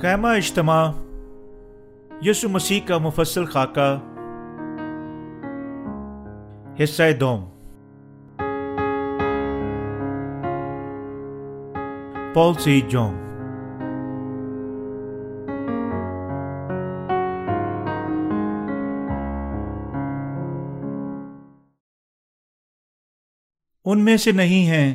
خیمہ 0.00 0.28
اجتماع، 0.28 0.90
یسو 2.22 2.48
مسیح 2.48 2.80
کا 2.86 2.98
مفصل 2.98 3.44
خاکہ، 3.44 3.96
حصہ 6.82 7.02
دوم۔ 7.20 7.48
پول 12.34 12.54
سی 12.54 12.80
جوم۔ 12.80 13.16
ان 23.84 24.04
میں 24.04 24.16
سے 24.16 24.32
نہیں 24.32 24.66
ہیں 24.66 24.94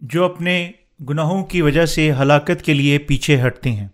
جو 0.00 0.24
اپنے 0.24 0.70
گناہوں 1.08 1.44
کی 1.44 1.62
وجہ 1.62 1.86
سے 1.86 2.12
ہلاکت 2.12 2.62
کے 2.62 2.74
لیے 2.74 2.98
پیچھے 2.98 3.46
ہٹتے 3.46 3.70
ہیں۔ 3.70 3.88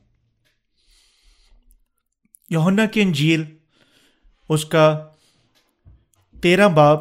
یونا 2.51 2.87
کی 2.87 3.01
انجیل، 3.01 3.45
اس 4.48 4.65
کا 4.65 5.09
تیرہ 6.43 6.69
باپ 6.69 7.01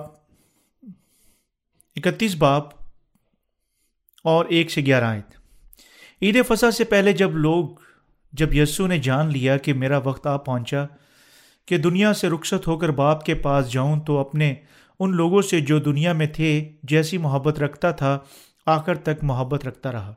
اکتیس 1.95 2.35
باپ 2.35 2.63
اور 4.23 4.45
ایک 4.45 4.71
سے 4.71 4.81
گیارہ 4.81 5.03
آئے 5.03 5.21
عید 6.21 6.38
فصح 6.47 6.71
سے 6.71 6.83
پہلے 6.83 7.13
جب 7.13 7.31
لوگ، 7.31 7.69
جب 8.33 8.53
یسو 8.53 8.88
نے 8.88 8.99
جان 8.99 9.27
لیا 9.27 9.57
کہ 9.57 9.73
میرا 9.73 9.97
وقت 9.97 10.27
آ 10.27 10.38
پہنچا 10.38 10.85
کہ 11.66 11.77
دنیا 11.77 12.13
سے 12.13 12.29
رخصت 12.29 12.67
ہو 12.67 12.77
کر 12.77 12.89
باپ 12.89 13.25
کے 13.25 13.35
پاس 13.35 13.71
جاؤں، 13.71 13.99
تو 13.99 14.17
اپنے 14.17 14.55
ان 14.99 15.16
لوگوں 15.16 15.41
سے 15.41 15.61
جو 15.61 15.79
دنیا 15.79 16.13
میں 16.13 16.27
تھے، 16.27 16.71
جیسی 16.83 17.17
محبت 17.17 17.59
رکھتا 17.59 17.91
تھا، 17.91 18.19
آخر 18.66 18.95
تک 18.95 19.23
محبت 19.23 19.66
رکھتا 19.66 19.91
رہا۔ 19.91 20.13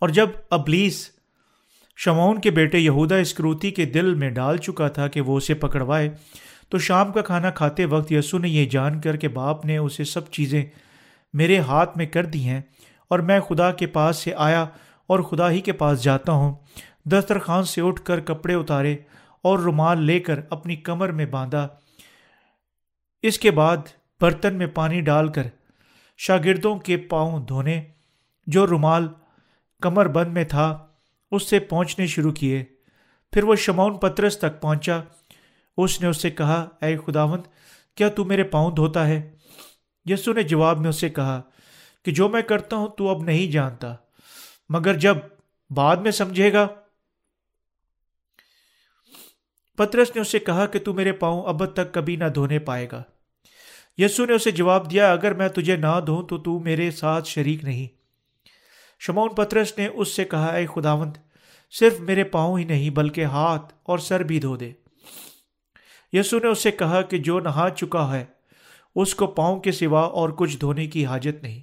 اور 0.00 0.08
جب 0.08 0.28
ابلیس 0.50 1.17
شمعون 2.00 2.40
کے 2.40 2.50
بیٹے 2.50 2.78
یہودا 2.78 3.16
اسکروتی 3.16 3.70
کے 3.70 3.84
دل 3.84 4.14
میں 4.14 4.30
ڈال 4.30 4.56
چکا 4.56 4.88
تھا 4.88 5.08
کہ 5.08 5.20
وہ 5.20 5.36
اسے 5.36 5.54
پکڑوائے۔ 5.54 6.10
تو 6.68 6.78
شام 6.78 7.12
کا 7.12 7.22
کھانا 7.22 7.50
کھاتے 7.50 7.84
وقت 7.84 8.12
یسو 8.12 8.38
نے 8.38 8.48
یہ 8.48 8.66
جان 8.66 9.00
کر 9.00 9.16
کہ 9.16 9.28
باپ 9.28 9.64
نے 9.64 9.76
اسے 9.76 10.04
سب 10.04 10.30
چیزیں 10.30 10.64
میرے 11.32 11.58
ہاتھ 11.58 11.98
میں 11.98 12.06
کر 12.06 12.24
دی 12.24 12.48
ہیں 12.48 12.60
اور 13.08 13.18
میں 13.18 13.40
خدا 13.40 13.72
کے 13.72 13.86
پاس 13.86 14.16
سے 14.16 14.34
آیا 14.36 14.62
اور 15.06 15.20
خدا 15.20 15.50
ہی 15.50 15.60
کے 15.60 15.72
پاس 15.72 16.02
جاتا 16.02 16.32
ہوں۔ 16.32 16.54
دسترخوان 17.04 17.64
سے 17.64 17.80
اٹھ 17.80 18.02
کر 18.02 18.20
کپڑے 18.20 18.54
اتارے 18.54 18.96
اور 19.42 19.58
رومال 19.58 20.02
لے 20.02 20.20
کر 20.20 20.40
اپنی 20.50 20.76
کمر 20.76 21.08
میں 21.08 21.26
باندھا۔ 21.26 21.68
اس 23.22 23.38
کے 23.38 23.50
بعد 23.50 23.76
برتن 24.20 24.54
میں 24.54 24.66
پانی 24.66 25.00
ڈال 25.00 25.28
کر 25.28 25.46
شاگردوں 26.18 26.76
کے 26.76 26.96
پاؤں 26.96 27.46
دھونے، 27.46 27.84
جو 28.46 28.66
رومال 28.66 29.08
کمر 29.82 30.06
بند 30.06 30.32
میں 30.32 30.44
تھا 30.44 30.87
اس 31.30 31.42
سے 31.42 31.58
پہنچنے 31.58 32.06
شروع 32.06 32.32
کیے۔ 32.32 32.64
پھر 33.32 33.44
وہ 33.44 33.54
شمعون 33.54 33.98
پترس 33.98 34.38
تک 34.38 34.60
پہنچا۔ 34.60 35.00
اس 35.76 36.00
نے 36.00 36.08
اس 36.08 36.22
سے 36.22 36.30
کہا، 36.30 36.68
اے 36.82 36.96
خداوند، 36.96 37.42
کیا 37.94 38.08
تو 38.08 38.24
میرے 38.24 38.42
پاؤں 38.42 38.70
دھوتا 38.70 39.08
ہے؟ 39.08 39.36
یسو 40.04 40.32
نے 40.32 40.42
جواب 40.42 40.80
میں 40.80 40.88
اسے 40.88 41.08
کہا 41.08 41.42
کہ، 42.04 42.12
جو 42.12 42.28
میں 42.28 42.42
کرتا 42.42 42.76
ہوں، 42.76 42.88
تو 42.88 43.08
اب 43.08 43.22
نہیں 43.22 43.52
جانتا، 43.52 43.94
مگر 44.68 44.94
جب 44.94 45.16
بعد 45.70 45.96
میں 45.96 46.10
سمجھے 46.10 46.52
گا؟ 46.52 46.68
پترس 49.76 50.10
نے 50.14 50.20
اسے 50.20 50.38
کہا 50.38 50.66
کہ، 50.66 50.78
تو 50.78 50.94
میرے 50.94 51.12
پاؤں 51.12 51.42
اب 51.46 51.66
تک 51.66 51.94
کبھی 51.94 52.16
نہ 52.16 52.24
دھونے 52.24 52.58
پائے 52.58 52.88
گا۔ 52.92 53.02
یسو 53.98 54.24
نے 54.24 54.32
اسے 54.32 54.50
جواب 54.50 54.90
دیا، 54.90 55.12
اگر 55.12 55.34
میں 55.34 55.48
تجھے 55.48 55.76
نہ 55.76 56.00
دھوں، 56.06 56.22
تو 56.22 56.38
تو 56.38 56.58
میرے 56.58 56.90
ساتھ 56.90 57.28
شریک 57.28 57.64
نہیں۔ 57.64 57.97
شمون 58.98 59.28
پترس 59.28 59.78
نے 59.78 59.86
اس 59.86 60.08
سے 60.08 60.24
کہا، 60.24 60.46
اے 60.46 60.66
خداوند، 60.66 61.16
صرف 61.70 62.00
میرے 62.00 62.24
پاؤں 62.24 62.58
ہی 62.58 62.64
نہیں، 62.64 62.90
بلکہ 62.90 63.24
ہاتھ 63.24 63.74
اور 63.82 63.98
سر 63.98 64.22
بھی 64.22 64.40
دھو 64.40 64.56
دے۔ 64.56 64.72
یسو 66.12 66.38
نے 66.38 66.48
اس 66.48 66.58
سے 66.58 66.70
کہا 66.70 67.02
کہ 67.02 67.18
جو 67.18 67.40
نہا 67.40 67.68
چکا 67.70 68.16
ہے، 68.16 68.24
اس 68.94 69.14
کو 69.14 69.26
پاؤں 69.26 69.60
کے 69.60 69.72
سوا 69.72 70.00
اور 70.00 70.28
کچھ 70.28 70.56
دھونے 70.56 70.86
کی 70.86 71.06
حاجت 71.06 71.42
نہیں، 71.42 71.62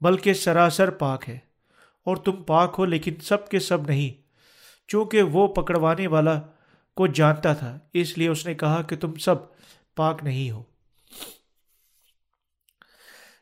بلکہ 0.00 0.34
سراسر 0.34 0.90
پاک 0.90 1.28
ہے۔ 1.28 1.38
اور 2.04 2.16
تم 2.16 2.32
پاک 2.32 2.74
ہو، 2.78 2.84
لیکن 2.84 3.14
سب 3.22 3.48
کے 3.48 3.58
سب 3.58 3.82
نہیں، 3.82 4.22
چونکہ 4.88 5.22
وہ 5.22 5.48
پکڑوانے 5.48 6.06
والا 6.06 6.40
کو 6.96 7.06
جانتا 7.06 7.54
تھا۔ 7.54 7.78
اس 7.92 8.18
لیے 8.18 8.28
اس 8.28 8.46
نے 8.46 8.54
کہا 8.54 8.82
کہ 8.82 8.96
تم 8.96 9.14
سب 9.14 9.34
پاک 9.96 10.24
نہیں 10.24 10.50
ہو۔ 10.50 10.62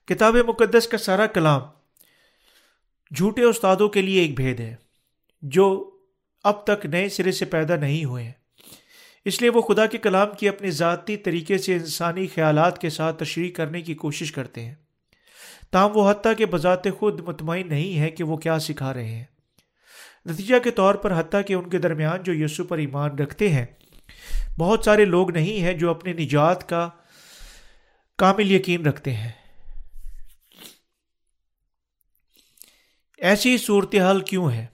کتاب 0.07 0.37
مقدس 0.47 0.89
کا 0.89 0.99
سارا 0.99 1.27
کلام 1.27 1.61
جھوٹے 3.17 3.43
استادوں 3.43 3.89
کے 3.89 4.03
لیے 4.03 4.21
ایک 4.23 4.37
بھید 4.37 4.61
ہے، 4.61 4.75
جو 5.43 5.91
اب 6.45 6.65
تک 6.65 6.87
نئے 6.87 7.09
سرے 7.09 7.33
سے 7.33 7.45
پیدا 7.45 7.77
نہیں 7.77 8.05
ہوئے 8.05 8.25
ہیں۔ 8.25 8.33
اس 9.25 9.41
لیے 9.41 9.51
وہ 9.51 9.61
خدا 9.61 9.87
کے 9.87 9.99
کلام 9.99 10.29
کی 10.39 10.49
اپنے 10.49 10.71
ذاتی 10.71 11.17
طریقے 11.17 11.59
سے 11.59 11.75
انسانی 11.75 12.27
خیالات 12.27 12.81
کے 12.81 12.91
ساتھ 12.91 13.25
تشریح 13.25 13.51
کرنے 13.51 13.83
کی 13.83 13.95
کوشش 13.95 14.33
کرتے 14.33 14.65
ہیں۔ 14.65 14.75
تاہم 15.71 15.91
وہ 15.95 16.11
حتیٰ 16.11 16.33
کہ 16.39 16.47
بذات 16.47 16.85
خود 16.99 17.21
مطمئن 17.21 17.69
نہیں 17.69 17.99
ہے 17.99 18.11
کہ 18.11 18.25
وہ 18.25 18.37
کیا 18.37 18.59
سکھا 18.59 18.95
رہے 18.95 19.05
ہیں۔ 19.05 19.25
نتیجہ 20.27 20.59
کے 20.59 20.71
طور 20.71 20.95
پر 20.95 21.21
حتیٰ 21.21 21.41
کہ 21.47 21.55
ان 21.55 21.69
کے 21.71 21.79
درمیان 21.79 22.23
جو 22.23 22.35
یسو 22.35 22.65
پر 22.65 22.79
ایمان 22.79 23.19
رکھتے 23.19 23.49
ہیں، 23.49 23.67
بہت 24.59 24.85
سارے 24.85 25.05
لوگ 25.05 25.31
نہیں 25.31 25.61
ہیں 25.61 25.73
جو 25.73 25.91
اپنے 25.91 26.13
نجات 26.13 26.69
کا 26.69 26.89
کامل 28.19 28.51
یقین 28.51 28.87
رکھتے 28.87 29.13
ہیں۔ 29.13 29.33
ایسی 33.21 33.59
صورتحال 33.59 34.21
کیوں 34.21 34.51
ہے؟ 34.51 34.67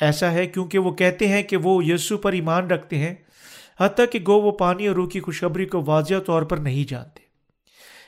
ایسا 0.00 0.32
ہے 0.32 0.46
کیونکہ 0.46 0.78
وہ 0.78 0.90
کہتے 0.90 1.28
ہیں 1.28 1.42
کہ 1.42 1.56
وہ 1.56 1.84
یسو 1.84 2.18
پر 2.18 2.32
ایمان 2.32 2.66
رکھتے 2.66 2.98
ہیں، 2.98 3.14
حتیٰ 3.80 4.04
کہ 4.12 4.18
گو 4.26 4.40
وہ 4.40 4.52
پانی 4.52 4.86
اور 4.86 4.96
روح 4.96 5.08
کی 5.08 5.20
خوشخبری 5.20 5.66
کو 5.66 5.82
واضح 5.86 6.14
طور 6.26 6.42
پر 6.42 6.56
نہیں 6.56 6.90
جانتے۔ 6.90 7.20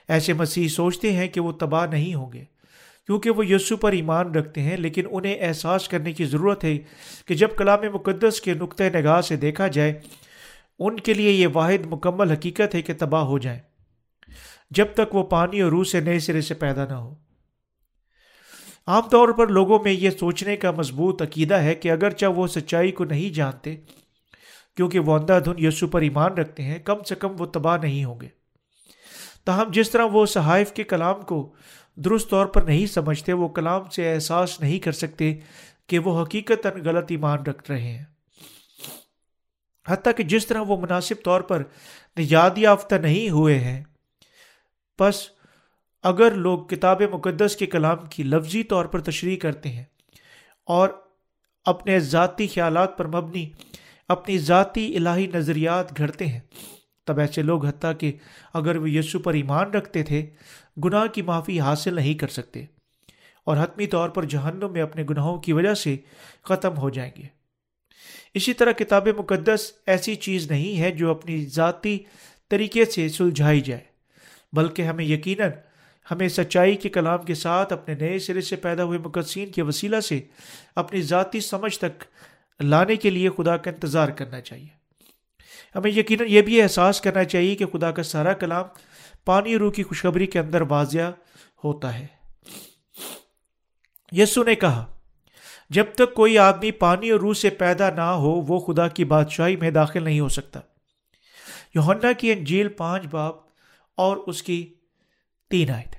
ایسے 0.08 0.32
مسیح 0.32 0.68
سوچتے 0.68 1.12
ہیں 1.12 1.28
کہ 1.28 1.40
وہ 1.40 1.52
تباہ 1.52 1.86
نہیں 1.86 2.14
ہوں 2.14 2.32
گے، 2.32 2.44
کیونکہ 3.06 3.30
وہ 3.30 3.46
یسو 3.46 3.76
پر 3.76 3.92
ایمان 3.92 4.34
رکھتے 4.34 4.60
ہیں، 4.60 4.76
لیکن 4.76 5.02
انہیں 5.10 5.36
احساس 5.40 5.88
کرنے 5.88 6.12
کی 6.12 6.24
ضرورت 6.24 6.64
ہے 6.64 6.78
کہ 7.26 7.34
جب 7.34 7.48
کلام 7.56 7.80
مقدس 7.92 8.40
کے 8.40 8.54
نقطۂ 8.54 8.84
نگاہ 8.94 9.20
سے 9.20 9.36
دیکھا 9.36 9.68
جائے، 9.68 10.00
ان 10.78 11.00
کے 11.00 11.14
لیے 11.14 11.30
یہ 11.30 11.46
واحد 11.52 11.86
مکمل 11.86 12.30
حقیقت 12.30 12.74
ہے 12.74 12.82
کہ 12.82 12.92
تباہ 12.98 13.22
ہو 13.22 13.38
جائیں۔ 13.38 13.60
جب 14.70 14.86
تک 14.94 15.14
وہ 15.14 15.22
پانی 15.22 15.60
اور 15.60 15.70
روح 15.70 15.84
سے 15.84 16.00
نئے 16.00 16.18
سرے 16.18 16.40
سے 16.40 16.54
پیدا 16.54 16.84
نہ 16.84 16.92
ہو۔ 16.92 17.21
عام 18.86 19.08
طور 19.08 19.28
پر 19.28 19.46
لوگوں 19.46 19.78
میں 19.84 19.92
یہ 19.92 20.10
سوچنے 20.10 20.56
کا 20.56 20.70
مضبوط 20.70 21.22
عقیدہ 21.22 21.54
ہے 21.54 21.74
کہ 21.74 21.90
اگرچہ 21.90 22.26
وہ 22.26 22.46
سچائی 22.46 22.92
کو 22.92 23.04
نہیں 23.04 23.34
جانتے، 23.34 23.76
کیونکہ 24.76 24.98
وہ 24.98 25.18
اندھا 25.18 25.38
دھن 25.38 25.54
یسو 25.58 25.86
پر 25.86 26.00
ایمان 26.00 26.32
رکھتے 26.32 26.62
ہیں، 26.62 26.78
کم 26.78 27.02
سے 27.02 27.14
کم 27.14 27.36
وہ 27.38 27.46
تباہ 27.46 27.76
نہیں 27.76 28.04
ہوں 28.04 28.20
گے۔ 28.20 28.28
تاہم، 29.44 29.70
جس 29.70 29.90
طرح 29.90 30.04
وہ 30.04 30.26
صحائف 30.26 30.72
کے 30.72 30.84
کلام 30.84 31.22
کو 31.22 31.54
درست 31.96 32.30
طور 32.30 32.46
پر 32.46 32.62
نہیں 32.62 32.86
سمجھتے، 32.86 33.32
وہ 33.32 33.48
کلام 33.48 33.90
سے 33.90 34.14
احساس 34.14 34.60
نہیں 34.60 34.78
کر 34.78 34.92
سکتے 34.92 35.34
کہ 35.86 35.98
وہ 35.98 36.22
حقیقت 36.22 36.66
غلط 36.84 37.04
ایمان 37.08 37.38
رکھ 37.38 37.70
رہے 37.70 37.80
ہیں۔ 37.80 38.04
حتیٰ 39.88 40.12
کہ 40.16 40.22
جس 40.22 40.46
طرح 40.46 40.60
وہ 40.60 40.76
مناسب 40.76 41.14
طور 41.24 41.40
پر 41.40 41.62
نجات 42.18 42.58
یافتہ 42.58 42.94
نہیں 42.94 43.30
ہوئے 43.30 43.58
ہیں 43.58 43.84
بس 45.00 45.28
اگر 46.04 46.34
لوگ 46.34 46.58
کتاب 46.58 47.02
مقدس 47.12 47.56
کے 47.56 47.66
کلام 47.66 48.06
کی 48.06 48.22
لفظی 48.22 48.62
طور 48.62 48.84
پر 48.84 49.00
تشریح 49.00 49.36
کرتے 49.36 49.68
ہیں 49.68 49.84
اور 50.68 50.88
اپنے 51.66 51.98
ذاتی 52.00 52.46
خیالات 52.46 52.96
پر 52.98 53.06
مبنی 53.06 53.50
اپنی 54.08 54.38
ذاتی 54.38 54.96
الہی 54.96 55.26
نظریات 55.26 55.96
گھڑتے 55.96 56.26
ہیں، 56.26 56.40
تب 57.06 57.18
ایسے 57.18 57.42
لوگ 57.42 57.66
حتیٰ 57.66 57.92
کہ 57.98 58.12
اگر 58.54 58.76
وہ 58.76 58.90
یسو 58.90 59.18
پر 59.18 59.34
ایمان 59.34 59.70
رکھتے 59.70 60.02
تھے، 60.02 60.24
گناہ 60.84 61.06
کی 61.06 61.22
معافی 61.22 61.60
حاصل 61.60 61.94
نہیں 61.94 62.14
کر 62.14 62.28
سکتے 62.28 62.64
اور 63.46 63.56
حتمی 63.56 63.86
طور 63.86 64.08
پر 64.08 64.24
جہنم 64.24 64.72
میں 64.72 64.82
اپنے 64.82 65.04
گناہوں 65.10 65.38
کی 65.40 65.52
وجہ 65.52 65.74
سے 65.74 65.96
ختم 66.44 66.76
ہو 66.78 66.90
جائیں 66.90 67.10
گے۔ 67.18 67.26
اسی 68.34 68.52
طرح 68.52 68.72
کتاب 68.72 69.08
مقدس 69.08 69.72
ایسی 69.86 70.14
چیز 70.14 70.50
نہیں 70.50 70.80
ہے 70.80 70.90
جو 70.90 71.10
اپنی 71.10 71.44
ذاتی 71.46 71.98
طریقے 72.50 72.84
سے 72.84 73.08
سلجھائی 73.08 73.60
جائے، 73.60 73.84
بلکہ 74.52 74.82
ہمیں 74.82 75.04
یقیناً 75.04 75.50
ہمیں 76.10 76.28
سچائی 76.28 76.76
کے 76.76 76.88
کلام 76.88 77.22
کے 77.22 77.34
ساتھ 77.34 77.72
اپنے 77.72 77.94
نئے 77.94 78.18
سرے 78.18 78.40
سے 78.40 78.56
پیدا 78.56 78.84
ہوئے 78.84 78.98
مقدسین 78.98 79.50
کے 79.50 79.62
وسیلہ 79.62 80.00
سے 80.00 80.20
اپنی 80.76 81.02
ذاتی 81.02 81.40
سمجھ 81.40 81.78
تک 81.78 82.04
لانے 82.60 82.96
کے 82.96 83.10
لیے 83.10 83.30
خدا 83.30 83.56
کا 83.56 83.70
انتظار 83.70 84.08
کرنا 84.08 84.40
چاہیے۔ 84.40 84.82
ہمیں 85.74 85.90
یقیناً 85.90 86.26
یہ 86.30 86.42
بھی 86.42 86.62
احساس 86.62 87.00
کرنا 87.00 87.24
چاہیے 87.24 87.54
کہ 87.54 87.66
خدا 87.66 87.90
کا 87.90 88.02
سارا 88.02 88.32
کلام 88.32 88.66
پانی 89.24 89.56
روح 89.56 89.72
کی 89.72 89.82
خوشخبری 89.82 90.26
کے 90.26 90.38
اندر 90.38 90.60
واضح 90.60 91.10
ہوتا 91.64 91.98
ہے۔ 91.98 92.06
یسو 94.12 94.42
نے 94.42 94.54
کہا، 94.54 94.94
جب 95.70 95.84
تک 95.94 96.14
کوئی 96.14 96.38
آدمی 96.38 96.70
پانی 96.70 97.10
اور 97.10 97.20
روح 97.20 97.34
سے 97.34 97.50
پیدا 97.50 97.90
نہ 97.90 98.00
ہو، 98.00 98.30
وہ 98.30 98.58
خدا 98.58 98.88
کی 98.88 99.04
بادشاہی 99.04 99.56
میں 99.56 99.70
داخل 99.70 100.04
نہیں 100.04 100.20
ہو 100.20 100.28
سکتا۔ 100.28 100.60
یوہنا 101.74 102.12
کی 102.12 102.32
انجیل 102.32 102.68
پانچ 102.68 103.06
باپ 103.10 103.34
اور 103.96 104.16
اس 104.16 104.42
کی 104.42 104.74
تین 105.52 105.70
آیت 105.70 105.96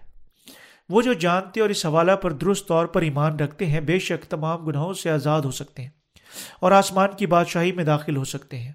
وہ 0.90 1.02
جو 1.02 1.14
جانتے 1.14 1.62
اور 1.62 1.70
اس 1.70 1.86
حوالہ 1.86 2.12
پر 2.12 2.32
درست 2.32 2.68
طور 2.68 2.86
پر 2.86 3.02
ایمان 3.02 3.40
رکھتے 3.40 3.66
ہیں، 3.66 3.82
بے 3.82 4.00
شک 4.00 4.26
تمام 4.26 4.66
گناہوں 4.66 4.94
سے 4.94 5.10
آزاد 5.10 5.42
ہو 5.42 5.52
سکتے 5.52 5.82
ہیں 5.82 5.90
اور 6.62 6.72
آسمان 6.72 7.10
کی 7.18 7.26
بادشاہی 7.26 7.72
میں 7.72 7.84
داخل 7.84 8.16
ہو 8.16 8.24
سکتے 8.24 8.60
ہیں۔ 8.60 8.72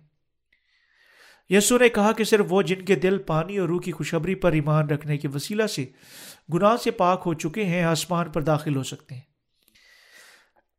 یسو 1.49 1.79
نے 1.79 1.89
کہا 1.89 2.13
کہ 2.13 2.25
صرف 2.25 2.47
وہ 2.49 2.63
جن 2.63 2.83
کے 2.83 2.95
دل، 2.95 3.19
پانی 3.19 3.59
اور 3.59 3.69
روح 3.69 3.81
کی 3.81 3.93
خوشبری 3.93 4.35
پر 4.35 4.53
ایمان 4.53 4.91
رکھنے 4.91 5.17
کے 5.17 5.29
وسیلہ 5.29 5.67
سے 5.67 5.87
گناہ 6.55 6.77
سے 6.77 6.91
پاک 6.91 7.23
ہو 7.27 7.35
چکے 7.35 7.65
ہیں، 7.65 7.83
آسمان 7.83 8.31
پر 8.31 8.43
داخل 8.43 8.77
ہو 8.77 8.83
سکتے 8.83 9.15
ہیں۔ 9.15 9.23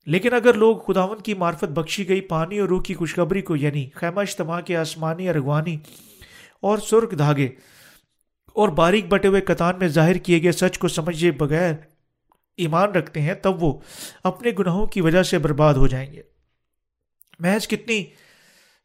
لیکن 0.05 0.33
اگر 0.33 0.53
لوگ 0.53 0.77
خداون 0.77 1.21
کی 1.21 1.33
معرفت 1.33 1.63
بخشی 1.63 2.09
گئی، 2.09 2.21
پانی 2.21 2.59
اور 2.59 2.69
روح 2.69 2.81
کی 2.81 2.93
خوشخبری 2.93 3.41
کو 3.41 3.55
یعنی 3.55 3.89
خیمہ 3.95 4.19
اجتماع 4.19 4.61
کے 4.61 4.77
آسمانی 4.77 5.29
ارغوانی 5.29 5.77
اور 6.61 6.77
سرخ 6.77 7.17
دھاگے 7.17 7.49
اور 8.59 8.69
باریک 8.69 9.07
بٹے 9.07 9.27
ہوئے 9.27 9.41
کتان 9.41 9.79
میں 9.79 9.87
ظاہر 9.87 10.17
کیے 10.17 10.41
گئے 10.43 10.51
سچ 10.51 10.77
کو 10.77 10.87
سمجھے 10.87 11.31
بغیر 11.31 11.73
ایمان 12.57 12.91
رکھتے 12.91 13.21
ہیں، 13.21 13.33
تب 13.33 13.63
وہ 13.63 13.79
اپنے 14.23 14.51
گناہوں 14.59 14.85
کی 14.87 15.01
وجہ 15.01 15.23
سے 15.23 15.37
برباد 15.37 15.73
ہو 15.73 15.87
جائیں 15.87 16.11
گے۔ 16.13 16.21
محض 17.39 17.67
کتنی 17.67 18.03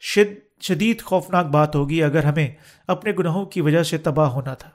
شد، 0.03 0.63
شدید 0.63 1.03
خوفناک 1.03 1.47
بات 1.47 1.77
ہوگی 1.77 2.03
اگر 2.03 2.25
ہمیں 2.25 2.49
اپنے 2.87 3.13
گناہوں 3.19 3.45
کی 3.47 3.61
وجہ 3.61 3.83
سے 3.83 3.99
تباہ 3.99 4.29
ہونا 4.29 4.55
تھا۔ 4.55 4.71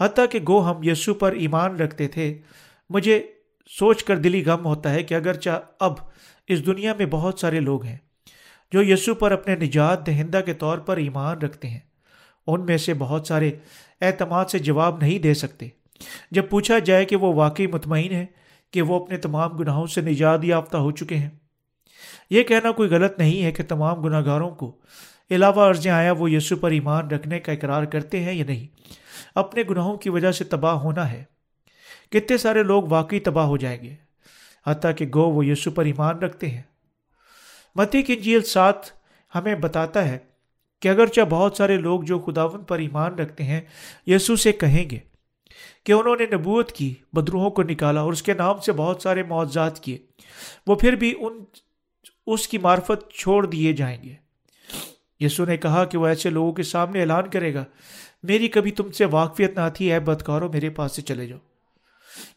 حتیٰ 0.00 0.24
کہ 0.30 0.38
گو 0.48 0.60
ہم 0.70 0.82
یسو 0.82 1.14
پر 1.14 1.32
ایمان 1.32 1.76
رکھتے 1.76 2.08
تھے، 2.08 2.38
مجھے 2.90 3.22
سوچ 3.70 4.04
کر 4.04 4.16
دلی 4.16 4.44
غم 4.44 4.64
ہوتا 4.66 4.92
ہے 4.92 5.02
کہ 5.02 5.14
اگرچہ 5.14 5.60
اب 5.80 5.94
اس 6.48 6.66
دنیا 6.66 6.94
میں 6.98 7.06
بہت 7.06 7.38
سارے 7.38 7.60
لوگ 7.60 7.84
ہیں 7.84 7.98
جو 8.72 8.82
یسو 8.82 9.14
پر 9.14 9.32
اپنے 9.32 9.56
نجات 9.56 10.06
دہندہ 10.06 10.40
کے 10.46 10.54
طور 10.54 10.78
پر 10.78 10.96
ایمان 10.96 11.38
رکھتے 11.38 11.68
ہیں، 11.68 11.78
ان 12.46 12.66
میں 12.66 12.76
سے 12.76 12.94
بہت 12.94 13.26
سارے 13.26 13.50
اعتماد 14.00 14.44
سے 14.44 14.58
جواب 14.58 14.98
نہیں 14.98 15.18
دے 15.18 15.34
سکتے۔ 15.34 15.68
جب 16.30 16.48
پوچھا 16.50 16.78
جائے 16.78 17.04
کہ 17.04 17.16
وہ 17.16 17.34
واقعی 17.34 17.66
مطمئن 17.66 18.12
ہے 18.12 18.26
کہ 18.70 18.82
وہ 18.82 19.04
اپنے 19.04 19.16
تمام 19.16 19.50
گناہوں 19.50 19.86
سے 19.86 20.00
نجات 20.00 20.44
یافتہ 20.44 20.76
ہو 20.76 20.90
چکے 20.90 21.16
ہیں۔ 21.16 21.30
یہ 22.30 22.42
کہنا 22.42 22.72
کوئی 22.72 22.90
غلط 22.90 23.18
نہیں 23.18 23.42
ہے 23.42 23.52
کہ 23.52 23.62
تمام 23.68 24.00
گناہ 24.00 24.24
گاروں 24.24 24.50
کو 24.50 24.76
علاوہ 25.30 25.68
عرضیں 25.68 25.90
آیا 25.90 26.12
وہ 26.12 26.30
یسو 26.30 26.56
پر 26.56 26.70
ایمان 26.70 27.10
رکھنے 27.10 27.40
کا 27.40 27.52
اقرار 27.52 27.84
کرتے 27.84 28.20
ہیں 28.20 28.32
یا 28.32 28.44
نہیں۔ 28.44 28.80
اپنے 29.34 29.62
گناہوں 29.70 29.96
کی 29.96 30.10
وجہ 30.10 30.32
سے 30.32 30.44
تباہ 30.44 30.74
ہونا 30.74 31.12
ہے۔ 31.12 31.24
کتنے 32.10 32.36
سارے 32.36 32.62
لوگ 32.62 32.82
واقعی 32.88 33.20
تباہ 33.20 33.44
ہو 33.44 33.56
جائیں 33.56 33.82
گے، 33.82 33.94
حتیٰ 34.66 34.90
کہ 34.96 35.06
گو 35.14 35.30
وہ 35.30 35.46
یسو 35.46 35.70
پر 35.70 35.84
ایمان 35.84 36.18
رکھتے 36.18 36.50
ہیں۔ 36.50 36.62
متی 37.74 38.02
کی 38.02 38.16
جیل 38.16 38.42
ساتھ 38.42 38.86
ہمیں 39.34 39.54
بتاتا 39.54 40.08
ہے 40.08 40.18
کہ 40.80 40.88
اگرچہ 40.88 41.20
بہت 41.30 41.56
سارے 41.56 41.76
لوگ 41.76 42.02
جو 42.02 42.18
خداون 42.18 42.64
پر 42.64 42.78
ایمان 42.78 43.14
رکھتے 43.14 43.44
ہیں 43.44 43.60
یسو 44.06 44.36
سے 44.36 44.52
کہیں 44.52 44.90
گے 44.90 44.98
کہ 45.84 45.92
انہوں 45.92 46.16
نے 46.16 46.26
نبوت 46.36 46.72
کی 46.72 46.94
بدروہوں 47.12 47.50
کو 47.50 47.62
نکالا 47.62 48.00
اور 48.00 48.12
اس 48.12 48.22
کے 48.22 48.34
نام 48.34 48.60
سے 48.60 48.72
بہت 48.72 49.02
سارے 49.02 49.22
معاوضات 49.22 49.80
کیے۔ 49.80 49.98
وہ 50.66 50.74
پھر 50.74 50.92
بھی 50.92 51.14
ان، 51.18 51.44
اس 52.26 52.48
کی 52.48 52.58
معرفت 52.58 53.12
چھوڑ 53.12 53.46
دیے 53.46 53.72
جائیں 53.72 54.02
گے۔ 54.02 54.14
یسو 55.20 55.44
نے 55.44 55.56
کہا 55.56 55.84
کہ 55.84 55.98
وہ 55.98 56.06
ایسے 56.06 56.30
لوگوں 56.30 56.52
کے 56.52 56.62
سامنے 56.62 57.00
اعلان 57.00 57.30
کرے 57.30 57.54
گا، 57.54 57.64
میری 58.22 58.48
کبھی 58.48 58.70
تم 58.70 58.90
سے 58.90 59.04
واقفیت 59.04 59.58
نہ 59.58 59.68
تھی، 59.74 59.92
اے 59.92 60.00
بدکارو 60.00 60.52
میرے 60.52 60.70
پاس 60.70 60.96
سے 60.96 61.02
چلے 61.02 61.26
جاؤ۔ 61.26 61.38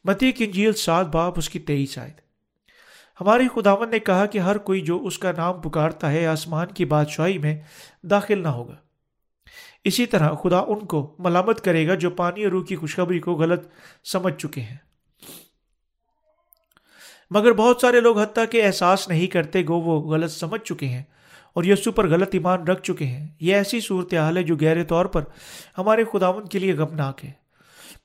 متی 0.04 0.32
کی 0.32 0.44
انجیل 0.44 0.74
سات 0.74 1.08
باپ 1.08 1.34
اس 1.38 1.50
کی 1.50 1.60
تیئیس 1.60 1.98
آئے 1.98 2.12
ہمارے 3.22 3.44
خداون 3.56 3.90
نے 3.90 4.00
کہا 4.00 4.26
کہ 4.26 4.38
ہر 4.38 4.58
کوئی 4.58 4.82
جو 4.82 5.06
اس 5.06 5.20
کا 5.20 5.32
نام 5.38 5.62
پکارتا 5.62 6.12
ہے 6.12 6.28
آسمان 6.28 6.68
کی 6.68 6.86
بادشاہی 6.86 7.38
میں 7.38 7.62
داخل 8.04 8.44
نہ 8.44 8.48
ہوگا۔ 8.48 8.76
اسی 9.84 10.06
طرح 10.06 10.34
خدا 10.34 10.60
ان 10.60 10.80
کو 10.80 11.16
ملامت 11.20 11.62
کرے 11.62 11.88
گا 11.88 11.96
جو 11.96 12.10
پانی 12.10 12.44
اور 12.44 12.52
روح 12.52 12.66
کی 12.66 12.76
خوشخبری 12.76 13.20
کو 13.20 13.34
غلط 13.34 13.68
سمجھ 14.04 14.34
چکے 14.34 14.62
ہیں۔ 14.62 14.78
مگر 17.30 17.54
بہت 17.54 17.78
سارے 17.82 18.00
لوگ 18.00 18.20
حتیٰ 18.20 18.46
کہ 18.52 18.66
احساس 18.66 19.08
نہیں 19.08 19.28
کرتے 19.28 19.64
گو 19.68 19.74
وہ 19.74 20.14
غلط 20.14 20.32
سمجھ 20.32 20.62
چکے 20.62 20.86
ہیں 20.86 21.04
اور 21.54 21.64
یسو 21.64 21.92
پر 21.92 22.10
غلط 22.10 22.30
ایمان 22.34 22.68
رکھ 22.68 22.84
چکے 22.84 23.06
ہیں۔ 23.06 23.28
یہ 23.40 23.56
ایسی 23.56 23.80
صورتحال 23.80 24.38
ہے 24.38 24.44
جو 24.44 24.56
گہرے 24.56 24.84
طور 24.84 25.06
پر 25.06 25.24
ہمارے 25.78 26.04
خداون 26.14 26.48
کے 26.48 26.60
لیے 26.60 26.74
غمناک 26.74 27.26
ہے۔ 27.26 27.32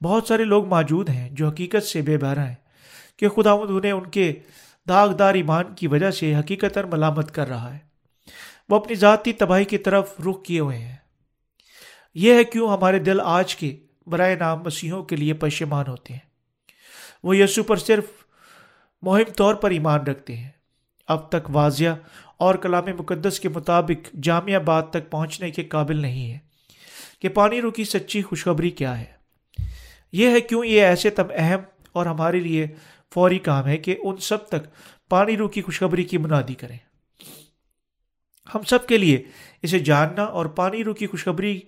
بہت 0.03 0.27
سارے 0.27 0.45
لوگ 0.45 0.67
موجود 0.67 1.09
ہیں 1.09 1.31
جو 1.31 1.49
حقیقت 1.49 1.83
سے 1.83 2.03
بے 2.03 2.19
بہرا 2.19 2.49
ہیں 2.49 2.55
کہ 3.17 3.29
خداوند 3.29 3.71
انہیں 3.71 3.93
ان 3.93 4.11
کے 4.11 4.33
داغدار 4.89 5.35
ایمان 5.35 5.75
کی 5.75 5.87
وجہ 5.87 6.11
سے 6.11 6.37
حقیقت 6.37 6.79
ملامت 6.79 7.35
کر 7.35 7.49
رہا 7.49 7.75
ہے۔ 7.75 7.79
وہ 8.69 8.77
اپنی 8.77 8.95
ذاتی 8.95 9.33
تباہی 9.33 9.65
کی 9.65 9.79
طرف 9.79 10.21
رخ 10.21 10.43
کیے 10.43 10.61
ہوئے 10.61 10.79
ہیں۔ 10.79 10.97
یہ 12.15 12.35
ہے 12.35 12.45
کیوں 12.45 12.73
ہمارے 12.73 12.99
دل 12.99 13.21
آج 13.25 13.57
کے 13.57 13.77
برائے 14.07 14.35
نام 14.35 14.63
مسیحوں 14.63 15.05
کے 15.05 15.17
لیے 15.17 15.35
پشیمان 15.35 15.85
ہوتے 15.89 16.13
ہیں۔ 16.13 16.21
وہ 17.23 17.37
یسو 17.37 17.63
پر 17.63 17.77
صرف 17.77 18.05
مہم 19.03 19.33
طور 19.37 19.55
پر 19.55 19.71
ایمان 19.71 20.01
رکھتے 20.01 20.37
ہیں۔ 20.37 20.49
اب 21.09 21.29
تک 21.29 21.51
واضح 21.53 21.95
اور 22.37 22.55
کلام 22.55 22.85
مقدس 22.99 23.41
کے 23.41 23.49
مطابق 23.49 24.17
جامعہ 24.23 24.59
بات 24.59 24.91
تک 24.91 25.11
پہنچنے 25.11 25.51
کے 25.51 25.65
قابل 25.65 25.97
نہیں 25.97 26.33
ہے 26.33 26.39
کہ 27.19 27.29
پانی 27.29 27.61
رو 27.61 27.71
کی 27.71 27.85
سچی 27.85 28.23
خوشخبری 28.23 28.71
کیا 28.71 29.01
ہے۔ 29.01 29.19
یہ 30.13 30.29
ہے 30.29 30.41
کیوں 30.41 30.65
یہ 30.65 30.83
ایسے 30.83 31.11
تب 31.11 31.27
اہم 31.35 31.61
اور 31.93 32.07
ہمارے 32.07 32.41
لیے 32.41 32.67
فوری 33.15 33.39
کام 33.39 33.67
ہے 33.67 33.77
کہ 33.77 33.97
ان 34.03 34.17
سب 34.17 34.49
تک 34.49 34.67
پانی 35.09 35.37
رو 35.37 35.49
کی 35.49 35.63
خوشخبری 35.63 36.05
کی 36.05 36.19
منادی 36.19 36.55
کریں۔ 36.55 36.79
ہم 38.55 38.63
سب 38.63 38.87
کے 38.87 38.99
لیے 38.99 39.23
اسے 39.63 39.79
جاننا 39.79 40.25
اور 40.25 40.47
پانی 40.47 40.85
رو 40.85 40.95
کی 40.95 41.07
خوشخبری 41.07 41.61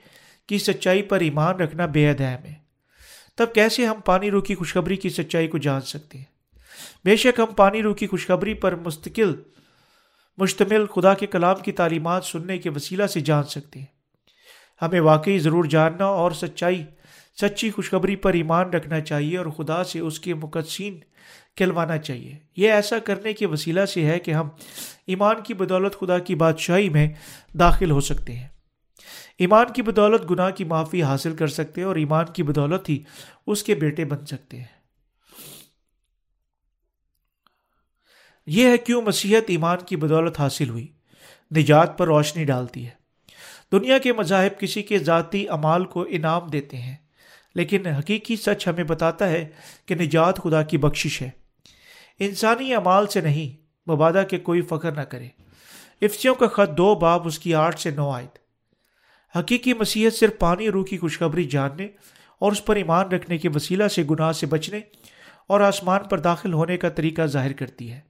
کی 0.47 0.59
سچائی 0.59 1.03
پر 1.03 1.21
ایمان 1.21 1.57
رکھنا 1.57 1.87
بے 1.87 2.11
حد 2.11 2.21
اہم 2.21 2.45
ہے۔ 2.45 2.55
تب 3.35 3.53
کیسے 3.55 3.87
ہم 3.87 4.01
پانی 4.05 4.31
رو 4.31 4.41
کی 4.41 4.55
خوشخبری 4.55 4.97
کی 4.97 5.09
سچائی 5.09 5.49
کو 5.49 5.59
جان 5.59 5.81
سکتے 5.81 6.19
ہیں؟ 6.19 6.25
بے 7.05 7.17
شک 7.17 7.41
ہم 7.41 7.55
پانی 7.55 7.83
رو 7.83 7.95
کی 7.95 8.07
خوشخبری 8.07 8.55
پر 8.55 8.75
مستقل، 8.75 9.35
مشتمل 10.39 10.87
خدا 10.87 11.15
کے 11.15 11.27
کلام 11.27 11.57
کی 11.57 11.73
تعلیمات 11.73 12.25
سننے 12.25 12.59
کے 12.59 12.71
وسیلہ 12.71 13.07
سے 13.07 13.21
جان 13.21 13.45
سکتے 13.45 13.79
ہیں۔ 13.79 13.87
ہمیں 14.83 15.01
واقعی 15.01 15.39
ضرور 15.39 15.65
جاننا 15.65 16.07
اور 16.07 16.31
سچائی 16.31 16.85
سچی 17.41 17.71
خوشخبری 17.71 18.17
پر 18.17 18.33
ایمان 18.33 18.71
رکھنا 18.71 19.01
چاہیے 19.01 19.39
اور 19.39 19.47
خدا 19.47 19.85
سے 19.85 19.99
اس 19.99 20.21
کے 20.21 20.35
مقدسین 20.35 21.01
کھلوانا 21.57 21.99
چاہیے۔ 21.99 22.39
یہ 22.57 22.71
ایسا 22.71 22.99
کرنے 22.99 23.33
کے 23.33 23.47
وسیلہ 23.47 23.85
سے 23.85 24.05
ہے 24.05 24.19
کہ 24.19 24.31
ہم 24.31 24.49
ایمان 25.07 25.37
کی 25.43 25.55
بدولت 25.55 25.99
خدا 26.01 26.19
کی 26.19 26.35
بادشاہی 26.35 26.89
میں 26.89 27.09
داخل 27.59 27.91
ہو 27.91 28.01
سکتے 28.01 28.33
ہیں۔ 28.33 28.49
ایمان 29.39 29.67
کی 29.75 29.83
بدولت 29.83 30.31
گناہ 30.31 30.51
کی 30.51 30.65
معافی 30.65 31.03
حاصل 31.03 31.37
کر 31.37 31.47
سکتے 31.47 31.81
ہیں 31.81 31.89
اور 31.89 31.97
ایمان 31.97 32.25
کی 32.35 32.43
بدولت 32.43 32.89
ہی 32.89 33.03
اس 33.47 33.63
کے 33.63 33.75
بیٹے 33.75 34.05
بن 34.05 34.27
سکتے 34.27 34.57
ہیں۔ 34.57 34.81
یہ 38.47 38.69
ہے 38.69 38.79
کیوں 38.79 39.03
مسیحت 39.03 39.43
ایمان 39.47 39.79
کی 39.87 39.97
بدولت 39.97 40.41
حاصل 40.41 40.69
ہوئی۔ 40.69 40.87
نجات 41.57 41.99
پر 41.99 42.07
روشنی 42.07 42.45
ڈالتی 42.45 42.85
ہے۔ 42.85 42.91
دنیا 43.73 43.99
کے 43.99 44.13
مذاہب 44.13 44.61
کسی 44.61 44.83
کے 44.83 44.99
ذاتی 44.99 45.49
امال 45.49 45.85
کو 45.85 46.07
انعام 46.09 46.47
دیتے 46.47 46.77
ہیں۔ 46.77 46.97
لیکن 47.55 47.87
حقیقی 47.87 48.37
سچ 48.37 48.69
ہمیں 48.69 48.85
بتاتا 48.85 49.29
ہے 49.29 49.49
کہ 49.87 49.95
نجات 49.95 50.43
خدا 50.43 50.63
کی 50.63 50.79
بخشش 50.79 51.23
ہے۔ 51.23 51.31
انسانی 52.19 52.75
اعمال 52.75 53.07
سے 53.07 53.21
نہیں 53.21 53.61
مبادہ 53.91 54.23
کے 54.31 54.39
کوئی 54.39 54.63
فخر 54.63 54.93
نہ 54.93 55.01
کرے۔ 55.01 55.29
افسیوں 56.03 56.35
کا 56.35 56.47
خط 56.47 56.77
دو 56.77 56.95
باب 56.95 57.27
اس 57.27 57.39
کی 57.39 57.55
آٹھ 57.55 57.81
سے 57.81 57.91
نو 57.91 58.11
آئے 58.11 58.27
حقیقی 59.39 59.75
مسیحت 59.75 60.13
صرف 60.13 60.39
پانی 60.39 60.71
روح 60.71 60.85
کی 60.85 60.99
خوشخبری 60.99 61.45
جاننے 61.45 61.89
اور 62.39 62.53
اس 62.53 62.65
پر 62.65 62.77
ایمان 62.77 63.09
رکھنے 63.09 63.39
کے 63.39 63.49
وسیلہ 63.55 63.89
سے 63.89 64.03
گناہ 64.11 64.33
سے 64.33 64.47
بچنے 64.47 64.81
اور 65.47 65.61
آسمان 65.61 66.05
پر 66.05 66.19
داخل 66.19 66.53
ہونے 66.53 66.77
کا 66.77 66.89
طریقہ 66.89 67.23
ظاہر 67.23 67.53
کرتی 67.53 67.93
ہے۔ 67.93 68.01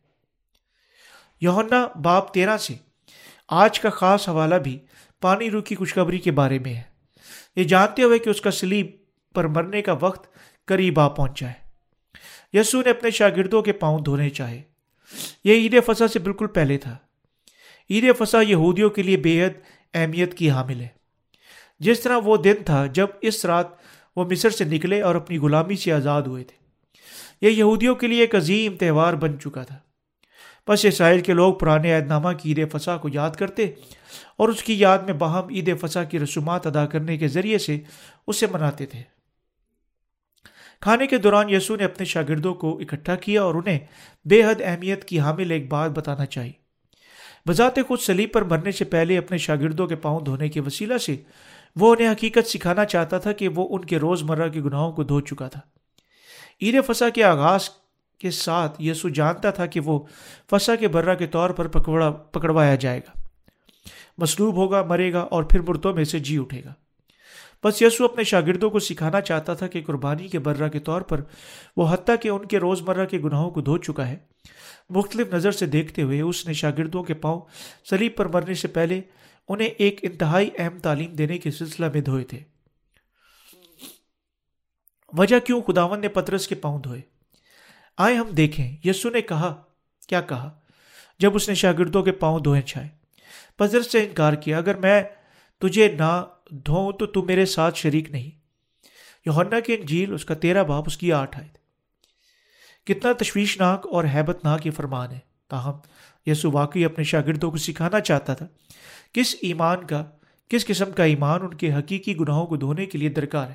یونا 1.40 1.88
باب 2.02 2.34
تیرہ 2.34 2.56
سے 2.56 2.74
آج 3.48 3.80
کا 3.80 3.90
خاص 3.90 4.28
حوالہ 4.28 4.54
بھی 4.54 4.78
پانی 5.20 5.50
روح 5.50 5.62
کی 5.62 5.74
خوشخبری 5.74 6.18
کے 6.18 6.30
بارے 6.30 6.58
میں 6.58 6.74
ہے۔ 6.74 6.82
یہ 7.56 7.64
جانتے 7.64 8.02
ہوئے 8.02 8.18
کہ 8.18 8.30
اس 8.30 8.40
کا 8.40 8.50
سلیب 8.50 8.86
پر 9.34 9.44
مرنے 9.44 9.82
کا 9.82 9.92
وقت 10.00 10.28
قریب 10.66 11.00
آ 11.00 11.08
پہنچا 11.08 11.48
ہے۔ 11.48 11.70
یسو 12.52 12.82
نے 12.82 12.90
اپنے 12.90 13.10
شاگردوں 13.10 13.62
کے 13.62 13.72
پاؤں 13.72 13.98
دھونے 13.98 14.30
چاہے۔ 14.30 14.62
یہ 15.44 15.54
عید 15.54 15.76
فضا 15.86 16.08
سے 16.08 16.18
بالکل 16.18 16.46
پہلے 16.46 16.78
تھا۔ 16.78 16.96
عید 17.90 18.04
فضا 18.18 18.40
یہودیوں 18.40 18.90
کے 18.90 19.02
لیے 19.02 19.16
بے 19.16 19.44
حد 19.44 19.60
اہمیت 19.94 20.34
کی 20.34 20.50
حامل 20.50 20.80
ہے۔ 20.80 20.88
جس 21.80 22.00
طرح 22.00 22.16
وہ 22.24 22.36
دن 22.36 22.54
تھا 22.66 22.86
جب 22.86 23.06
اس 23.20 23.44
رات 23.44 23.66
وہ 24.16 24.24
مصر 24.24 24.50
سے 24.50 24.64
نکلے 24.64 25.02
اور 25.02 25.14
اپنی 25.14 25.38
غلامی 25.38 25.76
سے 25.76 25.92
آزاد 25.92 26.22
ہوئے 26.22 26.44
تھے۔ 26.44 26.56
یہ 27.46 27.50
یہودیوں 27.50 27.94
کے 27.94 28.06
لیے 28.06 28.20
ایک 28.20 28.34
عظیم 28.34 28.76
تہوار 28.76 29.12
بن 29.12 29.40
چکا 29.40 29.62
تھا۔ 29.62 29.78
بس 30.68 30.84
اسرائیل 30.84 31.20
کے 31.20 31.32
لوگ 31.32 31.54
پرانے 31.54 31.94
عہد 31.94 32.06
نامہ 32.06 32.28
کی 32.32 32.50
عید 32.50 32.72
فضا 32.72 32.96
کو 32.96 33.08
یاد 33.12 33.30
کرتے 33.30 33.66
اور 34.36 34.48
اس 34.48 34.62
کی 34.62 34.78
یاد 34.78 34.98
میں 34.98 35.12
باہم 35.12 35.48
عید 35.48 35.80
فضا 35.80 36.04
کی 36.04 36.18
رسومات 36.18 36.66
ادا 36.66 36.86
کرنے 36.86 37.18
کے 37.18 37.28
ذریعے 37.28 37.58
سے 37.58 37.78
اسے 38.26 38.46
مناتے 38.46 38.86
تھے۔ 38.86 39.19
کھانے 40.80 41.06
کے 41.06 41.16
دوران 41.16 41.50
یسو 41.50 41.76
نے 41.76 41.84
اپنے 41.84 42.04
شاگردوں 42.04 42.54
کو 42.54 42.78
اکٹھا 42.78 43.16
کیا 43.16 43.42
اور 43.42 43.54
انہیں 43.54 43.78
بے 44.24 44.44
حد 44.44 44.54
اہمیت 44.60 45.04
کی 45.04 45.20
حامل 45.20 45.50
ایک 45.50 45.68
بات 45.68 45.90
بتانا 45.90 46.26
چاہی۔ 46.26 46.52
بذات 47.48 47.76
خود 47.88 47.98
سلیب 47.98 48.32
پر 48.32 48.42
مرنے 48.42 48.70
سے 48.70 48.84
پہلے 48.84 49.18
اپنے 49.18 49.38
شاگردوں 49.38 49.86
کے 49.86 49.96
پاؤں 49.96 50.20
دھونے 50.20 50.48
کے 50.48 50.60
وسیلہ 50.60 50.98
سے 50.98 51.16
وہ 51.76 51.94
انہیں 51.94 52.12
حقیقت 52.12 52.46
سکھانا 52.46 52.84
چاہتا 52.84 53.18
تھا 53.18 53.32
کہ 53.32 53.48
وہ 53.48 53.68
ان 53.70 53.84
کے 53.84 53.98
روز 53.98 54.22
مرہ 54.22 54.48
کے 54.48 54.60
گناہوں 54.60 54.92
کو 54.92 55.04
دھو 55.04 55.20
چکا 55.20 55.48
تھا۔ 55.48 55.60
عید 56.62 56.74
فسا 56.86 57.08
کے 57.08 57.24
آغاز 57.24 57.70
کے 58.18 58.30
ساتھ 58.30 58.82
یسو 58.82 59.08
جانتا 59.08 59.50
تھا 59.50 59.66
کہ 59.66 59.80
وہ 59.80 60.00
فسا 60.50 60.76
کے 60.76 60.88
برہ 60.88 61.14
کے 61.14 61.26
طور 61.26 61.50
پر 61.50 61.68
پکڑا 61.68 62.10
پکڑوایا 62.10 62.74
جائے 62.74 62.98
گا۔ 62.98 63.20
مصلوب 64.18 64.56
ہوگا، 64.56 64.82
مرے 64.82 65.12
گا 65.12 65.20
اور 65.20 65.42
پھر 65.42 65.60
مردوں 65.60 65.94
میں 65.94 66.04
سے 66.04 66.18
جی 66.18 66.38
اٹھے 66.38 66.64
گا۔ 66.64 66.72
بس 67.64 67.82
یسو 67.82 68.04
اپنے 68.04 68.24
شاگردوں 68.24 68.70
کو 68.70 68.78
سکھانا 68.78 69.20
چاہتا 69.20 69.54
تھا 69.54 69.66
کہ 69.66 69.82
قربانی 69.86 70.28
کے 70.28 70.38
برہ 70.38 70.68
کے 70.68 70.78
طور 70.78 71.00
پر 71.00 71.20
وہ 71.76 71.92
حتیٰ 71.92 72.14
کہ 72.20 72.28
ان 72.28 72.46
کے 72.46 72.58
روز 72.58 72.82
مرہ 72.82 73.06
کے 73.06 73.18
گناہوں 73.18 73.50
کو 73.50 73.60
دھو 73.60 73.78
چکا 73.78 74.08
ہے۔ 74.08 74.16
مختلف 74.90 75.34
نظر 75.34 75.50
سے 75.50 75.66
دیکھتے 75.66 76.02
ہوئے 76.02 76.20
اس 76.20 76.46
نے 76.46 76.52
شاگردوں 76.52 77.02
کے 77.02 77.14
پاؤں 77.14 77.40
سلیب 77.84 78.16
پر 78.16 78.26
مرنے 78.26 78.54
سے 78.54 78.68
پہلے 78.68 79.00
انہیں 79.48 79.68
ایک 79.68 79.98
انتہائی 80.02 80.50
اہم 80.58 80.78
تعلیم 80.78 81.12
دینے 81.12 81.38
کے 81.38 81.50
سلسلہ 81.50 81.86
میں 81.94 82.00
دھوئے 82.00 82.24
تھے۔ 82.24 82.40
وجہ 85.18 85.38
کیوں 85.38 85.60
خداون 85.60 86.00
نے 86.00 86.08
پترس 86.08 86.48
کے 86.48 86.54
پاؤں 86.54 86.78
دھوئے؟ 86.78 87.00
آئے 87.98 88.14
ہم 88.14 88.30
دیکھیں۔ 88.30 88.76
یسو 88.84 89.10
نے 89.10 89.22
کہا، 89.22 89.62
کیا 90.08 90.20
کہا؟ 90.20 90.60
جب 91.18 91.34
اس 91.34 91.48
نے 91.48 91.54
شاگردوں 91.54 92.02
کے 92.02 92.12
پاؤں 92.12 92.40
دھوئے 92.40 92.62
چھائے۔ 92.62 92.88
پترس 93.56 93.92
سے 93.92 94.04
انکار 94.04 94.32
کیا، 94.32 94.58
اگر 94.58 94.74
میں 94.74 95.02
تجھے 95.58 95.92
نہ 95.92 96.24
دھوؤں 96.50 96.92
تو 96.92 97.06
تو 97.06 97.22
میرے 97.22 97.46
ساتھ 97.46 97.78
شریک 97.78 98.10
نہیں۔ 98.10 98.30
یوہنا 99.26 99.60
کی 99.60 99.74
انجیل، 99.74 100.12
اس 100.12 100.24
کا 100.24 100.34
تیرہ 100.34 100.64
باپ، 100.64 100.84
اس 100.86 100.98
کی 100.98 101.12
آٹھ 101.12 101.38
آئے 101.38 101.48
کتنا 102.84 103.12
تشویشناک 103.12 103.86
اور 103.86 104.04
حیبت 104.04 104.44
ناک 104.44 104.66
یہ 104.66 104.70
فرمان 104.70 105.10
ہے۔ 105.10 105.18
تاہم 105.48 105.78
یسو 106.26 106.50
واقعی 106.50 106.84
اپنے 106.84 107.04
شاگردوں 107.04 107.50
کو 107.50 107.56
سکھانا 107.56 108.00
چاہتا 108.00 108.34
تھا۔ 108.34 108.46
کس 109.12 109.36
ایمان 109.40 109.86
کا، 109.86 110.04
کس 110.48 110.66
قسم 110.66 110.92
کا 110.92 111.04
ایمان 111.04 111.42
ان 111.42 111.54
کے 111.54 111.72
حقیقی 111.72 112.16
گناہوں 112.16 112.46
کو 112.46 112.56
دھونے 112.56 112.86
کے 112.86 112.98
لیے 112.98 113.08
درکار 113.08 113.48
ہے؟ 113.48 113.54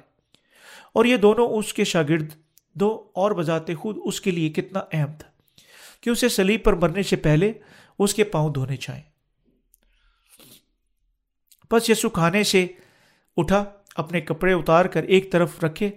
اور 0.93 1.05
یہ 1.05 1.17
دونوں 1.17 1.47
اس 1.47 1.73
کے 1.73 1.83
شاگرد 1.83 2.29
دو 2.73 3.09
اور 3.15 3.31
بذات 3.31 3.67
خود 3.67 3.97
اس 4.05 4.21
کے 4.21 4.31
لیے 4.31 4.49
کتنا 4.49 4.79
اہم 4.91 5.13
تھا 5.19 5.29
کہ 6.01 6.09
اسے 6.09 6.29
سلیب 6.29 6.63
پر 6.63 6.73
مرنے 6.73 7.03
سے 7.03 7.15
پہلے 7.15 7.53
اس 7.99 8.13
کے 8.13 8.23
پاؤں 8.23 8.53
دھونے 8.53 8.77
چاہیں۔ 8.77 9.03
بس 11.71 11.89
یسو 11.89 12.09
کھانے 12.09 12.43
سے 12.43 12.67
اٹھا، 13.37 13.63
اپنے 13.95 14.21
کپڑے 14.21 14.53
اتار 14.53 14.85
کر 14.85 15.03
ایک 15.03 15.31
طرف 15.31 15.63
رکھے، 15.63 15.89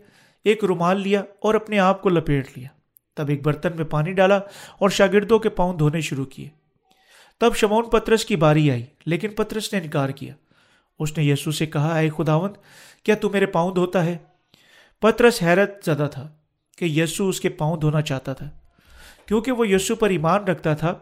ایک 0.44 0.64
رومال 0.64 1.00
لیا 1.00 1.22
اور 1.40 1.54
اپنے 1.54 1.78
آپ 1.78 2.02
کو 2.02 2.08
لپیٹ 2.08 2.58
لیا۔ 2.58 2.68
تب 3.16 3.28
ایک 3.28 3.42
برتن 3.44 3.76
میں 3.76 3.84
پانی 3.84 4.12
ڈالا 4.12 4.36
اور 4.78 4.90
شاگردوں 4.90 5.38
کے 5.38 5.48
پاؤں 5.48 5.74
دھونے 5.74 6.00
شروع 6.00 6.24
کیے۔ 6.24 6.48
تب 7.40 7.54
شمون 7.54 7.88
پترس 7.90 8.24
کی 8.24 8.36
باری 8.36 8.70
آئی، 8.70 8.84
لیکن 9.06 9.28
پترس 9.28 9.72
نے 9.72 9.78
انکار 9.78 10.08
کیا۔ 10.08 10.34
اس 10.98 11.16
نے 11.18 11.24
یسو 11.24 11.50
سے 11.50 11.66
کہا، 11.66 11.98
اے 11.98 12.08
خداون 12.16 12.52
کیا 13.02 13.14
تو 13.14 13.30
میرے 13.30 13.46
پاؤں 13.46 13.74
دھوتا 13.74 14.04
ہے؟ 14.04 14.16
پترس 15.02 15.42
حیرت 15.42 15.84
زدہ 15.84 16.08
تھا 16.12 16.28
کہ 16.78 16.84
یسو 16.84 17.28
اس 17.28 17.40
کے 17.40 17.48
پاؤں 17.48 17.76
دھونا 17.76 18.00
چاہتا 18.00 18.32
تھا، 18.32 18.50
کیونکہ 19.26 19.52
وہ 19.52 19.68
یسو 19.68 19.94
پر 19.94 20.10
ایمان 20.10 20.44
رکھتا 20.44 20.74
تھا 20.74 20.94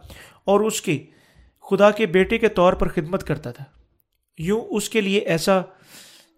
اور 0.44 0.60
اس 0.60 0.80
کے 0.82 0.98
خدا 1.70 1.90
کے 1.90 2.06
بیٹے 2.06 2.38
کے 2.38 2.48
طور 2.48 2.72
پر 2.72 2.88
خدمت 2.88 3.26
کرتا 3.26 3.50
تھا۔ 3.50 3.64
یوں 4.38 4.60
اس 4.70 4.88
کے 4.88 5.00
لیے 5.00 5.18
ایسا 5.18 5.60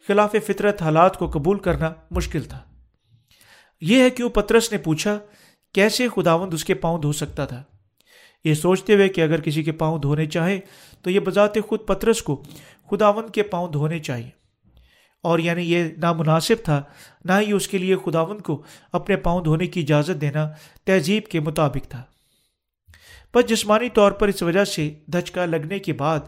خلاف 0.08 0.36
فطرت 0.46 0.82
حالات 0.82 1.18
کو 1.18 1.30
قبول 1.30 1.58
کرنا 1.58 1.94
مشکل 2.10 2.42
تھا۔ 2.42 2.58
یہ 3.80 4.02
ہے 4.02 4.10
کیوں 4.10 4.30
پترس 4.30 4.72
نے 4.72 4.78
پوچھا، 4.78 5.18
کیسے 5.74 6.08
خداوند 6.08 6.54
اس 6.54 6.64
کے 6.64 6.74
پاؤں 6.74 6.98
دھو 6.98 7.12
سکتا 7.12 7.46
تھا؟ 7.46 7.62
یہ 8.44 8.54
سوچتے 8.54 8.94
ہوئے 8.94 9.08
کہ 9.08 9.20
اگر 9.20 9.40
کسی 9.40 9.62
کے 9.62 9.72
پاؤں 9.72 9.98
دھونے 9.98 10.26
چاہے 10.26 10.60
تو 11.02 11.10
یہ 11.10 11.20
بذات 11.20 11.54
خود 11.68 11.86
پترس 11.86 12.22
کو 12.22 12.42
خداوند 12.90 13.30
کے 13.30 13.42
پاؤں 13.42 13.72
دھونے 13.72 13.98
چاہیے۔ 13.98 14.30
اور 15.22 15.38
یعنی 15.38 15.72
یہ 15.72 15.84
نامناسب 15.96 16.64
تھا، 16.64 16.82
نہ 17.24 17.32
ہی 17.40 17.52
اس 17.52 17.68
کے 17.68 17.78
لیے 17.78 17.96
خداوند 17.96 18.40
کو 18.40 18.62
اپنے 18.92 19.16
پاؤں 19.16 19.44
دھونے 19.44 19.66
کی 19.66 19.80
اجازت 19.80 20.20
دینا 20.20 20.48
تہذیب 20.84 21.26
کے 21.26 21.40
مطابق 21.40 21.90
تھا۔ 21.90 22.02
پر 23.32 23.42
جسمانی 23.42 23.88
طور 23.88 24.12
پر 24.12 24.28
اس 24.28 24.42
وجہ 24.42 24.64
سے 24.64 24.94
دھچکا 25.06 25.44
لگنے 25.44 25.78
کے 25.78 25.92
بعد 25.92 26.20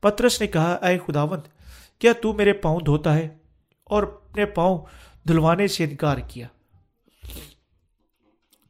پترس 0.00 0.40
نے 0.40 0.46
کہا، 0.46 0.74
اے 0.74 0.98
خداوند 1.06 1.59
کیا 2.00 2.12
تو 2.22 2.32
میرے 2.32 2.52
پاؤں 2.52 2.80
دھوتا 2.80 3.14
ہے 3.14 3.28
اور 3.84 4.02
اپنے 4.02 4.46
پاؤں 4.46 4.78
دھلوانے 5.28 5.66
سے 5.66 5.84
انکار 5.84 6.16
کیا؟ 6.18 6.46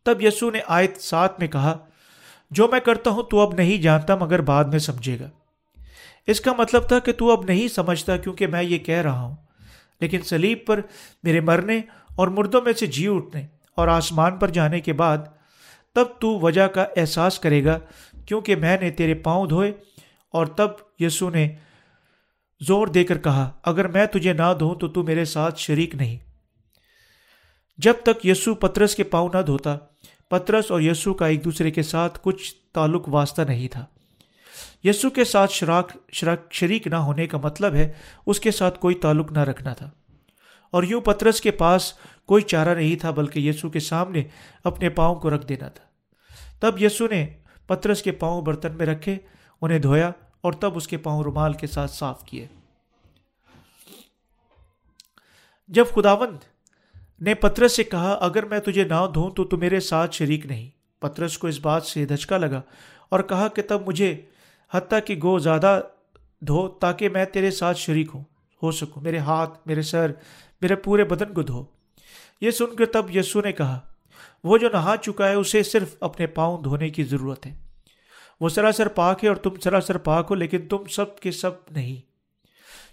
تب 0.05 0.23
یسو 0.23 0.51
نے 0.51 0.61
آیت 0.67 0.97
سات 0.97 1.41
میں 1.41 1.49
کہا، 1.49 1.79
جو 2.51 2.69
میں 2.69 2.81
کرتا 2.81 3.11
ہوں 3.11 3.23
تو 3.23 3.41
اب 3.41 3.55
نہیں 3.55 3.83
جانتا 3.83 4.17
مگر 4.17 4.41
بعد 4.41 4.65
میں 4.65 4.79
سمجھے 4.79 5.19
گا۔ 5.21 5.31
اس 6.27 6.41
کا 6.41 6.53
مطلب 6.59 6.89
تھا 6.89 6.99
کہ 6.99 7.13
تو 7.13 7.31
اب 7.31 7.45
نہیں 7.45 7.69
سمجھتا 7.69 8.17
کیونکہ 8.17 8.47
میں 8.47 8.63
یہ 8.63 8.79
کہہ 8.79 9.03
رہا 9.03 9.21
ہوں۔ 9.21 9.37
لیکن 10.01 10.21
سلیب 10.23 10.59
پر 10.67 10.81
میرے 11.23 11.41
مرنے 11.41 11.81
اور 12.17 12.29
مردوں 12.29 12.63
میں 12.63 12.73
سے 12.73 12.87
جی 12.87 13.09
اٹھنے 13.09 13.47
اور 13.77 13.89
آسمان 13.89 14.39
پر 14.39 14.49
جانے 14.49 14.81
کے 14.81 14.93
بعد 14.93 15.19
تب 15.95 16.05
تو 16.21 16.39
وجہ 16.39 16.67
کا 16.67 16.87
احساس 16.97 17.39
کرے 17.39 17.65
گا 17.65 17.79
کیونکہ 18.27 18.57
میں 18.57 18.79
نے 18.81 18.91
تیرے 18.91 19.15
پاؤں 19.15 19.47
دھوئے 19.47 19.73
اور 20.31 20.47
تب 20.47 20.69
یسو 20.99 21.31
نے 21.31 21.49
زور 22.61 22.87
دے 22.87 23.05
کر 23.05 23.19
کہا، 23.19 23.51
اگر 23.63 23.89
میں 23.89 24.07
تجھے 24.07 24.33
نہ 24.33 24.55
دھوں 24.61 24.75
تو 24.75 24.89
تو 24.89 25.03
میرے 25.03 25.25
ساتھ 25.25 25.59
شریک 25.59 25.95
نہیں۔ 25.95 26.19
جب 27.79 27.95
تک 28.03 28.27
یسو 28.27 28.55
پترس 28.55 28.95
کے 28.95 29.05
پاؤں 29.05 29.29
نہ 29.35 29.43
دھوتا، 29.43 29.77
پترس 30.29 30.71
اور 30.71 30.81
یسو 30.81 31.15
کا 31.15 31.27
ایک 31.27 31.45
دوسرے 31.45 31.71
کے 31.71 31.83
ساتھ 31.83 32.19
کچھ 32.23 32.55
تعلق 32.75 33.09
واسطہ 33.09 33.43
نہیں 33.43 33.69
تھا۔ 33.69 33.87
یسو 34.85 35.11
کے 35.11 35.25
ساتھ 35.25 35.53
شراک 35.53 35.93
شراک، 36.13 36.53
شریک 36.53 36.87
نہ 36.87 36.95
ہونے 36.95 37.27
کا 37.27 37.39
مطلب 37.39 37.75
ہے، 37.75 37.93
اس 38.27 38.41
کے 38.41 38.51
ساتھ 38.51 38.79
کوئی 38.79 38.95
تعلق 38.95 39.33
نہ 39.33 39.39
رکھنا 39.39 39.75
تھا۔ 39.75 39.91
اور 40.71 40.83
یوں 40.83 41.01
پترس 41.01 41.41
کے 41.41 41.51
پاس 41.51 41.93
کوئی 42.27 42.43
چارہ 42.43 42.75
نہیں 42.75 42.97
تھا، 42.97 43.11
بلکہ 43.11 43.41
یسو 43.41 43.71
کے 43.71 43.81
سامنے 43.81 44.23
اپنے 44.65 44.89
پاؤں 44.89 45.15
کو 45.15 45.31
رکھ 45.31 45.47
دینا 45.47 45.69
تھا۔ 45.69 45.85
تب 46.61 46.83
یسو 46.83 47.07
نے 47.07 47.27
پترس 47.67 48.03
کے 48.03 48.13
پاؤں 48.13 48.43
برتن 48.43 48.73
میں 48.75 48.87
رکھے، 48.87 49.17
انہیں 49.63 49.79
دھویا 49.79 50.11
اور 50.41 50.53
تب 50.53 50.77
اس 50.77 50.89
کے 50.89 50.97
پاؤں 50.97 51.23
رومال 51.23 51.53
کے 51.53 51.67
ساتھ 51.67 51.91
صاف 51.91 52.25
کیے۔ 52.25 52.47
جب 55.69 55.85
خداوند 55.95 56.37
نے 57.21 57.35
پترس 57.35 57.77
سے 57.77 57.85
کہا، 57.85 58.13
اگر 58.13 58.45
میں 58.45 58.59
تجھے 58.59 58.85
نہ 58.85 59.07
دھوں 59.15 59.31
تو 59.31 59.57
میرے 59.57 59.81
ساتھ 59.81 60.15
شریک 60.15 60.47
نہیں۔ 60.47 60.71
پترس 60.99 61.39
کو 61.39 61.47
اس 61.47 61.61
بات 61.61 61.83
سے 61.83 62.05
دھچکا 62.05 62.39
لگا 62.39 62.61
اور 63.09 63.21
کہا 63.21 63.49
کہ 63.49 63.63
تب 63.69 63.89
مجھے 63.89 64.21
حتیٰ 64.73 64.99
کہ 65.07 65.17
گو 65.23 65.39
زیادہ 65.39 65.81
دھو 66.41 66.69
تاکہ 66.69 67.09
میں 67.09 67.25
تیرے 67.25 67.51
ساتھ 67.51 67.79
شریک 67.79 68.11
ہوں، 68.15 68.25
ہو 68.63 68.71
سکوں۔ 68.71 69.03
میرے 69.03 69.19
ہاتھ، 69.19 69.59
میرے 69.67 69.83
سر، 69.83 70.13
میرے 70.61 70.77
پورے 70.77 71.05
بدن 71.05 71.35
کو 71.35 71.43
دھو۔ 71.43 71.65
یہ 72.41 72.51
سن 72.51 72.77
کر 72.77 72.87
تب 72.87 73.17
یسو 73.17 73.41
نے 73.41 73.53
کہا، 73.53 73.81
وہ 74.45 74.59
جو 74.59 74.69
نہا 74.73 74.97
چکا 74.97 75.29
ہے، 75.29 75.35
اسے 75.35 75.63
صرف 75.63 75.95
اپنے 76.01 76.27
پاؤں 76.27 76.63
دھونے 76.63 76.91
کی 76.91 77.03
ضرورت 77.03 77.47
ہے۔ 77.47 77.70
وہ 78.41 78.49
سراسر 78.49 78.89
پاک 78.89 79.25
ہے 79.25 79.29
اور 79.29 79.37
تم 79.37 79.51
سراسر 79.65 79.99
پاک 79.99 80.27
ہو، 80.31 80.35
لیکن 80.35 80.69
تم 80.69 80.85
سب 80.85 81.19
کے 81.19 81.31
سب 81.31 81.51
نہیں۔ 81.71 82.11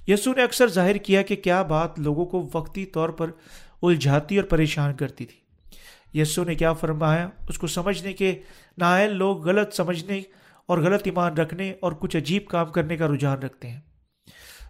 یسو 0.09 0.33
نے 0.33 0.43
اکثر 0.43 0.67
ظاہر 0.67 0.95
کیا 0.95 1.21
کہ 1.21 1.35
کیا 1.35 1.61
بات 1.61 1.99
لوگوں 1.99 2.25
کو 2.25 2.49
وقتی 2.53 2.85
طور 2.85 3.09
پر 3.09 3.31
الجھاتی 3.81 4.37
اور 4.37 4.45
پریشان 4.45 4.93
کرتی 4.93 5.25
تھی۔ 5.25 5.47
یسو 6.19 6.43
نے 6.43 6.55
کیا 6.55 6.73
فرمایا؟ 6.73 7.29
اس 7.49 7.57
کو 7.57 7.67
سمجھنے 7.67 8.13
کے 8.13 8.39
نائل 8.77 9.15
لوگ 9.15 9.47
غلط 9.47 9.73
سمجھنے 9.73 10.21
اور 10.65 10.77
غلط 10.77 11.01
ایمان 11.05 11.33
رکھنے 11.33 11.73
اور 11.79 11.91
کچھ 11.91 12.17
عجیب 12.17 12.45
کام 12.45 12.65
کرنے 12.65 12.97
کا 12.97 13.07
رجحان 13.07 13.37
رکھتے 13.37 13.69
ہیں۔ 13.69 13.79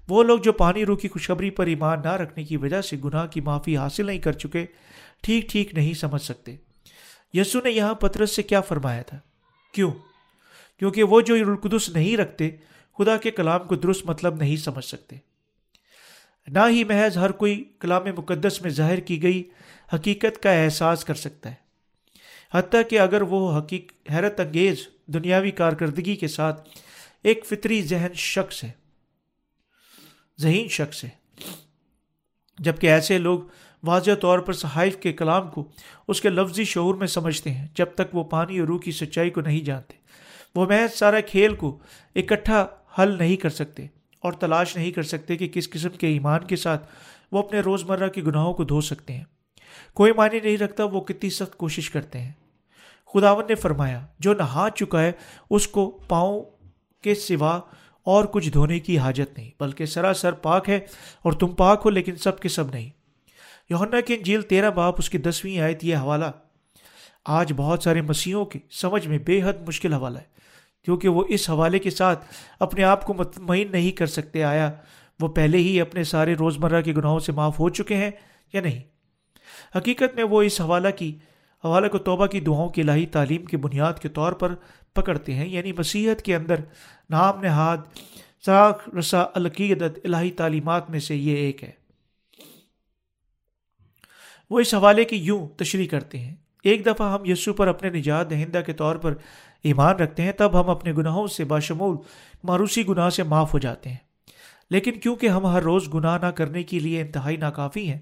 وہ 0.09 0.23
لوگ 0.23 0.39
جو 0.39 0.53
پانی 0.53 0.85
رو 0.85 0.95
کی 0.95 1.07
خوشخبری 1.07 1.49
پر 1.49 1.65
ایمان 1.65 2.01
نہ 2.01 2.11
رکھنے 2.11 2.43
کی 2.43 2.57
وجہ 2.57 2.81
سے 2.81 2.97
گناہ 3.05 3.27
کی 3.27 3.41
معافی 3.41 3.77
حاصل 3.77 4.05
نہیں 4.05 4.19
کر 4.19 4.31
چکے، 4.31 4.65
ٹھیک 5.23 5.49
ٹھیک 5.49 5.73
نہیں 5.73 5.93
سمجھ 5.93 6.21
سکتے۔ 6.21 6.55
یسو 7.33 7.59
نے 7.63 7.71
یہاں 7.71 7.93
پترس 7.93 8.35
سے 8.35 8.43
کیا 8.43 8.61
فرمایا 8.61 9.01
تھا؟ 9.01 9.19
کیوں؟ 9.73 9.91
کیونکہ 10.77 11.03
وہ 11.03 11.21
جو 11.21 11.35
القدس 11.35 11.89
نہیں 11.89 12.17
رکھتے، 12.17 12.51
خدا 12.97 13.17
کے 13.17 13.31
کلام 13.31 13.67
کو 13.67 13.75
درست 13.75 14.05
مطلب 14.05 14.35
نہیں 14.35 14.55
سمجھ 14.55 14.85
سکتے۔ 14.85 15.15
نہ 16.47 16.59
ہی 16.69 16.83
محض 16.83 17.17
ہر 17.17 17.31
کوئی 17.31 17.63
کلام 17.79 18.03
مقدس 18.17 18.61
میں 18.61 18.71
ظاہر 18.71 18.99
کی 18.99 19.23
گئی 19.23 19.43
حقیقت 19.93 20.43
کا 20.43 20.51
احساس 20.51 21.05
کر 21.05 21.13
سکتا 21.13 21.49
ہے۔ 21.49 21.67
حتیٰ 22.53 22.81
کہ 22.89 22.99
اگر 22.99 23.21
وہ 23.21 23.59
حقیق، 23.59 23.91
حیرت 24.11 24.39
انگیز 24.39 24.87
دنیاوی 25.05 25.51
کارکردگی 25.51 26.15
کے 26.15 26.27
ساتھ 26.27 26.69
ایک 27.23 27.45
فطری 27.45 27.81
ذہن 27.81 28.13
شخص 28.13 28.63
ہے۔ 28.63 28.71
ذہین 30.39 30.67
شخص 30.67 31.03
ہے۔ 31.03 31.09
جبکہ 32.59 32.87
ایسے 32.87 33.17
لوگ 33.17 33.39
واضح 33.83 34.11
طور 34.21 34.39
پر 34.39 34.53
صحائف 34.53 34.97
کے 34.97 35.13
کلام 35.13 35.49
کو 35.49 35.71
اس 36.07 36.21
کے 36.21 36.29
لفظی 36.29 36.63
شعور 36.63 36.95
میں 36.95 37.07
سمجھتے 37.07 37.51
ہیں، 37.51 37.67
جب 37.75 37.85
تک 37.95 38.15
وہ 38.15 38.23
پانی 38.23 38.59
اور 38.59 38.67
روح 38.67 38.79
کی 38.79 38.91
سچائی 38.91 39.29
کو 39.29 39.41
نہیں 39.41 39.61
جانتے۔ 39.61 40.06
وہ 40.55 40.65
محض 40.65 40.97
سارا 40.97 41.21
کھیل 41.21 41.55
کو 41.55 41.79
اکٹھا 42.15 42.67
حل 42.99 43.17
نہیں 43.17 43.35
کر 43.35 43.49
سکتے 43.49 43.85
اور 44.19 44.33
تلاش 44.33 44.77
نہیں 44.77 44.91
کر 44.91 45.03
سکتے 45.03 45.35
کہ 45.35 45.47
کس 45.47 45.69
قسم 45.69 45.89
کے 45.89 46.07
ایمان 46.07 46.43
کے 46.43 46.55
ساتھ 46.55 46.87
وہ 47.31 47.39
اپنے 47.39 47.59
روز 47.59 47.83
مرہ 47.83 48.07
کے 48.07 48.21
گناہوں 48.21 48.53
کو 48.53 48.63
دھو 48.63 48.81
سکتے 48.81 49.13
ہیں۔ 49.13 49.23
کوئی 49.93 50.11
معنی 50.13 50.39
نہیں 50.39 50.57
رکھتا 50.57 50.83
وہ 50.83 51.01
کتنی 51.01 51.29
سخت 51.29 51.57
کوشش 51.57 51.89
کرتے 51.89 52.19
ہیں۔ 52.19 52.31
خداون 53.13 53.45
نے 53.49 53.55
فرمایا، 53.55 54.05
جو 54.19 54.33
نہا 54.33 54.67
چکا 54.75 55.01
ہے، 55.01 55.11
اس 55.49 55.67
کو 55.67 55.99
پاؤں 56.07 56.43
کے 57.01 57.15
سوا 57.15 57.59
اور 58.03 58.25
کچھ 58.25 58.49
دھونے 58.49 58.79
کی 58.79 58.97
حاجت 58.97 59.37
نہیں، 59.37 59.51
بلکہ 59.59 59.85
سراسر 59.85 60.31
پاک 60.31 60.69
ہے 60.69 60.79
اور 61.21 61.33
تم 61.33 61.47
پاک 61.47 61.81
ہو، 61.85 61.89
لیکن 61.89 62.15
سب 62.15 62.39
کے 62.39 62.49
سب 62.49 62.69
نہیں۔ 62.69 62.89
یونا 63.69 64.01
کی 64.01 64.13
انجیل 64.13 64.41
تیرہ 64.41 64.71
باپ، 64.71 64.95
اس 64.97 65.09
کی 65.09 65.17
دسویں 65.17 65.59
آیت 65.59 65.83
یہ 65.83 65.95
حوالہ 65.95 66.25
آج 67.27 67.53
بہت 67.55 67.83
سارے 67.83 68.01
مسیحوں 68.01 68.45
کے 68.45 68.59
سمجھ 68.71 69.07
میں 69.07 69.17
بے 69.17 69.41
حد 69.43 69.67
مشکل 69.67 69.93
حوالہ 69.93 70.19
ہے، 70.19 70.23
کیونکہ 70.85 71.07
وہ 71.07 71.23
اس 71.29 71.49
حوالے 71.49 71.79
کے 71.79 71.89
ساتھ 71.89 72.25
اپنے 72.59 72.83
آپ 72.83 73.05
کو 73.05 73.13
مطمئن 73.13 73.71
نہیں 73.71 73.91
کر 73.91 74.05
سکتے 74.05 74.43
آیا۔ 74.43 74.71
وہ 75.19 75.27
پہلے 75.27 75.57
ہی 75.57 75.81
اپنے 75.81 76.03
سارے 76.03 76.33
روزمرہ 76.33 76.81
کے 76.81 76.93
گناہوں 76.93 77.19
سے 77.19 77.31
معاف 77.31 77.59
ہو 77.59 77.69
چکے 77.69 77.95
ہیں 77.95 78.11
یا 78.53 78.61
نہیں؟ 78.61 78.83
حقیقت 79.77 80.15
میں 80.15 80.23
وہ 80.23 80.41
اس 80.41 80.61
حوالہ 80.61 80.87
کی، 80.97 81.15
حوالہ 81.65 81.87
کو 81.87 81.97
توبہ 81.97 82.25
کی 82.25 82.39
دعاؤں 82.39 82.69
کی 82.69 82.81
الہی 82.81 83.05
تعلیم 83.05 83.45
کی 83.45 83.57
بنیاد 83.57 83.93
کے 83.93 84.09
طور 84.09 84.33
پر 84.33 84.55
پکڑتے 84.93 85.33
ہیں۔ 85.33 85.47
یعنی 85.47 85.71
مسیحت 85.71 86.21
کے 86.21 86.35
اندر 86.35 86.55
نام 87.09 87.41
نہاد 87.41 87.77
ساخ 88.45 88.89
رسا، 88.99 89.25
القیدت، 89.33 89.99
الہی 90.03 90.31
تعلیمات 90.31 90.89
میں 90.89 90.99
سے 90.99 91.15
یہ 91.15 91.35
ایک 91.35 91.63
ہے۔ 91.63 91.71
وہ 94.49 94.59
اس 94.59 94.73
حوالے 94.73 95.03
کی 95.03 95.15
یوں 95.15 95.47
تشریح 95.47 95.87
کرتے 95.87 96.19
ہیں 96.19 96.35
ایک 96.63 96.85
دفعہ 96.85 97.13
ہم 97.13 97.25
یسو 97.25 97.53
پر 97.53 97.67
اپنے 97.67 97.89
نجات 97.89 98.29
دہندہ 98.29 98.61
کے 98.65 98.73
طور 98.73 98.95
پر 98.95 99.13
ایمان 99.63 99.95
رکھتے 99.95 100.23
ہیں، 100.23 100.31
تب 100.31 100.61
ہم 100.61 100.69
اپنے 100.69 100.93
گناہوں 100.93 101.27
سے 101.27 101.43
باشمول 101.43 101.97
ماروسی 102.43 102.87
گناہ 102.87 103.09
سے 103.09 103.23
معاف 103.23 103.53
ہو 103.53 103.59
جاتے 103.59 103.89
ہیں۔ 103.89 103.97
لیکن 104.69 104.91
کیونکہ 104.91 105.27
ہم 105.27 105.45
ہر 105.45 105.61
روز 105.61 105.93
گناہ 105.93 106.17
نہ 106.21 106.25
کرنے 106.25 106.63
کے 106.63 106.79
لیے 106.79 107.01
انتہائی 107.01 107.37
ناکافی 107.37 107.91
ہیں 107.91 107.99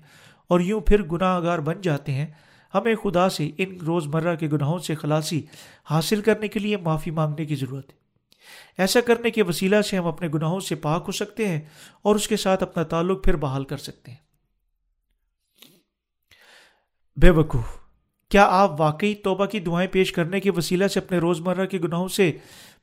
اور 0.48 0.60
یوں 0.60 0.82
پھر 0.82 1.04
گناہ 1.04 1.40
گار 1.40 1.60
بن 1.60 1.82
جاتے 1.82 2.12
ہیں، 2.12 2.28
ہمیں 2.74 2.96
خدا 2.96 3.30
سے 3.30 3.52
ان 3.58 3.78
روز 3.78 4.08
مرہ 4.08 4.36
کے 4.36 4.48
گناہوں 4.48 4.80
سے 4.80 4.96
خلاصی 4.96 5.42
حاصل 5.90 6.22
کرنے 6.22 6.48
کے 6.48 6.60
لیے 6.60 6.78
معافی 6.78 7.12
مانگنے 7.12 7.46
کی 7.46 7.56
ضرورت 7.56 7.90
ہے۔ 7.90 7.98
ایسا 8.78 9.02
کرنے 9.02 9.32
کے 9.32 9.44
وسیلہ 9.44 9.82
سے 9.82 9.98
ہم 9.98 10.08
اپنے 10.08 10.28
گناہوں 10.34 10.60
سے 10.60 10.76
پاک 10.76 11.04
ہو 11.08 11.12
سکتے 11.12 11.48
ہیں 11.48 11.62
اور 12.02 12.16
اس 12.16 12.28
کے 12.28 12.38
ساتھ 12.38 12.64
اپنا 12.64 12.84
تعلق 12.84 13.24
پھر 13.24 13.36
بحال 13.36 13.64
کر 13.64 13.78
سکتے 13.78 14.12
ہیں۔ 14.12 14.18
بے 17.18 17.30
وقوف۔ 17.30 17.85
کیا 18.30 18.48
آپ 18.50 18.82
واقعی 18.82 19.16
توبہ 19.16 19.46
کی 19.46 19.60
دعائیں 19.60 19.88
پیش 19.88 20.12
کرنے 20.12 20.40
کے 20.40 20.52
وسیلہ 20.52 20.88
سے 20.88 21.00
اپنے 21.00 21.18
روزمرہ 21.18 21.66
کے 21.66 21.80
گناہوں 21.80 22.08
سے 22.08 22.32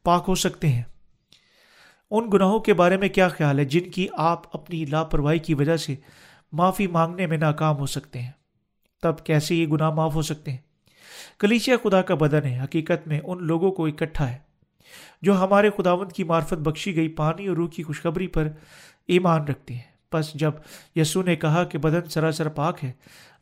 پاک 0.05 0.25
ہو 0.29 0.35
سکتے 0.35 0.69
ہیں؟ 0.69 0.83
ان 2.11 2.31
گناہوں 2.33 2.61
کے 2.61 2.75
بارے 2.75 2.97
میں 2.97 3.09
کیا 3.09 3.29
خیال 3.29 3.59
ہے 3.59 3.65
جن 3.65 3.91
کی 3.91 4.07
آپ 4.13 4.57
اپنی 4.57 4.85
لاپرواہی 4.85 5.39
کی 5.39 5.55
وجہ 5.55 5.77
سے 5.77 5.95
معافی 6.53 6.87
مانگنے 6.87 7.27
میں 7.27 7.39
ناکام 7.39 7.79
ہو 7.79 7.87
سکتے 7.87 8.23
ہیں؟ 8.23 8.31
تب 9.03 9.25
کیسے 9.25 9.55
یہ 9.55 9.67
گناہ 9.67 9.91
معاف 9.91 10.15
ہو 10.15 10.23
سکتے 10.23 10.51
ہیں؟ 10.51 10.59
کلیچیا 11.39 11.77
خدا 11.83 12.03
کا 12.03 12.15
بدن 12.15 12.47
ہے، 12.47 12.65
حقیقت 12.65 13.09
میں 13.09 13.21
ان 13.25 13.47
لوگوں 13.47 13.73
کو 13.73 13.87
اکٹھا 13.87 14.33
ہے 14.33 14.39
جو 15.23 15.45
ہمارے 15.45 15.71
خداوند 15.77 16.13
کی 16.13 16.25
معرفت 16.25 16.55
بخشی 16.55 16.97
گئی 16.97 17.09
پانی 17.09 17.47
اور 17.47 17.57
روح 17.57 17.69
کی 17.69 17.83
خوشخبری 17.83 18.27
پر 18.27 18.49
ایمان 19.07 19.45
رکھتے 19.45 19.75
ہیں۔ 19.75 19.93
بس 20.13 20.33
جب 20.35 20.53
یسو 20.97 21.23
نے 21.23 21.37
کہا 21.37 21.65
کہ 21.65 21.79
بدن 21.79 22.09
سراسر 22.09 22.49
پاک 22.49 22.85
ہے، 22.85 22.93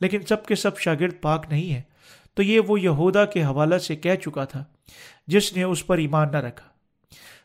لیکن 0.01 0.21
سب 0.21 0.47
کے 0.47 0.55
سب 0.55 0.79
شاگرد 0.79 1.21
پاک 1.21 1.47
نہیں 1.51 1.73
ہے 1.75 1.90
تو 2.35 2.43
یہ 2.43 2.61
وہ 2.61 2.81
یہودا 2.81 3.25
کے 3.25 3.45
حوالہ 3.45 3.79
سے 3.79 3.97
کہہ 3.97 4.15
چکا 4.15 4.45
تھا 4.45 4.65
جس 5.27 5.57
نے 5.57 5.63
اس 5.63 5.87
پر 5.87 5.99
ایمان 5.99 6.29
نہ 6.33 6.37
رکھا۔ 6.37 6.69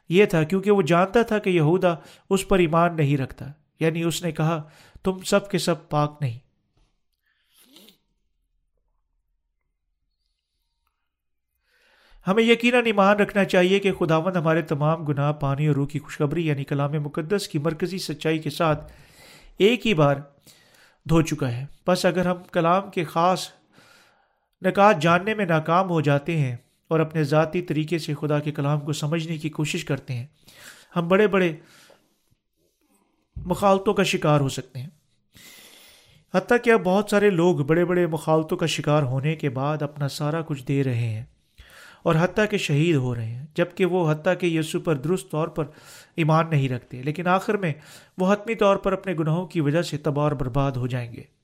یہ 0.09 0.25
تھا 0.25 0.43
کیونکہ 0.43 0.71
وہ 0.71 0.81
جانتا 0.81 1.21
تھا 1.21 1.39
کہ 1.39 1.49
یہودا 1.49 1.95
اس 2.29 2.47
پر 2.47 2.59
ایمان 2.59 2.95
نہیں 2.95 3.17
رکھتا 3.17 3.45
یعنی 3.79 4.03
اس 4.03 4.23
نے 4.23 4.31
کہا، 4.31 4.63
تم 5.03 5.19
سب 5.19 5.49
کے 5.51 5.57
سب 5.57 5.89
پاک 5.89 6.17
نہیں۔ 6.21 6.39
ہمیں 12.27 12.43
یقیناً 12.43 12.85
ایمان 12.85 13.17
رکھنا 13.17 13.43
چاہیے 13.45 13.79
کہ 13.79 13.93
خداون 13.93 14.35
ہمارے 14.35 14.61
تمام 14.61 15.05
گناہ، 15.05 15.31
پانی 15.31 15.67
اور 15.67 15.75
روح 15.75 15.87
کی 15.87 15.99
خوشخبری 15.99 16.47
یعنی 16.47 16.63
کلام 16.63 16.91
مقدس 16.91 17.47
کی 17.47 17.59
مرکزی 17.59 17.97
سچائی 17.97 18.39
کے 18.39 18.49
ساتھ 18.49 18.93
ایک 19.57 19.87
ہی 19.87 19.93
بار 19.93 20.15
دھو 21.09 21.21
چکا 21.21 21.51
ہے۔ 21.51 21.65
بس 21.87 22.05
اگر 22.05 22.25
ہم 22.25 22.43
کلام 22.43 22.91
کے 22.91 23.03
خاص 23.03 23.49
نکات 24.61 25.01
جاننے 25.01 25.33
میں 25.33 25.45
ناکام 25.45 25.89
ہو 25.89 26.01
جاتے 26.01 26.37
ہیں 26.37 26.55
اور 26.87 26.99
اپنے 26.99 27.23
ذاتی 27.23 27.61
طریقے 27.61 27.97
سے 27.97 28.13
خدا 28.13 28.39
کے 28.39 28.51
کلام 28.51 28.79
کو 28.79 28.93
سمجھنے 28.93 29.37
کی 29.37 29.49
کوشش 29.49 29.85
کرتے 29.85 30.13
ہیں۔ 30.13 30.25
ہم 30.95 31.07
بڑے 31.07 31.27
بڑے 31.27 31.55
مخالطوں 33.35 33.93
کا 33.93 34.03
شکار 34.03 34.39
ہو 34.39 34.49
سکتے 34.49 34.79
ہیں۔ 34.79 34.89
حتیٰ 36.33 36.57
کہ 36.63 36.69
اب 36.69 36.81
بہت 36.83 37.09
سارے 37.09 37.29
لوگ 37.29 37.55
بڑے 37.55 37.85
بڑے 37.85 38.07
مخالطوں 38.07 38.57
کا 38.57 38.65
شکار 38.65 39.03
ہونے 39.03 39.35
کے 39.35 39.49
بعد 39.49 39.81
اپنا 39.81 40.07
سارا 40.07 40.41
کچھ 40.41 40.63
دے 40.63 40.83
رہے 40.83 41.07
ہیں 41.09 41.23
اور 42.03 42.15
حتیٰ 42.19 42.45
کہ 42.49 42.57
شہید 42.57 42.95
ہو 42.95 43.15
رہے 43.15 43.25
ہیں 43.25 43.45
جبکہ 43.53 43.85
وہ 43.85 44.11
حتیٰ 44.11 44.33
کہ 44.39 44.45
یسو 44.45 44.79
پر 44.79 44.95
درست 44.95 45.31
طور 45.31 45.47
پر 45.47 45.65
ایمان 46.15 46.49
نہیں 46.49 46.69
رکھتے، 46.69 47.03
لیکن 47.03 47.27
آخر 47.27 47.57
میں 47.57 47.73
وہ 48.17 48.33
حتمی 48.33 48.55
طور 48.55 48.75
پر 48.75 48.93
اپنے 48.93 49.13
گناہوں 49.19 49.45
کی 49.45 49.61
وجہ 49.61 49.81
سے 49.81 49.97
تباہ 49.97 50.23
اور 50.23 50.31
برباد 50.31 50.71
ہو 50.71 50.87
جائیں 50.87 51.13
گے۔ 51.13 51.34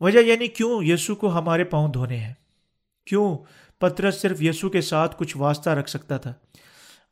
وجہ 0.00 0.18
یعنی 0.18 0.46
کیوں 0.46 0.84
یسو 0.84 1.14
کو 1.14 1.38
ہمارے 1.38 1.64
پاؤں 1.64 1.88
دھونے 1.88 2.16
ہیں؟ 2.16 2.34
کیوں 3.06 3.38
پترس 3.80 4.20
صرف 4.20 4.42
یسو 4.42 4.68
کے 4.68 4.80
ساتھ 4.80 5.16
کچھ 5.18 5.36
واسطہ 5.36 5.70
رکھ 5.70 5.90
سکتا 5.90 6.16
تھا؟ 6.16 6.32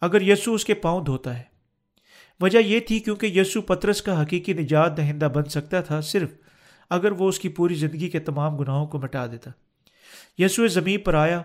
اگر 0.00 0.20
یسو 0.20 0.54
اس 0.54 0.64
کے 0.64 0.74
پاؤں 0.74 1.04
دھوتا 1.04 1.38
ہے۔ 1.38 1.42
وجہ 2.40 2.58
یہ 2.58 2.80
تھی 2.80 3.00
کیونکہ 3.00 3.26
یسو 3.26 3.62
پترس 3.62 4.02
کا 4.02 4.22
حقیقی 4.22 4.52
نجات 4.52 4.96
دہندہ 4.96 5.24
بن 5.24 5.44
سکتا 5.44 5.80
تھا 5.80 6.00
صرف 6.00 6.30
اگر 6.90 7.12
وہ 7.12 7.28
اس 7.28 7.38
کی 7.38 7.48
پوری 7.48 7.74
زندگی 7.74 8.08
کے 8.08 8.20
تمام 8.20 8.56
گناہوں 8.56 8.86
کو 8.86 8.98
مٹا 8.98 9.26
دیتا۔ 9.26 9.50
یسو 10.38 10.66
زمین 10.66 11.00
پر 11.00 11.14
آیا، 11.14 11.42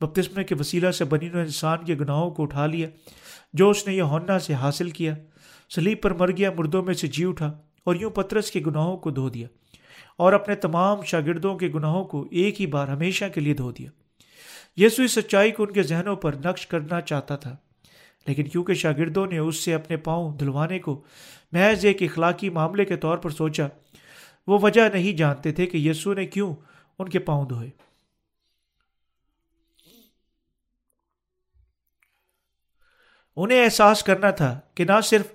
بپتسمے 0.00 0.44
کے 0.44 0.54
وسیلہ 0.54 0.90
سے 0.90 1.04
بنی 1.04 1.28
و 1.28 1.38
انسان 1.38 1.84
کے 1.84 1.94
گناہوں 1.94 2.30
کو 2.30 2.42
اٹھا 2.42 2.66
لیا، 2.66 2.88
جو 3.52 3.70
اس 3.70 3.86
نے 3.86 3.94
یہ 3.94 4.38
سے 4.38 4.54
حاصل 4.54 4.90
کیا۔ 4.90 5.14
سلیب 5.74 6.02
پر 6.02 6.10
مر 6.10 6.30
گیا، 6.30 6.50
مردوں 6.50 6.82
میں 6.82 6.94
سے 6.94 7.06
جی 7.06 7.24
اٹھا 7.24 7.58
اور 7.84 7.94
یوں 7.94 8.10
پترس 8.10 8.50
کے 8.50 8.60
گناہوں 8.66 8.96
کو 8.96 9.10
دھو 9.10 9.28
دیا۔ 9.28 9.48
اور 10.16 10.32
اپنے 10.32 10.54
تمام 10.54 11.02
شاگردوں 11.02 11.56
کے 11.58 11.68
گناہوں 11.68 12.04
کو 12.04 12.26
ایک 12.30 12.60
ہی 12.60 12.66
بار 12.66 12.88
ہمیشہ 12.88 13.24
کے 13.34 13.40
لیے 13.40 13.54
دھو 13.54 13.70
دیا۔ 13.72 13.90
یسو 14.76 15.02
اس 15.02 15.12
سچائی 15.12 15.50
کو 15.50 15.62
ان 15.62 15.72
کے 15.72 15.82
ذہنوں 15.82 16.16
پر 16.16 16.34
نقش 16.44 16.66
کرنا 16.66 17.00
چاہتا 17.00 17.36
تھا، 17.36 17.56
لیکن 18.26 18.48
کیونکہ 18.48 18.74
شاگردوں 18.74 19.26
نے 19.26 19.38
اس 19.38 19.56
سے 19.56 19.74
اپنے 19.74 19.96
پاؤں 19.96 20.36
دھلوانے 20.38 20.78
کو 20.78 21.02
محض 21.52 21.84
ایک 21.84 22.02
اخلاقی 22.02 22.50
معاملے 22.50 22.84
کے 22.84 22.96
طور 22.96 23.18
پر 23.18 23.30
سوچا، 23.30 23.66
وہ 24.46 24.58
وجہ 24.62 24.88
نہیں 24.88 25.16
جانتے 25.16 25.52
تھے 25.52 25.66
کہ 25.66 25.76
یسو 25.76 26.14
نے 26.14 26.26
کیوں 26.26 26.54
ان 26.98 27.08
کے 27.08 27.18
پاؤں 27.18 27.46
دھوئے۔ 27.46 27.70
انہیں 33.36 33.64
احساس 33.64 34.02
کرنا 34.02 34.30
تھا 34.30 34.60
کہ 34.74 34.84
نہ 34.84 35.00
صرف 35.04 35.26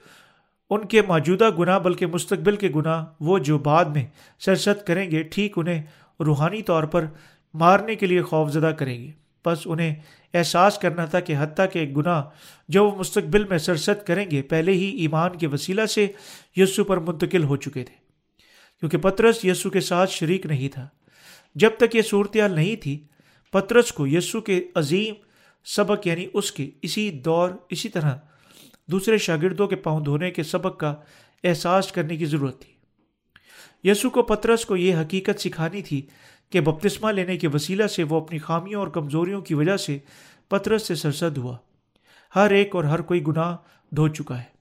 ان 0.69 0.86
کے 0.88 1.01
موجودہ 1.01 1.49
گناہ 1.60 1.80
بلکہ 1.80 2.06
مستقبل 2.06 2.56
کے 2.56 2.69
گناہ، 2.75 3.06
وہ 3.19 3.39
جو 3.39 3.58
بعد 3.58 3.86
میں 3.86 4.06
سرست 4.39 4.88
کریں 4.88 5.12
گے، 5.12 5.23
ٹھیک 5.23 5.54
انہیں 5.58 5.84
روحانی 6.19 6.62
طور 6.62 6.84
پر 6.84 7.06
مارنے 7.54 7.95
کے 7.95 8.06
لیے 8.06 8.21
خوف 8.21 8.51
زدہ 8.51 8.71
کریں 8.80 9.04
گے۔ 9.04 9.12
بس 9.45 9.58
انہیں 9.65 9.95
احساس 10.34 10.78
کرنا 10.78 11.06
تھا 11.06 11.19
کہ 11.19 11.36
حتیٰ 11.39 11.65
کہ 11.73 11.93
گناہ 11.97 12.23
جو 12.69 12.89
وہ 12.89 12.97
مستقبل 12.97 13.43
میں 13.43 13.58
سرست 13.58 14.08
کریں 14.08 14.32
گے، 14.32 14.41
پہلے 14.41 14.71
ہی 14.71 14.97
ایمان 14.97 15.38
کے 15.38 15.47
وسیلہ 15.47 15.86
سے 15.86 16.08
یسو 16.56 16.84
پر 16.84 16.97
منتقل 16.97 17.43
ہو 17.43 17.56
چکے 17.56 17.84
تھے۔ 17.84 18.06
کیونکہ 18.80 18.97
پترس 18.97 19.45
یسو 19.45 19.69
کے 19.69 19.82
ساتھ 19.82 20.12
شریک 20.12 20.45
نہیں 20.45 20.69
تھا۔ 20.69 20.88
جب 21.56 21.69
تک 21.78 21.95
یہ 21.95 22.01
صورتحال 22.01 22.54
نہیں 22.54 22.75
تھی، 22.75 23.04
پترس 23.51 23.91
کو 23.91 24.08
یسو 24.08 24.41
کے 24.41 24.63
عظیم 24.75 25.13
سبق 25.65 26.08
یعنی 26.08 26.28
اس 26.34 26.51
کے 26.51 26.69
اسی 26.82 27.12
دور، 27.12 27.49
اسی 27.69 27.89
طرح 27.89 28.17
دوسرے 28.91 29.17
شاگردوں 29.17 29.67
کے 29.67 29.76
پاؤں 29.76 30.02
دھونے 30.02 30.32
کے 30.32 30.43
سبق 30.43 30.80
کا 30.80 30.95
احساس 31.43 31.91
کرنے 31.91 32.17
کی 32.17 32.26
ضرورت 32.26 32.62
تھی۔ 32.62 32.76
یسو 33.89 34.10
کو 34.10 34.24
پترس 34.24 34.65
کو 34.65 34.76
یہ 34.76 34.95
حقیقت 34.95 35.41
سکھانی 35.41 35.82
تھی 35.82 36.02
کہ 36.50 36.62
بپتسمہ 36.62 37.12
لینے 37.12 37.38
کے 37.38 37.48
وسیلہ 37.48 37.88
سے 37.88 38.04
وہ 38.04 38.21
اپنی 38.21 38.38
خامیوں 38.38 38.80
اور 38.80 38.88
کمزوریوں 38.88 39.41
کی 39.41 39.54
وجہ 39.54 39.78
سے 39.78 39.98
پترس 40.50 40.88
سے 40.88 40.95
سرسد 40.95 41.38
ہوا۔ 41.38 41.58
ہر 42.36 42.52
ایک 42.52 42.76
اور 42.76 42.84
ہر 42.84 43.02
کوئی 43.02 43.24
گناہ 43.28 43.58
دھو 43.95 44.08
چکا 44.08 44.38
ہے۔ 44.38 44.56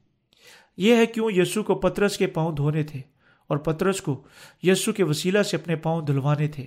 یہ 0.76 0.96
ہے 0.96 1.06
کیوں 1.06 1.30
یسو 1.30 1.62
کو 1.62 1.74
پترس 1.74 2.18
کے 2.18 2.26
پاؤں 2.26 2.52
دھونے 2.52 2.82
تھے 2.82 3.00
اور 3.46 3.56
پترس 3.56 4.00
کو 4.00 4.22
یسو 4.62 4.92
کے 4.92 5.04
وسیلہ 5.04 5.42
سے 5.42 5.56
اپنے 5.56 5.76
پاؤں 5.76 6.02
دھلوانے 6.02 6.48
تھے۔ 6.48 6.66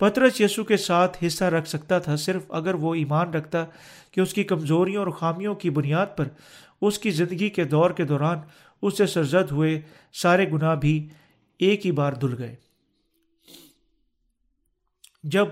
پترس 0.00 0.40
یسو 0.40 0.64
کے 0.64 0.76
ساتھ 0.76 1.24
حصہ 1.26 1.44
رکھ 1.44 1.68
سکتا 1.68 1.98
تھا 1.98 2.16
صرف 2.16 2.42
اگر 2.48 2.74
وہ 2.74 2.94
ایمان 2.94 3.30
رکھتا 3.30 3.64
کہ 4.10 4.20
اس 4.20 4.34
کی 4.34 4.44
کمزوریوں 4.44 5.04
اور 5.04 5.10
خامیوں 5.10 5.54
کی 5.54 5.70
بنیاد 5.70 6.06
پر 6.16 6.28
اس 6.82 6.98
کی 6.98 7.10
زندگی 7.10 7.50
کے 7.50 7.64
دور 7.64 7.90
کے 7.90 8.04
دوران 8.04 8.38
اس 8.82 8.98
سے 8.98 9.06
سرزد 9.06 9.50
ہوئے 9.50 9.80
سارے 10.12 10.50
گناہ 10.50 10.74
بھی 10.74 11.08
ایک 11.58 11.86
ہی 11.86 11.92
بار 11.92 12.12
دھل 12.12 12.34
گئے۔ 12.38 12.56
جب 15.22 15.46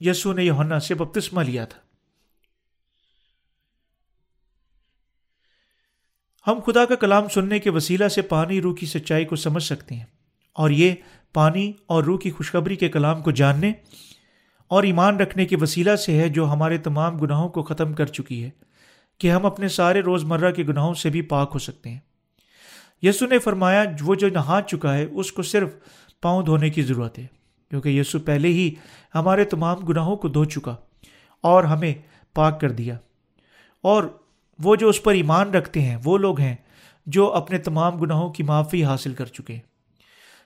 یسو 0.00 0.32
نے 0.32 0.44
یونا 0.44 0.80
سے 0.80 0.94
بپتسمہ 0.94 1.42
لیا 1.42 1.64
تھا۔ 1.64 1.80
ہم 6.46 6.60
خدا 6.66 6.84
کا 6.84 6.94
کلام 6.94 7.28
سننے 7.28 7.58
کے 7.58 7.70
وسیلہ 7.70 8.08
سے 8.08 8.22
پانی 8.22 8.60
روح 8.62 8.76
کی 8.76 8.86
سچائی 8.86 9.24
کو 9.24 9.36
سمجھ 9.36 9.62
سکتے 9.62 9.94
ہیں 9.94 10.06
اور 10.52 10.70
یہ 10.70 10.94
پانی 11.34 11.72
اور 11.86 12.04
روح 12.04 12.18
کی 12.18 12.30
خوشخبری 12.30 12.76
کے 12.76 12.88
کلام 12.88 13.22
کو 13.22 13.30
جاننے 13.30 13.72
اور 14.68 14.82
ایمان 14.82 15.16
رکھنے 15.16 15.46
کے 15.46 15.56
وسیلہ 15.60 15.96
سے 15.96 16.20
ہے 16.20 16.28
جو 16.28 16.52
ہمارے 16.52 16.78
تمام 16.78 17.18
گناہوں 17.18 17.48
کو 17.48 17.62
ختم 17.62 17.92
کر 17.92 18.06
چکی 18.06 18.44
ہے 18.44 18.50
کہ 19.18 19.30
ہم 19.30 19.46
اپنے 19.46 19.68
سارے 19.68 20.00
روز 20.00 20.24
مرہ 20.24 20.50
کے 20.50 20.62
گناہوں 20.62 20.94
سے 20.94 21.10
بھی 21.10 21.22
پاک 21.22 21.50
ہو 21.54 21.58
سکتے 21.58 21.90
ہیں۔ 21.90 21.98
یسو 23.02 23.26
نے 23.26 23.38
فرمایا، 23.38 23.84
وہ 24.00 24.14
جو 24.14 24.28
نہا 24.28 24.60
چکا 24.66 24.96
ہے، 24.96 25.04
اس 25.04 25.32
کو 25.32 25.42
صرف 25.42 25.74
پاؤں 26.22 26.42
دھونے 26.42 26.70
کی 26.70 26.82
ضرورت 26.82 27.18
ہے، 27.18 27.26
کیونکہ 27.70 27.88
یسو 27.88 28.18
پہلے 28.18 28.48
ہی 28.48 28.74
ہمارے 29.14 29.44
تمام 29.44 29.78
گناہوں 29.78 30.16
کو 30.16 30.28
دھو 30.28 30.44
چکا 30.44 30.76
اور 31.40 31.64
ہمیں 31.64 31.94
پاک 32.34 32.60
کر 32.60 32.70
دیا۔ 32.70 32.96
اور 33.82 34.04
وہ 34.58 34.76
جو 34.76 34.88
اس 34.88 35.02
پر 35.02 35.12
ایمان 35.12 35.50
رکھتے 35.50 35.82
ہیں، 35.82 35.96
وہ 36.04 36.18
لوگ 36.18 36.40
ہیں 36.40 36.56
جو 37.06 37.32
اپنے 37.32 37.58
تمام 37.58 37.96
گناہوں 37.96 38.32
کی 38.32 38.42
معافی 38.42 38.84
حاصل 38.84 39.14
کر 39.14 39.26
چکے 39.26 39.54
ہیں۔ 39.54 39.67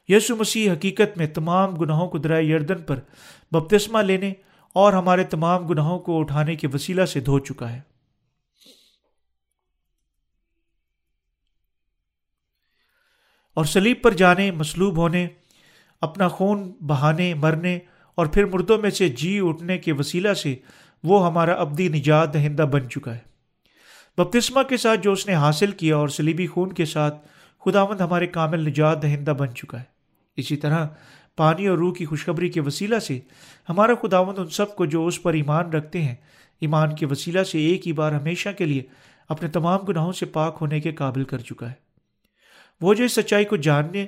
یسو 0.08 0.36
مسیح 0.36 0.72
حقیقت 0.72 1.18
میں 1.18 1.26
تمام 1.26 1.76
گناہوں 1.76 2.08
کو 2.08 2.18
درائے 2.18 2.44
یردن 2.44 2.82
پر 2.82 3.00
بپتسمہ 3.52 3.98
لینے 3.98 4.32
اور 4.72 4.92
ہمارے 4.92 5.24
تمام 5.24 5.66
گناہوں 5.66 5.98
کو 5.98 6.20
اٹھانے 6.20 6.56
کے 6.56 6.66
وسیلہ 6.66 7.04
سے 7.04 7.20
دھو 7.20 7.38
چکا 7.38 7.72
ہے۔ 7.72 7.80
اور 13.54 13.64
سلیب 13.64 13.96
پر 14.02 14.10
جانے، 14.10 14.50
مصلوب 14.50 14.96
ہونے، 14.96 15.28
اپنا 16.00 16.28
خون 16.28 16.72
بہانے، 16.80 17.34
مرنے 17.34 17.78
اور 18.14 18.26
پھر 18.26 18.44
مردوں 18.44 18.78
میں 18.78 18.90
سے 18.90 19.08
جی 19.08 19.40
اٹھنے 19.42 19.78
کے 19.78 19.92
وسیلہ 19.92 20.34
سے 20.34 20.56
وہ 21.02 21.26
ہمارا 21.26 21.52
ابدی 21.52 21.88
نجات 21.88 22.34
دہندہ 22.34 22.62
بن 22.62 22.90
چکا 22.90 23.14
ہے۔ 23.14 23.32
بپتسمہ 24.18 24.62
کے 24.62 24.76
ساتھ 24.76 25.00
جو 25.00 25.12
اس 25.12 25.26
نے 25.26 25.34
حاصل 25.34 25.70
کیا 25.70 25.96
اور 25.96 26.08
سلیبی 26.08 26.46
خون 26.46 26.72
کے 26.72 26.84
ساتھ 26.84 27.28
خداوند 27.64 28.00
ہمارے 28.00 28.26
کامل 28.26 28.68
نجات 28.68 29.02
دہندہ 29.02 29.30
بن 29.30 29.54
چکا 29.54 29.80
ہے۔ 29.80 29.91
اسی 30.36 30.56
طرح 30.56 30.86
پانی 31.36 31.66
اور 31.66 31.78
روح 31.78 31.94
کی 31.94 32.04
خوشخبری 32.04 32.48
کے 32.48 32.60
وسیلہ 32.60 32.98
سے 32.98 33.20
ہمارا 33.68 33.92
خداوند 34.02 34.38
ان 34.38 34.46
سب 34.46 34.76
کو 34.76 34.86
جو 34.86 35.06
اس 35.06 35.22
پر 35.22 35.32
ایمان 35.32 35.72
رکھتے 35.72 36.02
ہیں، 36.02 36.14
ایمان 36.60 36.94
کے 36.94 37.06
وسیلہ 37.06 37.42
سے 37.42 37.58
ایک 37.58 37.86
ہی 37.86 37.92
بار 37.92 38.12
ہمیشہ 38.12 38.48
کے 38.58 38.64
لیے 38.64 38.82
اپنے 39.28 39.48
تمام 39.48 39.80
گناہوں 39.80 40.12
سے 40.12 40.26
پاک 40.26 40.58
ہونے 40.60 40.80
کے 40.80 40.92
قابل 40.92 41.24
کر 41.24 41.38
چکا 41.38 41.68
ہے۔ 41.68 41.74
وہ 42.80 42.94
جو 42.94 43.04
اس 43.04 43.12
سچائی 43.12 43.44
کو 43.44 43.56
جاننے، 43.56 44.06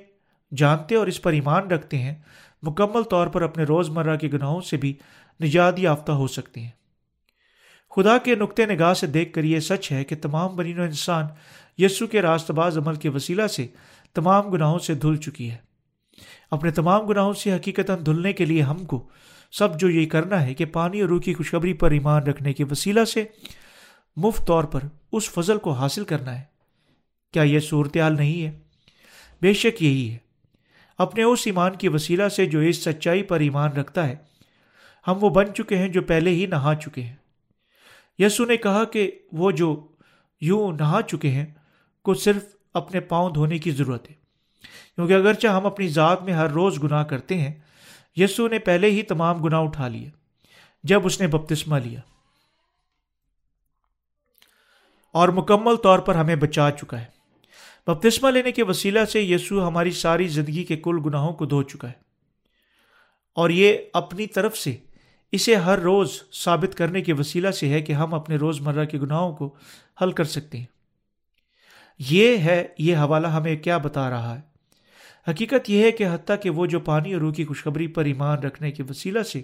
جانتے 0.56 0.94
اور 0.94 1.06
اس 1.06 1.22
پر 1.22 1.32
ایمان 1.32 1.70
رکھتے 1.70 1.98
ہیں، 1.98 2.14
مکمل 2.62 3.02
طور 3.02 3.26
پر 3.26 3.42
اپنے 3.42 3.64
روز 3.64 3.88
مرہ 3.88 4.16
کے 4.16 4.28
گناہوں 4.32 4.60
سے 4.60 4.76
بھی 4.76 4.94
نجات 5.42 5.78
یافتہ 5.78 6.12
ہو 6.12 6.26
سکتے 6.26 6.60
ہیں۔ 6.60 6.70
خدا 7.96 8.18
کے 8.18 8.34
نقطۂ 8.34 8.62
نگاہ 8.62 8.94
سے 8.94 9.06
دیکھ 9.06 9.32
کر 9.32 9.44
یہ 9.44 9.60
سچ 9.60 9.92
ہے 9.92 10.04
کہ 10.04 10.16
تمام 10.16 10.56
بنین 10.56 10.78
و 10.78 10.82
انسان 10.82 11.26
یسو 11.78 12.06
کے 12.06 12.22
راست 12.22 12.50
باز 12.50 12.78
عمل 12.78 12.94
کے 12.94 13.08
وسیلہ 13.08 13.46
سے 13.46 13.66
تمام 14.14 14.48
گناہوں 14.48 14.78
سے 14.78 14.94
دھل 14.94 15.16
چکی 15.16 15.50
ہے۔ 15.50 15.73
اپنے 16.55 16.71
تمام 16.71 17.07
گناہوں 17.07 17.33
سے 17.33 17.53
حقیقت 17.53 17.90
دھلنے 18.07 18.33
کے 18.33 18.45
لیے 18.45 18.62
ہم 18.62 18.85
کو 18.85 19.09
سب 19.53 19.81
جو 19.81 19.90
یہ 19.90 20.07
کرنا 20.07 20.43
ہے 20.43 20.55
کہ 20.55 20.64
پانی 20.64 21.01
اور 21.01 21.09
روح 21.09 21.21
کی 21.21 21.35
خوشخبری 21.35 21.73
پر 21.73 21.90
ایمان 21.90 22.23
رکھنے 22.23 22.53
کے 22.53 22.64
وسیلہ 22.64 23.05
سے 23.05 23.25
مفت 24.17 24.47
طور 24.47 24.64
پر 24.64 24.81
اس 25.12 25.31
فضل 25.31 25.59
کو 25.59 25.73
حاصل 25.73 26.05
کرنا 26.05 26.38
ہے۔ 26.38 26.43
کیا 27.33 27.43
یہ 27.43 27.59
صورتحال 27.59 28.17
نہیں 28.17 28.45
ہے؟ 28.45 28.59
بے 29.43 29.53
شک 29.53 29.83
یہی 29.83 30.11
ہے۔ 30.11 30.19
اپنے 30.99 31.23
اس 31.23 31.43
ایمان 31.47 31.77
کی 31.77 31.88
وسیلہ 31.88 32.29
سے 32.29 32.47
جو 32.47 32.59
اس 32.59 32.85
سچائی 32.85 33.23
پر 33.23 33.40
ایمان 33.40 33.73
رکھتا 33.73 34.09
ہے، 34.09 34.17
ہم 35.09 35.19
وہ 35.21 35.31
بن 35.31 35.55
چکے 35.55 35.79
ہیں 35.79 35.88
جو 35.88 36.03
پہلے 36.03 36.31
ہی 36.31 36.47
نہا 36.47 36.75
چکے 36.75 37.03
ہیں۔ 37.03 37.17
یسو 38.19 38.45
نے 38.45 38.57
کہا 38.57 38.85
کہ 38.85 39.11
وہ 39.33 39.51
جو 39.51 39.87
یوں 40.40 40.73
نہا 40.73 41.01
چکے 41.03 41.31
ہیں، 41.31 41.47
کو 42.05 42.14
صرف 42.14 42.45
اپنے 42.75 43.01
پاؤں 43.01 43.31
دھونے 43.31 43.59
کی 43.59 43.71
ضرورت 43.71 44.11
ہے۔ 44.11 44.23
کیونکہ 44.96 45.12
اگرچہ 45.12 45.46
ہم 45.46 45.66
اپنی 45.66 45.88
ذات 45.88 46.22
میں 46.22 46.33
ہر 46.33 46.50
روز 46.50 46.83
گناہ 46.83 47.04
کرتے 47.04 47.40
ہیں، 47.40 47.52
یسو 48.16 48.48
نے 48.48 48.59
پہلے 48.59 48.90
ہی 48.90 49.02
تمام 49.02 49.42
گناہ 49.42 49.61
اٹھا 49.61 49.88
لیے، 49.88 50.11
جب 50.83 51.07
اس 51.07 51.20
نے 51.20 51.26
بپتسمہ 51.26 51.78
لیا۔ 51.78 52.00
اور 55.12 55.28
مکمل 55.28 55.76
طور 55.76 55.98
پر 55.98 56.14
ہمیں 56.14 56.37
بچا 56.37 56.70
چکا 56.70 57.00
ہے۔ 57.00 57.04
بپتسمہ 57.87 58.30
لینے 58.30 58.52
کے 58.52 58.62
وسیلہ 58.62 59.04
سے 59.04 59.22
یسوع 59.22 59.66
ہماری 59.66 59.90
ساری 59.90 60.28
زندگی 60.28 60.64
کے 60.64 60.76
کل 60.76 60.96
گناہوں 61.07 61.33
کو 61.33 61.46
دھو 61.46 61.62
چکا 61.62 61.88
ہے۔ 61.88 61.92
اور 63.35 63.50
یہ 63.50 63.78
اپنی 63.92 64.26
طرف 64.26 64.57
سے 64.57 64.76
اسے 65.33 65.54
ہر 65.54 65.78
روز 65.78 66.22
ثابت 66.33 66.74
کرنے 66.76 67.02
کے 67.02 67.12
وسیلہ 67.12 67.50
سے 67.50 67.68
ہے 67.68 67.83
کہ 67.83 67.92
ہم 67.92 68.14
اپنے 68.14 68.37
روز 68.37 68.61
مرہ 68.61 68.85
کے 68.85 68.98
گناہوں 68.98 69.37
کو 69.37 69.54
حل 70.02 70.12
کر 70.12 70.24
سکتے 70.24 70.59
ہیں۔ 70.59 70.66
یہ 71.98 72.38
ہے، 72.38 72.66
یہ 72.78 72.96
حوالہ 72.96 73.26
ہمیں 73.26 73.57
کیا 73.57 73.78
بتا 73.78 74.11
رہا 74.11 74.37
ہے؟ 74.37 74.54
حقیقت 75.28 75.70
یہ 75.70 75.84
ہے 75.84 75.92
کہ 75.92 76.06
حتیٰ 76.12 76.37
کہ 76.42 76.50
وہ 76.50 76.66
جو 76.66 76.80
پانی 76.80 77.12
اور 77.12 77.20
روح 77.20 77.32
کی 77.32 77.44
خوشخبری 77.44 77.87
پر 77.87 78.04
ایمان 78.04 78.38
رکھنے 78.38 78.70
کے 78.70 78.82
وسیلہ 78.82 79.22
سے 79.22 79.42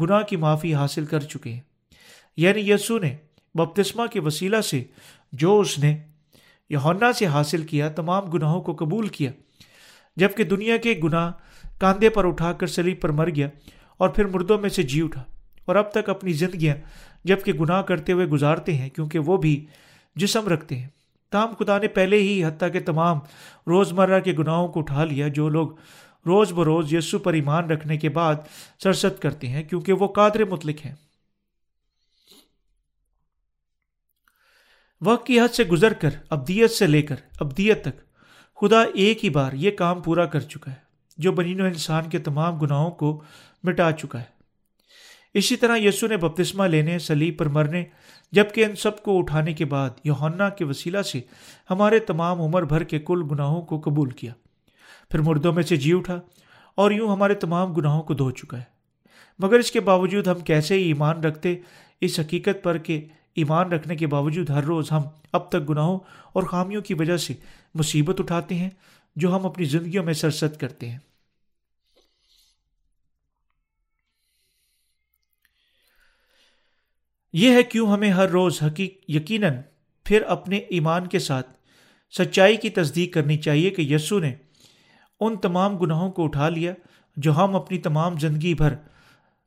گناہ 0.00 0.22
کی 0.22 0.36
معافی 0.36 0.74
حاصل 0.74 1.04
کر 1.04 1.20
چکے 1.20 1.52
ہیں۔ 1.52 1.60
یعنی 2.36 2.70
یسو 2.70 2.98
نے 2.98 3.16
بپتسمہ 3.54 4.06
کے 4.06 4.20
وسیلہ 4.20 4.60
سے 4.60 4.84
جو 5.32 5.60
اس 5.60 5.78
نے 5.78 5.98
یونا 6.68 7.12
سے 7.12 7.26
حاصل 7.26 7.62
کیا، 7.62 7.88
تمام 7.88 8.24
گناہوں 8.24 8.62
کو 8.62 8.74
قبول 8.74 9.08
کیا۔ 9.08 9.32
جبکہ 10.16 10.44
دنیا 10.44 10.76
کے 10.76 11.00
گناہ 11.04 11.32
کاندھے 11.78 12.10
پر 12.10 12.26
اٹھا 12.26 12.52
کر 12.52 12.66
سلیب 12.66 13.00
پر 13.00 13.08
مر 13.08 13.30
گیا 13.30 13.48
اور 13.96 14.08
پھر 14.08 14.24
مردوں 14.24 14.58
میں 14.58 14.68
سے 14.68 14.82
جی 14.82 15.02
اٹھا۔ 15.02 15.24
اور 15.64 15.76
اب 15.76 15.92
تک 15.92 16.08
اپنی 16.08 16.32
زندگیاں 16.32 16.76
جبکہ 17.24 17.52
گناہ 17.52 17.82
کرتے 17.82 18.12
ہوئے 18.12 18.26
گزارتے 18.26 18.74
ہیں 18.74 18.90
کیونکہ 18.90 19.18
وہ 19.18 19.36
بھی 19.36 19.66
جسم 20.16 20.48
رکھتے 20.48 20.78
ہیں۔ 20.78 20.88
تاہم 21.30 21.54
خدا 21.58 21.78
نے 21.78 21.88
پہلے 21.88 22.16
ہی 22.16 22.44
حتیٰ 22.44 22.72
کہ 22.72 22.80
تمام 22.80 23.18
روز 23.66 23.92
مرہ 23.92 24.20
کے 24.20 24.32
گناہوں 24.32 24.68
کو 24.68 24.80
اٹھا 24.80 25.04
لیا، 25.04 25.28
جو 25.28 25.48
لوگ 25.48 25.68
روز 26.26 26.52
بروز 26.52 26.94
یسو 26.94 27.18
پر 27.18 27.32
ایمان 27.32 27.70
رکھنے 27.70 27.96
کے 27.96 28.08
بعد 28.08 28.34
سرست 28.82 29.22
کرتے 29.22 29.48
ہیں، 29.48 29.62
کیونکہ 29.62 29.92
وہ 29.92 30.08
قادر 30.08 30.44
مطلق 30.44 30.86
ہیں۔ 30.86 30.94
وقت 35.00 35.26
کی 35.26 35.40
حد 35.40 35.54
سے 35.54 35.64
گزر 35.64 35.92
کر، 35.92 36.10
ابدیت 36.30 36.70
سے 36.70 36.86
لے 36.86 37.02
کر، 37.02 37.16
ابدیت 37.40 37.84
تک، 37.84 38.00
خدا 38.60 38.82
ایک 38.82 39.24
ہی 39.24 39.30
بار 39.30 39.52
یہ 39.52 39.70
کام 39.70 40.00
پورا 40.00 40.26
کر 40.26 40.40
چکا 40.40 40.70
ہے، 40.70 40.76
جو 41.18 41.32
بنین 41.32 41.60
و 41.60 41.64
انسان 41.64 42.08
کے 42.08 42.18
تمام 42.18 42.58
گناہوں 42.58 42.90
کو 42.90 43.22
مٹا 43.62 43.92
چکا 43.92 44.20
ہے۔ 44.20 44.39
اسی 45.34 45.56
طرح 45.56 45.76
یسو 45.76 46.06
نے 46.06 46.16
بپتسمہ 46.16 46.64
لینے، 46.64 46.98
سلیب 46.98 47.38
پر 47.38 47.46
مرنے، 47.46 47.84
جبکہ 48.32 48.64
ان 48.64 48.76
سب 48.76 49.02
کو 49.02 49.18
اٹھانے 49.18 49.52
کے 49.52 49.64
بعد 49.64 49.90
یوہنا 50.04 50.48
کے 50.48 50.64
وسیلہ 50.64 51.02
سے 51.02 51.20
ہمارے 51.70 51.98
تمام 51.98 52.40
عمر 52.40 52.62
بھر 52.62 52.84
کے 52.84 52.98
کل 52.98 53.22
گناہوں 53.30 53.62
کو 53.62 53.80
قبول 53.80 54.10
کیا۔ 54.10 54.32
پھر 55.10 55.18
مردوں 55.18 55.52
میں 55.52 55.62
سے 55.62 55.76
جی 55.76 55.92
اٹھا 55.92 56.20
اور 56.74 56.90
یوں 56.90 57.08
ہمارے 57.08 57.34
تمام 57.34 57.72
گناہوں 57.72 58.02
کو 58.02 58.14
دھو 58.14 58.30
چکا 58.30 58.58
ہے۔ 58.58 58.80
مگر 59.38 59.58
اس 59.58 59.70
کے 59.72 59.80
باوجود 59.80 60.26
ہم 60.26 60.40
کیسے 60.40 60.74
ہی 60.74 60.82
ایمان 60.82 61.20
رکھتے، 61.20 61.56
اس 62.00 62.20
حقیقت 62.20 62.62
پر 62.62 62.78
کہ 62.78 63.04
ایمان 63.34 63.72
رکھنے 63.72 63.96
کے 63.96 64.06
باوجود 64.06 64.50
ہر 64.50 64.64
روز 64.64 64.92
ہم 64.92 65.02
اب 65.32 65.48
تک 65.48 65.68
گناہوں 65.68 65.98
اور 66.32 66.42
خامیوں 66.42 66.82
کی 66.82 66.94
وجہ 66.94 67.16
سے 67.16 67.34
مصیبت 67.74 68.20
اٹھاتے 68.20 68.54
ہیں، 68.54 68.70
جو 69.16 69.36
ہم 69.36 69.46
اپنی 69.46 69.64
زندگیوں 69.64 70.04
میں 70.04 70.14
سرست 70.14 70.60
کرتے 70.60 70.90
ہیں۔ 70.90 70.98
یہ 77.32 77.50
ہے 77.50 77.62
کیوں 77.62 77.92
ہمیں 77.92 78.10
ہر 78.10 78.28
روز 78.28 78.62
حقیق 78.62 79.10
یقیناً 79.10 79.54
پھر 80.04 80.22
اپنے 80.22 80.56
ایمان 80.56 81.06
کے 81.06 81.18
ساتھ 81.18 81.50
سچائی 82.18 82.56
کی 82.56 82.70
تصدیق 82.70 83.14
کرنی 83.14 83.36
چاہیے 83.36 83.70
کہ 83.70 83.82
یسو 83.82 84.18
نے 84.18 84.34
ان 85.20 85.36
تمام 85.36 85.78
گناہوں 85.78 86.10
کو 86.10 86.24
اٹھا 86.24 86.48
لیا 86.48 86.74
جو 87.16 87.36
ہم 87.36 87.56
اپنی 87.56 87.78
تمام 87.78 88.18
زندگی 88.18 88.54
بھر 88.54 88.74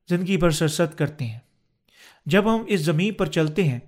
زندگی 0.10 0.38
بھر 0.38 0.50
سرست 0.50 0.98
کرتے 0.98 1.26
ہیں۔ 1.26 1.40
جب 2.26 2.56
ہم 2.56 2.64
اس 2.68 2.80
زمین 2.80 3.14
پر 3.14 3.26
چلتے 3.26 3.64
ہیں، 3.64 3.80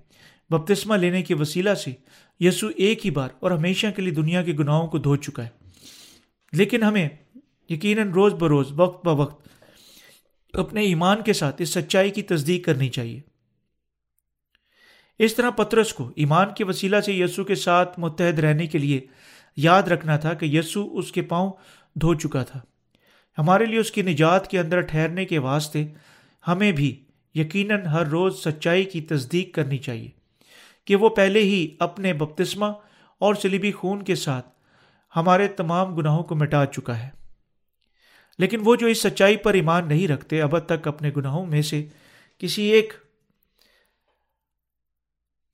بپتسمہ 0.49 0.95
لینے 0.95 1.21
کے 1.21 1.35
وسیلہ 1.35 1.73
سے 1.73 1.91
یسو 2.39 2.67
ایک 2.77 3.05
ہی 3.05 3.11
بار 3.11 3.29
اور 3.39 3.51
ہمیشہ 3.51 3.87
کے 3.95 4.01
لیے 4.01 4.13
دنیا 4.13 4.43
کے 4.43 4.53
گناہوں 4.53 4.87
کو 4.87 4.97
دھو 4.97 5.15
چکا 5.15 5.43
ہے۔ 5.43 5.49
لیکن 6.53 6.83
ہمیں 6.83 7.09
یقیناً 7.69 8.11
روز 8.11 8.33
بروز، 8.33 8.67
وقت 8.75 9.05
ب 9.05 9.07
وقت 9.07 9.47
اپنے 10.53 10.81
ایمان 10.81 11.21
کے 11.21 11.33
ساتھ 11.33 11.61
اس 11.61 11.69
سچائی 11.69 12.09
کی 12.09 12.21
تصدیق 12.21 12.65
کرنی 12.65 12.89
چاہیے۔ 12.89 13.34
اس 15.19 15.35
طرح 15.35 15.49
پترس 15.49 15.93
کو 15.93 16.11
ایمان 16.15 16.47
کے 16.57 16.63
وسیلہ 16.65 16.99
سے 16.99 17.13
یسو 17.13 17.43
کے 17.43 17.55
ساتھ 17.55 17.99
متحد 17.99 18.39
رہنے 18.39 18.67
کے 18.67 18.77
لیے 18.77 19.01
یاد 19.57 19.83
رکھنا 19.83 20.17
تھا 20.17 20.33
کہ 20.33 20.45
یسو 20.45 20.97
اس 20.97 21.11
کے 21.11 21.21
پاؤں 21.21 21.51
دھو 21.95 22.13
چکا 22.13 22.43
تھا۔ 22.43 22.59
ہمارے 23.37 23.65
لیے 23.65 23.79
اس 23.79 23.91
کی 23.91 24.01
نجات 24.01 24.51
کے 24.51 24.59
اندر 24.59 24.81
ٹھہرنے 24.81 25.25
کے 25.25 25.37
واسطے 25.37 25.85
ہمیں 26.47 26.71
بھی 26.71 27.03
یقیناً 27.35 27.85
ہر 27.85 28.07
روز 28.07 28.35
سچائی 28.35 28.83
کی 28.83 29.01
تصدیق 29.01 29.55
کرنی 29.55 29.77
چاہیے 29.77 30.09
کہ 30.85 30.95
وہ 30.95 31.09
پہلے 31.09 31.39
ہی 31.39 31.75
اپنے 31.79 32.13
بپتسمہ 32.13 32.65
اور 33.19 33.35
سلیبی 33.35 33.71
خون 33.71 34.03
کے 34.03 34.15
ساتھ 34.15 34.47
ہمارے 35.15 35.47
تمام 35.47 35.95
گناہوں 35.95 36.23
کو 36.23 36.35
مٹا 36.35 36.65
چکا 36.65 36.99
ہے۔ 36.99 37.09
لیکن 38.39 38.57
وہ 38.63 38.75
جو 38.75 38.87
اس 38.87 39.01
سچائی 39.01 39.37
پر 39.37 39.53
ایمان 39.53 39.87
نہیں 39.87 40.07
رکھتے، 40.07 40.41
اب 40.41 40.59
تک 40.59 40.87
اپنے 40.87 41.11
گناہوں 41.17 41.45
میں 41.45 41.61
سے 41.61 41.85
کسی 42.39 42.63
ایک 42.63 42.93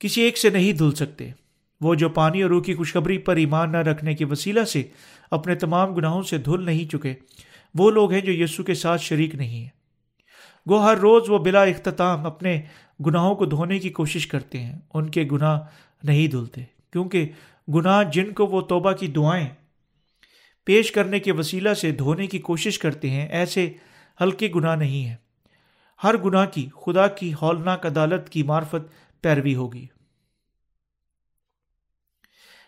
کسی 0.02 0.22
ایک 0.22 0.38
سے 0.38 0.50
نہیں 0.50 0.74
دھل 0.74 0.92
سکتے۔ 0.92 1.30
وہ 1.82 1.96
جو 1.96 2.10
پانی 2.10 2.42
اور 2.42 2.50
روح 2.50 2.64
کی 2.64 2.74
خوشخبری 2.76 3.18
پر 3.18 3.36
ایمان 3.36 3.72
نہ 3.72 3.78
رکھنے 3.78 4.14
کے 4.16 4.26
وسیلہ 4.26 4.64
سے 4.64 4.84
اپنے 5.32 5.56
تمام 5.56 5.94
گناہوں 5.94 6.24
سے 6.24 6.38
دھل 6.38 6.64
نہیں 6.66 6.92
چکے، 6.92 7.14
وہ 7.76 7.92
لوگ 7.92 8.12
ہیں 8.12 8.22
جو 8.22 8.32
یسو 8.32 8.64
کے 8.64 8.74
ساتھ 8.74 9.02
شریک 9.02 9.36
نہیں 9.36 9.62
ہیں۔ 9.62 9.70
گو 10.70 10.78
ہر 10.78 10.98
روز 10.98 11.30
وہ 11.30 11.38
بلا 11.38 11.64
اختتام 11.64 12.26
اپنے 12.26 12.62
گناہوں 13.06 13.36
کو 13.36 13.46
دھونے 13.46 13.80
کی 13.80 13.90
کوشش 13.90 14.28
کرتے 14.28 14.60
ہیں۔ 14.60 14.80
ان 14.94 15.10
کے 15.10 15.28
گناہ 15.32 15.60
نہیں 16.04 16.28
دھلتے، 16.28 16.62
کیونکہ 16.92 17.30
گناہ 17.76 18.04
جن 18.04 18.32
کو 18.34 18.46
وہ 18.46 18.62
توبہ 18.62 18.92
کی 18.92 19.08
دعائیں 19.08 19.48
پیش 20.66 20.92
کرنے 20.92 21.20
کے 21.20 21.32
وسیلہ 21.32 21.74
سے 21.74 21.92
دھونے 21.92 22.28
کی 22.28 22.40
کوشش 22.40 22.80
کرتے 22.80 23.10
ہیں، 23.10 23.28
ایسے 23.28 23.74
ہلکے 24.22 24.50
گناہ 24.56 24.76
نہیں 24.76 25.06
ہیں۔ 25.06 25.16
ہر 26.04 26.18
گناہ 26.18 26.46
کی، 26.46 26.68
خدا 26.86 27.08
کی 27.08 27.34
ہولناک 27.34 27.86
عدالت 27.86 28.30
کی 28.30 28.44
معرفت 28.44 29.11
پیروی 29.22 29.56
ہوگی۔ 29.56 29.88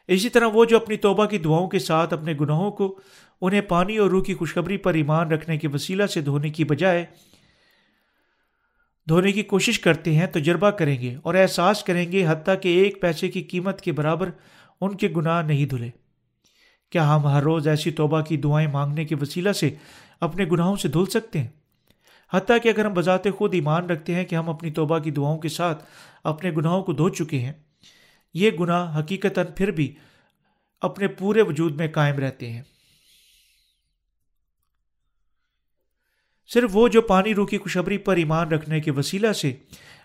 اسی 0.08 0.30
طرح 0.30 0.48
وہ 0.54 0.66
جو 0.66 0.78
اپنی 0.78 0.98
توبہ 0.98 1.26
کی 1.26 1.38
دعاؤں 1.38 1.68
کے 1.68 1.80
ساتھ 1.80 2.14
اپنے 2.14 2.34
گناہوں 2.42 2.72
کو 2.72 3.00
انہیں 3.42 3.62
پانی 3.62 3.98
اور 3.98 4.10
روح 4.10 4.24
کی 4.24 4.34
خوشخبری 4.34 4.78
پر 4.78 4.94
ایمان 4.94 5.32
رکھنے 5.32 5.58
کے 5.58 5.68
وسیلہ 5.68 6.06
سے 6.06 6.22
دھونے 6.22 6.50
کی 6.50 6.64
بجائے 6.64 7.06
دھونے 9.10 9.32
کی 9.32 9.44
کوشش 9.44 9.80
کرتے 9.80 10.16
ہیں 10.16 10.28
تجربہ 10.28 10.70
کریں 10.70 11.02
گے 11.02 11.16
اور 11.24 11.36
احساس 11.36 11.84
کریں 11.84 12.12
گے 12.12 12.26
حتیٰ 12.28 12.56
کہ 12.62 12.68
ایک 12.68 13.02
پیسے 13.02 13.28
کی 13.28 13.42
قیمت 13.42 13.82
کے 13.82 13.92
برابر 13.92 14.30
ان 14.82 14.98
کے 14.98 15.08
گناہ 15.18 15.42
نہیں 15.42 15.66
دھلے۔ 15.66 15.90
کیا 16.90 17.16
ہم 17.16 17.28
ہر 17.28 17.44
روز 17.44 17.68
ایسی 17.68 17.92
توبہ 17.92 18.22
کی 18.22 18.38
دعائیں 18.38 18.68
مانگنے 18.68 19.06
کے 19.06 19.16
وسیلہ 19.22 19.52
سے 19.52 19.76
اپنے 20.20 20.46
گناہوں 20.46 20.76
سے 20.76 20.88
دھل 20.88 21.06
سکتے 21.06 21.40
ہیں؟ 21.40 21.48
حتیٰ 22.34 22.58
کہ 22.64 22.70
اگر 22.70 22.86
ہم 22.86 22.94
بذات 22.94 23.28
خود 23.38 23.54
ایمان 23.54 23.90
رکھتے 23.90 24.16
ہیں 24.16 24.26
کہ 24.26 24.36
ہم 24.36 24.50
اپنی 24.50 24.72
توبہ 24.72 25.00
کی 25.00 25.12
دعاؤں 25.12 25.40
کے 25.40 25.50
ساتھ 25.50 25.84
اپنے 26.24 26.52
گناہوں 26.52 26.84
کو 26.84 26.94
دھو 26.94 27.10
چکے 27.10 27.40
ہیں، 27.40 27.54
یہ 28.36 28.52
گناہ 28.60 29.00
حقیقت 29.00 29.40
پھر 29.58 29.72
بھی 29.72 29.94
اپنے 30.82 31.08
پورے 31.08 31.42
وجود 31.42 31.76
میں 31.76 31.88
قائم 31.88 32.16
رہتے 32.16 32.52
ہیں۔ 32.52 32.62
صرف 36.50 36.70
وہ 36.74 36.88
جو 36.88 37.02
پانی 37.02 37.34
روح 37.36 37.48
کی 37.48 37.58
خوشبری 37.58 37.98
پر 37.98 38.16
ایمان 38.16 38.48
رکھنے 38.48 38.80
کے 38.82 38.92
وسیلہ 38.92 39.32
سے 39.32 39.54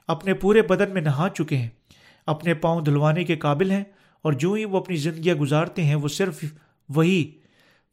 اپنے 0.08 0.34
پورے 0.34 0.62
بدن 0.62 0.92
میں 0.94 1.02
نہا 1.02 1.28
چکے 1.28 1.56
ہیں، 1.56 1.68
اپنے 2.26 2.54
پاؤں 2.54 2.80
دھلوانے 2.80 3.24
کے 3.24 3.36
قابل 3.36 3.70
ہیں 3.70 3.84
اور 4.24 4.32
جو 4.32 4.52
ہی 4.52 4.64
وہ 4.64 4.78
اپنی 4.78 4.96
زندگیاں 4.96 5.34
گزارتے 5.34 5.84
ہیں، 5.84 5.94
وہ 5.94 6.08
صرف 6.08 6.44
وہی 6.88 7.30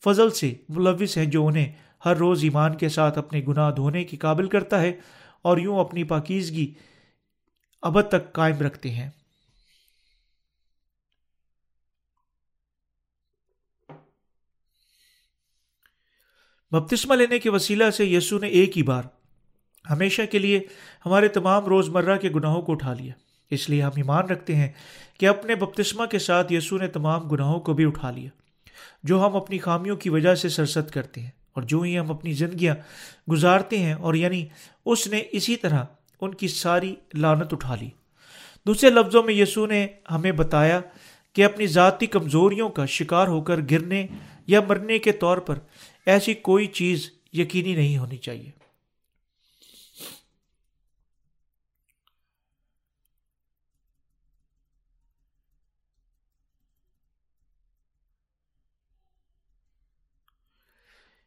فضل 0.04 0.30
سے 0.30 0.54
ملوث 0.70 1.18
ہیں 1.18 1.26
جو 1.26 1.46
انہیں 1.48 1.72
ہر 2.06 2.18
روز 2.18 2.44
ایمان 2.44 2.78
کے 2.78 2.90
ساتھ 2.90 3.18
اپنے 3.18 3.42
گناہ 3.48 3.72
دھونے 3.72 4.04
کی 4.04 4.18
قابل 4.18 4.50
کرتا 4.50 4.82
ہے 4.82 4.92
اور 5.42 5.58
یوں 5.58 5.80
اپنی 5.80 6.04
پاکیزگی 6.04 6.74
ابد 7.82 8.10
تک 8.10 8.34
قائم 8.34 8.58
رکھتے 8.58 8.92
ہیں۔ 8.92 9.10
بپتسمہ 16.72 17.16
لینے 17.16 17.40
کے 17.40 17.50
وسیلہ 17.50 17.90
سے 17.90 18.06
یسو 18.06 18.40
نے 18.40 18.48
ایک 18.48 18.78
ہی 18.78 18.84
بار 18.84 19.04
ہمیشہ 19.90 20.22
کے 20.32 20.40
لیے 20.40 20.60
ہمارے 21.06 21.28
تمام 21.28 21.66
روز 21.66 21.90
مرہ 21.90 22.18
کے 22.18 22.30
گناہوں 22.30 22.62
کو 22.62 22.72
اٹھا 22.72 22.94
لیا۔ 22.94 23.14
اس 23.52 23.70
لیے 23.70 23.82
ہم 23.82 23.92
ایمان 23.96 24.26
رکھتے 24.26 24.56
ہیں 24.56 24.72
کہ 25.20 25.28
اپنے 25.28 25.56
بپتسمہ 25.56 26.06
کے 26.06 26.20
ساتھ 26.20 26.54
یسو 26.54 26.78
نے 26.78 26.88
تمام 26.88 27.28
گناہوں 27.30 27.60
کو 27.60 27.74
بھی 27.74 27.86
اٹھا 27.86 28.12
لیا، 28.12 28.30
جو 29.04 29.26
ہم 29.26 29.36
اپنی 29.36 29.60
خامیوں 29.60 29.98
کی 29.98 30.10
وجہ 30.10 30.36
سے 30.36 30.50
سرست 30.50 30.92
کرتے 30.94 31.22
ہیں۔ 31.22 31.35
اور 31.56 31.64
جو 31.64 31.82
ہی 31.82 32.00
ہم 32.00 32.12
اپنی 32.12 32.32
زندگیاں 32.32 32.76
گزارتے 33.32 33.80
ہیں 33.80 33.94
اور 33.94 34.14
یعنی 34.14 34.46
اس 34.86 35.08
نے 35.08 35.24
اسی 35.32 35.56
طرح 35.56 35.84
ان 36.22 36.34
کی 36.34 36.48
ساری 36.48 36.96
لانت 37.14 37.54
اٹھا 37.54 37.76
لی۔ 37.76 37.90
دوسرے 38.68 38.90
لفظوں 38.90 39.24
میں 39.24 39.34
یسو 39.34 39.66
نے 39.66 39.88
ہمیں 40.12 40.32
بتایا 40.32 40.82
کہ 41.34 41.46
اپنی 41.46 41.68
ذاتی 41.68 42.06
کمزوریوں 42.06 42.70
کا 42.70 42.86
شکار 42.86 43.28
ہو 43.28 43.42
کر 43.42 43.60
گرنے 43.72 44.08
یا 44.48 44.62
مرنے 44.62 45.00
کے 45.00 45.12
طور 45.12 45.38
پر 45.38 45.56
ایسی 46.06 46.34
کوئی 46.34 46.68
چیز 46.68 47.10
یقینی 47.34 47.76
نہیں 47.76 47.98
ہونی 47.98 48.18
چاہیے۔ 48.18 48.65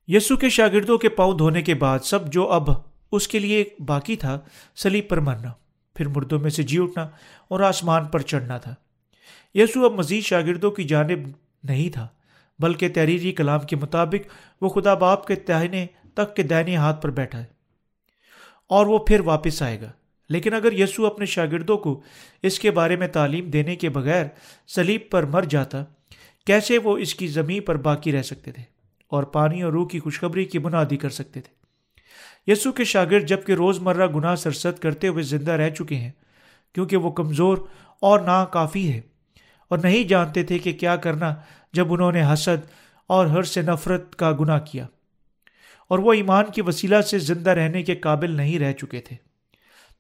یسو 0.09 0.37
کے 0.37 0.49
شاگردوں 0.49 0.99
کے 0.99 1.09
پاؤں 1.09 1.39
دھونے 1.39 1.63
کے 1.63 1.75
بعد 1.75 1.99
سب 1.99 2.33
جو 2.33 2.53
اب 2.53 2.69
اس 3.13 3.29
کے 3.29 3.39
لیے 3.39 3.65
باقی 3.87 4.17
تھا، 4.17 4.41
سلیب 4.77 5.09
پر 5.09 5.21
مرنا، 5.21 5.53
پھر 5.95 6.09
مردوں 6.09 6.39
میں 6.39 6.51
سے 6.51 6.63
جی 6.63 6.79
اٹھنا 6.79 7.09
اور 7.49 7.61
آسمان 7.61 8.05
پر 8.05 8.21
چڑھنا 8.21 8.59
تھا۔ 8.59 8.75
یسو 9.55 9.85
اب 9.85 9.93
مزید 9.93 10.25
شاگردوں 10.25 10.71
کی 10.71 10.85
جانب 10.85 11.19
نہیں 11.65 11.91
تھا، 11.91 12.09
بلکہ 12.59 12.89
تحریری 12.89 13.33
کلام 13.33 13.61
کے 13.61 13.77
مطابق 13.77 14.35
وہ 14.61 14.69
خدا 14.69 14.95
باپ 14.95 15.27
کے 15.27 15.35
تہنے 15.35 15.87
تک 16.15 16.37
کے 16.37 16.43
دائنے 16.43 16.77
ہاتھ 16.77 17.03
پر 17.03 17.11
بیٹھا 17.11 17.39
ہے۔ 17.39 17.45
اور 18.69 18.87
وہ 18.87 18.99
پھر 18.99 19.21
واپس 19.21 19.63
آئے 19.63 19.81
گا۔ 19.81 19.93
لیکن 20.29 20.55
اگر 20.55 20.73
یسو 20.73 21.07
اپنے 21.07 21.27
شاگردوں 21.27 21.79
کو 21.79 22.01
اس 22.43 22.61
کے 22.61 22.71
بارے 22.71 22.97
میں 22.97 23.09
تعلیم 23.09 23.51
دینے 23.51 23.77
کے 23.77 23.89
بغیر 23.89 24.25
سلیب 24.69 25.01
پر 25.11 25.23
مر 25.23 25.43
جاتا، 25.43 25.85
کیسے 26.47 26.79
وہ 26.79 26.99
اس 26.99 27.15
کی 27.15 27.27
زمین 27.27 27.63
پر 27.63 27.77
باقی 27.77 28.13
رہ 28.13 28.23
سکتے 28.23 28.53
تھے؟ 28.53 28.78
اور 29.09 29.23
پانی 29.23 29.63
اور 29.63 29.73
روح 29.73 29.89
کی 29.89 30.01
خوشخبری 30.01 30.45
کی 30.45 30.59
بنیادی 30.59 30.97
کر 30.97 31.11
سکتے 31.11 31.41
تھے۔ 31.41 31.59
یسو 32.53 32.73
کے 32.73 32.85
شاگرد 32.85 33.27
جبکہ 33.27 33.53
روز 33.53 33.79
مرہ 33.79 34.07
گناہ 34.07 34.35
سرست 34.35 34.83
کرتے 34.83 35.09
ہوئے 35.09 35.23
زندہ 35.23 35.53
رہ 35.53 35.71
چکے 35.71 35.97
ہیں، 35.97 36.11
کیونکہ 36.75 36.97
وہ 36.97 37.11
کمزور 37.11 37.59
اور 38.01 38.21
ناکافی 38.21 38.93
ہے۔ 38.93 39.01
اور 39.69 39.79
نہیں 39.79 40.05
جانتے 40.05 40.43
تھے 40.43 40.59
کہ 40.59 40.73
کیا 40.73 40.97
کرنا 40.97 41.35
جب 41.73 41.93
انہوں 41.93 42.13
نے 42.13 42.33
حسد 42.33 42.67
اور 43.07 43.27
ہر 43.27 43.43
سے 43.43 43.63
نفرت 43.63 44.17
کا 44.17 44.33
گناہ 44.41 44.59
کیا۔ 44.59 44.87
اور 45.89 45.99
وہ 45.99 46.13
ایمان 46.13 46.45
کی 46.55 46.63
وسیلہ 46.63 47.01
سے 47.01 47.19
زندہ 47.19 47.51
رہنے 47.51 47.83
کے 47.83 47.95
قابل 47.95 48.31
نہیں 48.31 48.59
رہ 48.59 48.73
چکے 48.73 49.01
تھے۔ 49.01 49.17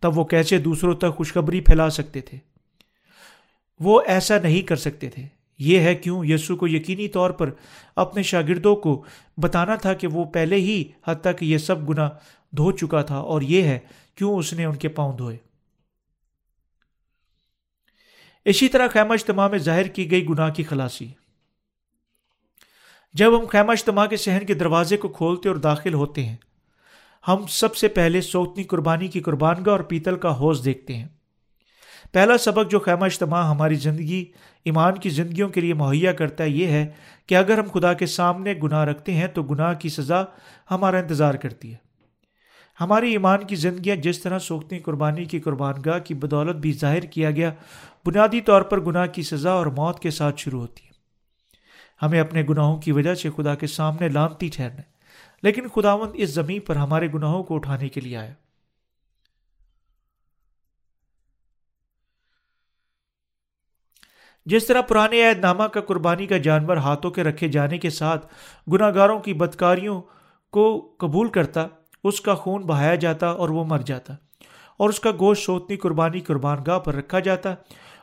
تب 0.00 0.18
وہ 0.18 0.24
کیسے 0.24 0.58
دوسروں 0.58 0.94
تک 0.94 1.16
خوشخبری 1.16 1.60
پھیلا 1.60 1.90
سکتے 1.90 2.20
تھے؟ 2.20 2.38
وہ 3.80 4.02
ایسا 4.06 4.38
نہیں 4.42 4.62
کر 4.62 4.76
سکتے 4.76 5.10
تھے۔ 5.10 5.37
یہ 5.58 5.80
ہے 5.80 5.94
کیوں 5.94 6.24
یسو 6.24 6.56
کو 6.56 6.68
یقینی 6.68 7.08
طور 7.08 7.30
پر 7.30 7.50
اپنے 7.96 8.22
شاگردوں 8.22 8.76
کو 8.76 9.04
بتانا 9.36 9.74
تھا 9.74 9.94
کہ 9.94 10.06
وہ 10.06 10.24
پہلے 10.24 10.56
ہی 10.56 10.84
حد 11.06 11.14
تک 11.20 11.42
یہ 11.42 11.58
سب 11.58 11.88
گنا 11.88 12.10
دھو 12.56 12.72
چکا 12.72 13.02
تھا 13.02 13.16
اور 13.16 13.42
یہ 13.42 13.62
ہے 13.62 13.78
کیوں 14.14 14.38
اس 14.38 14.52
نے 14.52 14.64
ان 14.64 14.76
کے 14.76 14.88
پاؤں 14.88 15.16
دھوئے۔ 15.18 15.36
اسی 18.44 18.68
طرح 18.68 18.88
خیمہ 18.88 19.12
اجتماع 19.12 19.48
میں 19.48 19.58
ظاہر 19.58 19.88
کی 19.88 20.10
گئی 20.10 20.28
گناہ 20.28 20.50
کی 20.50 20.62
خلاصی۔ 20.62 21.06
جب 23.14 23.40
ہم 23.40 23.46
خیمہ 23.46 23.72
اجتماع 23.72 24.06
کے 24.06 24.16
شہر 24.16 24.44
کے 24.44 24.54
دروازے 24.54 24.96
کو 24.96 25.08
کھولتے 25.08 25.48
اور 25.48 25.56
داخل 25.56 25.94
ہوتے 25.94 26.26
ہیں، 26.26 26.36
ہم 27.28 27.46
سب 27.46 27.76
سے 27.76 27.88
پہلے 27.88 28.20
سوتنی 28.20 28.64
قربانی 28.64 29.08
کی 29.08 29.20
قربانگاہ 29.20 29.72
اور 29.72 29.80
پیتل 29.80 30.16
کا 30.16 30.38
حوض 30.38 30.64
دیکھتے 30.64 30.96
ہیں۔ 30.96 31.08
پہلا 32.12 32.38
سبق 32.38 32.70
جو 32.70 32.78
خیمہ 32.78 33.04
اجتماع 33.04 33.42
ہماری 33.42 33.74
زندگی، 33.74 34.24
ایمان 34.64 34.98
کی 34.98 35.08
زندگیوں 35.08 35.48
کے 35.48 35.60
لیے 35.60 35.74
مہیا 35.74 36.12
کرتا 36.12 36.44
ہے، 36.44 36.48
یہ 36.48 36.66
ہے 36.66 36.86
کہ 37.26 37.34
اگر 37.34 37.58
ہم 37.58 37.66
خدا 37.72 37.92
کے 37.92 38.06
سامنے 38.06 38.54
گناہ 38.62 38.84
رکھتے 38.84 39.14
ہیں 39.14 39.26
تو 39.26 39.42
گناہ 39.42 39.74
کی 39.74 39.88
سزا 39.88 40.22
ہمارا 40.70 40.98
انتظار 40.98 41.34
کرتی 41.34 41.70
ہے۔ 41.72 41.88
ہماری 42.80 43.10
ایمان 43.10 43.44
کی 43.44 43.56
زندگیاں 43.56 43.96
جس 43.96 44.18
طرح 44.18 44.38
سوکھتی 44.38 44.78
قربانی 44.78 45.24
کی 45.24 45.40
قربان 45.40 45.74
گاہ 45.84 45.98
کی 45.98 46.14
بدولت 46.14 46.56
بھی 46.56 46.72
ظاہر 46.72 47.00
کیا 47.00 47.30
گیا، 47.30 47.52
بنیادی 48.06 48.40
طور 48.40 48.62
پر 48.62 48.80
گناہ 48.80 49.06
کی 49.06 49.22
سزا 49.22 49.50
اور 49.50 49.66
موت 49.66 50.00
کے 50.00 50.10
ساتھ 50.10 50.40
شروع 50.40 50.60
ہوتی 50.60 50.84
ہے۔ 50.84 50.88
ہمیں 52.02 52.20
اپنے 52.20 52.42
گناہوں 52.48 52.76
کی 52.76 52.92
وجہ 52.92 53.14
سے 53.14 53.30
خدا 53.36 53.54
کے 53.54 53.66
سامنے 53.66 54.08
لانتی 54.08 54.48
ٹھہرنا 54.48 54.82
لیکن 55.42 55.68
خداوند 55.68 56.10
اس 56.14 56.30
زمین 56.30 56.60
پر 56.60 56.76
ہمارے 56.76 57.08
گناہوں 57.14 57.42
کو 57.42 57.54
اٹھانے 57.54 57.88
کے 57.88 58.00
لیے 58.00 58.16
آیا۔ 58.16 58.32
جس 64.50 64.66
طرح 64.66 64.80
پرانے 64.80 65.22
عہد 65.22 65.38
نامہ 65.38 65.62
کا 65.62 65.80
قربانی 65.80 66.26
کا 66.26 66.36
جانور 66.38 66.76
ہاتھوں 66.76 67.10
کے 67.10 67.22
رکھے 67.22 67.48
جانے 67.48 67.78
کے 67.78 67.90
ساتھ 67.90 68.26
گناہ 68.72 68.90
گاروں 68.94 69.18
کی 69.20 69.32
بدکاریوں 69.34 70.00
کو 70.52 70.94
قبول 70.98 71.28
کرتا، 71.28 71.66
اس 72.04 72.20
کا 72.20 72.34
خون 72.34 72.62
بہایا 72.62 72.94
جاتا 72.94 73.30
اور 73.30 73.48
وہ 73.48 73.64
مر 73.64 73.78
جاتا، 73.78 74.14
اور 74.76 74.88
اس 74.88 75.00
کا 75.00 75.10
گوشت 75.10 75.44
سوتنی 75.44 75.76
قربانی 75.76 76.20
قربان 76.20 76.58
گاہ 76.66 76.78
پر 76.78 76.94
رکھا 76.94 77.20
جاتا 77.20 77.54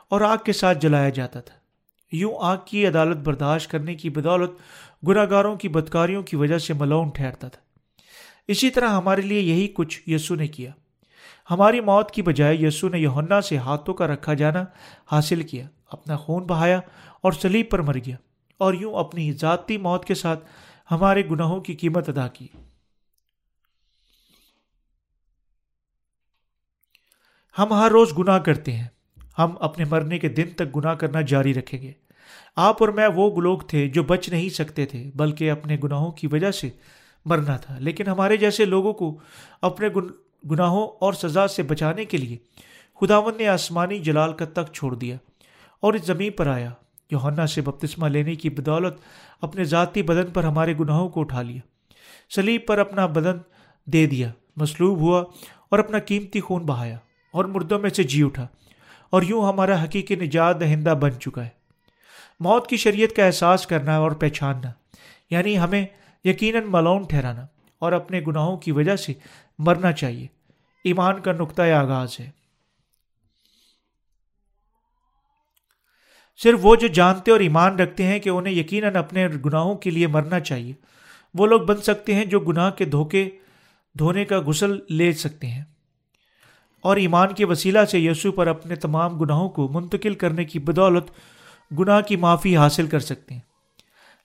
اور 0.08 0.20
آگ 0.20 0.36
کے 0.44 0.52
ساتھ 0.52 0.78
جلایا 0.78 1.08
جاتا 1.08 1.40
تھا۔ 1.40 1.54
یوں 2.12 2.32
آگ 2.40 2.56
کی 2.64 2.86
عدالت 2.86 3.16
برداشت 3.16 3.70
کرنے 3.70 3.94
کی 3.94 4.10
بدولت 4.10 4.50
گناہ 5.08 5.24
گاروں 5.30 5.56
کی 5.56 5.68
بدکاریوں 5.68 6.22
کی 6.22 6.36
وجہ 6.36 6.58
سے 6.58 6.74
ملون 6.74 7.08
ٹھہرتا 7.08 7.48
تھا۔ 7.48 7.60
اسی 8.48 8.70
طرح 8.70 8.88
ہمارے 8.88 9.22
لیے 9.22 9.40
یہی 9.40 9.68
کچھ 9.74 10.08
یسو 10.10 10.34
نے 10.34 10.46
کیا۔ 10.46 10.70
ہماری 11.50 11.80
موت 11.80 12.10
کی 12.10 12.22
بجائے 12.22 12.56
یسو 12.56 12.88
نے 12.88 12.98
یونا 12.98 13.40
سے 13.40 13.56
ہاتھوں 13.56 13.94
کا 13.94 14.06
رکھا 14.06 14.34
جانا 14.34 14.64
حاصل 15.12 15.42
کیا۔ 15.42 15.66
اپنا 15.90 16.16
خون 16.16 16.44
بہایا 16.44 16.80
اور 17.20 17.32
سلیب 17.32 17.70
پر 17.70 17.78
مر 17.78 17.94
گیا 17.94 18.16
اور 18.58 18.74
یوں 18.74 18.94
اپنی 18.94 19.32
ذاتی 19.32 19.76
موت 19.76 20.04
کے 20.04 20.14
ساتھ 20.14 20.44
ہمارے 20.90 21.22
گناہوں 21.30 21.60
کی 21.60 21.74
قیمت 21.74 22.08
ادا 22.08 22.28
کی۔ 22.28 22.48
ہم 27.58 27.72
ہر 27.72 27.90
روز 27.90 28.18
گناہ 28.18 28.38
کرتے 28.38 28.72
ہیں۔ 28.72 28.88
ہم 29.38 29.54
اپنے 29.60 29.84
مرنے 29.84 30.18
کے 30.18 30.28
دن 30.28 30.50
تک 30.56 30.76
گناہ 30.76 30.94
کرنا 30.94 31.20
جاری 31.20 31.54
رکھیں 31.54 31.82
گے۔ 31.82 31.92
آپ 32.56 32.76
اور 32.80 32.88
میں 32.88 33.06
وہ 33.06 33.40
لوگ 33.40 33.58
تھے 33.58 33.88
جو 33.88 34.02
بچ 34.02 34.28
نہیں 34.28 34.48
سکتے 34.48 34.86
تھے، 34.86 35.10
بلکہ 35.14 35.50
اپنے 35.50 35.76
گناہوں 35.84 36.12
کی 36.12 36.26
وجہ 36.26 36.50
سے 36.50 36.70
مرنا 37.24 37.56
تھا۔ 37.56 37.78
لیکن 37.78 38.08
ہمارے 38.08 38.36
جیسے 38.36 38.64
لوگوں 38.64 38.92
کو 38.92 39.18
اپنے 39.62 39.88
گناہوں 40.50 40.88
اور 40.88 41.12
سزا 41.12 41.48
سے 41.48 41.62
بچانے 41.62 42.04
کے 42.04 42.16
لیے 42.16 42.36
خداون 43.00 43.36
نے 43.36 43.48
آسمانی 43.48 43.98
جلال 43.98 44.32
کا 44.32 44.44
تک 44.44 44.72
چھوڑ 44.72 44.94
دیا۔ 44.94 45.16
اور 45.80 45.94
اس 45.94 46.06
زمین 46.06 46.32
پر 46.32 46.46
آیا۔ 46.46 46.70
یوہنا 47.10 47.46
سے 47.46 47.60
بپتسمہ 47.60 48.08
لینے 48.08 48.34
کی 48.34 48.50
بدولت 48.50 48.94
اپنے 49.40 49.64
ذاتی 49.64 50.02
بدن 50.02 50.30
پر 50.30 50.44
ہمارے 50.44 50.74
گناہوں 50.80 51.08
کو 51.08 51.20
اٹھا 51.20 51.42
لیا۔ 51.42 51.60
سلیب 52.34 52.66
پر 52.66 52.78
اپنا 52.78 53.06
بدن 53.06 53.38
دے 53.84 54.06
دیا۔ 54.06 54.32
مصلوب 54.56 54.98
ہوا 54.98 55.24
اور 55.68 55.78
اپنا 55.78 55.98
قیمتی 55.98 56.40
خون 56.40 56.62
بہایا 56.62 56.98
اور 57.32 57.44
مردوں 57.44 57.78
میں 57.78 57.90
سے 57.90 58.02
جی 58.02 58.22
اٹھا 58.22 58.46
اور 59.10 59.22
یوں 59.22 59.48
ہمارا 59.48 59.84
حقیقی 59.84 60.14
نجات 60.14 60.60
دہندہ 60.60 60.94
بن 61.00 61.20
چکا 61.20 61.44
ہے۔ 61.44 61.48
موت 62.40 62.66
کی 62.66 62.76
شریعت 62.76 63.16
کا 63.16 63.24
احساس 63.24 63.66
کرنا 63.66 63.96
اور 63.96 64.10
پہچاننا 64.10 64.72
یعنی 65.30 65.58
ہمیں 65.58 65.86
یقیناً 66.24 66.62
ملون 66.66 67.02
ٹھہرانا 67.02 67.46
اور 67.78 67.92
اپنے 67.92 68.20
گناہوں 68.26 68.56
کی 68.56 68.72
وجہ 68.72 68.96
سے 68.96 69.12
مرنا 69.58 69.92
چاہیے۔ 69.92 70.26
ایمان 70.84 71.20
کا 71.20 71.32
نقطۂ 71.32 71.70
آغاز 71.70 72.20
ہے۔ 72.20 72.30
صرف 76.42 76.58
وہ 76.62 76.76
جو 76.76 76.86
جانتے 76.86 77.30
اور 77.30 77.40
ایمان 77.40 77.76
رکھتے 77.76 78.02
ہیں 78.02 78.18
کہ 78.18 78.28
انہیں 78.28 78.54
یقیناً 78.54 78.96
اپنے 78.96 79.28
گناہوں 79.28 79.74
کے 79.74 79.90
لیے 79.90 80.06
مرنا 80.06 80.40
چاہیے۔ 80.40 80.72
وہ 81.34 81.46
لوگ 81.46 81.60
بن 81.60 81.76
سکتے 81.76 82.14
ہیں 82.14 82.24
جو 82.24 82.40
گناہ 82.40 82.70
کے 82.70 82.84
دھوکے، 82.84 83.30
دھونے 83.98 84.24
کا 84.24 84.40
غسل 84.40 84.78
لے 84.90 85.12
سکتے 85.12 85.46
ہیں۔ 85.46 85.64
اور 86.82 86.96
ایمان 86.96 87.34
کے 87.34 87.44
وسیلہ 87.44 87.84
سے 87.84 87.98
یسو 87.98 88.32
پر 88.32 88.46
اپنے 88.46 88.76
تمام 88.76 89.18
گناہوں 89.18 89.48
کو 89.48 89.68
منتقل 89.68 90.14
کرنے 90.14 90.44
کی 90.44 90.58
بدولت 90.58 91.04
گناہ 91.78 92.00
کی 92.00 92.16
معافی 92.16 92.56
حاصل 92.56 92.86
کر 92.86 93.00
سکتے 93.00 93.34
ہیں۔ 93.34 93.40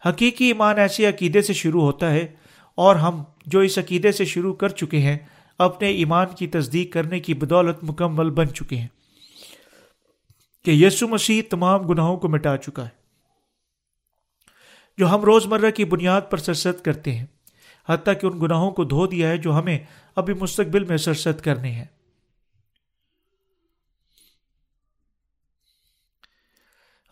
حقیقی 0.06 0.46
ایمان 0.46 0.80
ایسے 0.80 1.06
عقیدے 1.06 1.42
سے 1.42 1.54
شروع 1.54 1.82
ہوتا 1.82 2.12
ہے 2.12 2.28
اور 2.76 2.96
ہم 2.96 3.24
جو 3.46 3.60
اس 3.60 3.78
عقیدے 3.78 4.12
سے 4.12 4.26
شروع 4.26 4.54
کر 4.54 4.70
چکے 4.70 5.00
ہیں، 5.00 5.18
اپنے 5.60 5.90
ایمان 5.90 6.28
کی 6.38 6.48
تصدیق 6.48 6.94
کرنے 6.94 7.20
کی 7.20 7.34
بدولت 7.34 7.78
مکمل 7.84 8.30
بن 8.30 8.54
چکے 8.54 8.78
ہیں۔ 8.78 8.88
کہ 10.64 10.72
یسو 10.72 11.08
مسیح 11.08 11.42
تمام 11.50 11.82
گناہوں 11.82 12.18
کو 12.18 12.28
مٹا 12.28 12.58
چکا 12.58 12.84
ہے۔ 12.84 13.02
جو 14.98 15.10
ہم 15.10 15.22
روز 15.22 15.46
مرہ 15.46 15.72
کی 15.72 15.86
بنیاد 15.86 16.22
پر 16.30 16.38
سرست 16.38 16.86
کرتے 16.86 17.16
ہیں، 17.16 17.26
حتیٰ 17.90 18.14
کہ 18.22 18.26
ان 18.26 18.42
گناہوں 18.42 18.72
کو 18.72 18.84
دھو 18.84 19.08
دیا 19.08 19.30
ہے 19.30 19.38
جو 19.38 19.58
ہمیں 19.58 19.80
ابھی 20.16 20.34
مستقبل 20.34 20.84
میں 20.84 20.98
سرست 20.98 21.44
کرنے 21.44 21.72
ہیں۔ 21.72 21.86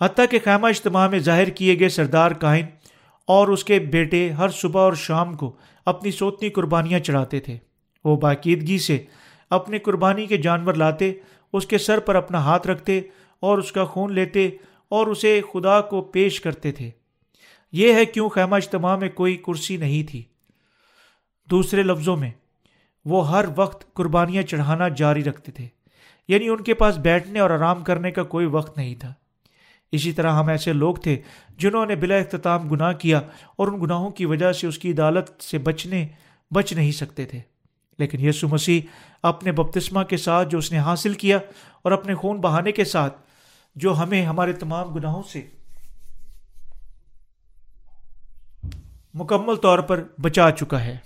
حتیٰ 0.01 0.25
کہ 0.31 0.39
خیمہ 0.43 0.67
اجتماع 0.67 1.07
میں 1.07 1.19
ظاہر 1.19 1.49
کیے 1.49 1.79
گئے 1.79 1.89
سردار 1.89 2.31
کائن 2.31 2.65
اور 3.25 3.47
اس 3.47 3.63
کے 3.63 3.79
بیٹے 3.79 4.29
ہر 4.29 4.49
صبح 4.49 4.81
اور 4.81 4.93
شام 4.93 5.33
کو 5.33 5.55
اپنی 5.85 6.11
سوتنی 6.11 6.49
قربانیاں 6.49 6.99
چڑھاتے 6.99 7.39
تھے۔ 7.39 7.57
وہ 8.03 8.17
باقیدگی 8.17 8.77
سے 8.77 9.05
اپنے 9.49 9.79
قربانی 9.79 10.25
کے 10.25 10.37
جانور 10.37 10.73
لاتے، 10.73 11.13
اس 11.53 11.65
کے 11.65 11.77
سر 11.77 11.99
پر 11.99 12.15
اپنا 12.15 12.37
ہاتھ 12.37 12.67
رکھتے 12.67 13.01
اور 13.41 13.57
اس 13.57 13.71
کا 13.71 13.85
خون 13.85 14.13
لیتے 14.13 14.49
اور 14.89 15.07
اسے 15.07 15.41
خدا 15.53 15.81
کو 15.81 16.01
پیش 16.01 16.41
کرتے 16.41 16.71
تھے۔ 16.71 16.91
یہ 17.71 17.93
ہے 17.93 18.05
کیوں 18.05 18.29
خیمہ 18.29 18.55
اجتماع 18.55 18.95
میں 18.95 19.09
کوئی 19.09 19.37
کرسی 19.37 19.77
نہیں 19.77 20.09
تھی۔ 20.09 20.23
دوسرے 21.49 21.83
لفظوں 21.83 22.17
میں، 22.17 22.31
وہ 23.05 23.31
ہر 23.31 23.45
وقت 23.55 23.93
قربانیاں 23.93 24.43
چڑھانا 24.43 24.87
جاری 24.87 25.23
رکھتے 25.23 25.51
تھے۔ 25.51 25.67
یعنی 26.27 26.49
ان 26.49 26.63
کے 26.63 26.73
پاس 26.73 26.97
بیٹھنے 26.97 27.39
اور 27.39 27.49
آرام 27.49 27.83
کرنے 27.83 28.11
کا 28.11 28.23
کوئی 28.23 28.45
وقت 28.45 28.77
نہیں 28.77 28.95
تھا۔ 28.95 29.13
اسی 29.91 30.11
طرح 30.11 30.31
ہم 30.31 30.47
ایسے 30.47 30.73
لوگ 30.73 30.95
تھے 30.95 31.21
جنہوں 31.57 31.85
نے 31.85 31.95
بلا 31.95 32.15
اختتام 32.15 32.69
گناہ 32.69 32.93
کیا 32.93 33.21
اور 33.55 33.67
ان 33.67 33.81
گناہوں 33.81 34.09
کی 34.09 34.25
وجہ 34.25 34.51
سے 34.51 34.67
اس 34.67 34.79
کی 34.79 34.91
عدالت 34.91 35.41
سے 35.41 35.57
بچنے، 35.57 36.07
بچ 36.51 36.73
نہیں 36.73 36.91
سکتے 36.91 37.25
تھے۔ 37.25 37.39
لیکن 37.99 38.25
یسو 38.25 38.47
مسیح 38.47 38.81
اپنے 39.23 39.51
بپتسمہ 39.51 40.03
کے 40.03 40.17
ساتھ 40.17 40.49
جو 40.49 40.57
اس 40.57 40.71
نے 40.71 40.79
حاصل 40.79 41.13
کیا 41.13 41.37
اور 41.81 41.91
اپنے 41.91 42.15
خون 42.15 42.37
بہانے 42.37 42.71
کے 42.71 42.85
ساتھ 42.85 43.28
جو 43.79 43.97
ہمیں 43.97 44.25
ہمارے 44.25 44.53
تمام 44.53 44.93
گناہوں 44.93 45.23
سے 45.23 45.41
مکمل 49.13 49.55
طور 49.55 49.79
پر 49.79 50.03
بچا 50.21 50.51
چکا 50.51 50.83
ہے۔ 50.83 50.97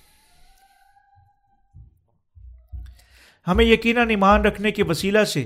ہمیں 3.47 3.65
یقیناً 3.65 4.09
ایمان 4.09 4.41
رکھنے 4.41 4.71
کے 4.71 4.83
وسیلہ 4.83 5.23
سے 5.23 5.45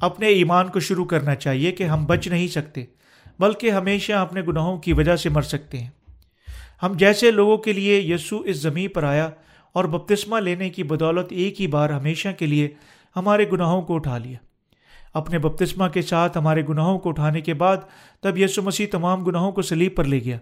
اپنے 0.00 0.26
ایمان 0.26 0.68
کو 0.68 0.80
شروع 0.80 1.04
کرنا 1.04 1.34
چاہیے 1.34 1.72
کہ 1.72 1.84
ہم 1.84 2.06
بچ 2.06 2.28
نہیں 2.28 2.48
سکتے، 2.48 2.84
بلکہ 3.38 3.70
ہمیشہ 3.70 4.12
اپنے 4.12 4.42
گناہوں 4.42 4.78
کی 4.78 4.92
وجہ 4.92 5.16
سے 5.16 5.28
مر 5.28 5.42
سکتے 5.42 5.78
ہیں۔ 5.78 5.90
ہم 6.82 6.92
جیسے 6.96 7.30
لوگوں 7.30 7.56
کے 7.56 7.72
لیے 7.72 8.00
یسو 8.00 8.40
اس 8.40 8.56
زمین 8.56 8.88
پر 8.88 9.04
آیا 9.04 9.30
اور 9.72 9.84
بپتسمہ 9.84 10.40
لینے 10.40 10.70
کی 10.70 10.82
بدولت 10.82 11.26
ایک 11.30 11.60
ہی 11.60 11.66
بار 11.66 11.90
ہمیشہ 11.90 12.28
کے 12.38 12.46
لیے 12.46 12.68
ہمارے 13.16 13.50
گناہوں 13.52 13.82
کو 13.82 13.94
اٹھا 13.94 14.18
لیا۔ 14.18 14.38
اپنے 15.14 15.38
بپتسمہ 15.38 15.88
کے 15.88 16.02
ساتھ 16.02 16.38
ہمارے 16.38 16.62
گناہوں 16.68 16.98
کو 16.98 17.08
اٹھانے 17.08 17.40
کے 17.40 17.54
بعد 17.54 17.76
تب 18.22 18.38
یسو 18.38 18.62
مسیح 18.62 18.86
تمام 18.90 19.24
گناہوں 19.24 19.52
کو 19.52 19.62
سلیب 19.62 19.96
پر 19.96 20.04
لے 20.04 20.24
گیا 20.24 20.38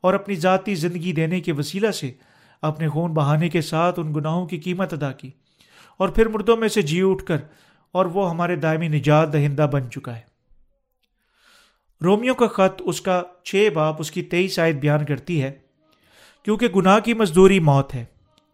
اور 0.00 0.14
اپنی 0.14 0.34
ذاتی 0.34 0.74
زندگی 0.74 1.12
دینے 1.12 1.40
کے 1.40 1.52
وسیلہ 1.52 1.90
سے 1.90 2.12
اپنے 2.62 2.88
خون 2.88 3.12
بہانے 3.12 3.48
کے 3.48 3.60
ساتھ 3.60 4.00
ان 4.00 4.14
گناہوں 4.14 4.46
کی 4.46 4.58
قیمت 4.58 4.92
ادا 4.92 5.12
کی 5.12 5.30
اور 5.96 6.08
پھر 6.08 6.28
مردوں 6.28 6.56
میں 6.56 6.68
سے 6.68 6.82
جی 6.82 7.00
اٹھ 7.02 7.24
کر 7.24 7.36
اور 7.92 8.06
وہ 8.06 8.30
ہمارے 8.30 8.56
دائمی 8.56 8.88
نجات 8.88 9.32
دہندہ 9.32 9.66
بن 9.72 9.90
چکا 9.90 10.16
ہے۔ 10.16 10.20
رومیو 12.04 12.34
کا 12.34 12.46
خط 12.46 12.82
اس 12.84 13.00
کا 13.00 13.22
چھ 13.44 13.68
باپ 13.74 13.96
اس 13.98 14.10
کی 14.10 14.22
تیئیس 14.22 14.58
آیت 14.58 14.76
بیان 14.76 15.04
کرتی 15.04 15.42
ہے، 15.42 15.52
کیونکہ 16.42 16.68
گناہ 16.68 16.98
کی 16.98 17.14
مزدوری 17.14 17.60
موت 17.60 17.94
ہے، 17.94 18.04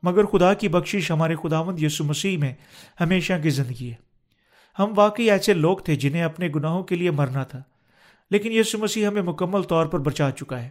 مگر 0.02 0.24
خدا 0.24 0.54
کی 0.54 0.68
بخشش 0.68 1.10
ہمارے 1.10 1.34
خداوند 1.36 1.82
یسو 1.82 2.04
مسیح 2.04 2.38
میں 2.38 2.54
ہمیشہ 3.00 3.32
کی 3.42 3.50
زندگی 3.50 3.90
ہے۔ 3.90 4.03
ہم 4.78 4.92
واقعی 4.96 5.30
ایسے 5.30 5.54
لوگ 5.54 5.78
تھے 5.78 5.96
جنہیں 5.96 6.22
اپنے 6.22 6.48
گناہوں 6.54 6.84
کے 6.84 6.96
لیے 6.96 7.10
مرنا 7.10 7.44
تھا۔ 7.44 7.62
لیکن 8.30 8.52
یسو 8.52 8.78
مسیح 8.78 9.06
ہمیں 9.06 9.22
مکمل 9.22 9.62
طور 9.62 9.86
پر 9.86 9.98
بچا 9.98 10.30
چکا 10.30 10.62
ہے۔ 10.62 10.70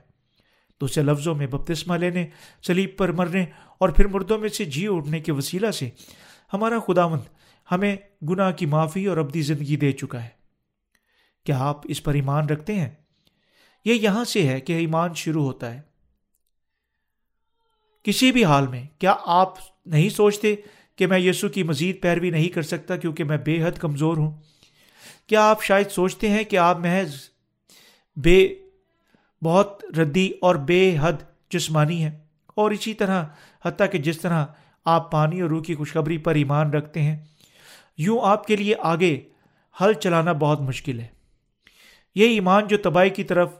دوسرے 0.82 1.04
لفظوں 1.04 1.36
میں 1.36 1.48
بپتسمہ 1.48 1.96
لینے 1.96 2.28
سلیب 2.68 2.98
پر 2.98 3.12
مرنے 3.12 3.46
اور 3.78 3.90
پھر 3.90 4.08
مردوں 4.08 4.38
میں 4.38 4.50
سے 4.50 4.66
جی 4.66 4.88
اٹھنے 4.88 5.20
کے 5.20 5.32
وسیلہ 5.32 5.72
سے 5.72 5.90
ہمارا 6.54 6.80
خداوند 6.80 7.22
ہمیں 7.72 7.96
گناہ 8.30 8.52
کی 8.52 8.66
معافی 8.66 9.06
اور 9.06 9.18
ابدی 9.18 9.42
زندگی 9.42 9.76
دے 9.76 9.92
چکا 9.92 10.24
ہے۔ 10.24 10.30
کیا 11.46 11.60
آپ 11.60 11.82
اس 11.84 12.04
پر 12.04 12.14
ایمان 12.14 12.50
رکھتے 12.50 12.76
ہیں؟ 12.76 12.90
یہ 13.86 13.94
یہاں 13.94 14.24
سے 14.24 14.48
ہے 14.48 14.62
کہ 14.62 14.74
ایمان 14.74 15.14
شروع 15.14 15.44
ہوتا 15.44 15.74
ہے۔ 15.74 15.82
کسی 18.04 18.32
بھی 18.32 18.46
حال 18.46 18.68
میں 18.68 18.84
کیا 19.00 19.16
آپ 19.26 19.54
نہیں 19.86 20.10
سوچتے 20.10 20.56
کہ 20.96 21.08
میں 21.08 21.20
یسو 21.20 21.50
کی 21.50 21.64
مزید 21.64 22.02
پیروی 22.02 22.30
نہیں 22.30 22.50
کر 22.50 22.62
سکتا 22.62 22.98
کیونکہ 22.98 23.24
میں 23.24 23.38
بے 23.38 23.64
حد 23.64 23.72
کمزور 23.72 24.18
ہوں۔ 24.18 24.32
کیا 25.28 25.50
آپ 25.50 25.64
شاید 25.64 25.90
سوچتے 25.90 26.30
ہیں 26.30 26.44
کہ 26.44 26.58
آپ 26.58 26.80
محض 26.80 27.16
بے 28.16 28.56
بہت 29.44 29.86
ردی 29.98 30.32
اور 30.42 30.56
بے 30.56 30.98
حد 31.00 31.14
جسمانی 31.50 32.04
ہیں؟ 32.04 32.12
اور 32.48 32.72
اسی 32.72 32.94
طرح، 32.94 33.26
حتیٰ 33.66 33.92
کہ 33.92 33.98
جس 33.98 34.22
طرح 34.22 34.46
آپ 34.86 35.12
پانی 35.12 35.42
اور 35.42 35.50
روح 35.50 35.64
کی 35.64 35.76
خوشخبری 35.76 36.18
پر 36.18 36.36
ایمان 36.36 36.70
رکھتے 36.70 37.02
ہیں، 37.02 37.20
یوں 37.98 38.20
آپ 38.24 38.48
کے 38.48 38.56
لیے 38.56 38.76
آگے 38.80 39.22
ہل 39.82 39.94
چلانا 39.94 40.32
بہت 40.32 40.62
مشکل 40.62 41.00
ہے۔ 41.00 41.08
یہ 42.16 42.28
ایمان 42.28 42.68
جو 42.68 42.78
تباہی 42.78 43.10
کی 43.10 43.24
طرف 43.24 43.52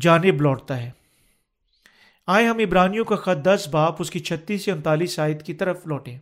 جانب 0.00 0.42
لوٹتا 0.42 0.82
ہے۔ 0.82 0.90
آئے 2.26 2.46
ہم 2.46 2.58
عبرانیوں 2.58 3.04
کا 3.04 3.16
خط 3.16 3.44
دس 3.44 3.68
باپ 3.70 3.94
اس 3.98 4.10
کی 4.10 4.18
چھتیس 4.18 4.64
سے 4.64 4.70
انتالیس 4.70 5.18
آیت 5.18 5.42
کی 5.42 5.54
طرف 5.54 5.86
لوٹیں۔ 5.86 6.18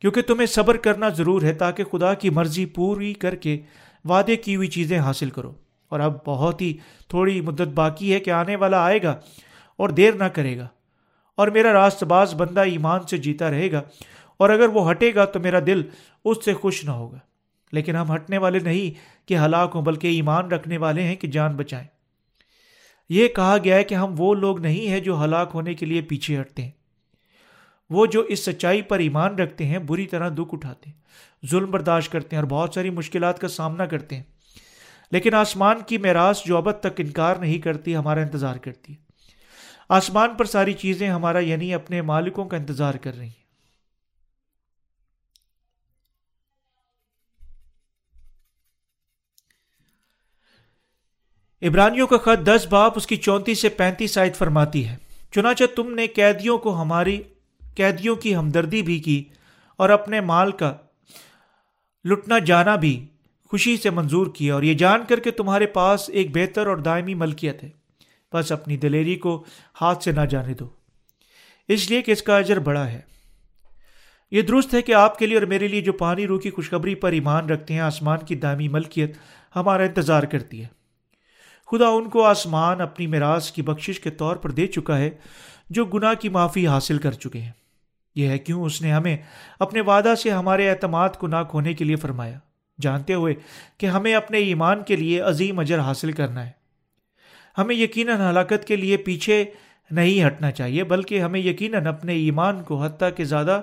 کیونکہ 0.00 0.22
تمہیں 0.22 0.46
صبر 0.46 0.76
کرنا 0.76 1.08
ضرور 1.08 1.42
ہے 1.42 1.52
تاکہ 1.52 1.84
خدا 1.84 2.14
کی 2.14 2.30
مرضی 2.30 2.66
پوری 2.66 3.14
کر 3.14 3.34
کے 3.34 3.60
وعدے 4.04 4.36
کی 4.36 4.56
ہوئی 4.56 4.68
چیزیں 4.68 4.98
حاصل 4.98 5.30
کرو۔ 5.30 5.52
اور 5.88 6.00
اب 6.00 6.16
بہت 6.26 6.62
ہی 6.62 6.76
تھوڑی 7.08 7.40
مدت 7.40 7.68
باقی 7.68 8.14
ہے 8.14 8.20
کہ 8.20 8.30
آنے 8.30 8.56
والا 8.56 8.84
آئے 8.84 9.02
گا 9.02 9.10
اور 9.76 9.88
دیر 9.88 10.12
نہ 10.12 10.24
کرے 10.24 10.58
گا۔ 10.58 10.68
اور 11.36 11.48
میرا 11.48 11.72
راست 11.72 12.04
باز 12.04 12.34
بندہ 12.34 12.60
ایمان 12.60 13.02
سے 13.02 13.16
جیتا 13.16 13.50
رہے 13.50 13.72
گا۔ 13.72 13.82
اور 14.36 14.50
اگر 14.50 14.68
وہ 14.68 14.90
ہٹے 14.90 15.14
گا 15.14 15.24
تو 15.24 15.40
میرا 15.40 15.58
دل 15.66 15.82
اس 16.24 16.44
سے 16.44 16.54
خوش 16.54 16.84
نہ 16.84 16.90
ہوگا۔ 16.90 17.18
لیکن 17.72 17.96
ہم 17.96 18.14
ہٹنے 18.14 18.38
والے 18.38 18.58
نہیں 18.58 18.90
کہ 19.28 19.38
ہلاک 19.38 19.72
ہوں، 19.74 19.82
بلکہ 19.82 20.06
ایمان 20.06 20.50
رکھنے 20.50 20.78
والے 20.78 21.02
ہیں 21.02 21.16
کہ 21.16 21.28
جان 21.28 21.56
بچائیں۔ 21.56 21.86
یہ 23.08 23.28
کہا 23.28 23.56
گیا 23.64 23.76
ہے 23.76 23.84
کہ 23.84 23.94
ہم 23.94 24.14
وہ 24.18 24.34
لوگ 24.34 24.60
نہیں 24.60 24.88
ہیں 24.88 25.00
جو 25.00 25.24
ہلاک 25.24 25.50
ہونے 25.54 25.74
کے 25.74 25.86
لیے 25.86 26.00
پیچھے 26.00 26.40
ہٹتے 26.40 26.62
ہیں۔ 26.62 26.70
وہ 27.90 28.06
جو 28.06 28.20
اس 28.20 28.44
سچائی 28.44 28.82
پر 28.82 28.98
ایمان 28.98 29.34
رکھتے 29.34 29.66
ہیں، 29.66 29.78
بری 29.78 30.06
طرح 30.06 30.28
دکھ 30.28 30.54
اٹھاتے 30.54 30.90
ہیں، 30.90 30.96
ظلم 31.46 31.70
برداشت 31.70 32.12
کرتے 32.12 32.36
ہیں 32.36 32.42
اور 32.42 32.50
بہت 32.50 32.74
ساری 32.74 32.90
مشکلات 32.90 33.38
کا 33.38 33.48
سامنا 33.48 33.86
کرتے 33.86 34.16
ہیں۔ 34.16 34.22
لیکن 35.10 35.34
آسمان 35.34 35.76
کی 35.86 35.98
معراث 35.98 36.44
جو 36.44 36.56
ابد 36.56 36.80
تک 36.80 36.92
انکار 36.98 37.36
نہیں 37.36 37.58
کرتی، 37.58 37.96
ہمارا 37.96 38.20
انتظار 38.20 38.56
کرتی 38.56 38.92
ہے۔ 38.92 38.98
آسمان 39.88 40.34
پر 40.34 40.44
ساری 40.44 40.72
چیزیں 40.72 41.08
ہمارا 41.08 41.38
یعنی 41.38 41.74
اپنے 41.74 42.02
مالکوں 42.02 42.44
کا 42.44 42.56
انتظار 42.56 42.94
کر 42.94 43.16
رہی 43.16 43.26
ہیں۔ 43.26 43.48
ابرانیوں 51.62 52.06
کا 52.06 52.18
خط 52.18 52.46
دس 52.46 52.66
باپ 52.70 52.92
اس 52.96 53.06
کی 53.06 53.16
چونتیس 53.16 53.60
سے 53.60 53.68
پینتیس 53.68 54.18
آیت 54.18 54.36
فرماتی 54.36 54.88
ہے۔ 54.88 54.96
چنانچہ 55.32 55.64
تم 55.76 55.94
نے 55.94 56.06
قیدیوں 56.06 56.58
کو 56.58 56.82
ہماری 56.82 57.22
قیدیوں 57.78 58.16
کی 58.16 58.36
ہمدردی 58.36 58.82
بھی 58.82 58.98
کی 58.98 59.24
اور 59.76 59.90
اپنے 59.90 60.20
مال 60.20 60.52
کا 60.52 60.76
لٹنا 62.04 62.38
جانا 62.38 62.76
بھی 62.76 63.06
خوشی 63.44 63.76
سے 63.76 63.90
منظور 63.90 64.26
کیا 64.34 64.54
اور 64.54 64.62
یہ 64.62 64.74
جان 64.74 65.00
کر 65.08 65.20
کے 65.20 65.30
تمہارے 65.30 65.66
پاس 65.66 66.10
ایک 66.10 66.36
بہتر 66.36 66.66
اور 66.66 66.76
دائمی 66.76 67.14
ملکیت 67.14 67.64
ہے۔ 67.64 67.68
بس 68.32 68.52
اپنی 68.52 68.76
دلیری 68.76 69.14
کو 69.14 69.44
ہاتھ 69.80 70.04
سے 70.04 70.12
نہ 70.12 70.20
جانے 70.20 70.54
دو۔ 70.54 70.68
اس 71.68 71.90
لیے 71.90 72.02
کہ 72.02 72.12
اس 72.12 72.22
کا 72.22 72.38
اجر 72.38 72.58
بڑا 72.58 72.86
ہے۔ 72.86 73.00
یہ 74.30 74.42
درست 74.42 74.74
ہے 74.74 74.82
کہ 74.82 74.94
آپ 74.94 75.18
کے 75.18 75.26
لیے 75.26 75.38
اور 75.38 75.46
میرے 75.46 75.68
لیے 75.68 75.80
جو 75.80 75.92
پانی، 75.92 76.26
روح 76.26 76.40
کی 76.40 76.50
خوشخبری 76.50 76.94
پر 76.94 77.12
ایمان 77.12 77.50
رکھتے 77.50 77.74
ہیں، 77.74 77.80
آسمان 77.80 78.18
کی 78.18 78.34
دائمی 78.34 78.68
ملکیت 78.68 79.16
ہمارا 79.56 79.82
انتظار 79.82 80.22
کرتی 80.22 80.64
ہے۔ 80.64 80.66
خدا 81.70 81.88
ان 81.88 82.08
کو 82.08 82.24
آسمان 82.24 82.80
اپنی 82.80 83.06
میراث 83.06 83.52
کی 83.52 83.62
بخشش 83.62 84.00
کے 84.00 84.10
طور 84.10 84.36
پر 84.36 84.50
دے 84.50 84.66
چکا 84.66 84.98
ہے 84.98 85.10
جو 85.70 85.84
گناہ 85.84 86.14
کی 86.14 86.28
معافی 86.28 86.66
حاصل 86.66 86.98
کر 86.98 87.12
چکے 87.12 87.40
ہیں۔ 87.40 87.52
یہ 88.14 88.28
ہے 88.28 88.38
کیوں 88.38 88.64
اس 88.64 88.82
نے 88.82 88.92
ہمیں 88.92 89.16
اپنے 89.58 89.80
وعدہ 89.80 90.14
سے 90.22 90.30
ہمارے 90.30 90.70
اعتماد 90.70 91.08
کو 91.08 91.26
نہ 91.26 91.36
کھونے 91.50 91.74
کے 91.74 91.84
لیے 91.84 91.96
فرمایا؟ 91.96 92.38
جانتے 92.80 93.14
ہوئے 93.14 93.34
کہ 93.78 93.86
ہمیں 93.86 94.14
اپنے 94.14 94.38
ایمان 94.38 94.82
کے 94.82 94.96
لیے 94.96 95.20
عظیم 95.20 95.58
اجر 95.58 95.78
حاصل 95.78 96.12
کرنا 96.12 96.46
ہے۔ 96.46 96.50
ہمیں 97.58 97.74
یقیناً 97.74 98.30
ہلاکت 98.30 98.64
کے 98.64 98.76
لیے 98.76 98.96
پیچھے 98.96 99.44
نہیں 99.90 100.26
ہٹنا 100.26 100.50
چاہیے، 100.50 100.84
بلکہ 100.84 101.20
ہمیں 101.20 101.40
یقیناً 101.40 101.86
اپنے 101.86 102.12
ایمان 102.12 102.62
کو 102.62 102.82
حتیٰ 102.84 103.08
کہ 103.16 103.24
زیادہ 103.24 103.60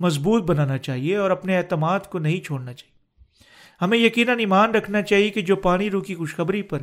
مضبوط 0.00 0.42
بنانا 0.42 0.78
چاہیے 0.78 1.16
اور 1.16 1.30
اپنے 1.30 1.58
اعتماد 1.58 2.00
کو 2.00 2.18
نہیں 2.18 2.44
چھوڑنا 2.44 2.72
چاہیے۔ 2.72 2.92
ہمیں 3.84 3.98
یقیناً 3.98 4.38
ایمان 4.38 4.70
رکھنا 4.70 5.02
چاہیے 5.02 5.30
کہ 5.30 5.40
جو 5.40 5.56
پانی 5.56 5.90
روکی 5.90 6.14
خوشخبری 6.14 6.62
پر 6.62 6.78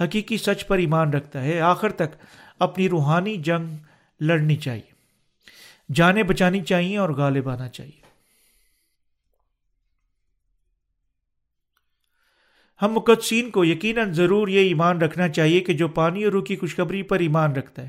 حقیقی 0.00 0.36
سچ 0.36 0.66
پر 0.66 0.78
ایمان 0.78 1.12
رکھتا 1.12 1.44
ہے، 1.44 1.60
آخر 1.60 1.92
تک 1.92 2.16
اپنی 2.58 2.88
روحانی 2.88 3.36
جنگ 3.36 3.66
لڑنی 4.20 4.56
چاہیے۔ 4.56 4.97
جانیں 5.94 6.22
بچانی 6.22 6.60
چاہیے 6.60 6.98
اور 6.98 7.10
غالب 7.10 7.48
آنا 7.48 7.68
چاہیے۔ 7.68 8.08
ہم 12.82 12.92
مقدسین 12.92 13.50
کو 13.50 13.64
یقیناً 13.64 14.12
ضرور 14.12 14.48
یہ 14.48 14.58
ایمان 14.58 15.00
رکھنا 15.00 15.28
چاہیے 15.28 15.60
کہ 15.60 15.72
جو 15.72 15.88
پانی 15.88 16.24
اور 16.24 16.32
روح 16.32 16.44
کی 16.44 16.56
خوشخبری 16.56 17.02
پر 17.02 17.18
ایمان 17.18 17.52
رکھتا 17.52 17.82
ہے۔ 17.82 17.88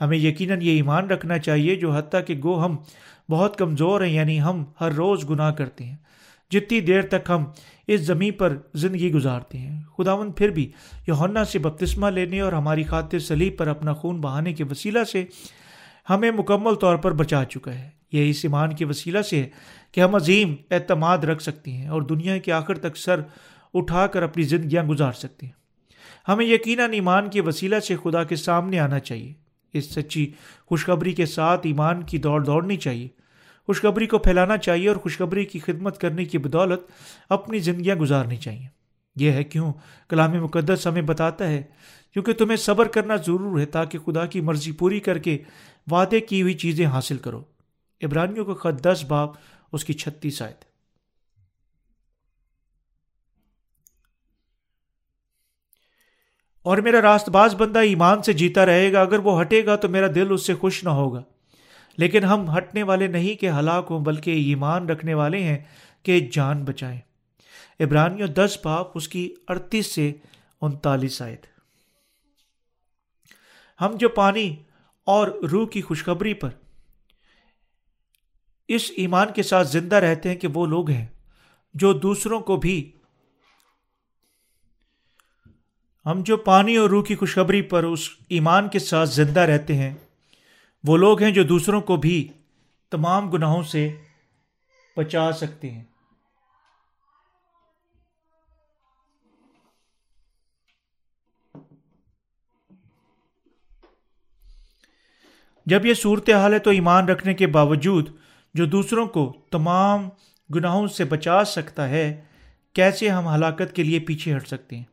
ہمیں 0.00 0.18
یقیناً 0.18 0.62
یہ 0.62 0.70
ایمان 0.70 1.10
رکھنا 1.10 1.38
چاہیے 1.38 1.76
جو 1.76 1.90
حتیٰ 1.90 2.20
کہ 2.26 2.40
گو 2.44 2.64
ہم 2.64 2.76
بہت 3.30 3.58
کمزور 3.58 4.00
ہیں 4.00 4.12
یعنی 4.12 4.40
ہم 4.40 4.64
ہر 4.80 4.92
روز 4.92 5.30
گناہ 5.30 5.50
کرتے 5.50 5.84
ہیں۔ 5.84 5.96
جتنی 6.50 6.80
دیر 6.80 7.02
تک 7.02 7.28
ہم 7.28 7.44
اس 7.86 8.00
زمین 8.00 8.32
پر 8.32 8.56
زندگی 8.74 9.12
گزارتے 9.12 9.58
ہیں 9.58 9.82
خداون 9.98 10.32
پھر 10.32 10.48
بھی 10.48 10.72
یونا 11.06 11.44
سے 11.44 11.58
بپتسمہ 11.58 12.10
لینے 12.10 12.40
اور 12.40 12.52
ہماری 12.52 12.82
خاطر 12.82 13.18
سلیب 13.18 13.58
پر 13.58 13.66
اپنا 13.66 13.92
خون 13.92 14.20
بہانے 14.20 14.52
کے 14.52 14.64
وسیلہ 14.64 15.04
سے 15.04 15.24
ہمیں 16.10 16.30
مکمل 16.30 16.74
طور 16.74 16.96
پر 16.96 17.12
بچا 17.12 17.44
چکا 17.44 17.74
ہے۔ 17.74 17.90
یہ 18.12 18.30
اس 18.30 18.40
ایمان 18.42 18.74
کے 18.74 18.84
وسیلہ 18.84 19.22
سے 19.22 19.42
ہے 19.42 19.48
کہ 19.92 20.00
ہم 20.00 20.14
عظیم 20.14 20.54
اعتماد 20.70 21.18
رکھ 21.18 21.42
سکتے 21.42 21.70
ہیں 21.70 21.88
اور 21.88 22.02
دنیا 22.02 22.38
کے 22.38 22.52
آخر 22.52 22.78
تک 22.78 22.96
سر 22.96 23.20
اٹھا 23.74 24.06
کر 24.06 24.22
اپنی 24.22 24.42
زندگیاں 24.42 24.84
گزار 24.84 25.12
سکتے 25.12 25.46
ہیں۔ 25.46 25.52
ہمیں 26.28 26.46
یقیناً 26.46 26.92
ایمان 26.92 27.30
کے 27.30 27.40
وسیلہ 27.40 27.80
سے 27.80 27.96
خدا 27.96 28.24
کے 28.24 28.36
سامنے 28.36 28.78
آنا 28.78 28.98
چاہیے۔ 28.98 29.32
اس 29.72 29.94
سچی 29.94 30.32
خوشخبری 30.66 31.12
کے 31.12 31.26
ساتھ 31.26 31.66
ایمان 31.66 32.02
کی 32.02 32.18
دوڑ 32.18 32.44
دوڑنی 32.44 32.76
چاہیے۔ 32.76 33.08
خوشخبری 33.66 34.06
کو 34.06 34.18
پھیلانا 34.18 34.56
چاہیے 34.56 34.88
اور 34.88 34.96
خوشخبری 34.96 35.44
کی 35.44 35.58
خدمت 35.58 35.98
کرنے 35.98 36.24
کی 36.24 36.38
بدولت 36.38 36.80
اپنی 37.28 37.58
زندگیاں 37.58 37.96
گزارنی 37.96 38.36
چاہیے۔ 38.36 38.66
یہ 39.16 39.32
ہے 39.32 39.44
کیوں 39.44 39.72
کلام 40.08 40.30
مقدس 40.30 40.86
ہمیں 40.86 41.02
بتاتا 41.02 41.48
ہے؟ 41.48 41.62
کیونکہ 42.12 42.32
تمہیں 42.32 42.56
صبر 42.56 42.88
کرنا 42.88 43.16
ضرور 43.16 43.60
ہے 43.60 43.66
تاکہ 43.66 43.98
خدا 43.98 44.26
کی 44.26 44.40
مرضی 44.40 44.72
پوری 44.72 45.00
کر 45.00 45.18
کے 45.18 45.38
وعدے 45.90 46.20
کی 46.20 46.42
ہوئی 46.42 46.54
چیزیں 46.54 46.86
حاصل 46.86 47.18
کرو۔ 47.18 47.44
ابرانیوں 48.00 48.44
کو 48.44 48.54
خط 48.54 48.82
دس 48.82 49.04
باپ 49.08 49.30
اس 49.72 49.84
کی 49.84 49.92
چھتیس 49.92 50.42
آئے 50.42 50.54
اور 56.62 56.78
میرا 56.78 57.02
راست 57.02 57.28
باز 57.28 57.54
بندہ 57.54 57.78
ایمان 57.78 58.22
سے 58.22 58.32
جیتا 58.32 58.66
رہے 58.66 58.92
گا، 58.92 59.00
اگر 59.00 59.18
وہ 59.18 59.40
ہٹے 59.40 59.66
گا 59.66 59.76
تو 59.76 59.88
میرا 59.88 60.06
دل 60.14 60.32
اس 60.32 60.46
سے 60.46 60.54
خوش 60.54 60.84
نہ 60.84 60.88
ہوگا۔ 60.88 61.22
لیکن 61.96 62.24
ہم 62.24 62.56
ہٹنے 62.56 62.82
والے 62.82 63.06
نہیں 63.06 63.40
کہ 63.40 63.50
ہلاک 63.50 63.86
ہوں، 63.90 64.00
بلکہ 64.00 64.30
ایمان 64.30 64.88
رکھنے 64.88 65.14
والے 65.14 65.42
ہیں 65.42 65.58
کہ 66.02 66.28
جان 66.32 66.64
بچائیں۔ 66.64 67.00
ابرانیوں 67.80 68.28
دس 68.28 68.58
باپ 68.64 68.86
اس 68.94 69.08
کی 69.08 69.34
اڑتیس 69.48 69.86
سے 69.86 70.12
انتالیس 70.60 71.22
آئے 71.22 71.36
ہم 73.80 73.96
جو 73.96 74.08
پانی 74.08 74.56
اور 75.08 75.28
روح 75.28 75.68
کی 75.68 75.82
خوشخبری 75.82 76.34
پر۔ 76.34 76.50
اس 78.68 78.90
ایمان 78.96 79.32
کے 79.32 79.42
ساتھ 79.42 79.68
زندہ 79.68 79.96
رہتے 79.96 80.28
ہیں 80.28 80.36
کہ 80.36 80.48
وہ 80.54 80.66
لوگ 80.66 80.90
ہیں 80.90 81.06
جو 81.74 81.92
دوسروں 81.92 82.40
کو 82.40 82.56
بھی 82.56 82.92
ہم 86.06 86.22
جو 86.22 86.36
پانی 86.36 86.76
اور 86.76 86.90
روح 86.90 87.04
کی 87.04 87.14
خوشخبری 87.14 87.62
پر 87.62 87.84
اس 87.84 88.08
ایمان 88.28 88.68
کے 88.68 88.78
ساتھ 88.78 89.08
زندہ 89.08 89.40
رہتے 89.40 89.76
ہیں، 89.76 89.94
وہ 90.84 90.96
لوگ 90.96 91.22
ہیں 91.22 91.30
جو 91.30 91.42
دوسروں 91.42 91.80
کو 91.80 91.96
بھی 91.96 92.28
تمام 92.90 93.30
گناہوں 93.30 93.62
سے 93.62 93.96
بچا 94.96 95.32
سکتے 95.32 95.70
ہیں۔ 95.70 95.84
جب 105.68 105.86
یہ 105.86 105.94
صورت 105.94 106.30
حال 106.30 106.52
ہے 106.52 106.58
تو 106.58 106.70
ایمان 106.70 107.08
رکھنے 107.08 107.34
کے 107.34 107.46
باوجود 107.46 108.08
جو 108.54 108.64
دوسروں 108.66 109.06
کو 109.06 109.36
تمام 109.50 110.08
گناہوں 110.54 110.86
سے 110.86 111.04
بچا 111.04 111.44
سکتا 111.44 111.88
ہے، 111.88 112.20
کیسے 112.72 113.08
ہم 113.08 113.28
ہلاکت 113.28 113.72
کے 113.74 113.82
لیے 113.82 113.98
پیچھے 113.98 114.36
ہٹ 114.36 114.48
سکتے 114.48 114.76
ہیں؟ 114.76 114.84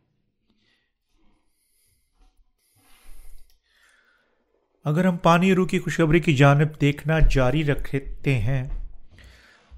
اگر 4.83 5.05
ہم 5.05 5.17
پانی 5.17 5.53
روح 5.55 5.67
کی 5.67 5.79
خوشخبری 5.79 6.19
کی 6.19 6.35
جانب 6.35 6.81
دیکھنا 6.81 7.19
جاری 7.19 7.63
رکھتے 7.63 8.39
ہیں، 8.39 8.63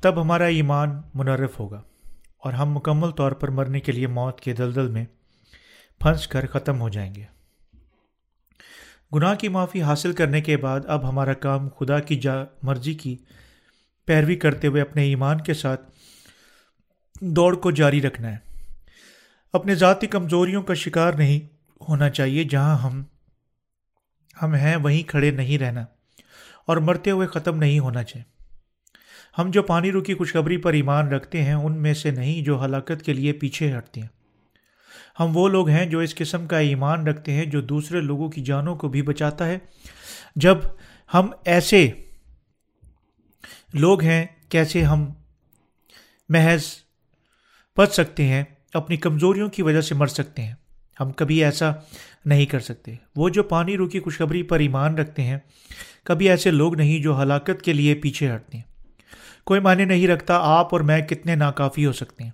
تب 0.01 0.21
ہمارا 0.21 0.45
ایمان 0.45 1.01
منرف 1.13 1.59
ہوگا 1.59 1.81
اور 2.37 2.53
ہم 2.53 2.73
مکمل 2.73 3.11
طور 3.11 3.31
پر 3.31 3.47
مرنے 3.47 3.79
کے 3.79 3.91
لیے 3.91 4.07
موت 4.07 4.41
کے 4.41 4.53
دلدل 4.53 4.87
میں 4.87 5.05
پھنس 5.99 6.27
کر 6.27 6.45
ختم 6.47 6.81
ہو 6.81 6.89
جائیں 6.89 7.15
گے۔ 7.15 7.36
گناہ 9.15 9.35
کی 9.35 9.47
معافی 9.47 9.81
حاصل 9.81 10.11
کرنے 10.11 10.41
کے 10.41 10.57
بعد 10.57 10.79
اب 10.87 11.09
ہمارا 11.09 11.33
کام 11.33 11.69
خدا 11.69 11.99
کی 11.99 12.15
جا 12.15 12.33
مرضی 12.63 12.93
کی 12.93 13.17
پیروی 14.05 14.35
کرتے 14.35 14.67
ہوئے 14.67 14.81
اپنے 14.81 15.03
ایمان 15.03 15.41
کے 15.41 15.53
ساتھ 15.53 15.81
دوڑ 17.21 17.55
کو 17.55 17.71
جاری 17.71 18.01
رکھنا 18.01 18.35
ہے۔ 18.35 18.37
اپنے 19.53 19.75
ذاتی 19.75 20.07
کمزوریوں 20.07 20.61
کا 20.61 20.73
شکار 20.73 21.13
نہیں 21.13 21.39
ہونا 21.89 22.09
چاہیے 22.09 22.43
جہاں 22.43 22.77
ہم 22.77 23.03
ہم 24.41 24.55
ہیں 24.55 24.75
وہیں 24.75 25.03
کھڑے 25.03 25.31
نہیں 25.31 25.57
رہنا 25.57 25.85
اور 26.65 26.77
مرتے 26.77 27.11
ہوئے 27.11 27.27
ختم 27.27 27.57
نہیں 27.57 27.79
ہونا 27.79 28.03
چاہیے۔ 28.03 28.43
ہم 29.37 29.51
جو 29.51 29.63
پانی 29.63 29.91
روکی 29.91 30.13
خوشخبری 30.13 30.57
پر 30.57 30.73
ایمان 30.73 31.07
رکھتے 31.07 31.43
ہیں 31.43 31.53
ان 31.53 31.81
میں 31.81 31.93
سے 31.93 32.11
نہیں 32.11 32.41
جو 32.41 32.65
ہلاکت 32.65 33.01
کے 33.05 33.13
لیے 33.13 33.33
پیچھے 33.33 33.77
ہٹتے 33.77 34.01
ہیں۔ 34.01 34.16
ہم 35.19 35.37
وہ 35.37 35.47
لوگ 35.47 35.69
ہیں 35.69 35.85
جو 35.85 35.99
اس 35.99 36.15
قسم 36.15 36.47
کا 36.47 36.57
ایمان 36.57 37.07
رکھتے 37.07 37.31
ہیں 37.31 37.45
جو 37.45 37.61
دوسرے 37.61 38.01
لوگوں 38.01 38.29
کی 38.29 38.43
جانوں 38.43 38.75
کو 38.75 38.89
بھی 38.89 39.01
بچاتا 39.01 39.47
ہے۔ 39.47 39.57
جب 40.35 40.57
ہم 41.13 41.29
ایسے 41.45 41.91
لوگ 43.73 44.03
ہیں، 44.03 44.25
کیسے 44.49 44.83
ہم 44.83 45.05
محض 46.29 46.63
بچ 47.77 47.93
سکتے 47.93 48.23
ہیں، 48.23 48.43
اپنی 48.73 48.97
کمزوریوں 48.97 49.49
کی 49.49 49.61
وجہ 49.61 49.81
سے 49.81 49.95
مر 49.95 50.07
سکتے 50.07 50.41
ہیں۔ 50.41 50.53
ہم 50.99 51.11
کبھی 51.11 51.43
ایسا 51.43 51.71
نہیں 52.25 52.45
کر 52.45 52.59
سکتے۔ 52.59 52.93
وہ 53.15 53.29
جو 53.29 53.43
پانی 53.43 53.77
روکی 53.77 53.99
خوشخبری 53.99 54.43
پر 54.43 54.59
ایمان 54.59 54.95
رکھتے 54.95 55.23
ہیں، 55.23 55.37
کبھی 56.03 56.29
ایسے 56.29 56.51
لوگ 56.51 56.75
نہیں 56.75 57.01
جو 57.01 57.21
ہلاکت 57.21 57.61
کے 57.61 57.73
لیے 57.73 57.95
پیچھے 57.95 58.35
ہٹتے 58.35 58.57
ہیں۔ 58.57 58.63
کوئی 59.43 59.59
معنی 59.59 59.85
نہیں 59.85 60.07
رکھتا 60.07 60.37
آپ 60.37 60.67
اور 60.71 60.81
میں 60.81 61.01
کتنے 61.01 61.35
ناکافی 61.35 61.85
ہو 61.85 61.91
سکتے 61.91 62.23
ہیں۔ 62.23 62.31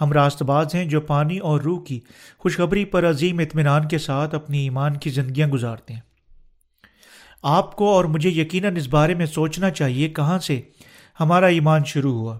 ہم 0.00 0.12
راست 0.12 0.42
باز 0.42 0.74
ہیں 0.74 0.84
جو 0.84 1.00
پانی 1.00 1.38
اور 1.38 1.60
روح 1.60 1.84
کی 1.84 2.00
خوشخبری 2.38 2.84
پر 2.84 3.10
عظیم 3.10 3.38
اطمینان 3.38 3.88
کے 3.88 3.98
ساتھ 3.98 4.34
اپنی 4.34 4.58
ایمان 4.58 4.96
کی 4.96 5.10
زندگیاں 5.10 5.48
گزارتے 5.48 5.94
ہیں۔ 5.94 6.00
آپ 7.42 7.76
کو 7.76 7.88
اور 7.88 8.04
مجھے 8.04 8.30
یقیناً 8.30 8.76
اس 8.76 8.88
بارے 8.88 9.14
میں 9.14 9.26
سوچنا 9.26 9.70
چاہیے 9.70 10.08
کہاں 10.08 10.38
سے 10.38 10.60
ہمارا 11.20 11.46
ایمان 11.46 11.84
شروع 11.84 12.18
ہوا۔ 12.18 12.38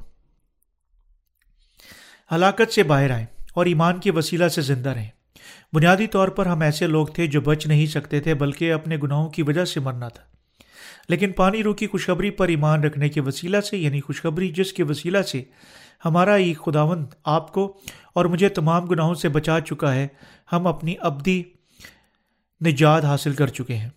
ہلاکت 2.34 2.72
سے 2.72 2.82
باہر 2.82 3.10
آئیں 3.10 3.26
اور 3.54 3.66
ایمان 3.66 4.00
کے 4.00 4.10
وسیلہ 4.10 4.48
سے 4.48 4.60
زندہ 4.60 4.90
رہیں۔ 4.90 5.08
بنیادی 5.72 6.06
طور 6.06 6.28
پر 6.28 6.46
ہم 6.46 6.60
ایسے 6.60 6.86
لوگ 6.86 7.06
تھے 7.06 7.26
جو 7.26 7.40
بچ 7.40 7.66
نہیں 7.66 7.86
سکتے 7.86 8.20
تھے، 8.20 8.34
بلکہ 8.34 8.72
اپنے 8.72 8.96
گناہوں 9.02 9.30
کی 9.30 9.42
وجہ 9.42 9.64
سے 9.64 9.80
مرنا 9.80 10.08
تھا۔ 10.08 10.22
لیکن 11.08 11.32
پانی 11.32 11.62
روح 11.62 11.74
کی 11.74 11.86
خوشخبری 11.86 12.30
پر 12.30 12.48
ایمان 12.48 12.84
رکھنے 12.84 13.08
کے 13.08 13.20
وسیلہ 13.20 13.60
سے 13.60 13.78
یعنی 13.78 14.00
خوشخبری 14.00 14.48
جس 14.48 14.72
کے 14.72 14.82
وسیلہ 14.82 15.22
سے 15.22 15.42
ہمارا 16.04 16.34
ایک 16.34 16.58
خداوند 16.58 17.06
آپ 17.24 17.52
کو 17.52 17.76
اور 18.14 18.24
مجھے 18.24 18.48
تمام 18.48 18.84
گناہوں 18.84 19.14
سے 19.14 19.28
بچا 19.28 19.60
چکا 19.60 19.94
ہے۔ 19.94 20.08
ہم 20.52 20.66
اپنی 20.66 20.94
ابدی 21.00 21.42
نجات 22.66 23.04
حاصل 23.04 23.32
کر 23.32 23.46
چکے 23.46 23.76
ہیں۔ 23.76 23.90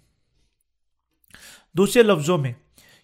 دوسرے 1.77 2.03
لفظوں 2.03 2.37
میں، 2.37 2.53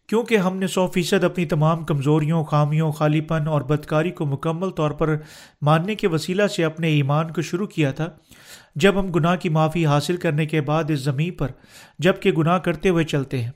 کیونکہ 0.07 0.37
ہم 0.37 0.57
نے 0.57 0.67
سو 0.67 0.87
فیصد 0.87 1.23
اپنی 1.23 1.45
تمام 1.45 1.83
کمزوریوں، 1.83 2.43
خامیوں 2.43 2.91
خالی 2.91 3.21
پن 3.21 3.47
اور 3.47 3.61
بدکاری 3.61 4.11
کو 4.11 4.25
مکمل 4.25 4.69
طور 4.69 4.91
پر 4.91 5.15
ماننے 5.61 5.95
کے 5.95 6.07
وسیلہ 6.07 6.47
سے 6.47 6.63
اپنے 6.63 6.87
ایمان 6.87 7.31
کو 7.31 7.41
شروع 7.41 7.67
کیا 7.67 7.91
تھا، 7.91 8.09
جب 8.75 8.99
ہم 8.99 9.11
گناہ 9.11 9.35
کی 9.35 9.49
معافی 9.49 9.85
حاصل 9.85 10.17
کرنے 10.17 10.45
کے 10.45 10.61
بعد 10.61 10.83
اس 10.89 10.99
زمین 10.99 11.33
پر 11.33 11.47
جبکہ 11.99 12.31
گناہ 12.31 12.57
کرتے 12.57 12.89
ہوئے 12.89 13.03
چلتے 13.03 13.41
ہیں۔ 13.41 13.51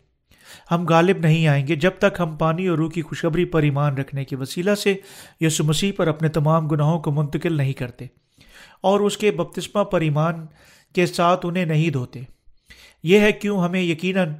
ہم 0.71 0.85
غالب 0.89 1.17
نہیں 1.17 1.47
آئیں 1.47 1.67
گے۔ 1.67 1.75
جب 1.75 1.91
تک 1.99 2.19
ہم 2.19 2.35
پانی 2.35 2.67
اور 2.67 2.77
روح 2.77 2.91
کی 2.91 3.01
خوشبری 3.01 3.45
پر 3.45 3.63
ایمان 3.63 3.97
رکھنے 3.97 4.25
کے 4.25 4.35
وسیلہ 4.35 4.75
سے 4.75 4.95
یسو 5.41 5.63
مسیح 5.63 5.91
پر 5.97 6.07
اپنے 6.07 6.29
تمام 6.29 6.67
گناہوں 6.67 6.99
کو 6.99 7.11
منتقل 7.11 7.57
نہیں 7.57 7.73
کرتے 7.73 8.05
اور 8.81 8.99
اس 8.99 9.17
کے 9.17 9.31
بپتسمہ 9.31 9.83
پر 9.83 10.01
ایمان 10.01 10.45
کے 10.93 11.05
ساتھ 11.05 11.45
انہیں 11.45 11.65
نہیں 11.65 11.89
دھوتے۔ 11.89 12.21
یہ 13.03 13.19
ہے 13.19 13.31
کیوں 13.31 13.63
ہمیں 13.63 13.81
یقیناً 13.81 14.33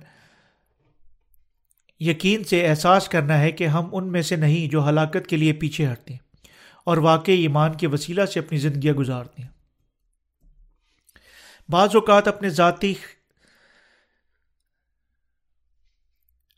یقین 1.99 2.43
سے 2.43 2.67
احساس 2.67 3.09
کرنا 3.09 3.39
ہے 3.39 3.51
کہ 3.51 3.67
ہم 3.67 3.89
ان 3.91 4.11
میں 4.11 4.21
سے 4.21 4.35
نہیں 4.35 4.71
جو 4.71 4.89
ہلاکت 4.89 5.27
کے 5.27 5.37
لیے 5.37 5.53
پیچھے 5.53 5.91
ہٹتے 5.91 6.13
ہیں 6.13 6.47
اور 6.83 6.97
واقعی 6.97 7.41
ایمان 7.41 7.73
کے 7.73 7.87
وسیلہ 7.87 8.25
سے 8.25 8.39
اپنی 8.39 8.57
زندگیاں 8.57 8.93
گزارتے 8.93 9.41
ہیں۔ 9.41 9.49
بعض 11.69 11.89
اوقات 11.93 12.27
اپنے 12.27 12.49
ذاتی 12.49 12.93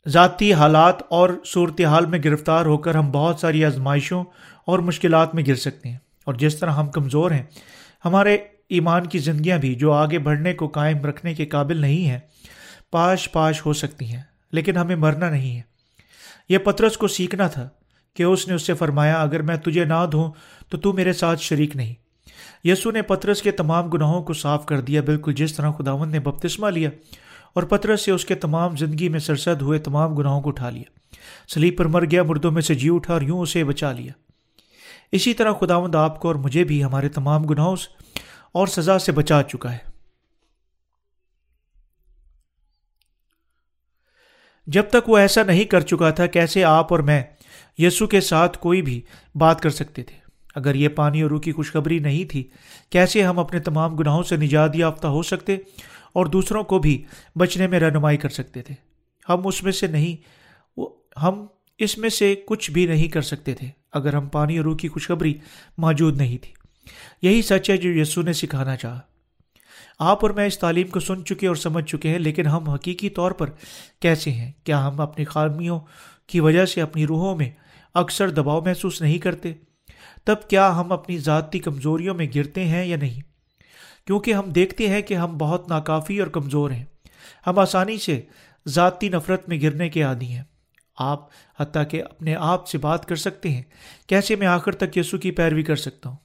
ذاتی 0.06 0.52
حالات 0.52 0.94
اور 1.10 1.30
صورتحال 1.46 2.06
میں 2.06 2.18
گرفتار 2.24 2.66
ہو 2.66 2.78
کر 2.78 2.94
ہم 2.94 3.10
بہت 3.10 3.40
ساری 3.40 3.64
آزمائشوں 3.64 4.24
اور 4.66 4.78
مشکلات 4.78 5.34
میں 5.34 5.42
گر 5.46 5.54
سکتے 5.54 5.88
ہیں۔ 5.88 5.98
اور 6.24 6.34
جس 6.34 6.56
طرح 6.56 6.70
ہم 6.70 6.90
کمزور 6.90 7.30
ہیں، 7.30 7.42
ہمارے 8.04 8.38
ایمان 8.68 9.06
کی 9.06 9.18
زندگیاں 9.18 9.58
بھی 9.58 9.74
جو 9.74 9.92
آگے 9.92 10.18
بڑھنے 10.18 10.54
کو 10.54 10.68
قائم 10.68 10.98
رکھنے 10.98 11.34
کے 11.34 11.46
قابل 11.46 11.76
نہیں 11.76 12.08
ہیں، 12.08 12.18
پاش 12.90 13.32
پاش 13.32 13.66
ہو 13.66 13.72
سکتی 13.72 14.12
ہیں، 14.12 14.22
لیکن 14.52 14.76
ہمیں 14.76 14.96
مرنا 14.96 15.30
نہیں 15.30 15.56
ہے۔ 15.56 15.62
یہ 16.48 16.58
پترس 16.58 16.96
کو 16.96 17.08
سیکھنا 17.08 17.48
تھا 17.48 17.68
کہ 18.14 18.22
اس 18.22 18.48
نے 18.48 18.54
اس 18.54 18.62
سے 18.62 18.74
فرمایا، 18.74 19.22
اگر 19.22 19.42
میں 19.42 19.56
تجھے 19.56 19.84
نہ 19.84 20.06
دوں 20.12 20.32
تو 20.68 20.78
تو 20.78 20.92
میرے 20.92 21.12
ساتھ 21.12 21.40
شریک 21.40 21.76
نہیں۔ 21.76 21.94
یسو 22.64 22.90
نے 22.90 23.02
پترس 23.02 23.42
کے 23.42 23.50
تمام 23.50 23.88
گناہوں 23.88 24.22
کو 24.22 24.32
صاف 24.32 24.66
کر 24.66 24.80
دیا، 24.80 25.00
بالکل 25.00 25.32
جس 25.32 25.54
طرح 25.54 25.70
خداون 25.70 26.08
نے 26.08 26.20
بپتسمہ 26.20 26.70
لیا۔ 26.70 26.90
اور 27.54 27.62
پترس 27.62 28.04
سے 28.04 28.10
اس 28.10 28.24
کے 28.24 28.34
تمام 28.34 28.76
زندگی 28.76 29.08
میں 29.08 29.20
سرسد 29.20 29.62
ہوئے 29.62 29.78
تمام 29.78 30.14
گناہوں 30.14 30.40
کو 30.40 30.48
اٹھا 30.48 30.70
لیا۔ 30.70 30.84
سلیب 31.48 31.76
پر 31.76 31.84
مر 31.84 32.04
گیا، 32.10 32.22
مردوں 32.22 32.50
میں 32.50 32.62
سے 32.62 32.74
جی 32.74 32.88
اٹھا 32.92 33.12
اور 33.12 33.22
یوں 33.22 33.40
اسے 33.40 33.64
بچا 33.64 33.92
لیا۔ 33.92 34.12
اسی 35.12 35.34
طرح 35.34 35.52
خداوند 35.52 35.94
آپ 35.94 36.20
کو 36.20 36.28
اور 36.28 36.36
مجھے 36.36 36.64
بھی 36.64 36.84
ہمارے 36.84 37.08
تمام 37.08 37.44
گناہوں 37.44 37.76
اور 38.52 38.66
سزا 38.66 38.98
سے 38.98 39.12
بچا 39.12 39.42
چکا 39.42 39.72
ہے۔ 39.72 39.78
جب 44.66 44.82
تک 44.90 45.08
وہ 45.08 45.18
ایسا 45.18 45.42
نہیں 45.42 45.64
کر 45.64 45.80
چکا 45.80 46.10
تھا، 46.10 46.26
کیسے 46.26 46.64
آپ 46.64 46.92
اور 46.92 47.00
میں 47.00 47.22
یسو 47.78 48.06
کے 48.06 48.20
ساتھ 48.20 48.58
کوئی 48.58 48.82
بھی 48.82 49.02
بات 49.34 49.60
کر 49.60 49.70
سکتے 49.70 50.02
تھے؟ 50.02 50.16
اگر 50.54 50.74
یہ 50.74 50.88
پانی 50.88 51.22
اور 51.22 51.30
روح 51.30 51.40
کی 51.40 51.52
خوشخبری 51.52 51.98
نہیں 51.98 52.24
تھی، 52.24 52.48
کیسے 52.90 53.22
ہم 53.22 53.38
اپنے 53.38 53.60
تمام 53.60 53.96
گناہوں 53.96 54.22
سے 54.22 54.36
نجات 54.36 54.76
یافتہ 54.76 55.06
ہو 55.06 55.22
سکتے 55.22 55.56
اور 56.12 56.26
دوسروں 56.26 56.64
کو 56.64 56.78
بھی 56.78 57.04
بچنے 57.36 57.66
میں 57.66 57.80
رہنمائی 57.80 58.16
کر 58.16 58.28
سکتے 58.28 58.62
تھے۔ 58.62 58.74
ہم 59.28 59.46
اس 59.46 59.62
میں 59.62 59.72
سے 59.72 59.86
نہیں 59.86 60.16
ہم 61.22 61.46
اس 61.78 61.98
میں 61.98 62.08
سے 62.08 62.34
کچھ 62.46 62.70
بھی 62.70 62.86
نہیں 62.86 63.08
کر 63.08 63.22
سکتے 63.22 63.54
تھے۔ 63.54 63.66
اگر 63.92 64.14
ہم 64.14 64.28
پانی 64.28 64.56
اور 64.56 64.64
روح 64.64 64.76
کی 64.76 64.88
خوشخبری 64.88 65.34
موجود 65.78 66.16
نہیں 66.16 66.38
تھی۔ 66.38 66.52
یہی 67.22 67.42
سچ 67.42 67.70
ہے 67.70 67.76
جو 67.76 67.90
یسو 67.90 68.22
نے 68.22 68.32
سکھانا 68.32 68.76
چاہا۔ 68.76 69.00
آپ 69.98 70.18
اور 70.22 70.30
میں 70.30 70.46
اس 70.46 70.58
تعلیم 70.58 70.86
کو 70.86 71.00
سن 71.00 71.24
چکے 71.24 71.46
اور 71.46 71.56
سمجھ 71.56 71.84
چکے 71.84 72.08
ہیں، 72.08 72.18
لیکن 72.18 72.46
ہم 72.46 72.70
حقیقی 72.70 73.10
طور 73.10 73.30
پر 73.30 73.50
کیسے 74.00 74.30
ہیں؟ 74.30 74.52
کیا 74.64 74.88
ہم 74.88 75.00
اپنی 75.00 75.24
خامیوں 75.24 75.80
کی 76.26 76.40
وجہ 76.40 76.66
سے 76.66 76.82
اپنی 76.82 77.06
روحوں 77.06 77.36
میں 77.36 77.50
اکثر 77.94 78.30
دباؤ 78.30 78.60
محسوس 78.60 79.02
نہیں 79.02 79.18
کرتے؟ 79.18 79.52
تب 80.24 80.36
کیا 80.48 80.80
ہم 80.80 80.92
اپنی 80.92 81.18
ذاتی 81.18 81.58
کمزوریوں 81.58 82.14
میں 82.14 82.26
گرتے 82.34 82.64
ہیں 82.64 82.86
یا 82.86 82.96
نہیں؟ 82.96 83.27
کیونکہ 84.08 84.34
ہم 84.34 84.50
دیکھتے 84.50 84.88
ہیں 84.88 85.02
کہ 85.02 85.14
ہم 85.14 85.38
بہت 85.38 85.68
ناکافی 85.68 86.18
اور 86.18 86.28
کمزور 86.28 86.70
ہیں۔ 86.70 86.84
ہم 87.46 87.58
آسانی 87.58 87.98
سے 87.98 88.20
ذاتی 88.68 89.08
نفرت 89.08 89.48
میں 89.48 89.60
گرنے 89.60 89.88
کے 89.88 90.02
عادی 90.02 90.26
ہیں۔ 90.26 90.42
آپ 90.98 91.28
حتیٰ 91.58 91.82
کہ 91.90 92.02
اپنے 92.02 92.34
آپ 92.34 92.68
سے 92.68 92.78
بات 92.78 93.06
کر 93.06 93.16
سکتے 93.16 93.50
ہیں۔ 93.50 93.62
کیسے 94.06 94.36
میں 94.36 94.46
آخر 94.46 94.74
تک 94.74 94.98
یسو 94.98 95.18
کی 95.18 95.30
پیروی 95.30 95.62
کر 95.62 95.76
سکتا 95.76 96.08
ہوں؟ 96.08 96.16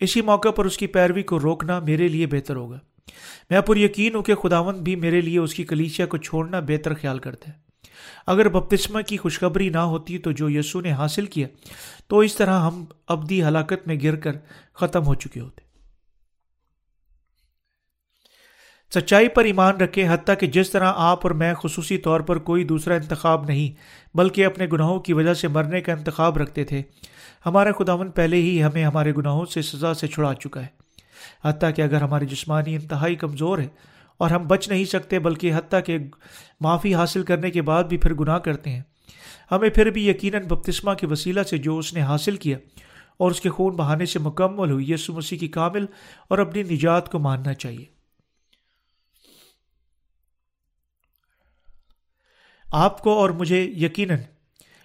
اسی 0.00 0.20
موقع 0.20 0.48
پر 0.48 0.64
اس 0.64 0.78
کی 0.78 0.86
پیروی 0.86 1.22
کو 1.22 1.40
روکنا 1.40 1.78
میرے 1.78 2.08
لیے 2.08 2.26
بہتر 2.26 2.56
ہوگا۔ 2.56 2.78
میں 3.50 3.60
پر 3.60 3.76
یقین 3.76 4.14
ہوں 4.14 4.22
کہ 4.22 4.34
خداون 4.34 4.82
بھی 4.82 4.96
میرے 4.96 5.20
لیے 5.20 5.38
اس 5.38 5.54
کی 5.54 5.64
کلیچیا 5.64 6.06
کو 6.06 6.16
چھوڑنا 6.16 6.60
بہتر 6.60 6.94
خیال 6.94 7.18
کرتا 7.18 7.50
ہے۔ 7.50 7.56
اگر 8.26 8.48
بپتسمہ 8.48 9.00
کی 9.00 9.16
خوشخبری 9.16 9.68
نہ 9.68 9.78
ہوتی 9.78 10.18
تو 10.18 10.32
جو 10.32 10.50
یسو 10.50 10.80
نے 10.80 10.92
حاصل 10.92 11.26
کیا، 11.26 11.48
تو 12.06 12.18
اس 12.18 12.36
طرح 12.36 12.60
ہم 12.60 12.84
ابدی 13.08 13.44
ہلاکت 13.44 13.86
میں 13.86 13.96
گر 14.02 14.16
کر 14.16 14.32
ختم 14.74 15.06
ہو 15.06 15.14
چکے 15.14 15.40
ہوتے۔ 15.40 15.71
سچائی 18.94 19.28
پر 19.28 19.44
ایمان 19.44 19.76
رکھے 19.76 20.08
حتیٰ 20.08 20.34
کہ 20.40 20.46
جس 20.46 20.70
طرح 20.70 20.92
آپ 20.96 21.18
اور 21.22 21.30
میں 21.30 21.54
خصوصی 21.54 21.98
طور 21.98 22.20
پر 22.20 22.38
کوئی 22.38 22.64
دوسرا 22.64 22.94
انتخاب 22.94 23.44
نہیں، 23.44 23.76
بلکہ 24.16 24.46
اپنے 24.46 24.66
گناہوں 24.72 25.00
کی 25.00 25.12
وجہ 25.12 25.34
سے 25.34 25.48
مرنے 25.48 25.80
کا 25.80 25.92
انتخاب 25.92 26.36
رکھتے 26.38 26.64
تھے۔ 26.64 26.82
ہمارا 27.46 27.72
خداون 27.72 28.10
پہلے 28.10 28.36
ہی 28.36 28.62
ہمیں 28.62 28.84
ہمارے 28.84 29.12
گناہوں 29.18 29.44
سے 29.44 29.62
سزا 29.62 29.94
سے 29.94 30.06
چھڑا 30.06 30.34
چکا 30.34 30.60
ہے۔ 30.60 30.66
حتیٰ 31.44 31.70
کہ 31.76 31.82
اگر 31.82 32.02
ہماری 32.02 32.26
جسمانی 32.26 32.74
انتہائی 32.74 33.14
کمزور 33.14 33.58
ہے 33.58 33.68
اور 34.18 34.30
ہم 34.30 34.46
بچ 34.46 34.68
نہیں 34.68 34.84
سکتے، 34.84 35.18
بلکہ 35.18 35.52
حتیٰ 35.54 35.80
کہ 35.86 35.98
معافی 36.60 36.94
حاصل 36.94 37.22
کرنے 37.22 37.50
کے 37.50 37.62
بعد 37.62 37.84
بھی 37.84 37.96
پھر 37.96 38.14
گناہ 38.14 38.38
کرتے 38.38 38.70
ہیں۔ 38.70 38.82
ہمیں 39.50 39.70
پھر 39.70 39.90
بھی 39.90 40.08
یقیناً 40.08 40.42
بپتسمہ 40.42 40.94
کے 40.94 41.06
وسیلہ 41.06 41.42
سے 41.42 41.58
جو 41.58 41.78
اس 41.78 41.94
نے 41.94 42.00
حاصل 42.00 42.36
کیا 42.36 42.58
اور 43.16 43.30
اس 43.30 43.40
کے 43.40 43.50
خون 43.50 43.76
بہانے 43.76 44.06
سے 44.06 44.18
مکمل 44.18 44.70
ہوئی 44.70 44.92
یسو 44.92 45.12
مسیح 45.12 45.38
کی 45.38 45.48
کامل 45.48 45.86
اور 46.28 46.38
اپنی 46.38 46.62
نجات 46.62 47.12
کو 47.12 47.18
ماننا 47.18 47.54
چاہیے۔ 47.54 47.91
آپ 52.72 53.02
کو 53.02 53.12
اور 53.12 53.30
مجھے 53.30 53.62
یقیناً 53.62 54.18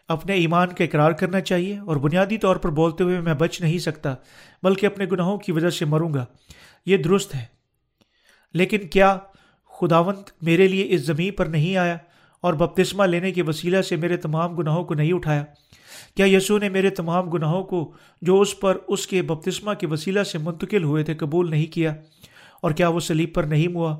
اپنے 0.08 0.34
ایمان 0.34 0.68
کا 0.68 0.84
اقرار 0.84 1.12
کرنا 1.12 1.42
چاہیے 1.42 1.78
اور 1.78 1.96
بنیادی 1.96 2.38
طور 2.38 2.56
پر 2.56 2.70
بولتے 2.70 3.04
ہوئے 3.04 3.20
میں 3.20 3.34
بچ 3.34 3.62
نہیں 3.62 3.78
سکتا، 3.78 4.16
بلکہ 4.64 4.86
اپنے 4.86 5.06
گناہوں 5.12 5.38
کی 5.38 5.52
وجہ 5.52 5.70
سے 5.70 5.86
مروں 5.86 6.14
گا۔ 6.14 6.26
یہ 6.86 6.98
درست 6.98 7.36
ہے۔ 7.36 7.46
لیکن 8.54 8.88
کیا 8.88 9.18
خداونت 9.82 10.30
میرے 10.42 10.68
لیے 10.68 10.86
اس 10.90 11.02
زمین 11.02 11.32
پر 11.32 11.46
نہیں 11.46 11.78
آیا 11.78 11.98
اور 12.42 12.54
بپتسمہ 12.54 13.04
لینے 13.04 13.32
کے 13.32 13.42
وسیلہ 13.42 13.82
سے 13.82 13.96
میرے 13.96 14.18
تمام 14.18 14.56
گناہوں 14.56 14.84
کو 14.84 14.94
نہیں 14.94 15.14
اٹھایا؟ 15.14 15.46
کیا 16.16 16.26
یسو 16.26 16.58
نے 16.58 16.70
میرے 16.70 16.90
تمام 16.90 17.30
گناہوں 17.30 17.64
کو 17.64 17.94
جو 18.22 18.42
اس 18.42 18.60
پر، 18.60 18.78
اس 18.88 19.08
کے 19.08 19.22
بپتسمہ 19.22 19.74
کے 19.74 19.88
وسیلہ 19.88 20.24
سے 20.24 20.38
منتقل 20.38 20.84
ہوئے 20.84 21.04
تھے، 21.04 21.14
قبول 21.14 21.50
نہیں 21.50 21.66
کیا؟ 21.66 21.96
اور 22.62 22.72
کیا 22.72 22.88
وہ 22.88 23.00
سلیب 23.00 23.34
پر 23.34 23.44
نہیں 23.44 23.68
ہوا؟ 23.74 23.98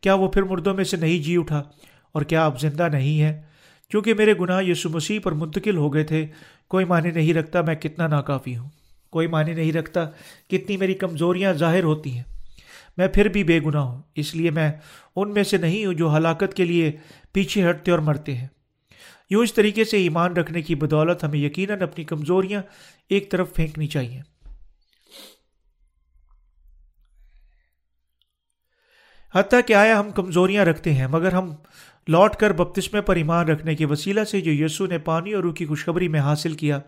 کیا 0.00 0.14
وہ 0.14 0.28
پھر 0.28 0.42
مردوں 0.42 0.74
میں 0.74 0.84
سے 0.84 0.96
نہیں 0.96 1.18
جی 1.18 1.36
اٹھا؟ 1.36 1.62
اور 2.12 2.22
کیا 2.22 2.46
اب 2.46 2.60
زندہ 2.60 2.88
نہیں 2.92 3.20
ہے 3.20 3.42
کیونکہ 3.90 4.14
میرے 4.14 4.34
گناہ 4.40 4.62
یسو 4.62 4.88
مسیح 4.88 5.20
پر 5.22 5.32
منتقل 5.32 5.76
ہو 5.76 5.94
گئے 5.94 6.04
تھے، 6.04 6.26
کوئی 6.68 6.84
معنی 6.84 7.10
نہیں 7.10 7.34
رکھتا 7.34 7.60
میں 7.60 7.74
کتنا 7.74 8.06
ناکافی 8.06 8.56
ہوں۔ 8.56 8.68
کوئی 9.10 9.26
معنی 9.26 9.54
نہیں 9.54 9.72
رکھتا 9.72 10.04
کتنی 10.48 10.76
میری 10.76 10.94
کمزوریاں 10.94 11.52
ظاہر 11.52 11.82
ہوتی 11.82 12.16
ہیں۔ 12.16 12.22
میں 12.96 13.08
پھر 13.08 13.28
بھی 13.28 13.44
بے 13.44 13.60
گناہ 13.60 13.82
ہوں، 13.82 14.02
اس 14.14 14.34
لیے 14.34 14.50
میں 14.50 14.72
ان 15.16 15.34
میں 15.34 15.42
سے 15.42 15.56
نہیں 15.56 15.86
ہوں 15.86 15.94
جو 15.94 16.16
ہلاکت 16.16 16.54
کے 16.54 16.64
لیے 16.64 16.92
پیچھے 17.32 17.70
ہٹتے 17.70 17.90
اور 17.90 17.98
مرتے 17.98 18.36
ہیں۔ 18.36 18.48
یوں 19.30 19.42
اس 19.42 19.54
طریقے 19.54 19.84
سے 19.84 19.96
ایمان 19.96 20.32
رکھنے 20.32 20.62
کی 20.62 20.74
بدولت 20.74 21.24
ہمیں 21.24 21.38
یقیناً 21.38 21.82
اپنی 21.82 22.04
کمزوریاں 22.04 22.62
ایک 23.10 23.30
طرف 23.30 23.54
پھینکنی 23.54 23.86
چاہیے۔ 23.86 24.20
حتیٰ 29.34 29.60
کہ 29.66 29.72
آیا 29.72 30.00
ہم 30.00 30.10
کمزوریاں 30.10 30.64
رکھتے 30.64 30.94
ہیں، 30.94 31.06
مگر 31.06 31.32
ہم 31.32 31.54
لوٹ 32.08 32.36
کر 32.36 32.52
بپتسمے 32.52 33.00
پر 33.00 33.16
ایمان 33.16 33.48
رکھنے 33.48 33.74
کے 33.74 33.86
وسیلہ 33.86 34.24
سے 34.24 34.40
جو 34.40 34.64
یسو 34.64 34.86
نے 34.86 34.98
پانی 34.98 35.32
اور 35.32 35.42
روح 35.42 35.54
کی 35.54 35.66
خوشخبری 35.66 36.08
میں 36.08 36.20
حاصل 36.20 36.52
کیا، 36.52 36.80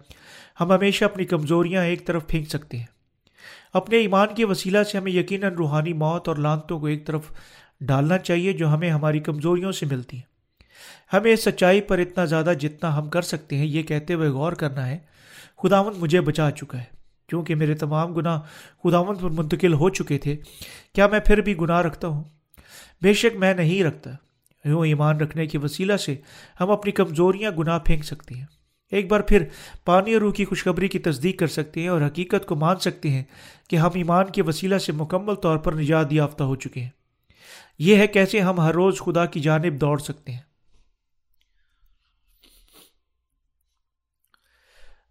ہم 0.61 0.73
ہمیشہ 0.73 1.05
اپنی 1.05 1.25
کمزوریاں 1.25 1.85
ایک 1.85 2.07
طرف 2.07 2.27
پھینک 2.27 2.49
سکتے 2.49 2.79
ہیں۔ 2.79 2.87
اپنے 3.75 3.97
ایمان 3.97 4.29
کے 4.37 4.45
وسیلہ 4.45 4.83
سے 4.83 4.99
ہمیں 4.99 5.13
یقیناً 5.13 5.55
روحانی 5.55 5.93
موت 5.93 6.29
اور 6.29 6.37
لانتوں 6.37 6.81
کو 6.81 6.87
ایک 6.87 7.07
طرف 7.07 7.23
ڈالنا 7.81 8.19
چاہیے 8.19 8.53
جو 8.53 8.69
ہمیں 8.69 8.91
ہماری 8.91 9.21
کمزوریوں 9.21 9.73
سے 9.73 9.87
ملتی 9.87 10.17
ہیں۔ 10.17 10.31
ہمیں 11.13 11.37
سچائی 11.37 11.81
پر 11.81 11.99
اتنا 11.99 12.25
زیادہ 12.25 12.53
جتنا 12.61 12.99
ہم 12.99 13.09
کر 13.09 13.23
سکتے 13.23 13.57
ہیں 13.57 13.67
یہ 13.67 13.83
کہتے 13.83 14.15
ہوئے 14.15 14.29
غور 14.29 14.53
کرنا 14.53 14.89
ہے 14.89 14.99
خداون 15.63 15.95
مجھے 15.99 16.21
بچا 16.21 16.51
چکا 16.51 16.79
ہے۔ 16.79 16.85
کیونکہ 17.29 17.55
میرے 17.55 17.75
تمام 17.75 18.15
گناہ 18.15 18.41
خداون 18.85 19.17
پر 19.17 19.31
منتقل 19.31 19.73
ہو 19.73 19.91
چکے 19.91 20.19
تھے، 20.19 20.37
کیا 20.95 21.07
میں 21.07 21.21
پھر 21.21 21.41
بھی 21.41 21.57
گناہ 21.57 21.81
رکھتا 21.81 22.09
ہوں؟ 22.09 22.25
بے 23.03 23.13
شک 23.13 23.37
میں 23.37 23.55
نہیں 23.55 23.85
رکھتا۔ 23.85 24.11
یوں 24.65 24.87
ایمان 24.87 25.17
رکھنے 25.17 25.47
کے 25.47 25.59
وسیلہ 25.59 25.97
سے 25.97 26.17
ہم 26.61 26.71
اپنی 26.71 26.93
کمزوریاں 26.93 27.51
گناہ 27.51 27.79
پھینک 27.79 28.05
سکتے 28.05 28.35
ہیں۔ 28.35 28.47
ایک 28.91 29.11
بار 29.11 29.21
پھر 29.21 29.45
پانی 29.85 30.13
اور 30.13 30.23
روح 30.23 30.33
کی 30.33 30.45
خوشخبری 30.45 30.89
کی 30.89 30.99
تصدیق 30.99 31.39
کر 31.39 31.47
سکتے 31.47 31.81
ہیں 31.81 31.89
اور 31.89 32.01
حقیقت 32.07 32.47
کو 32.47 32.57
مان 32.57 32.79
سکتے 32.79 33.11
ہیں 33.11 33.23
کہ 33.69 33.77
ہم 33.77 33.91
ایمان 33.95 34.31
کے 34.31 34.43
وسیلہ 34.43 34.79
سے 34.79 34.93
مکمل 34.93 35.35
طور 35.35 35.57
پر 35.57 35.73
نجات 35.73 36.13
یافتہ 36.13 36.43
ہو 36.43 36.57
چکے 36.57 36.81
ہیں۔ 36.81 36.91
یہ 37.79 37.97
ہے 37.97 38.07
کیسے 38.07 38.41
ہم 38.41 38.61
ہر 38.61 38.73
روز 38.75 38.99
خدا 38.99 39.27
کی 39.27 39.41
جانب 39.41 39.81
دوڑ 39.81 39.99
سکتے 39.99 40.33
ہیں۔ 40.33 40.41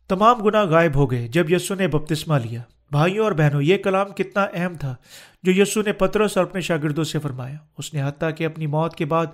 تمام 0.07 0.43
گناہ 0.43 0.63
غائب 0.63 0.95
ہو 0.95 1.11
گئے 1.11 1.27
جب 1.27 1.51
یسو 1.51 1.75
نے 1.75 1.87
بپتسمہ 1.87 2.35
لیا۔ 2.35 2.61
بھائیوں 2.91 3.23
اور 3.23 3.31
بہنوں، 3.31 3.61
یہ 3.61 3.77
کلام 3.77 4.09
کتنا 4.09 4.45
اہم 4.53 4.73
تھا 4.73 4.95
جو 5.43 5.61
یسو 5.61 5.81
نے 5.81 5.93
پترس 5.93 6.37
اور 6.37 6.45
اپنے 6.45 6.61
شاگردوں 6.61 7.03
سے 7.03 7.19
فرمایا۔ 7.19 7.57
اس 7.77 7.93
نے 7.93 8.01
حتیٰ 8.03 8.29
کہ 8.37 8.45
اپنی 8.45 8.67
موت 8.67 8.95
کے 8.95 9.05
بعد 9.05 9.25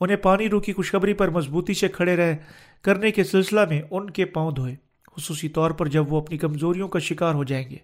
انہیں 0.00 0.16
پانی 0.16 0.48
روکی 0.48 0.72
خوشخبری 0.72 1.12
پر 1.12 1.28
مضبوطی 1.28 1.74
سے 1.74 1.88
کھڑے 1.88 2.16
رہے 2.16 2.36
کرنے 2.82 3.10
کے 3.10 3.24
سلسلہ 3.24 3.60
میں 3.70 3.82
ان 3.90 4.10
کے 4.10 4.24
پاؤں 4.24 4.50
دھوئے۔ 4.50 4.74
خصوصی 5.16 5.48
طور 5.48 5.70
پر 5.70 5.88
جب 5.88 6.12
وہ 6.12 6.20
اپنی 6.20 6.38
کمزوریوں 6.38 6.88
کا 6.88 6.98
شکار 6.98 7.34
ہو 7.34 7.44
جائیں 7.44 7.70
گے۔ 7.70 7.76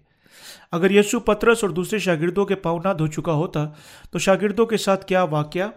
اگر 0.71 0.91
یسو 0.91 1.19
پترس 1.19 1.57
اور 1.61 1.69
دوسرے 1.69 1.99
شاگردوں 1.99 2.45
کے 2.45 2.55
پاؤں 2.55 2.79
نہ 2.85 2.93
دھو 2.93 3.07
چکا 3.07 3.33
ہوتا 3.33 3.67
تو 4.11 4.19
شاگردوں 4.19 4.65
کے 4.65 4.77
ساتھ 4.77 5.05
کیا 5.05 5.23
واقعہ 5.23 5.67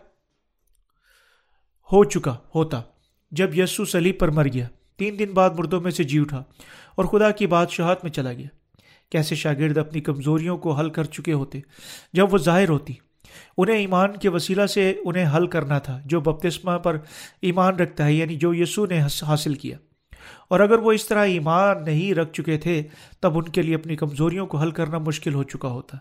ہو 1.93 2.05
چکا 2.05 2.37
ہوتا؟ 2.55 2.83
جب 3.31 3.59
یسو 3.59 3.85
سلیب 3.85 4.19
پر 4.19 4.29
مر 4.29 4.47
گیا، 4.53 4.67
تین 4.97 5.19
دن 5.19 5.31
بعد 5.35 5.51
مردوں 5.51 5.81
میں 5.81 5.91
سے 5.91 6.05
جی 6.05 6.19
اٹھا 6.19 6.43
اور 6.95 7.05
خدا 7.05 7.31
کی 7.31 7.47
بادشاہت 7.47 8.05
میں 8.05 8.13
چلا 8.13 8.33
گیا۔ 8.33 8.62
کیسے 9.13 9.35
شاگرد 9.35 9.79
اپنی 9.79 10.01
کمزوریوں 10.01 10.59
کو 10.59 10.73
حل 10.73 10.91
کر 10.91 11.05
چکے 11.05 11.33
ہوتے، 11.33 11.61
جب 12.13 12.33
وہ 12.33 12.39
ظاہر 12.39 12.69
ہوتی۔ 12.69 12.95
انہیں 13.59 13.77
ایمان 13.77 14.17
کے 14.17 14.29
وسیلہ 14.29 14.67
سے 14.67 14.95
انہیں 15.05 15.37
حل 15.37 15.47
کرنا 15.47 15.79
تھا، 15.79 16.01
جو 16.05 16.21
بپتسمہ 16.21 16.79
پر 16.79 16.99
ایمان 17.43 17.77
رکھتا 17.77 18.07
ہے 18.07 18.13
یعنی 18.13 18.35
جو 18.35 18.55
یسو 18.55 18.87
نے 18.87 19.01
حاصل 19.23 19.55
کیا۔ 19.55 19.79
اور 20.49 20.61
اگر 20.61 20.79
وہ 20.79 20.93
اس 20.93 21.09
طرح 21.09 21.25
ایمان 21.25 21.85
نہیں 21.85 22.15
رکھ 22.15 22.33
چکے 22.33 22.59
تھے، 22.59 22.83
تب 23.21 23.39
ان 23.39 23.45
کے 23.45 23.63
لیے 23.63 23.75
اپنی 23.75 23.97
کمزوریوں 23.97 24.47
کو 24.47 24.59
حل 24.59 24.71
کرنا 24.71 24.99
مشکل 24.99 25.35
ہو 25.35 25.43
چکا 25.43 25.69
ہوتا۔ 25.69 25.97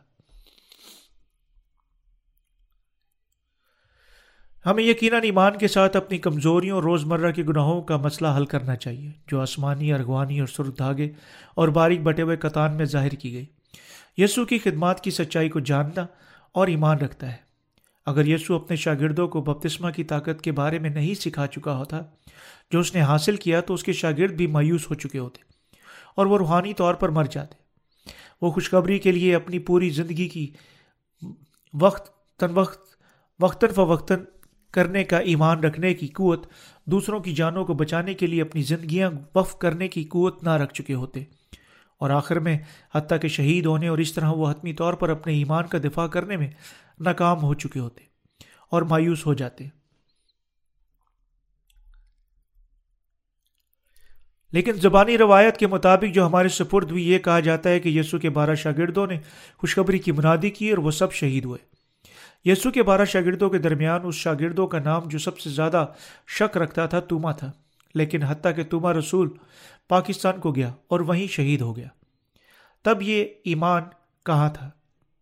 ہمیں 4.65 4.83
یقیناً 4.83 5.23
ایمان 5.23 5.57
کے 5.57 5.67
ساتھ 5.67 5.97
اپنی 5.97 6.17
کمزوریوں 6.17 6.75
اور 6.75 6.83
روزمرہ 6.83 7.31
کے 7.31 7.43
گناہوں 7.43 7.81
کا 7.81 7.97
مسئلہ 7.97 8.27
حل 8.37 8.45
کرنا 8.45 8.75
چاہیے، 8.75 9.11
جو 9.27 9.41
آسمانی، 9.41 9.93
ارغوانی 9.93 10.39
اور 10.39 10.47
سرخ 10.47 10.77
دھاگے 10.77 11.09
اور 11.55 11.67
باریک 11.67 12.01
بٹے 12.01 12.21
ہوئے 12.21 12.37
قطان 12.37 12.75
میں 12.75 12.85
ظاہر 12.85 13.09
کی 13.09 13.33
گئی۔ 13.33 13.45
یسو 14.17 14.45
کی 14.45 14.57
خدمات 14.57 15.03
کی 15.03 15.11
سچائی 15.11 15.49
کو 15.49 15.59
جاننا 15.59 16.05
اور 16.51 16.67
ایمان 16.67 16.97
رکھتا 16.97 17.31
ہے۔ 17.31 17.35
اگر 18.05 18.25
یسو 18.25 18.55
اپنے 18.55 18.75
شاگردوں 18.75 19.27
کو 19.27 19.41
بپتسمہ 19.41 19.89
کی 19.89 20.03
طاقت 20.03 20.41
کے 20.41 20.51
بارے 20.51 20.79
میں 20.79 20.89
نہیں 20.89 21.13
سکھا 21.13 21.47
چکا 21.47 21.77
ہوتا، 21.77 22.01
جو 22.71 22.79
اس 22.79 22.95
نے 22.95 23.01
حاصل 23.01 23.35
کیا 23.35 23.61
تو 23.61 23.73
اس 23.73 23.83
کے 23.83 23.93
شاگرد 23.93 24.31
بھی 24.31 24.47
مایوس 24.47 24.89
ہو 24.89 24.95
چکے 24.95 25.19
ہوتے 25.19 25.39
اور 26.15 26.25
وہ 26.25 26.37
روحانی 26.37 26.73
طور 26.73 26.93
پر 26.93 27.09
مر 27.09 27.23
جاتے۔ 27.23 27.55
وہ 28.41 28.51
خوشخبری 28.51 28.99
کے 28.99 29.11
لیے 29.11 29.35
اپنی 29.35 29.59
پوری 29.59 29.89
زندگی 29.89 30.27
کی 30.27 30.51
وقت 31.73 32.11
تن 32.39 32.51
وقت، 32.53 32.79
وقتاً 33.39 33.69
فوقتاً 33.69 34.19
کرنے 34.71 35.03
کا 35.03 35.17
ایمان 35.17 35.59
رکھنے 35.59 35.93
کی 35.93 36.07
قوت، 36.07 36.47
دوسروں 36.85 37.19
کی 37.19 37.33
جانوں 37.33 37.65
کو 37.65 37.73
بچانے 37.73 38.13
کے 38.13 38.27
لیے 38.27 38.41
اپنی 38.41 38.61
زندگیاں 38.61 39.11
وقف 39.35 39.57
کرنے 39.57 39.87
کی 39.87 40.03
قوت 40.03 40.43
نہ 40.43 40.49
رکھ 40.49 40.73
چکے 40.73 40.93
ہوتے۔ 40.93 41.23
اور 41.99 42.09
آخر 42.09 42.39
میں، 42.39 42.57
حتیٰ 42.95 43.17
کہ 43.21 43.27
شہید 43.27 43.65
ہونے 43.65 43.87
اور 43.87 43.97
اس 43.97 44.13
طرح 44.13 44.29
وہ 44.29 44.51
حتمی 44.51 44.73
طور 44.73 44.93
پر 44.93 45.09
اپنے 45.09 45.33
ایمان 45.33 45.67
کا 45.67 45.77
دفاع 45.77 46.07
کرنے 46.07 46.37
میں 46.37 46.49
ناکام 46.99 47.41
ہو 47.41 47.53
چکے 47.53 47.79
ہوتے 47.79 48.03
اور 48.69 48.81
مایوس 48.81 49.25
ہو 49.25 49.33
جاتے۔ 49.33 49.67
لیکن 54.51 54.71
زبانی 54.71 55.17
روایت 55.17 55.57
کے 55.57 55.67
مطابق 55.67 56.13
جو 56.13 56.25
ہمارے 56.25 56.47
سپرد 56.47 56.91
ہوئی، 56.91 57.11
یہ 57.11 57.19
کہا 57.19 57.39
جاتا 57.39 57.69
ہے 57.69 57.79
کہ 57.79 57.89
یسو 57.89 58.19
کے 58.19 58.29
بارہ 58.29 58.55
شاگردوں 58.55 59.07
نے 59.07 59.19
خوشخبری 59.57 59.99
کی 59.99 60.11
منادی 60.11 60.49
کی 60.49 60.69
اور 60.69 60.77
وہ 60.77 60.91
سب 60.91 61.13
شہید 61.13 61.45
ہوئے۔ 61.45 61.80
یسو 62.45 62.71
کے 62.71 62.83
بارہ 62.83 63.05
شاگردوں 63.05 63.49
کے 63.49 63.57
درمیان 63.57 64.01
اس 64.03 64.15
شاگردوں 64.15 64.67
کا 64.67 64.79
نام 64.79 65.01
جو 65.05 65.19
سب 65.19 65.39
سے 65.39 65.49
زیادہ 65.49 65.85
شک 66.27 66.57
رکھتا 66.57 66.85
تھا 66.85 66.99
توما 66.99 67.31
تھا، 67.31 67.51
لیکن 67.95 68.23
حتیٰ 68.23 68.55
کہ 68.55 68.63
توما 68.63 68.93
رسول 68.93 69.29
پاکستان 69.89 70.39
کو 70.39 70.51
گیا 70.51 70.73
اور 70.87 70.99
وہیں 70.99 71.27
شہید 71.27 71.61
ہو 71.61 71.75
گیا۔ 71.75 71.87
تب 72.83 72.97
یہ 73.01 73.25
ایمان 73.43 73.83
کہاں 74.25 74.49
تھا؟ 74.49 74.69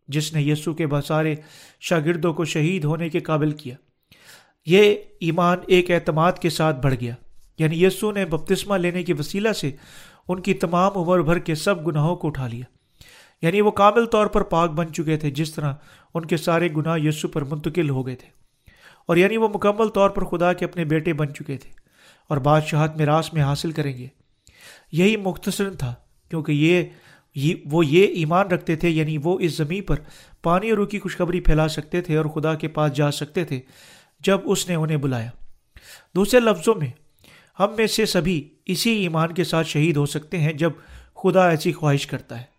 جس 0.08 0.34
نے 0.34 0.42
یسو 0.42 0.74
کے 0.74 0.88
بسارے 0.88 1.36
شاگردوں 1.80 2.34
کو 2.34 2.46
شہید 2.46 2.84
ہونے 2.84 3.10
کے 3.10 3.20
قابل 3.20 3.52
کیا۔ 3.52 3.76
یہ 4.66 4.96
ایمان 5.20 5.58
ایک 5.68 5.92
اعتماد 5.92 6.32
کے 6.34 6.50
ساتھ 6.50 6.80
بڑھ 6.80 6.96
گیا۔ 7.02 7.16
یعنی 7.58 7.84
یسو 7.84 8.12
نے 8.12 8.26
بپتسمہ 8.26 8.76
لینے 8.76 9.04
کے 9.04 9.14
وسیلہ 9.14 9.52
سے 9.52 9.72
ان 10.28 10.42
کی 10.42 10.54
تمام 10.54 10.92
عمر 10.96 11.22
بھر 11.22 11.40
کے 11.40 11.56
سب 11.56 11.88
گناہوں 11.88 12.16
کو 12.16 12.28
اٹھا 12.28 12.48
لیا۔ 12.48 12.79
یعنی 13.42 13.62
وہ 13.62 13.72
کامل 13.72 14.06
طور 14.06 14.28
پر 14.28 14.42
پاک 14.42 14.70
بن 14.70 14.94
چکے 14.94 15.18
تھے 15.18 15.32
جس 15.32 15.54
طرح 15.54 15.74
ان 16.14 16.26
کے 16.26 16.38
سارے 16.38 16.70
گناہ 16.78 17.00
یسو 17.00 17.28
پر 17.28 17.42
منتقل 17.42 17.90
ہو 17.90 18.08
گئے 18.08 18.16
تھے۔ 18.16 18.28
اور 19.06 19.18
یعنی 19.18 19.38
وہ 19.38 19.48
مکمل 19.48 19.88
طور 19.88 20.10
پر 20.10 20.24
خدا 20.24 20.54
کے 20.54 20.66
اپنے 20.66 20.86
بیٹے 20.86 21.14
بن 21.14 21.34
چکے 21.34 21.58
تھے 21.58 21.72
اور 22.28 22.38
بادشاہت 22.38 22.98
میں 22.98 23.06
راس 23.06 23.34
میں 23.34 23.42
حاصل 23.42 23.72
کریں 23.72 23.98
گے۔ 23.98 24.08
یہی 24.92 25.18
مختصر 25.18 25.74
تھا، 25.74 25.96
کیونکہ 26.30 26.52
یہ، 26.52 26.84
وہ 27.66 27.86
یہ 27.86 28.08
ایمان 28.08 28.48
رکھتے 28.48 28.76
تھے 28.76 28.90
یعنی 28.90 29.18
وہ 29.24 29.40
اس 29.40 29.58
زمین 29.58 29.84
پر 29.84 29.96
پانی 30.44 30.70
اور 30.70 30.78
روح 30.78 30.88
کی 30.88 31.00
خوشخبری 31.00 31.40
پھیلا 31.40 31.68
سکتے 31.68 32.02
تھے 32.02 32.18
اور 32.18 32.26
خدا 32.26 32.56
کے 32.56 32.68
پاس 32.68 32.94
جا 32.94 33.12
سکتے 33.12 33.46
تھے 33.46 33.60
جب 34.20 34.40
اس 34.44 34.70
نے 34.70 34.76
انہیں 34.76 34.98
بلایا۔ 34.98 35.30
دوسرے 36.16 36.40
لفظوں 36.40 36.76
میں، 36.76 36.90
ہم 37.60 37.68
میں 37.78 37.88
سے 37.88 38.06
سبھی 38.06 38.50
اسی 38.66 38.92
ایمان 38.92 39.34
کے 39.34 39.44
ساتھ 39.44 39.68
شہید 39.68 39.98
ہو 39.98 40.06
سکتے 40.06 40.38
ہیں 40.38 40.54
جب 40.54 40.72
خدا 41.24 41.50
ایسی 41.50 41.74
خواہش 41.74 42.08
کرتا 42.08 42.42
ہے۔ 42.42 42.59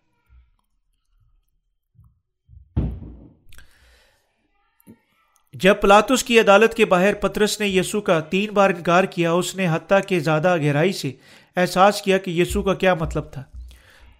جب 5.60 5.80
پلاتس 5.80 6.24
کی 6.24 6.40
عدالت 6.40 6.74
کے 6.74 6.84
باہر 6.84 7.14
پترس 7.14 7.60
نے 7.60 7.68
یسو 7.68 8.00
کا 8.00 8.20
تین 8.20 8.50
بار 8.50 8.70
انکار 8.70 9.04
کیا، 9.04 9.32
اس 9.32 9.56
نے 9.56 9.66
حتیٰ 9.72 10.00
کہ 10.08 10.20
زیادہ 10.20 10.56
گہرائی 10.56 10.92
سے 10.92 11.12
احساس 11.56 12.02
کیا 12.02 12.18
کہ 12.18 12.30
یسو 12.30 12.62
کا 12.62 12.74
کیا 12.74 12.94
مطلب 12.94 13.32
تھا۔ 13.32 13.42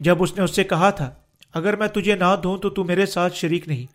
جب 0.01 0.23
اس 0.23 0.39
نے 0.39 0.45
اس 0.45 0.57
سے 0.57 0.65
کہا 0.65 0.91
تھا، 0.91 1.11
اگر 1.55 1.77
میں 1.77 1.89
تجھے 1.89 2.15
نہ 2.15 2.37
دوں 2.43 2.59
تو 2.59 2.71
تو 2.71 2.85
میرے 2.85 3.07
ساتھ 3.07 3.37
شریک 3.37 3.69
نہیں۔ 3.69 3.87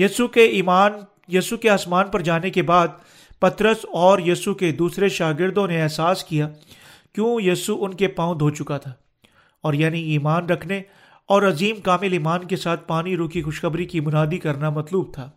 یسو 0.00 0.28
کے 0.28 0.44
ایمان، 0.44 0.92
یسو 1.28 1.56
کے 1.56 1.70
آسمان 1.70 2.06
پر 2.06 2.20
جانے 2.20 2.50
کے 2.50 2.62
بعد 2.62 2.88
پترس 3.40 3.76
اور 3.92 4.18
یسو 4.18 4.54
کے 4.54 4.72
دوسرے 4.72 5.08
شاگردوں 5.08 5.66
نے 5.66 5.82
احساس 5.82 6.24
کیا 6.24 6.48
کیوں 7.14 7.40
یسو 7.40 7.84
ان 7.84 7.94
کے 7.94 8.08
پاؤں 8.08 8.34
دھو 8.34 8.50
چکا 8.50 8.78
تھا۔ 8.78 8.92
اور 9.62 9.74
یعنی 9.74 10.02
ایمان 10.02 10.46
رکھنے 10.46 10.82
اور 11.26 11.42
عظیم 11.42 11.76
کامل 11.76 12.12
ایمان 12.12 12.44
کے 12.44 12.56
ساتھ 12.56 12.88
پانی 12.88 13.16
رو 13.16 13.28
کی 13.28 13.42
خوشخبری 13.42 13.84
کی 13.84 14.00
منادی 14.00 14.38
کرنا 14.38 14.70
مطلوب 14.70 15.14
تھا۔ 15.14 15.30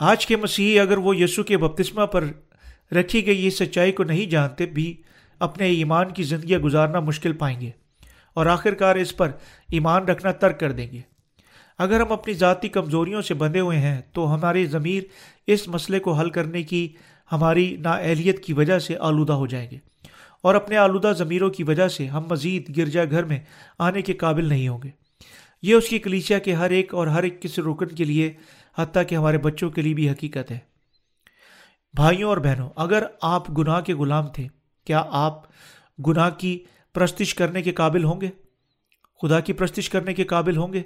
آج 0.00 0.26
کے 0.26 0.36
مسیحی 0.36 0.80
اگر 0.80 0.98
وہ 0.98 1.16
یسو 1.16 1.42
کے 1.42 1.56
بپتسمہ 1.56 2.06
پر 2.06 2.24
رکھی 2.92 3.26
گئی 3.26 3.44
یہ 3.44 3.50
سچائی 3.50 3.92
کو 3.92 4.02
نہیں 4.02 4.26
جانتے، 4.26 4.66
بھی 4.66 5.02
اپنے 5.38 5.66
ایمان 5.66 6.10
کی 6.10 6.22
زندگیاں 6.22 6.58
گزارنا 6.58 7.00
مشکل 7.00 7.32
پائیں 7.32 7.60
گے 7.60 7.70
اور 8.34 8.46
آخر 8.46 8.74
کار 8.74 8.96
اس 8.96 9.16
پر 9.16 9.30
ایمان 9.68 10.04
رکھنا 10.04 10.32
ترک 10.32 10.60
کر 10.60 10.72
دیں 10.72 10.90
گے۔ 10.92 11.00
اگر 11.78 12.00
ہم 12.00 12.12
اپنی 12.12 12.34
ذاتی 12.34 12.68
کمزوریوں 12.68 13.22
سے 13.22 13.34
بندھے 13.34 13.60
ہوئے 13.60 13.78
ہیں، 13.78 14.00
تو 14.12 14.34
ہماری 14.34 14.66
ضمیر 14.66 15.02
اس 15.46 15.68
مسئلے 15.68 15.98
کو 15.98 16.12
حل 16.12 16.30
کرنے 16.30 16.62
کی 16.62 16.88
ہماری 17.32 17.76
نااہلیت 17.80 18.44
کی 18.44 18.52
وجہ 18.52 18.78
سے 18.78 18.96
آلودہ 19.00 19.32
ہو 19.32 19.46
جائیں 19.46 19.70
گے۔ 19.70 19.78
اور 20.42 20.54
اپنے 20.54 20.76
آلودہ 20.76 21.12
ضمیروں 21.18 21.50
کی 21.50 21.62
وجہ 21.62 21.88
سے 21.88 22.06
ہم 22.06 22.24
مزید 22.30 22.76
گرجا 22.76 23.04
گھر 23.04 23.24
میں 23.24 23.40
آنے 23.78 24.02
کے 24.02 24.12
قابل 24.12 24.44
نہیں 24.44 24.68
ہوں 24.68 24.78
گے۔ 24.84 24.88
یہ 25.62 25.74
اس 25.74 25.88
کی 25.88 25.98
کلیچیا 25.98 26.38
کے 26.38 26.52
ہر 26.52 26.70
ایک 26.70 26.94
اور 26.94 27.06
ہر 27.06 27.22
ایک 27.22 27.42
کسی 27.42 27.62
رکن 27.62 27.86
کے 27.86 28.04
لیے 28.04 28.32
حتیٰ 28.78 29.02
کہ 29.08 29.14
ہمارے 29.14 29.38
بچوں 29.38 29.70
کے 29.70 29.82
لیے 29.82 29.94
بھی 29.94 30.10
حقیقت 30.10 30.50
ہے۔ 30.50 30.58
بھائیوں 31.94 32.28
اور 32.28 32.36
بہنوں، 32.36 32.70
اگر 32.76 33.02
آپ 33.22 33.58
گناہ 33.58 33.80
کے 33.80 33.94
غلام 33.94 34.26
تھے، 34.26 34.46
کیا 34.84 35.04
آپ 35.08 35.42
گناہ 36.06 36.30
کی 36.30 36.64
پرستش 36.94 37.34
کرنے 37.34 37.62
کے 37.62 37.72
قابل 37.72 38.04
ہوں 38.04 38.20
گے؟ 38.20 38.30
خدا 39.22 39.40
کی 39.40 39.52
پرستش 39.52 39.90
کرنے 39.90 40.14
کے 40.14 40.24
قابل 40.24 40.56
ہوں 40.56 40.72
گے؟ 40.72 40.82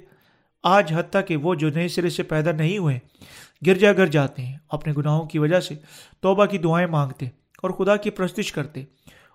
آج 0.63 0.93
حتیٰ 0.93 1.21
کہ 1.27 1.35
وہ 1.35 1.55
جو 1.55 1.69
نئے 1.69 1.87
سرے 1.87 2.09
سے 2.09 2.23
پیدا 2.23 2.51
نہیں 2.51 2.77
ہوئے 2.77 2.99
گرجا 3.67 3.93
گر 3.93 4.05
جاتے 4.05 4.45
ہیں، 4.45 4.57
اپنے 4.69 4.93
گناہوں 4.97 5.25
کی 5.25 5.39
وجہ 5.39 5.59
سے 5.59 5.75
توبہ 6.19 6.45
کی 6.45 6.57
دعائیں 6.57 6.87
مانگتے 6.87 7.25
اور 7.63 7.69
خدا 7.69 7.95
کی 7.95 8.09
پرستش 8.09 8.51
کرتے۔ 8.51 8.83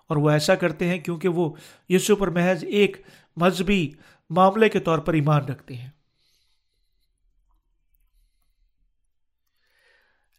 اور 0.01 0.17
وہ 0.17 0.29
ایسا 0.29 0.55
کرتے 0.55 0.87
ہیں 0.87 0.99
کیونکہ 0.99 1.29
وہ 1.29 1.53
یسو 1.89 2.15
پر 2.15 2.27
محض 2.27 2.63
ایک 2.67 2.97
مذہبی 3.37 3.91
معاملے 4.29 4.69
کے 4.69 4.79
طور 4.79 4.99
پر 4.99 5.13
ایمان 5.13 5.45
رکھتے 5.45 5.75
ہیں۔ 5.75 5.89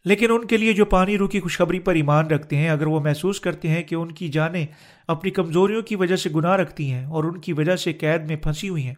لیکن 0.05 0.31
ان 0.31 0.47
کے 0.47 0.57
لیے 0.57 0.73
جو 0.73 0.85
پانی 0.85 1.17
روح 1.17 1.29
کی 1.29 1.39
خوشخبری 1.39 1.79
پر 1.79 1.95
ایمان 1.95 2.27
رکھتے 2.27 2.57
ہیں، 2.57 2.69
اگر 2.69 2.87
وہ 2.87 2.99
محسوس 2.99 3.39
کرتے 3.39 3.67
ہیں 3.67 3.83
کہ 3.83 3.95
ان 3.95 4.11
کی 4.11 4.27
جانیں 4.27 4.65
اپنی 5.07 5.31
کمزوریوں 5.31 5.81
کی 5.81 5.95
وجہ 5.95 6.15
سے 6.15 6.29
گناہ 6.35 6.55
رکھتی 6.55 6.91
ہیں 6.91 7.05
اور 7.05 7.23
ان 7.23 7.39
کی 7.39 7.53
وجہ 7.53 7.75
سے 7.75 7.93
قید 7.93 8.27
میں 8.27 8.35
پھنسی 8.35 8.69
ہوئی 8.69 8.87
ہیں، 8.87 8.93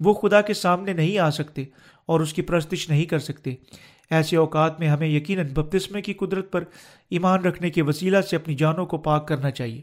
وہ 0.00 0.14
خدا 0.14 0.40
کے 0.40 0.54
سامنے 0.54 0.92
نہیں 0.92 1.18
آ 1.18 1.30
سکتے 1.30 1.64
اور 2.06 2.20
اس 2.20 2.32
کی 2.32 2.42
پرستش 2.42 2.88
نہیں 2.90 3.04
کر 3.04 3.18
سکتے۔ 3.18 3.54
ایسے 4.10 4.36
اوقات 4.36 4.80
میں 4.80 4.88
ہمیں 4.88 5.08
یقیناً 5.08 5.48
بپتسمے 5.48 6.02
کی 6.02 6.12
قدرت 6.12 6.52
پر 6.52 6.64
ایمان 7.10 7.40
رکھنے 7.40 7.70
کے 7.70 7.82
وسیلہ 7.82 8.20
سے 8.20 8.36
اپنی 8.36 8.54
جانوں 8.54 8.86
کو 8.86 8.98
پاک 8.98 9.28
کرنا 9.28 9.50
چاہیے۔ 9.50 9.82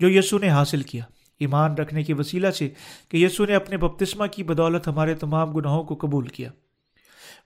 جو 0.00 0.08
یسو 0.08 0.38
نے 0.38 0.48
حاصل 0.48 0.82
کیا، 0.82 1.04
ایمان 1.40 1.74
رکھنے 1.74 2.02
کے 2.02 2.14
وسیلہ 2.14 2.50
سے 2.50 2.68
کہ 3.08 3.16
یسو 3.16 3.44
نے 3.44 3.54
اپنے 3.54 3.76
بپتسمہ 3.76 4.26
کی 4.26 4.42
بدولت 4.42 4.88
ہمارے 4.88 5.14
تمام 5.14 5.52
گناہوں 5.52 5.84
کو 5.84 5.94
قبول 5.94 6.26
کیا۔ 6.26 6.50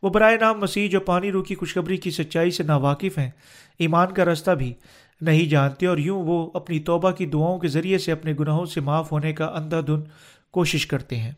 وہ 0.03 0.11
برائے 0.11 0.37
نام 0.37 0.61
مسیح 0.61 0.89
جو 0.89 1.01
پانی 1.01 1.33
روح 1.33 1.45
کی 1.45 1.55
خوشخبری 1.55 1.97
کی 1.97 2.11
سچائی 2.11 2.51
سے 2.51 2.63
ناواقف 2.63 3.19
ہیں، 3.19 3.31
ایمان 3.79 4.15
کا 4.15 4.25
رستہ 4.25 4.51
بھی 4.51 4.75
نہیں 5.21 5.49
جانتے 5.49 5.87
اور 5.87 5.99
یوں 5.99 6.23
وہ 6.23 6.51
اپنی 6.55 6.81
توبہ 6.81 7.11
کی 7.11 7.27
دعاؤں 7.27 7.59
کے 7.59 7.69
ذریعے 7.69 7.99
سے 7.99 8.13
اپنے 8.13 8.35
گناہوں 8.41 8.67
سے 8.67 8.81
معاف 8.81 9.13
ہونے 9.13 9.33
کا 9.33 9.47
اندھا 9.47 9.81
دھن 9.81 10.01
کوشش 10.51 10.87
کرتے 10.87 11.17
ہیں۔ 11.17 11.33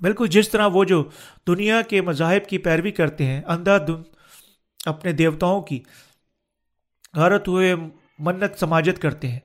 بالکل 0.00 0.26
جس 0.26 0.48
طرح 0.48 0.66
وہ 0.66 0.84
جو 0.84 1.04
دنیا 1.46 1.82
کے 1.82 2.00
مذاہب 2.00 2.48
کی 2.48 2.58
پیروی 2.58 2.90
کرتے 2.90 3.26
ہیں 3.26 3.42
اندھا 3.42 3.78
دھن 3.78 4.02
اپنے 4.86 5.12
دیوتاؤں 5.12 5.62
کی 5.62 5.80
غارت 7.14 7.48
ہوئے 7.48 7.74
منت 8.18 8.60
سماجت 8.60 9.02
کرتے 9.02 9.28
ہیں۔ 9.28 9.40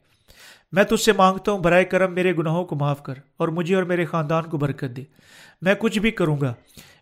میں 0.74 0.84
تجھ 0.84 1.02
سے 1.02 1.12
مانگتا 1.12 1.52
ہوں، 1.52 1.60
برائے 1.60 1.86
کرم 1.86 2.14
میرے 2.14 2.34
گناہوں 2.36 2.66
کو 2.66 2.76
معاف 2.76 3.04
کر 3.04 3.14
اور 3.38 3.48
مجھے 3.48 3.76
اور 3.76 3.84
میرے 3.84 4.06
خاندان 4.06 4.44
کو 4.44 4.58
برکت 4.58 4.98
دے۔ 4.98 5.04
میں 5.62 5.74
کچھ 5.80 6.00
بھی 6.00 6.12
کروں 6.12 6.42
گا، 6.42 6.54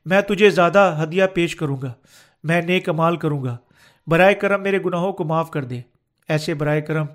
میں 0.05 0.21
تجھے 0.21 0.49
زیادہ 0.49 0.99
ہدیہ 1.03 1.23
پیش 1.33 1.55
کروں 1.55 1.77
گا، 1.81 1.93
میں 2.43 2.61
نیک 2.61 2.89
امال 2.89 3.15
کروں 3.15 3.43
گا۔ 3.43 3.57
برائے 4.07 4.35
کرم 4.35 4.63
میرے 4.63 4.79
گناہوں 4.85 5.13
کو 5.13 5.23
معاف 5.23 5.51
کر 5.51 5.63
دے۔ 5.63 5.81
ایسے 6.27 6.53
برائے 6.53 6.81
کرم، 6.81 7.05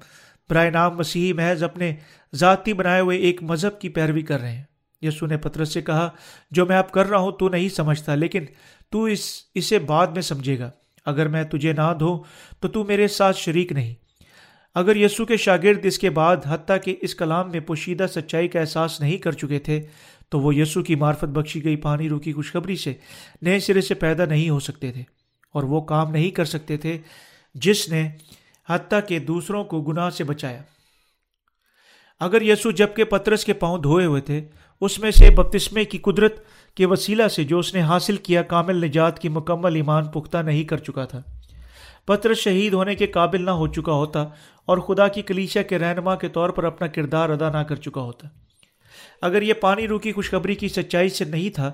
برائے 0.51 0.71
نام 0.71 0.97
مسیحی 0.97 1.33
محض 1.33 1.63
اپنے 1.63 1.95
ذاتی 2.35 2.73
بنائے 2.73 3.01
ہوئے 3.01 3.19
ایک 3.19 3.43
مذہب 3.43 3.81
کی 3.81 3.89
پیروی 3.89 4.23
کر 4.23 4.41
رہے 4.41 4.53
ہیں۔ 4.53 4.65
یسو 5.03 5.27
نے 5.27 5.37
پترس 5.37 5.73
سے 5.73 5.83
کہا، 5.83 6.11
جو 6.51 6.67
میں 6.67 6.79
اب 6.79 6.91
کر 6.91 7.07
رہا 7.07 7.19
ہوں 7.19 7.33
تو 7.33 7.49
نہیں 7.49 7.69
سمجھتا، 7.69 8.15
لیکن 8.15 8.45
تو 8.91 9.05
اس، 9.05 9.21
اسے 9.55 9.79
بعد 9.79 10.07
میں 10.07 10.23
سمجھے 10.23 10.59
گا۔ 10.59 10.71
اگر 11.05 11.29
میں 11.29 11.45
تجھے 11.45 11.73
نہ 11.73 11.95
دھو 12.01 12.23
تو 12.61 12.69
تو 12.69 12.85
میرے 12.85 13.09
ساتھ 13.09 13.37
شریک 13.37 13.73
نہیں۔ 13.73 14.06
اگر 14.77 14.97
یسو 14.97 15.25
کے 15.25 15.37
شاگرد 15.37 15.85
اس 15.85 15.99
کے 15.99 16.11
بعد 16.11 16.37
حتیٰ 16.49 16.77
کہ 16.85 16.97
اس 17.01 17.15
کلام 17.15 17.51
میں 17.51 17.61
پوشیدہ 17.61 18.07
سچائی 18.15 18.49
کا 18.49 18.61
احساس 18.61 19.01
نہیں 19.01 19.17
کر 19.17 19.33
چکے 19.33 19.59
تھے، 19.59 19.83
تو 20.29 20.41
وہ 20.41 20.55
یسو 20.55 20.83
کی 20.83 20.95
معرفت 20.95 21.25
بخشی 21.25 21.65
گئی 21.65 21.77
پانی 21.77 22.09
روکی 22.09 22.33
خوشخبری 22.33 22.77
سے 22.77 22.95
نئے 23.43 23.61
سرے 23.61 23.81
سے 23.81 23.95
پیدا 23.95 24.25
نہیں 24.25 24.51
ہو 24.51 24.61
سکتے 24.61 24.93
تھے 24.93 25.03
اور 25.53 25.63
وہ 25.63 25.81
کام 25.81 26.11
نہیں 26.11 26.31
کر 26.31 26.45
سکتے 26.45 26.77
تھے 26.77 26.99
جس 27.55 27.89
نے 27.89 28.09
حتیٰ 28.69 29.01
کہ 29.09 29.19
دوسروں 29.19 29.65
کو 29.65 29.83
گناہ 29.83 30.11
سے 30.11 30.25
بچایا۔ 30.25 30.63
اگر 32.21 32.43
یسو 32.43 32.71
جب 32.71 32.95
کے 32.97 33.05
پترس 33.05 33.45
کے 33.45 33.53
پاؤں 33.53 33.79
دھوئے 33.79 34.07
ہوئے 34.07 34.21
تھے، 34.21 34.45
اس 34.81 34.99
میں 34.99 35.11
سے 35.11 35.31
بپتسمے 35.31 35.85
کی 35.85 35.99
قدرت 35.99 36.45
کے 36.75 36.87
وسیلہ 36.87 37.29
سے 37.29 37.45
جو 37.45 37.59
اس 37.59 37.75
نے 37.75 37.81
حاصل 37.81 38.17
کیا 38.17 38.43
کامل 38.43 38.85
نجات 38.85 39.19
کی 39.19 39.29
مکمل 39.29 39.75
ایمان 39.75 40.05
پختہ 40.05 40.39
نہیں 40.39 40.65
کر 40.65 40.77
چکا 40.77 41.05
تھا۔ 41.05 41.23
پترس 42.07 42.39
شہید 42.39 42.73
ہونے 42.73 42.95
کے 42.95 43.07
قابل 43.07 43.45
نہ 43.45 43.51
ہو 43.51 43.67
چکا 43.67 43.93
ہوتا 43.93 44.25
اور 44.67 44.79
خدا 44.79 45.09
کی 45.09 45.23
کلیشا 45.23 45.63
کے 45.63 45.79
رہنما 45.79 46.15
کے 46.17 46.29
طور 46.29 46.51
پر 46.51 46.65
اپنا 46.65 46.87
کردار 46.87 47.31
ادا 47.31 47.51
نہ 47.51 47.59
کر 47.59 47.77
چکا 47.77 48.01
ہوتا۔ 48.01 48.29
اگر 49.23 49.43
یہ 49.43 49.55
پانی 49.55 49.89
روکی 49.89 50.13
خوشخبری 50.13 50.55
کی 50.55 50.69
سچائی 50.69 51.09
سے 51.09 51.25
نہیں 51.25 51.51
تھا، 51.51 51.73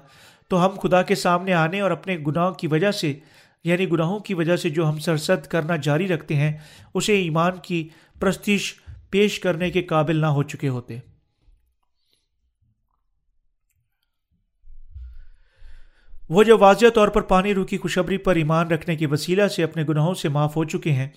تو 0.48 0.66
ہم 0.66 0.78
خدا 0.82 1.02
کے 1.02 1.14
سامنے 1.14 1.52
آنے 1.52 1.80
اور 1.80 1.90
اپنے 1.90 2.16
گناہ 2.26 2.50
کی 2.50 2.66
وجہ 2.66 2.90
سے 2.90 3.14
یعنی 3.64 3.90
گناہوں 3.90 4.18
کی 4.18 4.34
وجہ 4.34 4.56
سے 4.56 4.70
جو 4.70 4.88
ہم 4.88 4.98
سرسد 4.98 5.46
کرنا 5.46 5.76
جاری 5.76 6.08
رکھتے 6.08 6.36
ہیں، 6.36 6.52
اسے 6.94 7.14
ایمان 7.14 7.52
کی 7.62 7.88
پرستش 8.20 8.74
پیش 9.10 9.40
کرنے 9.40 9.70
کے 9.70 9.82
قابل 9.82 10.16
نہ 10.16 10.26
ہو 10.26 10.42
چکے 10.42 10.68
ہوتے۔ 10.68 10.98
وہ 16.28 16.42
جو 16.42 16.58
واضح 16.58 16.86
طور 16.94 17.08
پر 17.08 17.20
پانی 17.20 17.54
روکی 17.54 17.78
خوشبری 17.78 18.18
پر 18.18 18.36
ایمان 18.36 18.68
رکھنے 18.68 18.96
کے 18.96 19.06
وسیلہ 19.06 19.48
سے 19.48 19.62
اپنے 19.62 19.84
گناہوں 19.88 20.14
سے 20.14 20.28
معاف 20.28 20.56
ہو 20.56 20.64
چکے 20.64 20.92
ہیں 20.92 21.08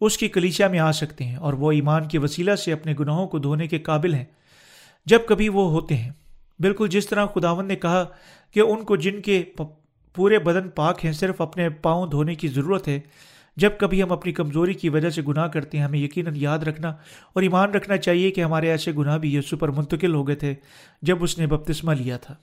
اس 0.00 0.18
کی 0.18 0.28
کلیچیا 0.28 0.68
میں 0.68 0.78
آ 0.78 0.92
سکتے 0.92 1.24
ہیں 1.24 1.36
اور 1.36 1.52
وہ 1.52 1.72
ایمان 1.72 2.08
کے 2.08 2.18
وسیلہ 2.18 2.54
سے 2.54 2.72
اپنے 2.72 2.94
گناہوں 3.00 3.26
کو 3.28 3.38
دھونے 3.38 3.66
کے 3.68 3.78
قابل 3.78 4.14
ہیں۔ 4.14 4.24
جب 5.06 5.20
کبھی 5.26 5.48
وہ 5.48 5.70
ہوتے 5.70 5.96
ہیں، 5.96 6.10
بالکل 6.58 6.88
جس 6.88 7.06
طرح 7.06 7.26
خداون 7.26 7.66
نے 7.66 7.76
کہا 7.76 8.04
کہ 8.54 8.60
ان 8.60 8.84
کو 8.84 8.96
جن 8.96 9.20
کے 9.20 9.42
پورے 10.14 10.38
بدن 10.38 10.68
پاک 10.68 11.04
ہیں، 11.04 11.12
صرف 11.12 11.40
اپنے 11.40 11.68
پاؤں 11.68 12.06
دھونے 12.06 12.34
کی 12.34 12.48
ضرورت 12.48 12.88
ہے۔ 12.88 13.00
جب 13.56 13.70
کبھی 13.78 14.02
ہم 14.02 14.12
اپنی 14.12 14.32
کمزوری 14.32 14.74
کی 14.74 14.88
وجہ 14.88 15.10
سے 15.10 15.22
گناہ 15.28 15.46
کرتے 15.46 15.78
ہیں، 15.78 15.84
ہمیں 15.84 15.98
یقیناً 15.98 16.34
یاد 16.36 16.58
رکھنا 16.58 16.88
اور 17.32 17.42
ایمان 17.42 17.70
رکھنا 17.70 17.96
چاہیے 17.96 18.30
کہ 18.30 18.40
ہمارے 18.40 18.70
ایسے 18.70 18.92
گناہ 18.92 19.18
بھی 19.18 19.34
یسو 19.34 19.56
پر 19.56 19.68
منتقل 19.68 20.14
ہو 20.14 20.26
گئے 20.28 20.36
تھے 20.36 20.54
جب 21.02 21.22
اس 21.22 21.38
نے 21.38 21.46
بپتسمہ 21.46 21.92
لیا 21.92 22.16
تھا۔ 22.16 22.34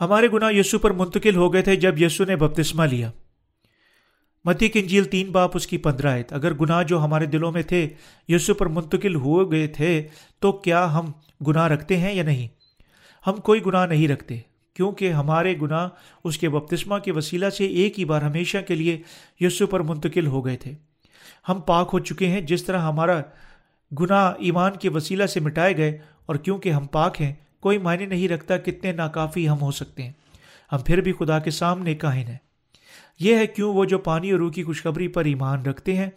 ہمارے 0.00 0.28
گناہ 0.32 0.52
یسو 0.52 0.78
پر 0.78 0.90
منتقل 0.90 1.36
ہو 1.36 1.52
گئے 1.52 1.62
تھے 1.62 1.76
جب 1.76 2.02
یسو 2.02 2.24
نے 2.24 2.36
بپتسمہ 2.36 2.84
لیا۔ 2.84 3.10
متی 4.44 4.68
کنجیل 4.68 5.04
تین 5.04 5.30
باپ 5.30 5.50
اس 5.54 5.66
کی 5.66 5.78
پندرہ 5.78 6.08
آیت۔ 6.08 6.32
اگر 6.32 6.54
گناہ 6.54 6.82
جو 6.82 6.98
ہمارے 6.98 7.26
دلوں 7.26 7.52
میں 7.52 7.62
تھے 7.62 7.88
یسو 8.28 8.54
پر 8.54 8.66
منتقل 8.66 9.14
ہو 9.14 9.52
گئے 9.52 9.66
تھے 9.66 10.08
تو 10.38 10.52
کیا 10.52 10.98
ہم 10.98 11.12
گناہ 11.46 11.68
رکھتے 11.68 11.96
ہیں 11.96 12.14
یا 12.14 12.22
نہیں؟ 12.22 12.48
ہم 13.26 13.36
کوئی 13.36 13.66
گناہ 13.66 13.86
نہیں 13.86 14.08
رکھتے، 14.08 14.38
کیونکہ 14.74 15.12
ہمارے 15.12 15.54
گناہ 15.62 15.88
اس 16.24 16.38
کے 16.38 16.48
بپتسمہ 16.48 16.98
کے 16.98 17.12
وسیلہ 17.12 17.50
سے 17.50 17.64
ایک 17.64 17.98
ہی 17.98 18.04
بار 18.04 18.22
ہمیشہ 18.22 18.58
کے 18.68 18.74
لیے 18.74 19.02
یسو 19.40 19.66
پر 19.66 19.80
منتقل 19.80 20.26
ہو 20.26 20.46
گئے 20.46 20.56
تھے۔ 20.56 20.72
ہم 21.48 21.60
پاک 21.60 21.90
ہو 21.92 21.98
چکے 21.98 22.26
ہیں 22.26 22.40
جس 22.40 22.64
طرح 22.64 22.78
ہمارا 22.78 23.20
گناہ 24.00 24.32
ایمان 24.38 24.72
کے 24.80 24.88
وسیلہ 24.88 25.26
سے 25.26 25.40
مٹائے 25.40 25.76
گئے 25.76 25.98
اور 26.26 26.36
کیونکہ 26.36 26.68
ہم 26.68 26.86
پاک 26.86 27.20
ہیں 27.20 27.32
کوئی 27.60 27.78
معنی 27.78 28.06
نہیں 28.06 28.28
رکھتا 28.28 28.56
کتنے 28.56 28.92
ناکافی 28.92 29.48
ہم 29.48 29.60
ہو 29.60 29.70
سکتے 29.70 30.02
ہیں۔ 30.02 30.12
ہم 30.72 30.78
پھر 30.78 31.00
بھی 31.00 31.12
خدا 31.12 31.38
کے 31.38 31.50
سامنے 31.50 31.94
کاہن 31.94 32.28
ہیں۔ 32.28 32.38
یہ 33.20 33.36
ہے 33.36 33.46
کیوں 33.46 33.74
وہ 33.74 33.84
جو 33.84 33.98
پانی 33.98 34.30
اور 34.30 34.38
روح 34.38 34.52
کی 34.52 34.64
خوشخبری 34.64 35.08
پر 35.08 35.24
ایمان 35.24 35.62
رکھتے 35.62 35.96
ہیں، 35.96 36.10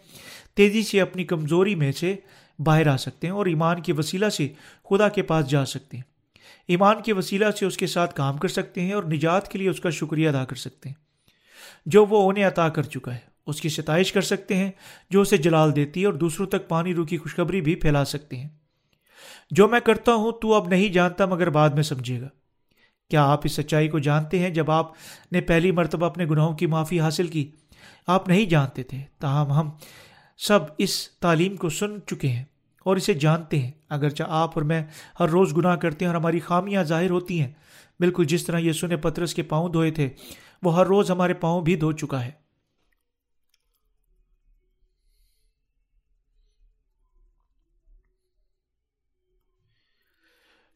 تیزی 0.54 0.82
سے 0.82 1.00
اپنی 1.00 1.24
کمزوری 1.24 1.74
میں 1.74 1.92
سے 1.92 2.16
باہر 2.58 2.86
آ 2.86 2.96
سکتے 2.96 3.26
ہیں 3.26 3.34
اور 3.34 3.46
ایمان 3.46 3.82
کے 3.82 3.92
وسیلہ 3.92 4.28
سے 4.28 4.48
خدا 4.90 5.08
کے 5.08 5.22
پاس 5.22 5.50
جا 5.50 5.64
سکتے 5.64 5.96
ہیں۔ 5.96 6.04
ایمان 6.68 7.02
کے 7.02 7.12
وسیلہ 7.12 7.50
سے 7.50 7.66
اس 7.66 7.76
کے 7.76 7.86
ساتھ 7.86 8.14
کام 8.14 8.36
کر 8.36 8.48
سکتے 8.48 8.80
ہیں 8.80 8.92
اور 8.92 9.04
نجات 9.04 9.48
کے 9.48 9.58
لیے 9.58 9.68
اس 9.68 9.80
کا 9.80 9.90
شکریہ 9.90 10.28
ادا 10.28 10.44
کر 10.44 10.56
سکتے 10.56 10.88
ہیں۔ 10.88 10.96
جو 11.86 12.06
وہ 12.06 12.30
انہیں 12.30 12.44
عطا 12.44 12.68
کر 12.68 12.82
چکا 12.82 13.14
ہے، 13.14 13.18
اس 13.46 13.60
کی 13.60 13.68
ستائش 13.68 14.12
کر 14.12 14.20
سکتے 14.20 14.56
ہیں، 14.56 14.70
جو 15.10 15.20
اسے 15.20 15.36
جلال 15.36 15.76
دیتی 15.76 16.00
ہے 16.00 16.06
اور 16.06 16.14
دوسروں 16.14 16.46
تک 16.46 16.68
پانی 16.68 16.94
روح 16.94 17.06
کی 17.06 17.18
خوشخبری 17.18 17.60
بھی 17.60 17.74
پھیلا 17.74 18.04
سکتے 18.04 18.36
ہیں۔ 18.36 18.48
جو 19.50 19.68
میں 19.68 19.80
کرتا 19.80 20.14
ہوں 20.14 20.32
تو 20.32 20.54
اب 20.54 20.68
نہیں 20.68 20.88
جانتا 20.88 21.26
مگر 21.26 21.50
بعد 21.50 21.70
میں 21.70 21.82
سمجھے 21.82 22.20
گا۔ 22.20 22.28
کیا 23.10 23.24
آپ 23.24 23.40
اس 23.44 23.52
سچائی 23.52 23.88
کو 23.88 23.98
جانتے 23.98 24.38
ہیں 24.38 24.50
جب 24.50 24.70
آپ 24.70 24.92
نے 25.32 25.40
پہلی 25.40 25.70
مرتبہ 25.70 26.06
اپنے 26.06 26.26
گناہوں 26.26 26.56
کی 26.56 26.66
معافی 26.66 27.00
حاصل 27.00 27.26
کی؟ 27.26 27.50
آپ 28.06 28.28
نہیں 28.28 28.44
جانتے 28.44 28.82
تھے۔ 28.82 28.98
تاہم 29.20 29.52
ہم 29.52 29.70
سب 30.38 30.58
اس 30.78 31.10
تعلیم 31.10 31.56
کو 31.56 31.68
سن 31.68 31.98
چکے 32.06 32.28
ہیں 32.28 32.44
اور 32.84 32.96
اسے 32.96 33.14
جانتے 33.14 33.58
ہیں۔ 33.58 33.70
اگرچہ 33.88 34.22
آپ 34.28 34.50
اور 34.54 34.62
میں 34.62 34.84
ہر 35.20 35.28
روز 35.28 35.56
گناہ 35.56 35.76
کرتے 35.76 36.04
ہیں 36.04 36.12
اور 36.12 36.20
ہماری 36.20 36.40
خامیاں 36.40 36.84
ظاہر 36.84 37.10
ہوتی 37.10 37.40
ہیں۔ 37.40 37.50
بالکل 38.00 38.24
جس 38.24 38.46
طرح 38.46 38.58
یہ 38.58 38.72
سنے 38.72 38.96
پترس 38.96 39.34
کے 39.34 39.42
پاؤں 39.42 39.68
دھوئے 39.68 39.90
تھے، 39.90 40.08
وہ 40.62 40.76
ہر 40.76 40.86
روز 40.86 41.10
ہمارے 41.10 41.34
پاؤں 41.34 41.62
بھی 41.62 41.76
دھو 41.76 41.92
چکا 41.92 42.24
ہے۔ 42.24 42.43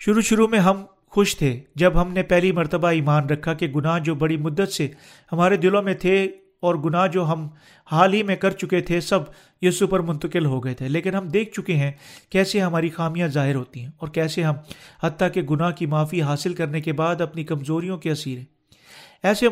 شروع 0.01 0.21
شروع 0.21 0.47
میں 0.49 0.59
ہم 0.59 0.85
خوش 1.07 1.37
تھے 1.37 1.61
جب 1.75 2.03
ہم 2.03 2.13
نے 2.13 2.23
پہلی 2.23 2.53
مرتبہ 2.53 2.89
ایمان 2.89 3.27
رکھا 3.27 3.55
کہ 3.55 3.67
گناہ 3.67 3.99
جو 3.99 4.15
بڑی 4.15 4.37
مدت 4.37 4.73
سے 4.73 4.89
ہمارے 5.33 5.57
دلوں 5.57 5.83
میں 5.83 5.95
تھے 5.95 6.25
اور 6.61 6.75
گناہ 6.75 7.07
جو 7.07 7.25
ہم 7.25 7.49
حال 7.93 8.15
ہی 8.15 8.23
میں 8.23 8.37
کر 8.37 8.51
چکے 8.51 8.81
تھے 8.81 9.01
سب 9.01 9.21
یسو 9.63 9.87
پر 9.87 10.01
منتقل 10.01 10.47
ہو 10.47 10.65
گئے 10.65 10.75
تھے۔ 10.75 10.89
لیکن 10.89 11.15
ہم 11.15 11.29
دیکھ 11.29 11.53
چکے 11.53 11.77
ہیں 11.77 11.93
کیسے 12.31 12.61
ہماری 12.61 12.89
خامیاں 12.89 13.29
ظاہر 13.29 13.55
ہوتی 13.55 13.81
ہیں 13.81 13.91
اور 13.97 14.09
کیسے 14.09 14.43
ہم 14.43 14.55
حتیٰ 15.03 15.29
کہ 15.35 15.43
گناہ 15.43 15.71
کی 15.71 15.87
معافی 15.87 16.23
حاصل 16.23 16.55
کرنے 16.55 16.81
کے 16.81 16.93
بعد 16.93 17.21
اپنی 17.21 17.45
کمزوریوں 17.45 17.99
کے 17.99 18.11
اسیر 18.11 18.39
ہیں۔ 18.39 18.45
ایسے 19.23 19.49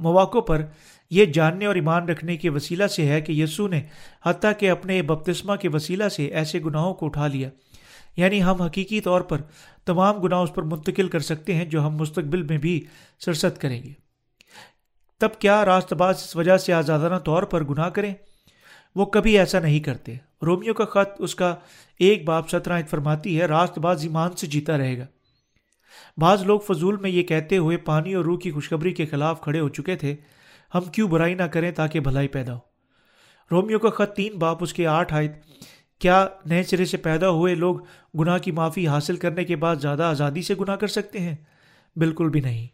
مواقع 0.00 0.38
پر 0.38 0.62
یہ 1.10 1.24
جاننے 1.24 1.66
اور 1.66 1.74
ایمان 1.74 2.08
رکھنے 2.08 2.36
کے 2.36 2.50
وسیلہ 2.50 2.86
سے 2.86 3.06
ہے 3.06 3.20
کہ 3.20 3.32
یسو 3.32 3.68
نے 3.68 3.82
حتیٰ 4.26 4.52
کہ 4.58 4.70
اپنے 4.70 5.02
بپتسمہ 5.02 5.56
کے 5.56 5.68
وسیلہ 5.68 6.08
سے 6.08 6.24
ایسے 6.24 6.60
گناہوں 6.64 6.94
کو 6.94 7.06
اٹھا 7.06 7.26
لیا۔ 7.26 7.50
یعنی 8.16 8.42
ہم 8.42 8.62
حقیقی 8.62 9.00
طور 9.00 9.20
پر 9.20 9.40
تمام 9.84 10.20
گناہ 10.20 10.38
اس 10.38 10.54
پر 10.54 10.62
منتقل 10.62 11.08
کر 11.08 11.20
سکتے 11.20 11.54
ہیں 11.54 11.64
جو 11.64 11.86
ہم 11.86 11.96
مستقبل 11.96 12.42
میں 12.42 12.58
بھی 12.58 12.84
سرست 13.18 13.60
کریں 13.60 13.82
گے۔ 13.82 13.92
تب 15.20 15.28
کیا 15.38 15.64
راست 15.64 15.92
باز 15.92 16.14
اس 16.14 16.36
وجہ 16.36 16.56
سے 16.56 16.72
آزادانہ 16.72 17.18
طور 17.18 17.42
پر 17.42 17.64
گناہ 17.64 17.88
کریں؟ 17.88 18.14
وہ 18.94 19.04
کبھی 19.04 19.38
ایسا 19.38 19.58
نہیں 19.58 19.80
کرتے۔ 19.80 20.14
رومیو 20.42 20.74
کا 20.74 20.84
خط 20.84 21.10
اس 21.18 21.34
کا 21.34 21.54
ایک 21.98 22.24
باپ 22.24 22.48
سترہ 22.48 22.82
فرماتی 22.90 23.40
ہے، 23.40 23.46
راست 23.46 23.78
باز 23.78 24.02
ایمان 24.02 24.36
سے 24.36 24.46
جیتا 24.46 24.78
رہے 24.78 24.98
گا۔ 24.98 25.06
بعض 26.16 26.42
لوگ 26.42 26.60
فضول 26.60 26.96
میں 26.96 27.10
یہ 27.10 27.22
کہتے 27.22 27.56
ہوئے 27.56 27.76
پانی 27.76 28.14
اور 28.14 28.24
روح 28.24 28.38
کی 28.38 28.50
خوشخبری 28.50 28.92
کے 28.92 29.06
خلاف 29.06 29.40
کھڑے 29.40 29.60
ہو 29.60 29.68
چکے 29.68 29.96
تھے۔ 29.96 30.16
ہم 30.74 30.80
کیوں 30.80 31.08
برائی 31.08 31.34
نہ 31.34 31.42
کریں 31.42 31.70
تاکہ 31.70 32.00
بھلائی 32.00 32.28
پیدا 32.28 32.54
ہو؟ 32.54 32.58
رومیو 33.50 33.78
کا 33.78 33.90
خط 33.90 34.14
تین 34.14 34.38
باپ 34.38 34.62
اس 34.62 34.74
کے 34.74 34.86
آٹھ 34.86 35.14
آئے 35.14 35.28
کیا 35.98 36.28
نئے 36.44 36.62
سرے 36.62 36.84
سے 36.84 36.96
پیدا 36.96 37.30
ہوئے 37.30 37.54
لوگ 37.54 37.76
گناہ 38.20 38.38
کی 38.38 38.50
معافی 38.50 38.88
حاصل 38.88 39.16
کرنے 39.16 39.44
کے 39.44 39.56
بعد 39.56 39.76
زیادہ 39.76 40.02
آزادی 40.02 40.42
سے 40.42 40.54
گناہ 40.60 40.76
کر 40.76 40.86
سکتے 40.86 41.20
ہیں؟ 41.20 41.36
بالکل 41.96 42.28
بھی 42.28 42.40
نہیں۔ 42.40 42.66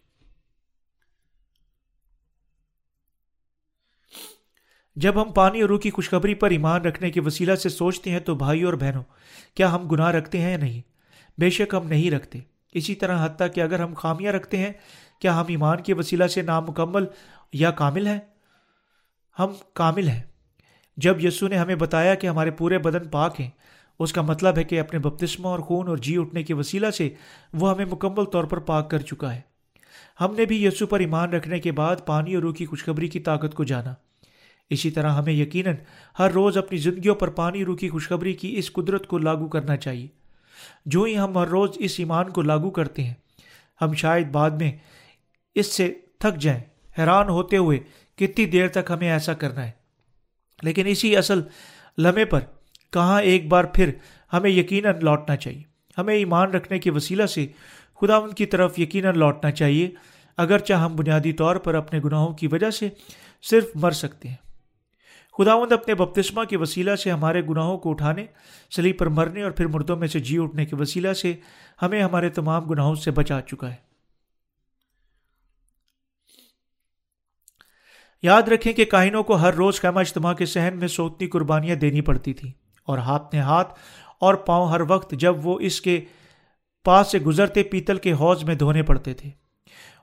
جب 4.97 5.23
ہم 5.23 5.33
پانی 5.33 5.61
اور 5.61 5.69
روح 5.69 5.81
کی 5.81 5.91
خوشخبری 5.91 6.35
پر 6.35 6.51
ایمان 6.51 6.81
رکھنے 6.81 7.11
کے 7.11 7.21
وسیلہ 7.21 7.55
سے 7.55 7.69
سوچتے 7.69 8.11
ہیں 8.11 8.21
تو 8.21 8.35
بھائی 8.35 8.63
اور 8.63 8.75
بہنوں، 8.75 9.03
کیا 9.55 9.75
ہم 9.75 9.89
گناہ 9.89 10.11
رکھتے 10.11 10.41
ہیں 10.41 10.51
یا 10.51 10.57
نہیں؟ 10.57 10.81
بے 11.41 11.51
شک 11.51 11.75
ہم 11.75 11.87
نہیں 11.87 12.11
رکھتے۔ 12.11 12.39
اسی 12.73 12.95
طرح 12.95 13.27
حتیٰ 13.27 13.47
کہ 13.55 13.61
اگر 13.61 13.81
ہم 13.81 13.95
خامیاں 13.95 14.33
رکھتے 14.33 14.57
ہیں، 14.57 14.73
کیا 15.21 15.41
ہم 15.41 15.45
ایمان 15.49 15.83
کے 15.83 15.95
وسیلہ 15.95 16.27
سے 16.27 16.43
نامکمل 16.43 17.05
یا 17.53 17.71
کامل 17.71 18.07
ہیں؟ 18.07 18.21
ہم 19.39 19.53
کامل 19.75 20.09
ہیں۔ 20.09 20.23
جب 20.97 21.25
یسو 21.25 21.49
نے 21.49 21.57
ہمیں 21.57 21.75
بتایا 21.75 22.15
کہ 22.15 22.27
ہمارے 22.27 22.51
پورے 22.51 22.79
بدن 22.79 23.09
پاک 23.09 23.41
ہیں، 23.41 23.51
اس 23.99 24.13
کا 24.13 24.23
مطلب 24.23 24.59
ہے 24.59 24.65
کہ 24.65 24.81
اپنے 24.81 24.99
بپتسمہ 24.99 25.49
اور 25.49 25.59
خون 25.59 25.89
اور 25.89 25.97
جی 25.97 26.17
اٹھنے 26.17 26.43
کے 26.43 26.55
وسیلہ 26.55 26.91
سے 26.91 27.09
وہ 27.53 27.71
ہمیں 27.71 27.85
مکمل 27.85 28.25
طور 28.25 28.45
پر 28.45 28.59
پاک 28.59 28.91
کر 28.91 28.99
چکا 28.99 29.35
ہے۔ 29.35 29.41
ہم 30.21 30.35
نے 30.35 30.45
بھی 30.45 30.65
یسو 30.65 30.87
پر 30.87 31.01
ایمان 31.01 31.31
رکھنے 31.31 31.59
کے 31.59 31.73
بعد 31.73 31.97
پانی 32.07 32.35
اور 32.35 32.43
روح 32.43 32.55
کی 32.55 32.67
خوشخبری 32.67 33.09
کی 33.09 33.21
طاقت 33.21 33.55
کو 33.55 33.65
جانا۔ 33.65 33.95
اسی 34.71 34.91
طرح 34.91 35.11
ہمیں 35.11 35.33
یقیناً 35.33 35.75
ہر 36.19 36.31
روز 36.31 36.59
اپنی 36.59 36.79
زندگیوں 36.79 37.15
پر 37.15 37.31
پانی 37.31 37.65
روح 37.65 37.77
کی 37.77 37.89
خوشخبری 37.89 38.33
کی 38.33 38.55
اس 38.59 38.73
قدرت 38.73 39.07
کو 39.07 39.19
لاگو 39.19 39.49
کرنا 39.49 39.77
چاہیے۔ 39.77 40.07
جو 40.87 41.03
ہی 41.03 41.19
ہم 41.19 41.39
ہر 41.39 41.49
روز 41.49 41.71
اس 41.75 41.95
ایمان 41.99 42.31
کو 42.31 42.43
لاگو 42.43 42.71
کرتے 42.71 43.05
ہیں، 43.05 43.15
ہم 43.83 43.93
شاید 43.93 44.29
بعد 44.29 44.51
میں 44.51 44.73
اس 45.55 45.67
سے 45.67 45.95
تھک 46.19 46.41
جائیں، 46.41 46.61
حیران 46.99 47.29
ہوتے 47.29 47.57
ہوئے 47.57 47.79
کتنی 48.17 48.47
دیر 48.47 48.69
تک 48.69 48.91
ہمیں 48.91 49.11
ایسا 49.11 49.33
کرنا 49.33 49.67
ہے۔ 49.67 49.82
لیکن 50.63 50.87
اسی 50.87 51.17
اصل 51.17 51.41
لمحے 51.99 52.25
پر 52.25 52.41
کہاں 52.93 53.23
ایک 53.23 53.49
بار 53.49 53.65
پھر 53.65 53.91
ہمیں 54.33 54.51
یقیناً 54.51 54.95
لوٹنا 55.03 55.37
چاہیے۔ 55.37 55.63
ہمیں 55.99 56.15
ایمان 56.15 56.51
رکھنے 56.51 56.79
کے 56.79 56.91
وسیلہ 56.91 57.27
سے 57.27 57.47
خدا 58.01 58.17
ان 58.17 58.33
کی 58.33 58.47
طرف 58.47 58.79
یقیناً 58.79 59.19
لوٹنا 59.19 59.51
چاہیے، 59.51 59.91
اگرچہ 60.37 60.73
ہم 60.73 60.97
بنیادی 60.97 61.33
طور 61.33 61.57
پر 61.57 61.75
اپنے 61.75 62.01
گناہوں 62.05 62.33
کی 62.35 62.47
وجہ 62.47 62.71
سے 62.71 62.89
صرف 63.43 63.65
مر 63.75 63.91
سکتے 63.91 64.29
ہیں۔ 64.29 64.37
خداوند 65.39 65.73
اپنے 65.73 65.95
بپتسمہ 65.95 66.45
کے 66.45 66.57
وسیلہ 66.57 66.95
سے 66.95 67.11
ہمارے 67.11 67.43
گناہوں 67.49 67.79
کو 67.79 67.91
اٹھانے 67.91 68.27
سلی 68.71 68.93
پر 68.93 69.07
مرنے 69.07 69.43
اور 69.43 69.51
پھر 69.51 69.67
مردوں 69.67 69.97
میں 69.97 70.09
سے 70.09 70.19
جی 70.19 70.39
اٹھنے 70.39 70.67
کے 70.67 70.77
وسیلہ 70.77 71.13
سے 71.13 71.35
ہمیں 71.83 72.03
ہمارے 72.03 72.29
تمام 72.29 72.65
گناہوں 72.65 72.95
سے 72.95 73.11
بچا 73.11 73.41
چکا 73.41 73.71
ہے۔ 73.71 73.92
یاد 78.23 78.43
رکھیں 78.43 78.73
کہ 78.73 78.85
کائنوں 78.85 79.23
کو 79.23 79.35
ہر 79.35 79.55
روز 79.55 79.81
خیمہ 79.81 80.01
اجتماع 80.01 80.33
کے 80.33 80.47
سہن 80.47 80.77
میں 80.77 80.89
سوتنی 80.89 81.27
قربانیاں 81.29 81.77
دینی 81.77 82.01
پڑتی 82.01 82.33
تھیں 82.33 82.51
اور 82.87 82.99
ہاتھ 82.99 83.35
نے 83.35 83.41
ہاتھ 83.41 83.75
اور 84.21 84.35
پاؤں 84.35 84.69
ہر 84.69 84.81
وقت 84.81 85.11
جب 85.13 85.47
وہ 85.47 85.61
اس 85.61 85.81
کے 85.81 86.01
پاس 86.85 87.11
سے 87.11 87.19
گزرتے 87.19 87.63
پیتل 87.63 87.97
کے 87.97 88.13
حوض 88.13 88.45
میں 88.45 88.55
دھونے 88.55 88.83
پڑتے 88.83 89.15
تھے۔ 89.15 89.31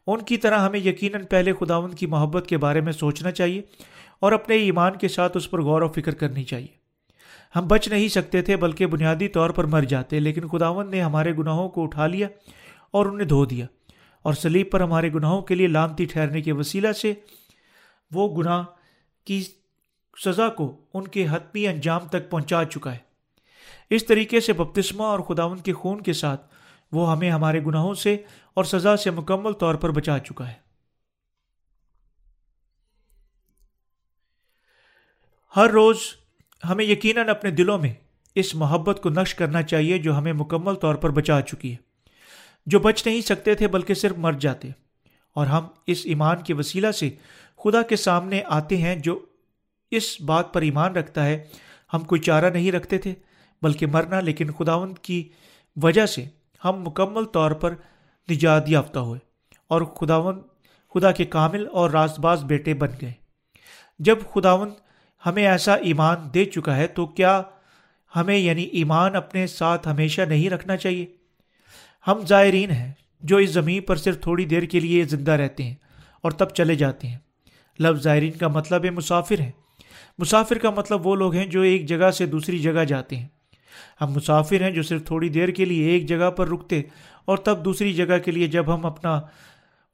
ان 0.08 0.22
کی 0.22 0.38
طرح 0.38 0.60
ہمیں 0.60 0.80
یقیناً 0.80 1.26
پہلے 1.26 1.54
خداون 1.54 1.94
کی 1.94 2.06
محبت 2.06 2.48
کے 2.48 2.58
بارے 2.58 2.82
میں 2.82 2.94
سوچنا 2.94 3.32
چاہیے 3.32 3.62
اور 4.20 4.32
اپنے 4.32 4.56
ایمان 4.56 4.96
کے 4.96 5.08
ساتھ 5.08 5.38
اس 5.38 5.52
پر 5.52 5.62
غور 5.62 5.82
و 5.82 5.88
فکر 5.88 6.14
کرنی 6.14 6.44
چاہیے۔ 6.44 6.78
ہم 7.56 7.68
بچ 7.68 7.88
نہیں 7.88 8.08
سکتے 8.08 8.42
تھے 8.42 8.56
بلکہ 8.56 8.86
بنیادی 8.86 9.28
طور 9.28 9.50
پر 9.50 9.64
مر 9.64 9.82
جاتے، 9.82 10.20
لیکن 10.20 10.48
خداون 10.48 10.92
نے 10.92 11.02
ہمارے 11.02 11.34
گناہوں 11.38 11.70
کو 11.70 11.84
اٹھا 11.84 12.08
لیا 12.08 12.28
اور 12.92 13.06
انہیں 13.06 13.28
دھو 13.28 13.46
دیا 13.46 13.66
اور 14.22 14.34
سلیب 14.34 14.72
پر 14.72 14.82
ہمارے 14.82 15.14
گناہوں 15.14 15.42
کے 15.42 15.56
لیے 15.56 15.68
لامتی 15.68 16.06
ٹھہرنے 16.06 16.42
کے 16.42 16.52
وسیلہ 16.52 16.92
سے 16.92 17.14
وہ 18.12 18.38
گناہ 18.38 18.64
کی 19.26 19.44
سزا 20.26 20.50
کو 20.50 20.86
ان 20.94 21.08
کے 21.08 21.28
حتمی 21.32 21.68
انجام 21.68 22.08
تک 22.08 22.30
پہنچا 22.30 22.66
چکا 22.66 22.94
ہے۔ 22.94 23.10
اس 23.90 24.06
طریقے 24.06 24.40
سے 24.40 24.54
بپتسمہ 24.54 25.04
اور 25.04 25.20
خداون 25.20 25.58
کے 25.58 25.74
خون 25.74 26.02
کے 26.02 26.14
ساتھ 26.14 26.56
وہ 26.92 27.12
ہمیں 27.12 27.32
ہمارے 27.32 27.64
گناہوں 27.64 27.94
سے 27.94 28.18
اور 28.54 28.64
سزا 28.64 28.98
سے 28.98 29.12
مکمل 29.12 29.54
طور 29.54 29.76
پر 29.76 29.92
بچا 29.92 30.20
چکا 30.20 30.48
ہے۔ 30.48 30.70
ہر 35.56 35.70
روز 35.70 35.98
ہمیں 36.70 36.86
یقیناً 36.86 37.30
اپنے 37.30 37.52
دلوں 37.52 37.78
میں 37.78 37.94
اس 38.36 38.56
محبت 38.56 39.00
کو 39.04 39.10
نقش 39.10 39.36
کرنا 39.36 39.62
چاہیے 39.62 39.98
جو 39.98 40.18
ہمیں 40.18 40.34
مکمل 40.34 40.76
طور 40.76 40.96
پر 40.96 41.10
بچا 41.10 41.42
چکی 41.42 41.72
ہے۔ 41.72 41.78
جو 42.66 42.80
بچ 42.80 43.08
نہیں 43.08 43.22
سکتے 43.22 43.56
تھے 43.56 43.68
بلکہ 43.68 43.94
صرف 43.94 44.18
مر 44.18 44.32
جاتے 44.32 44.70
اور 45.34 45.48
ہم 45.48 45.68
اس 45.88 46.02
ایمان 46.06 46.44
کے 46.44 46.54
وسیلہ 46.54 46.92
سے 46.92 47.10
خدا 47.64 47.82
کے 47.82 47.96
سامنے 47.96 48.42
آتے 48.46 48.78
ہیں 48.78 48.96
جو 48.96 49.26
اس 49.92 50.22
بات 50.22 50.54
پر 50.54 50.62
ایمان 50.62 50.96
رکھتا 50.96 51.26
ہے، 51.26 51.46
ہم 51.94 52.00
کوئی 52.00 52.22
چارہ 52.22 52.50
نہیں 52.50 52.72
رکھتے 52.72 52.98
تھے، 52.98 53.14
بلکہ 53.62 53.88
مرنا، 53.88 54.20
لیکن 54.20 54.52
خداون 54.52 54.94
کی 54.94 55.30
وجہ 55.84 56.06
سے 56.06 56.26
ہم 56.66 56.82
مکمل 56.82 57.26
طور 57.26 57.52
پر 57.52 57.76
نجات 58.32 58.70
یافتہ 58.70 59.00
ہوئے 59.00 59.20
اور 59.68 59.82
خداون 59.82 60.42
خدا 60.94 61.12
کے 61.12 61.26
کامل 61.26 61.68
اور 61.72 61.90
راست 61.90 62.20
باز 62.20 62.44
بیٹے 62.44 62.74
بن 62.74 62.90
گئے۔ 63.02 63.12
جب 64.00 64.16
خداون 64.34 64.70
ہمیں 65.26 65.48
ایسا 65.48 65.74
ایمان 65.74 66.18
دے 66.34 66.46
چکا 66.46 66.78
ہے، 66.78 66.88
تو 66.88 67.06
کیا 67.06 67.42
ہمیں 68.16 68.38
یعنی 68.38 68.64
ایمان 68.64 69.16
اپنے 69.16 69.48
ساتھ 69.48 69.88
ہمیشہ 69.88 70.22
نہیں 70.22 70.50
رکھنا 70.50 70.78
چاہیے؟ 70.78 71.06
ہم 72.08 72.20
زائرین 72.20 72.72
ہیں 72.72 72.92
جو 73.22 73.38
اس 73.38 73.50
زمین 73.50 73.82
پر 73.82 73.96
صرف 73.96 74.20
تھوڑی 74.22 74.46
دیر 74.46 74.64
کے 74.64 74.80
لیے 74.80 75.04
زندہ 75.04 75.32
رہتے 75.32 75.64
ہیں 75.64 75.76
اور 76.22 76.32
تب 76.32 76.50
چلے 76.50 76.76
جاتے 76.76 77.08
ہیں۔ 77.08 77.18
لفظ 77.80 78.04
زائرین 78.04 78.32
کا 78.32 78.48
مطلب 78.48 78.86
ہے 78.86 78.90
مسافر 78.90 79.40
ہیں 79.40 79.52
مسافر 80.18 80.58
کا 80.58 80.70
مطلب 80.70 81.08
وہ 81.08 81.16
لوگ 81.16 81.34
ہیں 81.34 81.46
جو 81.46 81.62
ایک 81.62 81.86
جگہ 81.86 82.12
سے 82.12 82.26
دوسری 82.26 82.60
جگہ 82.60 82.84
جاتے 82.84 83.16
ہیں۔ 83.16 83.28
ہم 84.02 84.12
مسافر 84.12 84.62
ہیں 84.62 84.72
جو 84.72 84.84
صرف 84.84 85.06
تھوڑی 85.06 85.30
دیر 85.30 85.50
کے 85.50 85.66
لیے 85.66 85.90
ایک 85.90 86.08
جگہ 86.08 86.32
پر 86.32 86.48
رکتے 86.48 86.82
اور 87.26 87.38
تب 87.38 87.66
دوسری 87.66 87.94
جگہ 87.94 88.18
کے 88.26 88.32
لیے 88.32 88.48
جب 88.48 88.76
ہم 88.76 88.86
اپنا، 88.86 89.22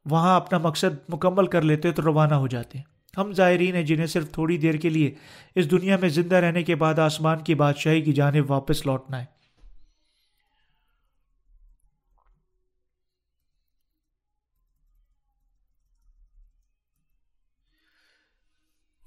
وہاں 0.06 0.36
اپنا 0.36 0.58
مقصد 0.58 1.10
مکمل 1.10 1.48
کر 1.48 1.62
لیتے 1.62 1.92
تو 1.92 2.02
روانہ 2.02 2.34
ہو 2.34 2.48
جاتے۔ 2.48 2.78
ہیں 2.78 2.86
ہم 3.18 3.34
زائرین 3.34 3.76
ہیں 3.76 3.84
جنہیں 3.84 4.06
صرف 4.06 4.32
تھوڑی 4.32 4.58
دیر 4.58 4.74
کے 4.74 4.90
لیے 4.90 5.14
اس 5.56 5.72
دنیا 5.72 5.98
میں 6.02 6.10
زندہ 6.10 6.36
رہنے 6.36 6.64
کے 6.64 6.76
بعد 6.76 7.00
آسمان 7.00 7.38
کی 7.38 7.56
بادشاہی 7.56 8.02
کی 8.02 8.14
جانب 8.14 8.52
واپس 8.52 8.86
لوٹنا 8.86 9.20
ہے۔ 9.20 9.35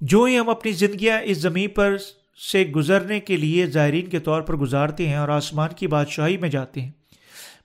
جو 0.01 0.23
ہی 0.23 0.39
ہم 0.39 0.49
اپنی 0.49 0.73
زندگیاں 0.73 1.21
اس 1.25 1.39
زمین 1.39 1.71
پر 1.71 1.97
سے 2.53 2.65
گزرنے 2.65 3.21
کے 3.21 3.37
لیے 3.37 3.67
زائرین 3.67 4.07
کے 4.07 4.19
طور 4.19 4.43
پر 4.43 4.57
گزارتے 4.57 5.09
ہیں 5.09 5.17
اور 5.17 5.29
آسمان 5.29 5.71
کی 5.77 5.87
بادشاہی 5.87 6.37
میں 6.37 6.49
جاتے 6.49 6.81
ہیں، 6.81 6.91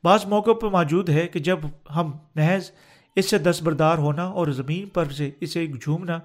بعض 0.04 0.26
موقع 0.26 0.52
پر 0.52 0.68
موجود 0.68 1.10
ہے 1.10 1.28
کہ 1.28 1.40
جب 1.40 1.60
ہم 1.96 2.12
محض 2.36 2.72
اس 3.16 3.30
سے 3.30 3.38
دستبردار 3.38 3.98
ہونا 3.98 4.24
اور 4.24 4.48
زمین 4.48 4.86
پر 4.86 5.10
سے 5.10 5.32
اسے 5.42 5.68
جھومنا، 5.68 6.20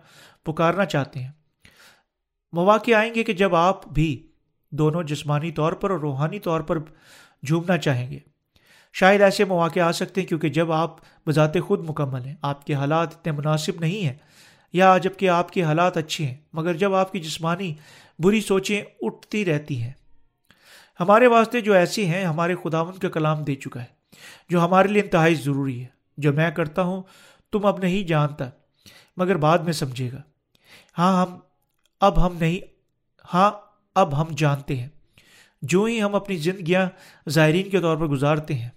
پکارنا 0.44 0.84
چاہتے 0.84 1.20
ہیں۔ 1.20 1.30
مواقع 2.52 2.90
آئیں 2.92 3.14
گے 3.14 3.24
کہ 3.24 3.32
جب 3.32 3.54
آپ 3.54 3.88
بھی 3.88 4.26
دونوں 4.70 5.02
جسمانی 5.02 5.50
طور 5.50 5.72
پر 5.72 5.90
اور 5.90 5.98
روحانی 5.98 6.38
طور 6.38 6.60
پر 6.60 6.78
جھومنا 7.46 7.78
چاہیں 7.78 8.10
گے۔ 8.10 8.18
شاید 8.92 9.20
ایسے 9.20 9.44
مواقع 9.44 9.80
آ 9.80 9.92
سکتے 9.92 10.20
ہیں 10.20 10.28
کیونکہ 10.28 10.48
جب 10.48 10.72
آپ 10.72 10.96
بذات 11.26 11.56
خود 11.66 11.90
مکمل 11.90 12.26
ہیں، 12.26 12.36
آپ 12.42 12.66
کے 12.66 12.74
حالات 12.74 13.14
اتنے 13.14 13.32
مناسب 13.32 13.72
نہیں 13.80 14.06
ہیں۔ 14.06 14.16
یا 14.72 14.98
جبکہ 14.98 15.28
آپ 15.28 15.50
کے 15.50 15.62
حالات 15.62 15.96
اچھے 15.96 16.26
ہیں، 16.26 16.34
مگر 16.52 16.74
جب 16.74 16.94
آپ 16.94 17.12
کی 17.12 17.20
جسمانی 17.20 17.74
بری 18.18 18.40
سوچیں 18.40 18.82
اٹھتی 19.00 19.44
رہتی 19.44 19.82
ہیں۔ 19.82 19.92
ہمارے 21.00 21.26
واسطے 21.26 21.60
جو 21.60 21.72
ایسی 21.72 22.06
ہیں، 22.06 22.24
ہمارے 22.24 22.54
خداون 22.64 22.98
کا 22.98 23.08
کلام 23.08 23.44
دے 23.44 23.54
چکا 23.54 23.80
ہے، 23.80 23.86
جو 24.48 24.64
ہمارے 24.64 24.88
لیے 24.88 25.02
انتہائی 25.02 25.34
ضروری 25.34 25.82
ہے۔ 25.82 25.98
جو 26.18 26.32
میں 26.32 26.50
کرتا 26.50 26.82
ہوں، 26.82 27.02
تم 27.52 27.66
اب 27.66 27.78
نہیں 27.78 28.02
جانتا، 28.02 28.50
مگر 29.16 29.36
بعد 29.36 29.58
میں 29.58 29.72
سمجھے 29.72 30.12
گا۔ 30.12 30.22
ہاں 30.98 31.22
ہم 31.22 31.38
اب 32.00 32.26
ہم 32.26 32.36
نہیں 32.40 32.58
ہاں 33.34 33.50
اب 33.94 34.20
ہم 34.20 34.26
جانتے 34.36 34.76
ہیں۔ 34.76 34.88
جو 35.62 35.84
ہی 35.84 36.02
ہم 36.02 36.14
اپنی 36.14 36.36
زندگیاں 36.36 36.86
زائرین 37.28 37.70
کے 37.70 37.80
طور 37.80 37.96
پر 37.96 38.06
گزارتے 38.06 38.54
ہیں، 38.54 38.68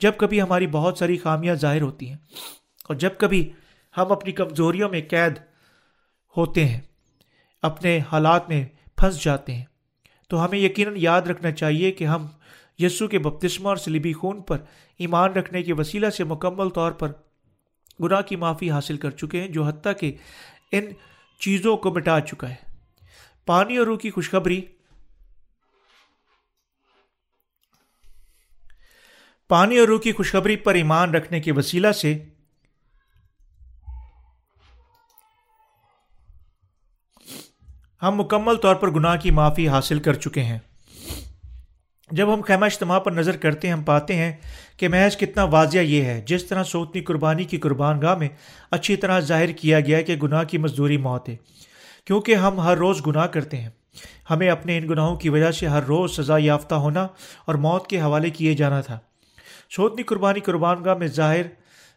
جب 0.00 0.12
کبھی 0.16 0.42
ہماری 0.42 0.66
بہت 0.66 0.98
ساری 0.98 1.18
خامیاں 1.18 1.54
ظاہر 1.54 1.82
ہوتی 1.82 2.08
ہیں 2.08 2.16
اور 2.84 2.94
جب 2.94 3.10
کبھی 3.18 3.52
ہم 3.96 4.12
اپنی 4.12 4.32
کمزوریوں 4.32 4.88
میں 4.88 5.00
قید 5.10 5.38
ہوتے 6.36 6.64
ہیں، 6.64 6.80
اپنے 7.62 8.00
حالات 8.12 8.48
میں 8.48 8.64
پھنس 8.96 9.24
جاتے 9.24 9.54
ہیں۔ 9.54 9.64
تو 10.28 10.44
ہمیں 10.44 10.58
یقیناً 10.58 10.94
یاد 10.96 11.22
رکھنا 11.22 11.50
چاہیے 11.50 11.92
کہ 11.92 12.04
ہم 12.04 12.26
یسو 12.78 13.08
کے 13.08 13.18
بپتسمہ 13.18 13.68
اور 13.68 13.76
سلیبی 13.76 14.12
خون 14.12 14.42
پر 14.42 14.58
ایمان 14.98 15.32
رکھنے 15.32 15.62
کے 15.62 15.72
وسیلہ 15.72 16.10
سے 16.10 16.24
مکمل 16.24 16.68
طور 16.68 16.92
پر 16.92 17.12
گناہ 18.00 18.20
کی 18.20 18.36
معافی 18.36 18.70
حاصل 18.70 18.96
کر 18.96 19.10
چکے 19.10 19.40
ہیں، 19.40 19.48
جو 19.48 19.64
حتیٰ 19.64 19.92
کہ 20.00 20.12
ان 20.72 20.84
چیزوں 21.40 21.76
کو 21.76 21.94
مٹا 21.94 22.20
چکا 22.20 22.50
ہے۔ 22.50 22.54
پانی 23.46 23.76
اور 23.76 23.86
روح 23.86 23.98
کی 23.98 24.10
خوشخبری۔ 24.10 24.60
پانی 29.48 29.78
اور 29.78 29.88
روح 29.88 30.00
کی 30.00 30.12
خوشخبری 30.12 30.56
پر 30.56 30.74
ایمان 30.74 31.14
رکھنے 31.14 31.40
کے 31.40 31.52
وسیلہ 31.52 31.92
سے 31.92 32.18
ہم 38.02 38.14
مکمل 38.20 38.56
طور 38.56 38.74
پر 38.74 38.90
گناہ 38.90 39.16
کی 39.16 39.30
معافی 39.30 39.68
حاصل 39.68 39.98
کر 39.98 40.14
چکے 40.14 40.42
ہیں۔ 40.42 40.58
جب 42.10 42.34
ہم 42.34 42.40
خیمہ 42.40 42.64
اجتماع 42.64 42.98
پر 42.98 43.12
نظر 43.12 43.36
کرتے 43.36 43.68
ہیں، 43.68 43.74
ہم 43.74 43.82
پاتے 43.82 44.14
ہیں 44.14 44.32
کہ 44.76 44.88
محض 44.88 45.16
کتنا 45.16 45.44
واضح 45.44 45.78
یہ 45.78 46.04
ہے، 46.04 46.22
جس 46.26 46.44
طرح 46.44 46.64
سوتنی 46.64 47.00
قربانی 47.00 47.44
کی 47.44 47.56
قربان 47.56 48.02
گاہ 48.02 48.14
میں 48.14 48.28
اچھی 48.70 48.96
طرح 48.96 49.20
ظاہر 49.20 49.52
کیا 49.52 49.80
گیا 49.80 50.02
کہ 50.02 50.16
گناہ 50.16 50.44
کی 50.44 50.58
مزدوری 50.58 50.96
موت 50.96 51.28
ہے۔ 51.28 51.36
کیونکہ 52.04 52.34
ہم 52.34 52.60
ہر 52.60 52.76
روز 52.76 53.06
گناہ 53.06 53.26
کرتے 53.26 53.56
ہیں۔ 53.56 53.70
ہمیں 54.30 54.48
اپنے 54.48 54.78
ان 54.78 54.88
گناہوں 54.88 55.16
کی 55.16 55.28
وجہ 55.28 55.50
سے 55.50 55.66
ہر 55.66 55.82
روز 55.82 56.16
سزا 56.16 56.36
یافتہ 56.38 56.74
ہونا 56.74 57.08
اور 57.44 57.54
موت 57.54 57.86
کے 57.86 58.00
حوالے 58.00 58.30
کیے 58.30 58.54
جانا 58.54 58.80
تھا۔ 58.80 58.98
سوتنی 59.70 60.02
قربانی 60.02 60.40
قربان 60.40 60.84
گاہ 60.84 60.94
میں 60.94 61.06
ظاہر 61.06 61.42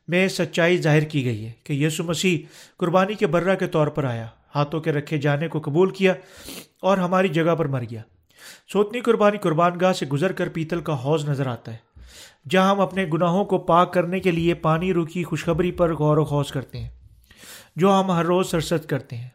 میں 0.07 0.27
سچائی 0.27 0.77
ظاہر 0.77 1.03
کی 1.03 1.25
گئی 1.25 1.45
ہے 1.45 1.51
کہ 1.63 1.73
یسو 1.73 2.03
مسیح 2.03 2.37
قربانی 2.77 3.13
کے 3.13 3.27
برہ 3.27 3.55
کے 3.55 3.67
طور 3.67 3.87
پر 3.87 4.03
آیا۔ 4.03 4.27
ہاتھوں 4.55 4.79
کے 4.81 4.91
رکھے 4.91 5.17
جانے 5.17 5.47
کو 5.47 5.59
قبول 5.59 5.89
کیا 5.89 6.13
اور 6.81 6.97
ہماری 6.97 7.27
جگہ 7.27 7.55
پر 7.55 7.65
مر 7.65 7.83
گیا۔ 7.91 8.01
سوتنی 8.73 9.01
قربانی 9.01 9.37
قربان 9.37 9.79
گاہ 9.81 9.93
سے 9.93 10.05
گزر 10.05 10.31
کر 10.31 10.49
پیتل 10.49 10.81
کا 10.81 11.03
حوض 11.03 11.29
نظر 11.29 11.47
آتا 11.47 11.73
ہے، 11.73 11.77
جہاں 12.49 12.71
ہم 12.71 12.79
اپنے 12.79 13.05
گناہوں 13.13 13.45
کو 13.45 13.57
پاک 13.57 13.93
کرنے 13.93 14.19
کے 14.19 14.31
لیے 14.31 14.53
پانی 14.53 14.93
روکی 14.93 15.23
خوشخبری 15.23 15.71
پر 15.71 15.93
غور 15.93 16.17
و 16.17 16.25
خوص 16.25 16.51
کرتے 16.51 16.79
ہیں، 16.79 16.89
جو 17.75 17.99
ہم 17.99 18.11
ہر 18.11 18.25
روز 18.25 18.49
سرست 18.51 18.89
کرتے 18.89 19.17
ہیں۔ 19.17 19.29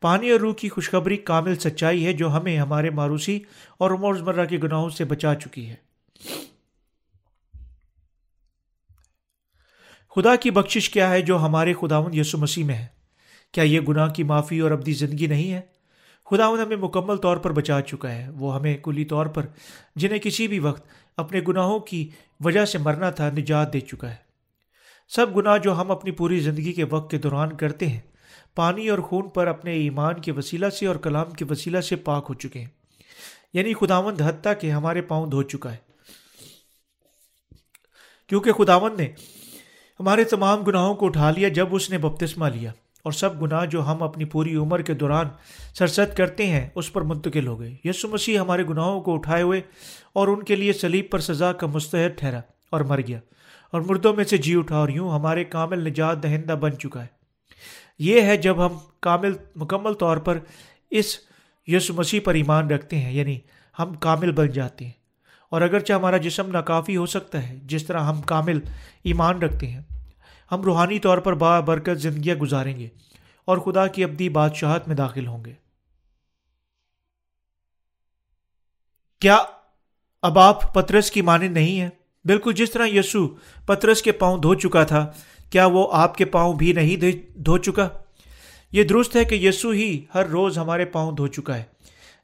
پانی 0.00 0.30
اور 0.30 0.40
روح 0.40 0.54
کی 0.54 0.68
خوشخبری 0.68 1.16
کامل 1.16 1.56
سچائی 1.56 2.06
ہے 2.06 2.12
جو 2.12 2.30
ہمیں 2.30 2.58
ہمارے 2.58 2.90
ماروسی 2.90 3.40
اور 3.78 3.90
روزمرہ 3.90 4.44
کے 4.44 4.58
گناہوں 4.62 4.88
سے 4.90 5.04
بچا 5.04 5.34
چکی 5.34 5.68
ہے۔ 5.68 5.74
خدا 10.16 10.36
کی 10.36 10.50
بخشش 10.50 10.90
کیا 10.90 11.10
ہے 11.10 11.22
جو 11.22 11.38
ہمارے 11.38 11.74
خداون 11.80 12.14
یسو 12.14 12.38
مسیح 12.38 12.64
میں 12.64 12.74
ہے۔ 12.74 12.99
کیا 13.52 13.64
یہ 13.64 13.80
گناہ 13.80 14.08
کی 14.08 14.22
معافی 14.22 14.60
اور 14.60 14.70
ابدی 14.70 14.92
زندگی 14.92 15.26
نہیں 15.26 15.52
ہے؟ 15.52 15.60
خداون 16.30 16.60
ہمیں 16.60 16.76
مکمل 16.76 17.16
طور 17.16 17.36
پر 17.36 17.52
بچا 17.52 17.80
چکا 17.80 18.14
ہے۔ 18.14 18.28
وہ 18.28 18.54
ہمیں 18.54 18.78
کلی 18.78 19.04
طور 19.04 19.26
پر 19.26 19.46
جنہیں 19.96 20.18
کسی 20.18 20.48
بھی 20.48 20.58
وقت 20.58 20.86
اپنے 21.16 21.40
گناہوں 21.48 21.78
کی 21.78 22.08
وجہ 22.40 22.64
سے 22.64 22.78
مرنا 22.78 23.10
تھا 23.10 23.30
نجات 23.30 23.72
دے 23.72 23.80
چکا 23.80 24.10
ہے۔ 24.10 24.16
سب 25.08 25.36
گناہ 25.36 25.58
جو 25.58 25.80
ہم 25.80 25.90
اپنی 25.90 26.10
پوری 26.10 26.40
زندگی 26.40 26.72
کے 26.72 26.84
وقت 26.84 27.10
کے 27.10 27.18
دوران 27.18 27.56
کرتے 27.56 27.86
ہیں، 27.86 28.00
پانی 28.54 28.88
اور 28.88 28.98
خون 28.98 29.28
پر 29.28 29.46
اپنے 29.46 29.72
ایمان 29.72 30.20
کے 30.20 30.32
وسیلہ 30.32 30.68
سے 30.68 30.86
اور 30.86 30.96
کلام 30.96 31.30
کے 31.30 31.44
وسیلہ 31.50 31.80
سے 31.80 31.96
پاک 31.96 32.26
ہو 32.28 32.34
چکے 32.34 32.60
ہیں۔ 32.60 32.66
یعنی 33.52 33.74
خداوند 33.74 34.20
حتیٰ 34.20 34.52
کہ 34.60 34.70
ہمارے 34.70 35.02
پاؤں 35.02 35.26
دھو 35.26 35.42
چکا 35.42 35.72
ہے۔ 35.72 35.76
کیونکہ 38.26 38.52
خداوند 38.52 39.00
نے 39.00 39.08
ہمارے 40.00 40.24
تمام 40.24 40.62
گناہوں 40.62 40.94
کو 40.94 41.06
اٹھا 41.06 41.30
لیا 41.30 41.48
جب 41.48 41.74
اس 41.74 41.90
نے 41.90 41.98
بپتسمہ 41.98 42.46
لیا۔ 42.46 42.72
اور 43.04 43.12
سب 43.12 43.42
گناہ 43.42 43.66
جو 43.66 43.86
ہم 43.86 44.02
اپنی 44.02 44.24
پوری 44.24 44.54
عمر 44.54 44.82
کے 44.82 44.94
دوران 44.94 45.26
سرست 45.74 46.16
کرتے 46.16 46.46
ہیں، 46.46 46.68
اس 46.74 46.92
پر 46.92 47.02
منتقل 47.02 47.46
ہو 47.46 47.60
گئے۔ 47.60 47.76
یسو 47.84 48.08
مسیح 48.08 48.38
ہمارے 48.38 48.64
گناہوں 48.66 49.00
کو 49.00 49.14
اٹھائے 49.14 49.42
ہوئے 49.42 49.60
اور 50.12 50.28
ان 50.28 50.42
کے 50.42 50.56
لیے 50.56 50.72
سلیب 50.72 51.06
پر 51.10 51.18
سزا 51.18 51.52
کا 51.52 51.66
مستحد 51.66 52.18
ٹھہرا 52.18 52.40
اور 52.70 52.80
مر 52.80 53.00
گیا۔ 53.08 53.18
اور 53.72 53.80
مردوں 53.80 54.14
میں 54.14 54.24
سے 54.24 54.36
جی 54.36 54.56
اٹھا 54.56 54.76
اور 54.76 54.88
یوں 54.88 55.10
ہمارے 55.10 55.44
کامل 55.44 55.88
نجات 55.88 56.22
دہندہ 56.22 56.52
بن 56.52 56.78
چکا 56.78 57.02
ہے۔ 57.02 57.06
یہ 57.98 58.20
ہے 58.20 58.36
جب 58.36 58.66
ہم 58.66 58.78
کامل، 59.00 59.32
مکمل 59.56 59.94
طور 59.94 60.16
پر 60.16 60.38
اس 60.90 61.16
یسو 61.66 61.94
مسیح 61.94 62.20
پر 62.24 62.34
ایمان 62.34 62.70
رکھتے 62.70 62.98
ہیں 62.98 63.12
یعنی 63.12 63.38
ہم 63.78 63.94
کامل 63.94 64.32
بن 64.32 64.50
جاتے 64.50 64.84
ہیں۔ 64.84 64.92
اور 65.50 65.60
اگرچہ 65.60 65.92
ہمارا 65.92 66.16
جسم 66.16 66.50
ناکافی 66.50 66.96
ہو 66.96 67.06
سکتا 67.06 67.48
ہے، 67.48 67.58
جس 67.62 67.86
طرح 67.86 68.00
ہم 68.00 68.22
کامل 68.22 68.60
ایمان 69.04 69.42
رکھتے 69.42 69.66
ہیں 69.66 69.80
ہم 70.52 70.62
روحانی 70.62 70.98
طور 70.98 71.18
پر 71.18 71.34
با 71.34 71.60
برکت 71.60 72.00
زندگیاں 72.00 72.36
گزاریں 72.36 72.78
گے 72.78 72.88
اور 73.44 73.58
خدا 73.58 73.86
کی 73.86 74.04
ابدی 74.04 74.28
بادشاہت 74.28 74.88
میں 74.88 74.96
داخل 74.96 75.26
ہوں 75.26 75.44
گے۔ 75.44 75.52
کیا 79.20 79.38
اب 80.22 80.38
آپ 80.38 80.74
پترس 80.74 81.10
کی 81.10 81.22
مانند 81.22 81.52
نہیں 81.52 81.80
ہے 81.80 81.88
بالکل 82.24 82.52
جس 82.52 82.70
طرح 82.70 82.86
یسو 82.86 83.28
پترس 83.66 84.02
کے 84.02 84.12
پاؤں 84.12 84.38
دھو 84.38 84.54
چکا 84.54 84.84
تھا، 84.84 85.12
کیا 85.50 85.66
وہ 85.66 85.88
آپ 85.92 86.16
کے 86.16 86.24
پاؤں 86.24 86.54
بھی 86.54 86.72
نہیں 86.72 86.96
دھو 87.38 87.58
چکا؟ 87.58 87.88
یہ 88.72 88.84
درست 88.84 89.16
ہے 89.16 89.24
کہ 89.24 89.34
یسو 89.34 89.70
ہی 89.70 90.04
ہر 90.14 90.26
روز 90.26 90.58
ہمارے 90.58 90.84
پاؤں 90.84 91.12
دھو 91.12 91.26
چکا 91.26 91.58
ہے۔ 91.58 91.62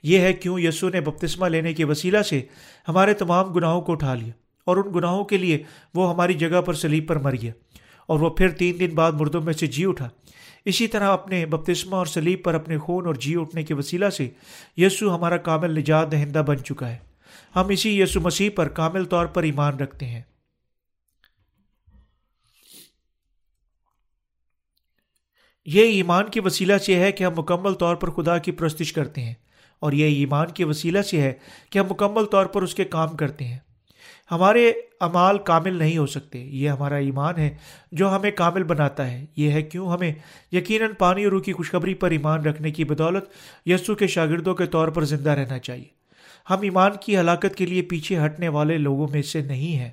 یہ 0.03 0.19
ہے 0.19 0.33
کیوں 0.33 0.61
یسو 0.61 0.89
نے 0.89 1.01
بپتسمہ 1.01 1.47
لینے 1.47 1.75
کے 1.75 1.85
وسیلہ 1.85 2.23
سے 2.23 2.43
ہمارے 2.89 3.15
تمام 3.15 3.53
گناہوں 3.53 3.81
کو 3.81 3.93
اٹھا 3.93 4.15
لیا 4.15 4.33
اور 4.65 4.77
ان 4.77 4.95
گناہوں 4.95 5.25
کے 5.25 5.37
لیے 5.37 5.63
وہ 5.95 6.11
ہماری 6.11 6.35
جگہ 6.35 6.61
پر 6.61 6.75
سلیب 6.75 7.09
پر 7.09 7.17
مر 7.17 7.35
گیا۔ 7.43 7.53
اور 8.07 8.21
وہ 8.21 8.31
پھر 8.31 8.49
تین 8.49 8.81
دن 8.81 8.95
بعد 8.95 9.13
مردوں 9.13 9.43
میں 9.43 9.53
سے 9.53 9.67
جی 9.67 9.85
اٹھا۔ 9.85 10.09
اسی 10.65 10.89
طرح 10.89 11.13
اپنے 11.13 11.47
بپتسمہ 11.47 11.97
اور 11.97 12.07
سلیب 12.07 12.45
پر 12.45 12.55
اپنے 12.55 12.79
خون 12.79 13.07
اور 13.07 13.15
جی 13.15 13.37
اٹھنے 13.37 13.63
کے 13.63 13.75
وسیلہ 13.75 14.09
سے 14.09 14.31
یسو 14.77 15.15
ہمارا 15.15 15.37
کامل 15.37 15.79
نجات 15.79 16.13
دہندہ 16.13 16.43
بن 16.47 16.65
چکا 16.65 16.89
ہے۔ 16.89 16.99
ہم 17.57 17.69
اسی 17.69 18.01
یسو 18.01 18.21
مسیح 18.21 18.51
پر 18.55 18.69
کامل 18.69 19.05
طور 19.05 19.27
پر 19.27 19.43
ایمان 19.43 19.77
رکھتے 19.77 20.07
ہیں۔ 20.07 20.23
یہ 25.67 25.85
ایمان 25.85 26.31
کے 26.31 26.41
وسیلہ 26.41 26.79
سے 26.79 26.97
ہے 26.97 27.13
کہ 27.13 27.25
ہم 27.25 27.33
مکمل 27.39 27.75
طور 27.75 27.97
پر 27.97 28.11
خدا 28.11 28.39
کی 28.39 28.53
پرستش 28.53 28.93
کرتے 28.93 29.21
ہیں 29.21 29.35
اور 29.79 29.93
یہ 29.93 30.05
ایمان 30.05 30.51
کے 30.51 30.65
وسیلہ 30.65 31.03
سے 31.03 31.21
ہے 31.21 31.33
کہ 31.71 31.79
ہم 31.79 31.87
مکمل 31.91 32.25
طور 32.25 32.47
پر 32.47 32.63
اس 32.63 32.75
کے 32.75 32.85
کام 32.85 33.17
کرتے 33.17 33.45
ہیں۔ 33.45 33.59
ہمارے 34.31 34.73
اعمال 35.01 35.39
کامل 35.39 35.77
نہیں 35.77 35.99
ہو 35.99 36.07
سکتے۔ 36.07 36.39
یہ 36.39 36.69
ہمارا 36.71 36.97
ایمان 36.97 37.39
ہے 37.39 37.57
جو 37.93 38.17
ہمیں 38.17 38.31
کامل 38.31 38.65
بناتا 38.65 39.11
ہے۔ 39.11 39.27
یہ 39.37 39.51
ہے 39.51 39.63
کیوں 39.63 39.93
ہمیں 39.93 40.15
یقیناً 40.53 40.91
پانی 40.99 41.25
اور 41.25 41.33
روح 41.33 41.43
کی 41.43 41.53
خوشخبری 41.53 41.95
پر 41.95 42.11
ایمان 42.11 42.41
رکھنے 42.45 42.71
کی 42.71 42.85
بدولت 42.85 43.25
یسو 43.67 43.95
کے 43.95 44.07
شاگردوں 44.07 44.55
کے 44.55 44.67
طور 44.67 44.89
پر 44.89 45.05
زندہ 45.05 45.31
رہنا 45.31 45.59
چاہیے۔ 45.59 45.97
ہم 46.51 46.61
ایمان 46.61 46.91
کی 47.01 47.19
ہلاکت 47.19 47.55
کے 47.57 47.67
لیے 47.67 47.83
پیچھے 47.83 48.25
ہٹنے 48.25 48.49
والے 48.49 48.79
لوگوں 48.79 49.09
میں 49.11 49.23
سے 49.23 49.43
نہیں 49.43 49.77
ہیں۔ 49.77 49.91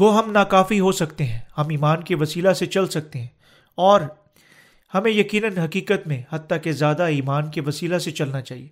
گو 0.00 0.20
ہم 0.20 0.30
ناکافی 0.30 0.80
ہو 0.80 0.92
سکتے 0.92 1.24
ہیں۔ 1.24 1.40
ہم 1.58 1.68
ایمان 1.68 2.02
کے 2.02 2.14
وسیلہ 2.14 2.52
سے 2.52 2.66
چل 2.66 2.88
سکتے 2.88 3.20
ہیں۔ 3.20 3.28
اور 3.74 4.00
ہمیں 4.94 5.10
یقیناً 5.10 5.58
حقیقت 5.58 6.06
میں 6.06 6.22
حتیٰ 6.32 6.58
کہ 6.62 6.72
زیادہ 6.72 7.02
ایمان 7.02 7.50
کے 7.50 7.60
وسیلہ 7.60 7.98
سے 7.98 8.10
چلنا 8.10 8.40
چاہیے۔ 8.40 8.68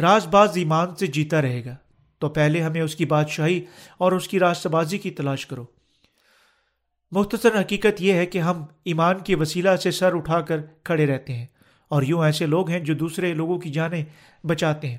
راز 0.00 0.26
باز 0.26 0.50
ایمان 0.54 0.96
سے 0.96 1.06
جیتا 1.06 1.42
رہے 1.42 1.64
گا۔ 1.64 1.76
تو 2.18 2.28
پہلے 2.28 2.62
ہمیں 2.62 2.80
اس 2.80 2.96
کی 2.96 3.04
بادشاہی 3.04 3.64
اور 3.98 4.12
اس 4.12 4.28
کی 4.28 4.38
راست 4.38 4.66
بازی 4.66 4.98
کی 4.98 5.10
تلاش 5.10 5.46
کرو۔ 5.46 5.64
مختصر 7.10 7.60
حقیقت 7.60 8.02
یہ 8.02 8.12
ہے 8.12 8.26
کہ 8.26 8.38
ہم 8.38 8.64
ایمان 8.84 9.18
کے 9.18 9.36
وسیلہ 9.36 9.76
سے 9.76 9.90
سر 9.90 10.16
اٹھا 10.16 10.40
کر 10.40 10.60
کھڑے 10.84 11.06
رہتے 11.06 11.32
ہیں 11.32 11.46
اور 11.88 12.02
یوں 12.02 12.24
ایسے 12.24 12.46
لوگ 12.46 12.70
ہیں 12.70 12.80
جو 12.80 12.94
دوسرے 12.94 13.34
لوگوں 13.34 13.58
کی 13.58 13.70
جانیں 13.70 14.04
بچاتے 14.46 14.88
ہیں۔ 14.88 14.98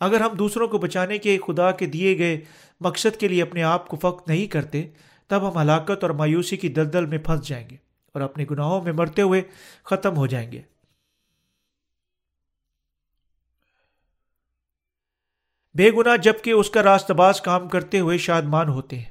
اگر 0.00 0.20
ہم 0.20 0.36
دوسروں 0.36 0.68
کو 0.68 0.78
بچانے 0.78 1.18
کے 1.18 1.38
خدا 1.46 1.70
کے 1.70 1.86
دیے 1.86 2.18
گئے 2.18 2.40
مقصد 2.80 3.16
کے 3.16 3.28
لیے 3.28 3.42
اپنے 3.42 3.62
آپ 3.62 3.88
کو 3.88 3.96
فخر 3.96 4.22
نہیں 4.26 4.46
کرتے، 4.46 4.88
تب 5.28 5.52
ہم 5.52 5.58
ہلاکت 5.58 6.02
اور 6.02 6.10
مایوسی 6.10 6.56
کی 6.56 6.68
دلدل 6.68 7.06
میں 7.06 7.18
پھنس 7.18 7.48
جائیں 7.48 7.68
گے 7.70 7.76
اور 8.14 8.20
اپنے 8.20 8.44
گناہوں 8.50 8.82
میں 8.82 8.92
مرتے 8.92 9.22
ہوئے 9.22 9.42
ختم 9.84 10.16
ہو 10.16 10.26
جائیں 10.26 10.52
گے۔ 10.52 10.71
بے 15.74 15.90
گناہ 15.90 16.16
جبکہ 16.16 16.50
اس 16.50 16.70
کا 16.70 16.82
راست 16.82 17.10
باز 17.10 17.40
کام 17.40 17.68
کرتے 17.68 18.00
ہوئے 18.00 18.18
شادمان 18.18 18.68
ہوتے 18.68 18.98
ہیں۔ 18.98 19.04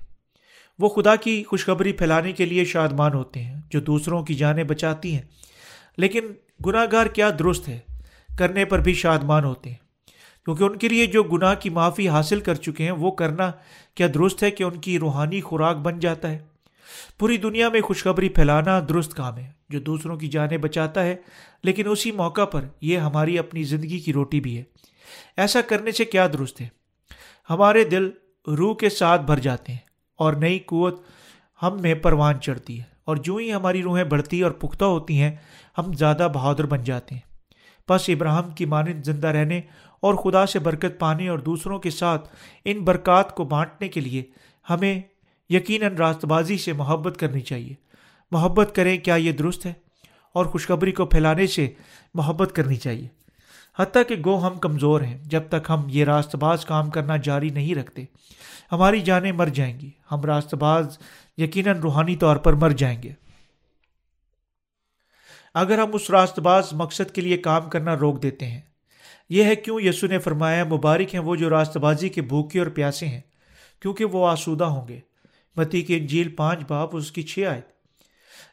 وہ 0.80 0.89
خدا 0.89 1.16
کی 1.16 1.43
خوشخبری 1.43 1.93
پھیلانے 1.93 2.32
کے 2.32 2.45
لیے 2.45 2.66
شادمان 2.66 3.14
ہوتے 3.14 3.43
ہیں 3.43 3.62
جو 3.70 3.80
دوسروں 3.80 4.24
کی 4.24 4.34
جانیں 4.34 4.64
بچاتی 4.64 5.14
ہیں۔ 5.14 5.22
لیکن 5.97 6.20
گناہ 6.66 6.86
گار 6.91 7.05
کیا 7.05 7.30
درست 7.39 7.70
ہے؟ 7.70 7.80
کرنے 8.38 8.66
پر 8.66 8.80
بھی 8.80 8.93
شادمان 8.93 9.43
ہوتے 9.43 9.70
ہیں۔ 9.70 9.78
کیونکہ 10.45 10.64
ان 10.64 10.78
کے 10.78 10.89
لیے 10.89 11.05
جو 11.05 11.24
گناہ 11.24 11.55
کی 11.55 11.70
معافی 11.70 12.09
حاصل 12.09 12.39
کر 12.39 12.55
چکے 12.55 12.84
ہیں، 12.84 12.91
وہ 12.91 13.12
کرنا 13.12 13.51
کیا 13.95 14.07
درست 14.14 14.43
ہے 14.43 14.51
کہ 14.51 14.64
ان 14.64 14.80
کی 14.80 14.99
روحانی 14.99 15.41
خوراک 15.41 15.78
بن 15.78 15.99
جاتا 15.99 16.30
ہے؟ 16.30 16.39
پوری 17.20 17.38
دنیا 17.38 17.70
میں 17.70 17.82
خوشخبری 17.82 18.30
پھیلانا 18.30 18.80
درست 18.89 19.14
کام 19.14 19.38
ہے، 19.38 19.51
جو 19.70 19.80
دوسروں 19.80 20.18
کی 20.18 20.28
جانیں 20.28 20.57
بچاتا 20.57 21.03
ہے، 21.03 21.16
لیکن 21.64 21.84
اسی 21.88 22.12
موقع 22.12 22.45
پر 22.45 22.66
یہ 22.82 22.97
ہماری 22.97 23.39
اپنی 23.39 23.64
زندگی 23.64 23.99
کی 23.99 24.14
روٹی 24.14 24.39
بھی 24.39 24.57
ہے۔ 24.57 24.64
ایسا 25.38 25.62
کرنے 25.62 25.91
سے 25.91 26.05
کیا 26.05 26.28
درست 26.28 26.62
ہے؟ 26.62 26.68
ہمارے 27.49 27.84
دل 27.84 28.09
روح 28.47 28.76
کے 28.76 28.89
ساتھ 28.89 29.22
بھر 29.22 29.39
جاتے 29.39 29.72
ہیں 29.72 29.80
اور 30.16 30.34
نئی 30.34 30.59
قوت 30.59 31.01
ہم 31.64 31.82
میں 31.82 31.95
پروان 31.95 32.41
چڑھتی 32.41 32.78
ہے 32.78 32.84
اور 33.05 33.16
جو 33.16 33.36
ہی 33.36 33.53
ہماری 33.53 33.82
روحیں 33.82 34.03
بڑھتی 34.03 34.41
اور 34.41 34.51
پختہ 34.51 34.86
ہوتی 34.86 35.22
ہیں، 35.22 35.36
ہم 35.78 35.93
زیادہ 35.93 36.28
بہادر 36.34 36.66
بن 36.66 36.84
جاتے 36.84 37.16
ہیں۔ 37.16 37.32
بس 37.89 38.09
ابراہم 38.09 38.49
کی 38.49 38.66
مانند 38.66 39.03
زندہ 39.03 39.28
رہنے 39.28 39.62
اور 39.99 40.14
خدا 40.14 40.45
سے 40.45 40.59
برکت 40.59 40.99
پانے 40.99 41.28
اور 41.28 41.39
دوسروں 41.39 41.80
کے 41.80 41.89
ساتھ 41.89 42.36
ان 42.66 42.80
برکات 42.80 43.36
کو 43.36 43.43
بانٹنے 43.43 43.88
کے 43.88 43.99
لیے 43.99 44.24
ہمیں 44.70 45.01
یقیناً 45.49 45.95
راست 45.95 46.26
بازی 46.26 46.57
سے 46.57 46.74
محبت 46.74 47.20
کرنی 47.20 47.39
چاہیے۔ 47.39 47.74
محبت 48.32 48.72
کریں 48.76 48.97
کیا 48.97 49.16
یہ 49.16 49.32
درست 49.32 49.66
ہے؟ 49.66 49.74
اور 50.34 50.45
خوشخبری 50.45 50.91
کو 50.91 51.05
پھیلانے 51.05 51.47
سے 51.47 51.70
محبت 52.14 52.55
کرنی 52.55 52.76
چاہیے۔ 52.76 53.07
حتیٰ 53.80 54.01
کہ 54.07 54.15
گو 54.26 54.47
ہم 54.47 54.59
کمزور 54.59 55.01
ہیں، 55.01 55.17
جب 55.24 55.41
تک 55.49 55.69
ہم 55.69 55.88
یہ 55.88 56.05
راست 56.05 56.36
باز 56.36 56.65
کام 56.65 56.89
کرنا 56.89 57.17
جاری 57.17 57.49
نہیں 57.49 57.76
رکھتے۔ 57.76 58.05
ہماری 58.72 59.01
جانیں 59.01 59.32
مر 59.32 59.47
جائیں 59.47 59.80
گی، 59.80 59.91
ہم 60.11 60.22
راست 60.22 60.53
باز 60.53 60.97
یقیناً 61.38 61.78
روحانی 61.78 62.15
طور 62.15 62.36
پر 62.36 62.53
مر 62.53 62.69
جائیں 62.69 63.03
گے۔ 63.03 63.11
اگر 65.53 65.78
ہم 65.78 65.89
اس 65.93 66.09
راست 66.09 66.39
باز 66.39 66.74
مقصد 66.74 67.11
کے 67.11 67.22
لیے 67.22 67.38
کام 67.38 67.69
کرنا 67.69 67.95
روک 67.95 68.24
دیتے 68.24 68.45
ہیں، 68.45 68.61
یہ 69.30 69.43
ہے 69.43 69.55
کیوں 69.55 69.82
یسو 69.82 70.07
نے 70.07 70.19
فرمایا، 70.19 70.63
مبارک 70.63 71.15
ہیں 71.15 71.22
وہ 71.22 71.36
جو 71.36 71.49
راست 71.49 71.78
بازی 71.78 72.09
کے 72.09 72.22
بھوکے 72.22 72.59
اور 72.59 72.67
پیاسے 72.67 73.07
ہیں، 73.07 73.22
کیونکہ 73.80 74.05
وہ 74.05 74.28
آسودہ 74.28 74.63
ہوں 74.63 74.88
گے۔ 74.88 74.99
متی 75.55 75.82
کی 75.82 75.97
انجیل 75.97 76.30
پانچ 76.30 76.59
باپ 76.67 76.95
اس 76.95 77.11
کی 77.11 77.24
چھ 77.24 77.39
آئے 77.49 77.61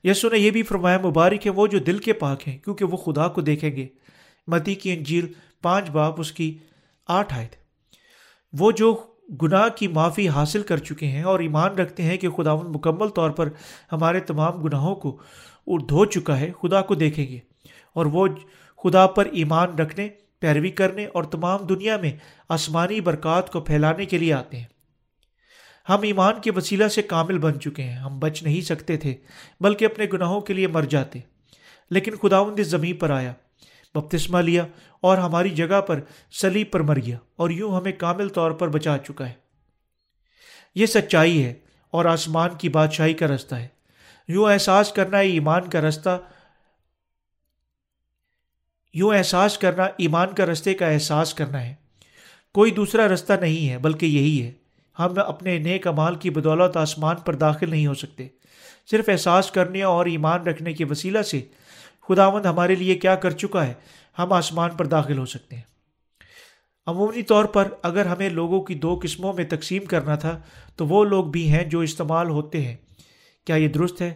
یسو 0.04 0.28
نے 0.28 0.38
یہ 0.38 0.50
بھی 0.50 0.62
فرمایا، 0.62 0.98
مبارک 0.98 1.46
ہے 1.46 1.52
وہ 1.52 1.66
جو 1.66 1.78
دل 1.78 1.98
کے 1.98 2.12
پاک 2.12 2.48
ہیں، 2.48 2.58
کیونکہ 2.58 2.84
وہ 2.84 2.96
خدا 2.96 3.28
کو 3.28 3.40
دیکھیں 3.40 3.76
گے۔ 3.76 3.86
متی 4.48 4.74
کی 4.74 4.92
انجیل 4.92 5.32
پانچ 5.62 5.90
باپ 5.90 6.20
اس 6.20 6.32
کی 6.32 6.58
آٹھ 7.08 7.34
آئے 7.34 7.46
تھے 7.46 7.62
وہ 8.52 8.72
جو 8.72 9.06
گناہ 9.42 9.68
کی 9.68 9.88
معافی 9.88 10.28
حاصل 10.28 10.62
کر 10.62 10.76
چکے 10.76 11.06
ہیں 11.06 11.22
اور 11.22 11.40
ایمان 11.40 11.74
رکھتے 11.74 12.02
ہیں 12.02 12.16
کہ 12.16 12.30
خدا 12.30 12.54
مکمل 12.54 13.08
طور 13.08 13.30
پر 13.30 13.48
ہمارے 13.92 14.20
تمام 14.20 14.62
گناہوں 14.62 14.94
کو 14.94 15.20
دھو 15.88 16.04
چکا 16.04 16.40
ہے، 16.40 16.52
خدا 16.62 16.82
کو 16.82 16.94
دیکھیں 16.94 17.26
گے۔ 17.26 17.38
اور 17.92 18.06
وہ 18.06 18.28
خدا 18.82 19.06
پر 19.06 19.26
ایمان 19.32 19.74
رکھنے، 19.74 20.08
پیروی 20.38 20.70
کرنے 20.70 21.06
اور 21.06 21.24
تمام 21.24 21.66
دنیا 21.66 21.96
میں 21.96 22.12
آسمانی 22.48 23.00
برکات 23.00 23.52
کو 23.52 23.60
پھیلانے 23.60 24.04
کے 24.04 24.18
لیے 24.18 24.32
آتے 24.32 24.56
ہیں۔ 24.56 24.66
ہم 25.88 26.02
ایمان 26.02 26.40
کے 26.40 26.50
وسیلہ 26.50 26.88
سے 26.88 27.02
کامل 27.02 27.38
بن 27.38 27.60
چکے 27.60 27.82
ہیں۔ 27.82 27.96
ہم 27.96 28.18
بچ 28.18 28.42
نہیں 28.42 28.60
سکتے 28.60 28.96
تھے، 28.96 29.14
بلکہ 29.60 29.84
اپنے 29.84 30.06
گناہوں 30.12 30.40
کے 30.40 30.54
لیے 30.54 30.66
مر 30.66 30.82
جاتے۔ 30.82 31.18
لیکن 31.90 32.12
خداوند 32.22 32.60
زمین 32.60 32.96
پر 32.96 33.10
آیا۔ 33.10 33.32
بپتسمہ 34.00 34.38
لیا 34.38 34.66
اور 35.00 35.18
ہماری 35.18 35.50
جگہ 35.50 35.80
پر 35.80 36.00
سلیب 36.30 36.70
پر 36.70 36.80
مر 36.80 36.96
گیا 36.96 37.18
اور 37.36 37.50
یوں 37.50 37.76
ہمیں 37.76 37.92
کامل 37.92 38.28
طور 38.28 38.50
پر 38.50 38.68
بچا 38.68 38.98
چکا 38.98 39.28
ہے۔ 39.28 39.32
یہ 40.74 40.86
سچائی 40.86 41.44
ہے 41.44 41.54
اور 41.90 42.04
آسمان 42.04 42.50
کی 42.58 42.68
بادشاہی 42.68 43.14
کا 43.14 43.26
رستہ 43.26 43.54
ہے۔ 43.54 43.68
یوں 44.28 44.52
احساس 44.52 44.92
کرنا 44.92 45.18
ایمان 45.18 45.70
کا 45.70 45.80
رستہ، 45.80 46.18
یوں 48.94 49.14
احساس 49.14 49.58
کرنا 49.58 49.84
ایمان 49.96 50.34
کا 50.34 50.46
رستے 50.46 50.74
کا 50.74 50.86
احساس 50.86 51.34
کرنا 51.34 51.64
ہے۔ 51.64 51.74
کوئی 52.54 52.70
دوسرا 52.70 53.08
رستہ 53.08 53.32
نہیں 53.32 53.70
ہے، 53.70 53.78
بلکہ 53.78 54.06
یہی 54.06 54.42
ہے۔ 54.42 54.52
ہم 54.98 55.12
اپنے 55.26 55.58
نیک 55.58 55.86
امال 55.86 56.14
کی 56.14 56.30
بدولت 56.30 56.76
آسمان 56.76 57.16
پر 57.16 57.34
داخل 57.34 57.70
نہیں 57.70 57.86
ہو 57.86 57.94
سکتے۔ 57.94 58.28
صرف 58.90 59.08
احساس 59.08 59.50
کرنے 59.50 59.82
اور 59.82 60.06
ایمان 60.06 60.42
رکھنے 60.42 60.72
کے 60.72 60.84
وسیلہ 60.84 61.22
سے 61.22 61.44
خداوند 62.08 62.46
ہمارے 62.46 62.74
لیے 62.74 62.94
کیا 62.94 63.14
کر 63.14 63.30
چکا 63.30 63.66
ہے؟ 63.66 63.74
ہم 64.18 64.32
آسمان 64.32 64.70
پر 64.70 64.86
داخل 64.86 65.18
ہو 65.18 65.26
سکتے 65.26 65.56
ہیں۔ 65.56 65.62
عمومی 66.86 67.22
طور 67.22 67.44
پر 67.44 67.68
اگر 67.82 68.06
ہمیں 68.06 68.28
لوگوں 68.28 68.60
کی 68.60 68.74
دو 68.74 69.00
قسموں 69.02 69.32
میں 69.32 69.44
تقسیم 69.44 69.84
کرنا 69.84 70.14
تھا، 70.14 70.40
تو 70.76 70.86
وہ 70.86 71.04
لوگ 71.04 71.24
بھی 71.24 71.48
ہیں 71.48 71.64
جو 71.64 71.80
استعمال 71.80 72.28
ہوتے 72.28 72.62
ہیں۔ 72.62 72.76
کیا 73.44 73.56
یہ 73.56 73.68
درست 73.68 74.02
ہے؟ 74.02 74.14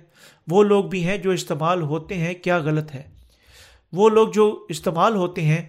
وہ 0.48 0.62
لوگ 0.62 0.84
بھی 0.84 1.04
ہیں 1.04 1.18
جو 1.18 1.30
استعمال 1.30 1.82
ہوتے 1.82 2.14
ہیں، 2.14 2.34
کیا 2.34 2.58
غلط 2.58 2.94
ہے؟ 2.94 3.02
وہ 3.92 4.08
لوگ 4.08 4.28
جو 4.28 4.66
استعمال 4.68 5.16
ہوتے 5.16 5.42
ہیں، 5.42 5.68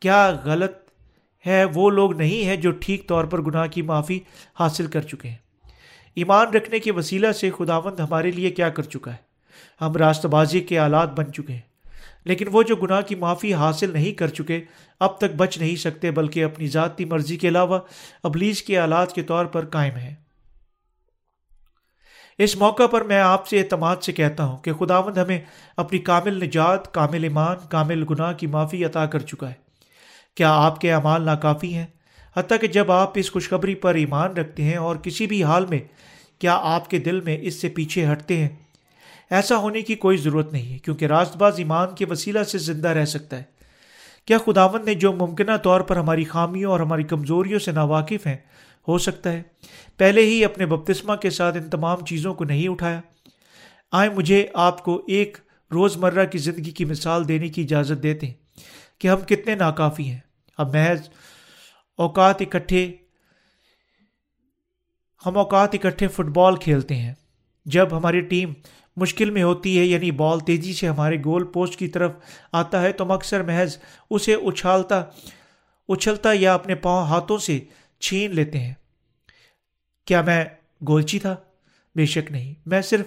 کیا 0.00 0.36
غلط 0.44 0.72
ہے؟ 1.46 1.64
وہ 1.64 1.90
لوگ 1.90 2.12
نہیں 2.12 2.44
ہیں 2.44 2.56
جو 2.56 2.70
ٹھیک 2.70 3.08
طور 3.08 3.24
پر 3.24 3.42
گناہ 3.42 3.66
کی 3.66 3.82
معافی 3.82 4.20
حاصل 4.60 4.86
کر 4.86 5.00
چکے 5.00 5.28
ہیں۔ 5.28 5.36
ایمان 6.14 6.46
رکھنے 6.46 6.78
کے 6.78 6.92
وسیلہ 6.92 7.32
سے 7.32 7.50
خداوند 7.58 8.00
ہمارے 8.00 8.30
لیے 8.30 8.50
کیا 8.50 8.68
کر 8.68 8.82
چکا 8.82 9.12
ہے؟ 9.12 9.29
ہم 9.80 9.92
راست 9.92 10.26
بازی 10.26 10.60
کے 10.60 10.78
آلات 10.78 11.12
بن 11.12 11.32
چکے 11.32 11.52
ہیں۔ 11.52 11.60
لیکن 12.24 12.44
وہ 12.52 12.62
جو 12.62 12.76
گناہ 12.76 13.00
کی 13.00 13.14
معافی 13.14 13.54
حاصل 13.54 13.90
نہیں 13.90 14.12
کر 14.12 14.28
چکے، 14.28 14.64
اب 15.00 15.18
تک 15.18 15.34
بچ 15.36 15.58
نہیں 15.58 15.76
سکتے، 15.76 16.10
بلکہ 16.10 16.44
اپنی 16.44 16.66
ذاتی 16.66 17.04
مرضی 17.04 17.36
کے 17.36 17.48
علاوہ 17.48 17.78
ابلیس 18.22 18.62
کے 18.62 18.78
آلات 18.78 19.12
کے 19.12 19.22
طور 19.22 19.44
پر 19.44 19.64
قائم 19.64 19.94
ہیں۔ 19.94 20.14
اس 22.38 22.56
موقع 22.56 22.86
پر 22.86 23.00
میں 23.00 23.20
آپ 23.20 23.46
سے 23.46 23.60
اعتماد 23.60 23.96
سے 24.02 24.12
کہتا 24.12 24.44
ہوں 24.44 24.58
کہ 24.58 24.72
خداوند 24.72 25.18
ہمیں 25.18 25.40
اپنی 25.76 25.98
کامل 25.98 26.44
نجات، 26.44 26.94
کامل 26.94 27.22
ایمان، 27.22 27.56
کامل 27.68 28.04
گناہ 28.10 28.32
کی 28.32 28.46
معافی 28.46 28.84
عطا 28.84 29.06
کر 29.06 29.18
چکا 29.18 29.48
ہے۔ 29.48 29.70
کیا 30.34 30.52
آپ 30.52 30.80
کے 30.80 30.92
اعمال 30.92 31.22
ناکافی 31.22 31.74
ہیں؟ 31.74 31.86
حتیٰ 32.36 32.60
کہ 32.60 32.66
جب 32.66 32.92
آپ 32.92 33.12
اس 33.14 33.32
خوشخبری 33.32 33.74
پر 33.74 33.94
ایمان 33.94 34.36
رکھتے 34.36 34.64
ہیں 34.64 34.76
اور 34.76 34.96
کسی 34.96 35.26
بھی 35.26 35.44
حال 35.44 35.66
میں، 35.66 35.78
کیا 36.38 36.58
آپ 36.62 36.90
کے 36.90 36.98
دل 36.98 37.20
میں 37.20 37.38
اس 37.40 37.54
سے 37.54 37.68
پیچھے 37.68 38.12
ہٹتے 38.12 38.36
ہیں؟ 38.36 38.48
ایسا 39.30 39.56
ہونے 39.56 39.82
کی 39.82 39.94
کوئی 39.94 40.16
ضرورت 40.16 40.52
نہیں 40.52 40.72
ہے، 40.72 40.78
کیونکہ 40.78 41.04
راست 41.04 41.36
باز 41.36 41.54
ایمان 41.58 41.94
کے 41.94 42.06
وسیلہ 42.10 42.42
سے 42.42 42.58
زندہ 42.58 42.88
رہ 42.88 43.04
سکتا 43.04 43.38
ہے۔ 43.38 43.42
کیا 44.24 44.38
خداون 44.38 44.84
نے 44.84 44.94
جو 44.94 45.12
ممکنہ 45.12 45.56
طور 45.62 45.80
پر 45.80 45.96
ہماری 45.96 46.24
خامیوں 46.24 46.70
اور 46.70 46.80
ہماری 46.80 47.02
کمزوریوں 47.02 47.58
سے 47.58 47.72
ناواقف 47.72 48.26
ہیں؟ 48.26 48.36
ہو 48.88 48.98
سکتا 48.98 49.32
ہے۔ 49.32 49.42
پہلے 49.96 50.24
ہی 50.24 50.44
اپنے 50.44 50.66
بپتسمہ 50.66 51.14
کے 51.14 51.30
ساتھ 51.30 51.56
ان 51.56 51.70
تمام 51.70 52.04
چیزوں 52.04 52.34
کو 52.34 52.44
نہیں 52.44 52.68
اٹھایا۔ 52.68 53.00
آئیں 53.92 54.12
مجھے 54.12 54.46
آپ 54.54 54.84
کو 54.84 55.02
ایک 55.06 55.38
روز 55.72 55.96
مرہ 55.96 56.26
کی 56.26 56.38
زندگی 56.38 56.70
کی 56.70 56.84
مثال 56.84 57.28
دینے 57.28 57.48
کی 57.48 57.62
اجازت 57.62 58.02
دیتے 58.02 58.26
ہیں 58.26 58.34
کہ 58.98 59.08
ہم 59.08 59.20
کتنے 59.20 59.54
ناکافی 59.54 60.10
ہیں۔ 60.10 60.18
اب 60.58 60.76
محض 60.76 61.08
اوقات 61.96 62.42
اکٹھے، 62.42 62.92
ہم 65.26 65.38
اوقات 65.38 65.74
اکٹھے 65.74 66.08
فٹ 66.08 66.24
بال 66.24 66.56
کھیلتے 66.56 66.94
ہیں۔ 66.94 67.14
جب 67.64 67.98
ہماری 67.98 68.20
ٹیم 68.20 68.52
مشکل 68.96 69.30
میں 69.30 69.42
ہوتی 69.42 69.78
ہے 69.78 69.84
یعنی 69.84 70.10
بال 70.10 70.40
تیزی 70.40 70.72
سے 70.72 70.88
ہمارے 70.88 71.16
گول 71.24 71.44
پوسٹ 71.44 71.78
کی 71.78 71.88
طرف 71.88 72.12
آتا 72.52 72.82
ہے 72.82 72.92
تو 72.92 73.04
ہم 73.04 73.10
اکثر 73.10 73.42
محض 73.42 73.76
اسے 74.10 74.34
اچھالتا، 74.34 75.04
اچھلتا 75.88 76.30
یا 76.34 76.54
اپنے 76.54 76.74
پاؤں 76.74 77.06
ہاتھوں 77.06 77.38
سے 77.38 77.58
چھین 78.00 78.34
لیتے 78.34 78.58
ہیں۔ 78.58 78.74
کیا 80.06 80.22
میں 80.22 80.44
گولچی 80.88 81.18
تھا؟ 81.18 81.36
بے 81.96 82.06
شک 82.06 82.32
نہیں، 82.32 82.54
میں 82.66 82.82
صرف 82.82 83.06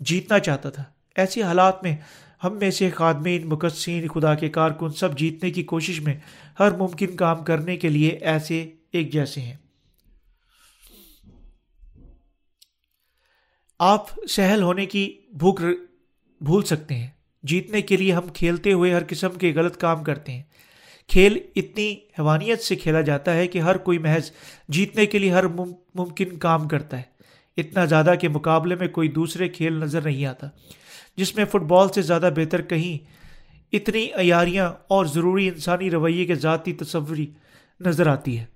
جیتنا 0.00 0.38
چاہتا 0.38 0.70
تھا۔ 0.70 0.84
ایسے 1.16 1.42
حالات 1.42 1.82
میں 1.82 1.96
ہم 2.44 2.58
میں 2.58 2.70
سے 2.70 2.90
خادمین 2.90 3.48
مقصین 3.48 4.08
خدا 4.08 4.34
کے 4.34 4.48
کارکن 4.48 4.90
سب 4.90 5.18
جیتنے 5.18 5.50
کی 5.50 5.62
کوشش 5.62 6.00
میں 6.00 6.14
ہر 6.60 6.70
ممکن 6.70 7.16
کام 7.16 7.44
کرنے 7.44 7.76
کے 7.76 7.88
لیے 7.88 8.08
ایسے 8.08 8.70
ایک 8.92 9.12
جیسے 9.12 9.40
ہیں۔ 9.40 9.56
آپ 13.84 14.06
سہل 14.28 14.62
ہونے 14.62 14.86
کی 14.86 15.18
بھوک 15.32 15.60
بھول 16.40 16.64
سکتے 16.64 16.94
ہیں۔ 16.94 17.06
جیتنے 17.42 17.82
کے 17.82 17.96
لیے 17.96 18.12
ہم 18.12 18.22
کھیلتے 18.34 18.72
ہوئے 18.72 18.94
ہر 18.94 19.02
قسم 19.08 19.30
کے 19.30 19.52
غلط 19.54 19.76
کام 19.76 20.04
کرتے 20.04 20.32
ہیں۔ 20.32 20.42
کھیل 21.08 21.38
اتنی 21.56 21.92
حیوانیت 22.18 22.60
سے 22.60 22.76
کھیلا 22.76 23.00
جاتا 23.00 23.34
ہے 23.34 23.46
کہ 23.46 23.58
ہر 23.58 23.76
کوئی 23.76 23.98
محض 23.98 24.30
جیتنے 24.68 25.06
کے 25.06 25.18
لیے 25.18 25.30
ہر 25.30 25.46
ممکن 25.94 26.36
کام 26.38 26.68
کرتا 26.68 26.96
ہے۔ 26.96 27.02
اتنا 27.56 27.84
زیادہ 27.84 28.14
کہ 28.20 28.28
مقابلے 28.28 28.74
میں 28.74 28.88
کوئی 28.88 29.08
دوسرے 29.08 29.48
کھیل 29.48 29.72
نظر 29.72 30.00
نہیں 30.00 30.26
آتا، 30.26 30.48
جس 31.16 31.36
میں 31.36 31.44
فٹ 31.44 31.62
بال 31.62 31.88
سے 31.88 32.02
زیادہ 32.02 32.30
بہتر 32.36 32.62
کہیں 32.62 32.98
اتنی 33.72 34.08
عیاریاں 34.16 34.72
اور 34.88 35.06
ضروری 35.06 35.48
انسانی 35.48 35.90
رویے 35.90 36.24
کے 36.24 36.34
ذاتی 36.34 36.72
تصوری 36.72 37.26
نظر 37.80 38.06
آتی 38.06 38.38
ہے۔ 38.38 38.51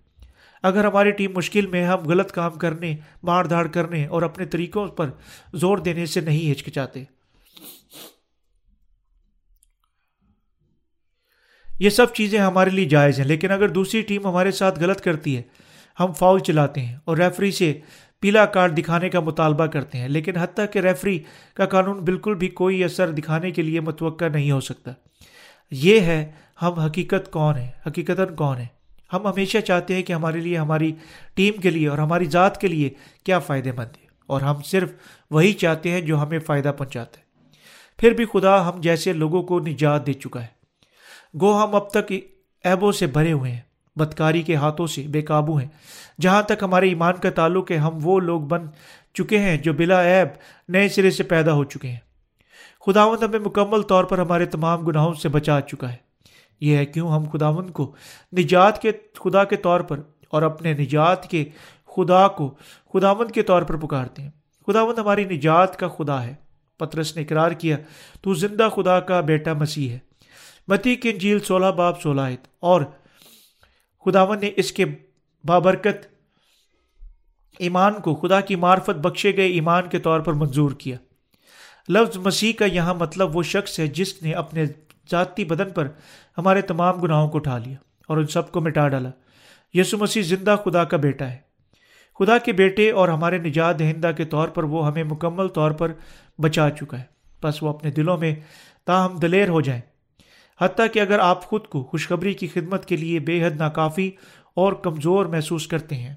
اگر 0.63 0.85
ہماری 0.85 1.11
ٹیم 1.11 1.33
مشکل 1.35 1.67
میں 1.67 1.85
ہم 1.85 1.99
غلط 1.99 2.33
کام 2.33 2.53
کرنے، 2.53 2.97
مار 3.23 3.45
دھاڑ 3.45 3.67
کرنے 3.67 4.07
اور 4.07 4.23
اپنے 4.23 4.45
طریقوں 4.45 4.89
پر 4.89 5.11
زور 5.53 5.79
دینے 5.79 6.07
سے 6.07 6.21
نہیں 6.21 6.53
ہچکچاتے۔ 6.53 7.05
یہ 11.79 11.91
سب 11.91 12.15
چیزیں 12.15 12.39
ہمارے 12.39 12.71
لیے 12.71 12.85
جائز 12.85 13.19
ہیں، 13.19 13.27
لیکن 13.27 13.51
اگر 13.51 13.69
دوسری 13.69 14.03
ٹیم 14.03 14.27
ہمارے 14.27 14.51
ساتھ 14.51 14.81
غلط 14.81 15.01
کرتی 15.01 15.37
ہے، 15.37 15.43
ہم 16.01 16.13
فاؤل 16.13 16.39
چلاتے 16.39 16.81
ہیں 16.81 16.97
اور 17.05 17.17
ریفری 17.17 17.51
سے 17.51 17.81
پیلا 18.21 18.45
کارڈ 18.47 18.79
دکھانے 18.79 19.09
کا 19.09 19.21
مطالبہ 19.21 19.67
کرتے 19.67 19.99
ہیں، 19.99 20.09
لیکن 20.09 20.37
حتیٰ 20.37 20.65
کہ 20.73 20.79
ریفری 20.79 21.19
کا 21.55 21.67
قانون 21.67 22.01
بالکل 22.05 22.35
بھی 22.35 22.49
کوئی 22.49 22.85
اثر 22.85 23.11
دکھانے 23.11 23.51
کے 23.51 23.63
لیے 23.63 23.81
متوقع 23.81 24.25
نہیں 24.25 24.51
ہو 24.51 24.61
سکتا۔ 24.61 24.93
یہ 25.71 26.01
ہے، 26.01 26.33
ہم 26.63 26.73
حقیقت 26.73 27.31
کون 27.31 27.57
ہیں؟ 27.57 27.71
حقیقت 27.87 28.37
کون 28.37 28.59
ہے 28.59 28.67
ہم 29.13 29.27
ہمیشہ 29.27 29.59
چاہتے 29.59 29.95
ہیں 29.95 30.03
کہ 30.03 30.13
ہمارے 30.13 30.41
لیے، 30.41 30.59
ہماری 30.59 30.93
ٹیم 31.35 31.61
کے 31.61 31.71
لیے 31.71 31.89
اور 31.89 31.99
ہماری 31.99 32.25
ذات 32.25 32.61
کے 32.61 32.69
لیے 32.69 32.91
کیا 33.25 33.39
فائدے 33.39 33.73
مند 33.73 33.97
ہے 34.01 34.07
اور 34.27 34.41
ہم 34.41 34.63
صرف 34.63 34.93
وہی 35.31 35.53
چاہتے 35.53 35.91
ہیں 35.91 36.01
جو 36.01 36.23
ہمیں 36.23 36.39
فائدہ 36.39 36.73
پہنچاتا 36.79 37.21
ہے۔ 37.21 37.27
پھر 37.99 38.11
بھی 38.11 38.25
خدا 38.25 38.69
ہم 38.69 38.81
جیسے 38.81 39.13
لوگوں 39.13 39.43
کو 39.43 39.61
نجات 39.61 40.07
دے 40.07 40.13
چکا 40.13 40.43
ہے۔ 40.43 40.57
گو، 41.41 41.65
ہم 41.65 41.75
اب 41.75 41.91
تک 41.91 42.13
ایبوں 42.65 42.93
سے 42.93 43.07
بھرے 43.07 43.33
ہوئے 43.33 43.51
ہیں، 43.51 43.61
بدکاری 43.97 44.43
کے 44.43 44.55
ہاتھوں 44.55 44.87
سے 44.87 45.03
بے 45.03 45.23
قابو 45.23 45.57
ہیں۔ 45.57 45.69
جہاں 46.21 46.43
تک 46.43 46.63
ہمارے 46.63 46.89
ایمان 46.89 47.15
کا 47.15 47.31
تعلق 47.31 47.71
ہے، 47.71 47.77
ہم 47.77 47.99
وہ 48.03 48.21
لوگ 48.21 48.41
بن 48.41 48.67
چکے 49.15 49.39
ہیں 49.39 49.57
جو 49.57 49.73
بلا 49.73 50.01
ایب 50.01 50.29
نئے 50.69 50.89
سرے 50.89 51.11
سے 51.11 51.23
پیدا 51.23 51.53
ہو 51.53 51.65
چکے 51.65 51.89
ہیں۔ 51.89 52.01
خداوند 52.87 53.23
ہمیں 53.23 53.39
مکمل 53.39 53.83
طور 53.83 54.05
پر 54.05 54.19
ہمارے 54.19 54.47
تمام 54.47 54.81
گناہوں 54.81 55.15
سے 55.15 55.29
بچا 55.29 55.61
چکا 55.61 55.93
ہے۔ 55.93 56.06
یہ 56.61 56.77
ہے 56.77 56.87
کیوں 56.87 57.11
ہم 57.11 57.25
خداوند 57.33 57.71
کو؟ 57.71 57.95
نجات 58.39 58.83
کے، 58.83 58.93
خدا 59.15 59.45
کے 59.45 59.57
طور 59.57 59.81
پر 59.81 60.01
اور 60.29 60.43
اپنے 60.43 60.73
نجات 60.73 61.31
کے 61.31 61.45
خدا 61.87 62.29
کو 62.29 62.55
خداوند 62.93 63.31
کے 63.31 63.43
طور 63.43 63.63
پر 63.63 63.77
پکارتے 63.77 64.23
ہیں۔ 64.23 64.31
خداوند 64.67 64.99
ہماری 64.99 65.25
نجات 65.25 65.79
کا 65.79 65.89
خدا 65.89 66.23
ہے۔ 66.23 66.35
پترس 66.79 67.17
نے 67.17 67.23
اقرار 67.23 67.51
کیا، 67.51 67.77
تو 68.23 68.35
زندہ 68.35 68.69
خدا 68.77 69.01
کا 69.01 69.21
بیٹا 69.21 69.53
مسیح 69.53 69.91
ہے۔ 69.91 69.99
متی 70.69 70.97
کی 70.97 71.11
انجیل 71.11 71.41
سولہ 71.41 71.67
باب 71.67 72.01
سولہ 72.01 72.21
اور 72.61 72.83
خداون 74.05 74.41
نے 74.41 74.51
اس 74.57 74.73
کے 74.73 74.85
بابرکت 75.45 76.07
ایمان 77.59 78.01
کو، 78.01 78.15
خدا 78.15 78.41
کی 78.41 78.57
معرفت 78.57 78.91
بخشے 78.91 79.37
گئے 79.37 79.47
ایمان 79.47 79.89
کے 79.89 79.99
طور 79.99 80.21
پر 80.21 80.33
منظور 80.33 80.71
کیا۔ 80.71 80.97
لفظ 81.89 82.17
مسیح 82.17 82.53
کا 82.53 82.65
یہاں 82.65 82.95
مطلب 82.95 83.37
وہ 83.37 83.43
شخص 83.43 83.81
ہے 83.81 83.87
جس 83.87 84.23
نے 84.23 84.33
اپنے 84.33 84.65
ذاتی 85.11 85.45
بدن 85.45 85.71
پر 85.71 85.89
ہمارے 86.39 86.63
تمام 86.63 87.01
گناہوں 87.01 87.29
کو 87.29 87.39
اٹھا 87.39 87.59
لیا 87.59 87.77
اور 88.09 88.17
ان 88.17 88.27
سب 88.27 88.53
کو 88.53 88.61
مٹا 88.61 88.89
ڈالا۔ 88.89 89.11
یسو 89.75 89.99
مسیح 89.99 90.23
زندہ 90.23 90.57
خدا 90.65 90.85
کا 90.85 90.97
بیٹا 90.97 91.31
ہے۔ 91.31 91.39
خدا 92.19 92.39
کے 92.39 92.53
بیٹے 92.53 92.91
اور 92.91 93.09
ہمارے 93.09 93.39
نجات 93.39 93.79
دہندہ 93.79 94.11
کے 94.17 94.25
طور 94.25 94.49
پر 94.49 94.65
وہ 94.65 94.87
ہمیں 94.87 95.05
مکمل 95.05 95.49
طور 95.49 95.71
پر 95.71 95.93
بچا 96.39 96.71
چکا 96.71 96.99
ہے۔ 96.99 97.05
بس 97.43 97.63
وہ 97.63 97.69
اپنے 97.69 97.91
دلوں 97.91 98.19
میں 98.19 98.35
تاہم 98.87 99.19
دلیر 99.19 99.49
ہو 99.49 99.61
جائیں۔ 99.61 99.81
حتیٰ 100.61 100.87
کہ 100.93 100.99
اگر 100.99 101.19
آپ 101.19 101.45
خود 101.45 101.67
کو 101.67 101.85
خوشخبری 101.85 102.33
کی 102.33 102.49
خدمت 102.49 102.87
کے 102.87 102.97
لیے 102.97 103.19
بے 103.19 103.47
حد 103.47 103.51
ناکافی 103.51 104.11
اور 104.57 104.73
کمزور 104.73 105.27
محسوس 105.27 105.67
کرتے 105.67 105.97
ہیں۔ 105.97 106.15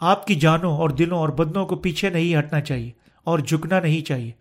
آپ 0.00 0.26
کی 0.26 0.34
جانوں 0.34 0.76
اور 0.76 0.90
دلوں 0.90 1.18
اور 1.18 1.28
بدنوں 1.28 1.66
کو 1.66 1.76
پیچھے 1.76 2.10
نہیں 2.10 2.38
ہٹنا 2.38 2.60
چاہیے 2.60 2.90
اور 3.24 3.38
جھکنا 3.38 3.80
نہیں 3.80 4.06
چاہیے۔ 4.06 4.32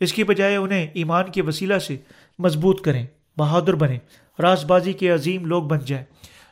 اس 0.00 0.12
کی 0.12 0.24
بجائے 0.24 0.56
انہیں 0.56 0.86
ایمان 0.94 1.30
کے 1.30 1.42
وسیلہ 1.42 1.78
سے 1.78 1.96
مضبوط 2.38 2.80
کریں، 2.80 3.06
بہادر 3.38 3.74
بنیں 3.74 3.98
راس 4.38 4.64
بازی 4.64 4.92
کے 4.92 5.10
عظیم 5.10 5.44
لوگ 5.44 5.62
بن 5.62 5.78
جائیں، 5.86 6.04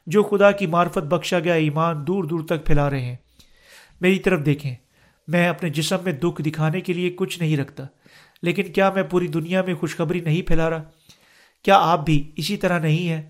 جو 0.06 0.22
خدا 0.22 0.50
کی 0.50 0.66
معرفت 0.66 1.06
بخشا 1.06 1.40
گیا 1.40 1.54
ایمان 1.54 2.06
دور 2.06 2.24
دور 2.24 2.40
تک 2.40 2.64
پھیلا 2.66 2.90
رہے 2.90 3.00
ہیں۔ 3.00 3.16
میری 4.00 4.18
طرف 4.18 4.44
دیکھیں، 4.46 4.74
میں 5.28 5.48
اپنے 5.48 5.70
جسم 5.70 5.96
میں 6.04 6.12
دکھ 6.12 6.42
دکھانے 6.42 6.80
کے 6.80 6.92
لیے 6.92 7.10
کچھ 7.10 7.38
نہیں 7.38 7.56
رکھتا، 7.56 7.84
لیکن 8.42 8.72
کیا 8.72 8.90
میں 8.90 9.02
پوری 9.02 9.28
دنیا 9.28 9.62
میں 9.62 9.74
خوشخبری 9.74 10.20
نہیں 10.20 10.42
پھیلا 10.42 10.70
رہا؟ 10.70 10.82
کیا 11.64 11.78
آپ 11.78 12.04
بھی 12.04 12.30
اسی 12.36 12.56
طرح 12.56 12.78
نہیں 12.78 13.08
ہیں؟ 13.08 13.22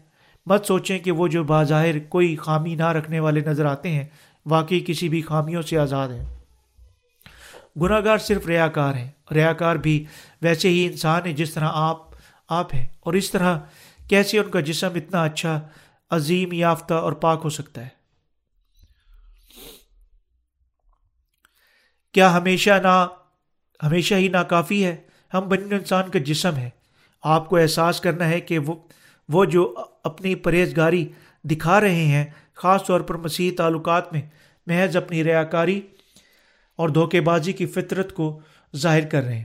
مت 0.47 0.66
سوچیں 0.66 0.99
کہ 0.99 1.12
وہ 1.12 1.28
جو 1.28 1.45
باظاہر 1.45 1.99
کوئی 1.99 2.36
خامی 2.36 2.74
نہ 2.74 2.89
رکھنے 2.89 3.20
والے 3.20 3.40
نظر 3.40 3.65
آتے 3.65 3.89
ہیں، 3.89 4.05
واقعی 4.47 4.81
کسی 4.86 5.09
بھی 5.09 5.23
خامیوں 5.23 5.62
سے 5.62 5.78
آزاد 5.78 6.09
ہیں۔ 6.09 6.38
گناہ 7.83 8.01
گار 8.05 8.19
صرف 8.19 8.47
ریا 8.47 8.69
کار 8.69 8.95
ہیں۔ 8.95 9.11
ریا 9.33 9.53
کار 9.53 9.77
بھی 9.77 10.05
ویسے 10.43 10.69
ہی 10.69 10.87
انسان 10.87 11.27
ہیں 11.27 11.33
جس 11.33 11.55
طرح 11.55 11.69
آپ 11.73 11.99
آپ 12.49 12.75
ہیں۔ 12.75 12.87
اور 13.01 13.15
اس 13.15 13.31
طرح 13.31 13.59
کیسے 14.09 14.39
ان 14.39 14.51
کا 14.51 14.61
جسم 14.61 14.89
اتنا 14.95 15.23
اچھا 15.23 15.69
عظیم 16.11 16.53
یافتہ 16.53 16.95
اور 16.95 17.13
پاک 17.13 17.41
ہو 17.45 17.49
سکتا 17.49 17.81
ہے؟ 17.81 17.89
کیا 22.13 22.37
ہمیشہ 22.37 22.71
نہ 22.71 23.07
ہمیشہ 23.83 24.15
ہی 24.15 24.29
ناکافی 24.29 24.85
ہے؟ 24.85 24.97
ہم 25.35 25.41
بن 25.49 25.73
انسان 25.73 26.11
کا 26.11 26.19
جسم 26.19 26.57
ہے 26.57 26.71
آپ 27.23 27.49
کو 27.49 27.57
احساس 27.57 28.01
کرنا 28.01 28.29
ہے 28.29 28.41
کہ 28.41 28.59
وہ 28.59 28.75
وہ 29.29 29.45
جو 29.45 29.75
اپنی 30.05 30.35
پرہیزگاری 30.35 31.09
دکھا 31.45 31.81
رہے 31.81 32.05
ہیں، 32.05 32.25
خاص 32.55 32.85
طور 32.85 33.01
پر 33.01 33.15
مسیح 33.15 33.51
تعلقات 33.57 34.13
میں، 34.13 34.23
محض 34.67 34.97
اپنی 34.97 35.25
ریا 35.25 35.45
کاری 35.45 35.81
اور 36.79 36.89
دھوکے 36.89 37.21
بازی 37.21 37.53
کی 37.53 37.67
فطرت 37.67 38.13
کو 38.13 38.41
ظاہر 38.77 39.07
کر 39.07 39.23
رہے 39.23 39.37
ہیں۔ 39.37 39.45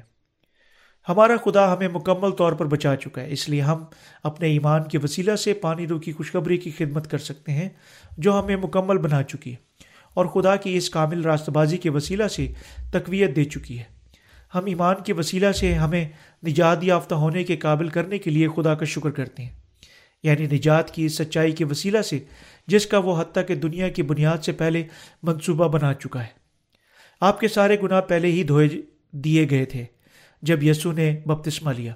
ہمارا 1.09 1.33
خدا 1.45 1.73
ہمیں 1.73 1.87
مکمل 1.87 2.31
طور 2.31 2.53
پر 2.53 2.65
بچا 2.65 2.95
چکا 2.95 3.21
ہے، 3.21 3.31
اس 3.31 3.49
لیے 3.49 3.61
ہم 3.61 3.83
اپنے 4.23 4.47
ایمان 4.47 4.83
کے 4.83 4.97
وسیلہ 5.03 5.35
سے 5.35 5.53
پانی 5.53 5.87
رو 5.87 5.99
کی 5.99 6.11
خوشخبری 6.11 6.57
کی 6.57 6.71
خدمت 6.71 7.11
کر 7.11 7.17
سکتے 7.17 7.51
ہیں 7.51 7.69
جو 8.17 8.39
ہمیں 8.39 8.55
مکمل 8.55 8.97
بنا 8.97 9.23
چکی 9.23 9.51
ہے 9.51 9.55
اور 10.13 10.25
خدا 10.25 10.55
کی 10.55 10.77
اس 10.77 10.89
کامل 10.89 11.21
راست 11.21 11.49
بازی 11.49 11.77
کے 11.77 11.89
وسیلہ 11.89 12.27
سے 12.27 12.53
تقویت 12.91 13.35
دے 13.35 13.43
چکی 13.43 13.79
ہے۔ 13.79 13.83
ہم 14.55 14.65
ایمان 14.65 14.95
کے 15.05 15.13
وسیلہ 15.13 15.51
سے 15.51 15.73
ہمیں 15.73 16.09
نجات 16.47 16.83
یافتہ 16.83 17.15
ہونے 17.15 17.43
کے 17.43 17.57
قابل 17.57 17.87
کرنے 17.87 18.17
کے 18.17 18.31
لیے 18.31 18.47
خدا 18.55 18.75
کا 18.75 18.85
شکر 18.85 19.11
کرتے 19.11 19.43
ہیں۔ 19.43 19.51
یعنی 20.23 20.45
نجات 20.45 20.91
کی 20.91 21.05
اس 21.05 21.17
سچائی 21.17 21.51
کے 21.51 21.65
وسیلہ 21.65 22.01
سے، 22.01 22.19
جس 22.67 22.85
کا 22.85 22.97
وہ 22.97 23.21
حتیٰ 23.21 23.47
کہ 23.47 23.55
دنیا 23.55 23.89
کی 23.89 24.01
بنیاد 24.01 24.37
سے 24.37 24.51
پہلے 24.51 24.83
منصوبہ 25.23 25.67
بنا 25.67 25.93
چکا 25.93 26.23
ہے۔ 26.23 26.42
آپ 27.23 27.39
کے 27.39 27.47
سارے 27.47 27.77
گناہ 27.83 28.01
پہلے 28.01 28.27
ہی 28.27 28.43
دھوئے 28.43 28.67
جی- 28.67 28.81
دیے 29.11 29.49
گئے 29.49 29.65
تھے، 29.65 29.85
جب 30.41 30.63
یسو 30.63 30.91
نے 30.91 31.21
بپتسمہ 31.25 31.71
لیا 31.71 31.93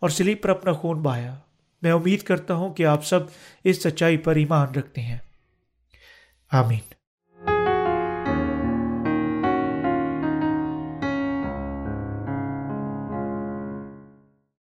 اور 0.00 0.10
سلیپ 0.10 0.42
پر 0.42 0.48
اپنا 0.48 0.72
خون 0.72 1.02
بہایا۔ 1.02 1.38
میں 1.82 1.92
امید 1.92 2.22
کرتا 2.22 2.54
ہوں 2.54 2.74
کہ 2.74 2.86
آپ 2.86 3.04
سب 3.04 3.20
اس 3.64 3.82
سچائی 3.82 4.16
پر 4.16 4.36
ایمان 4.36 4.74
رکھتے 4.74 5.00
ہیں۔ 5.00 5.18
آمین۔ 6.52 6.99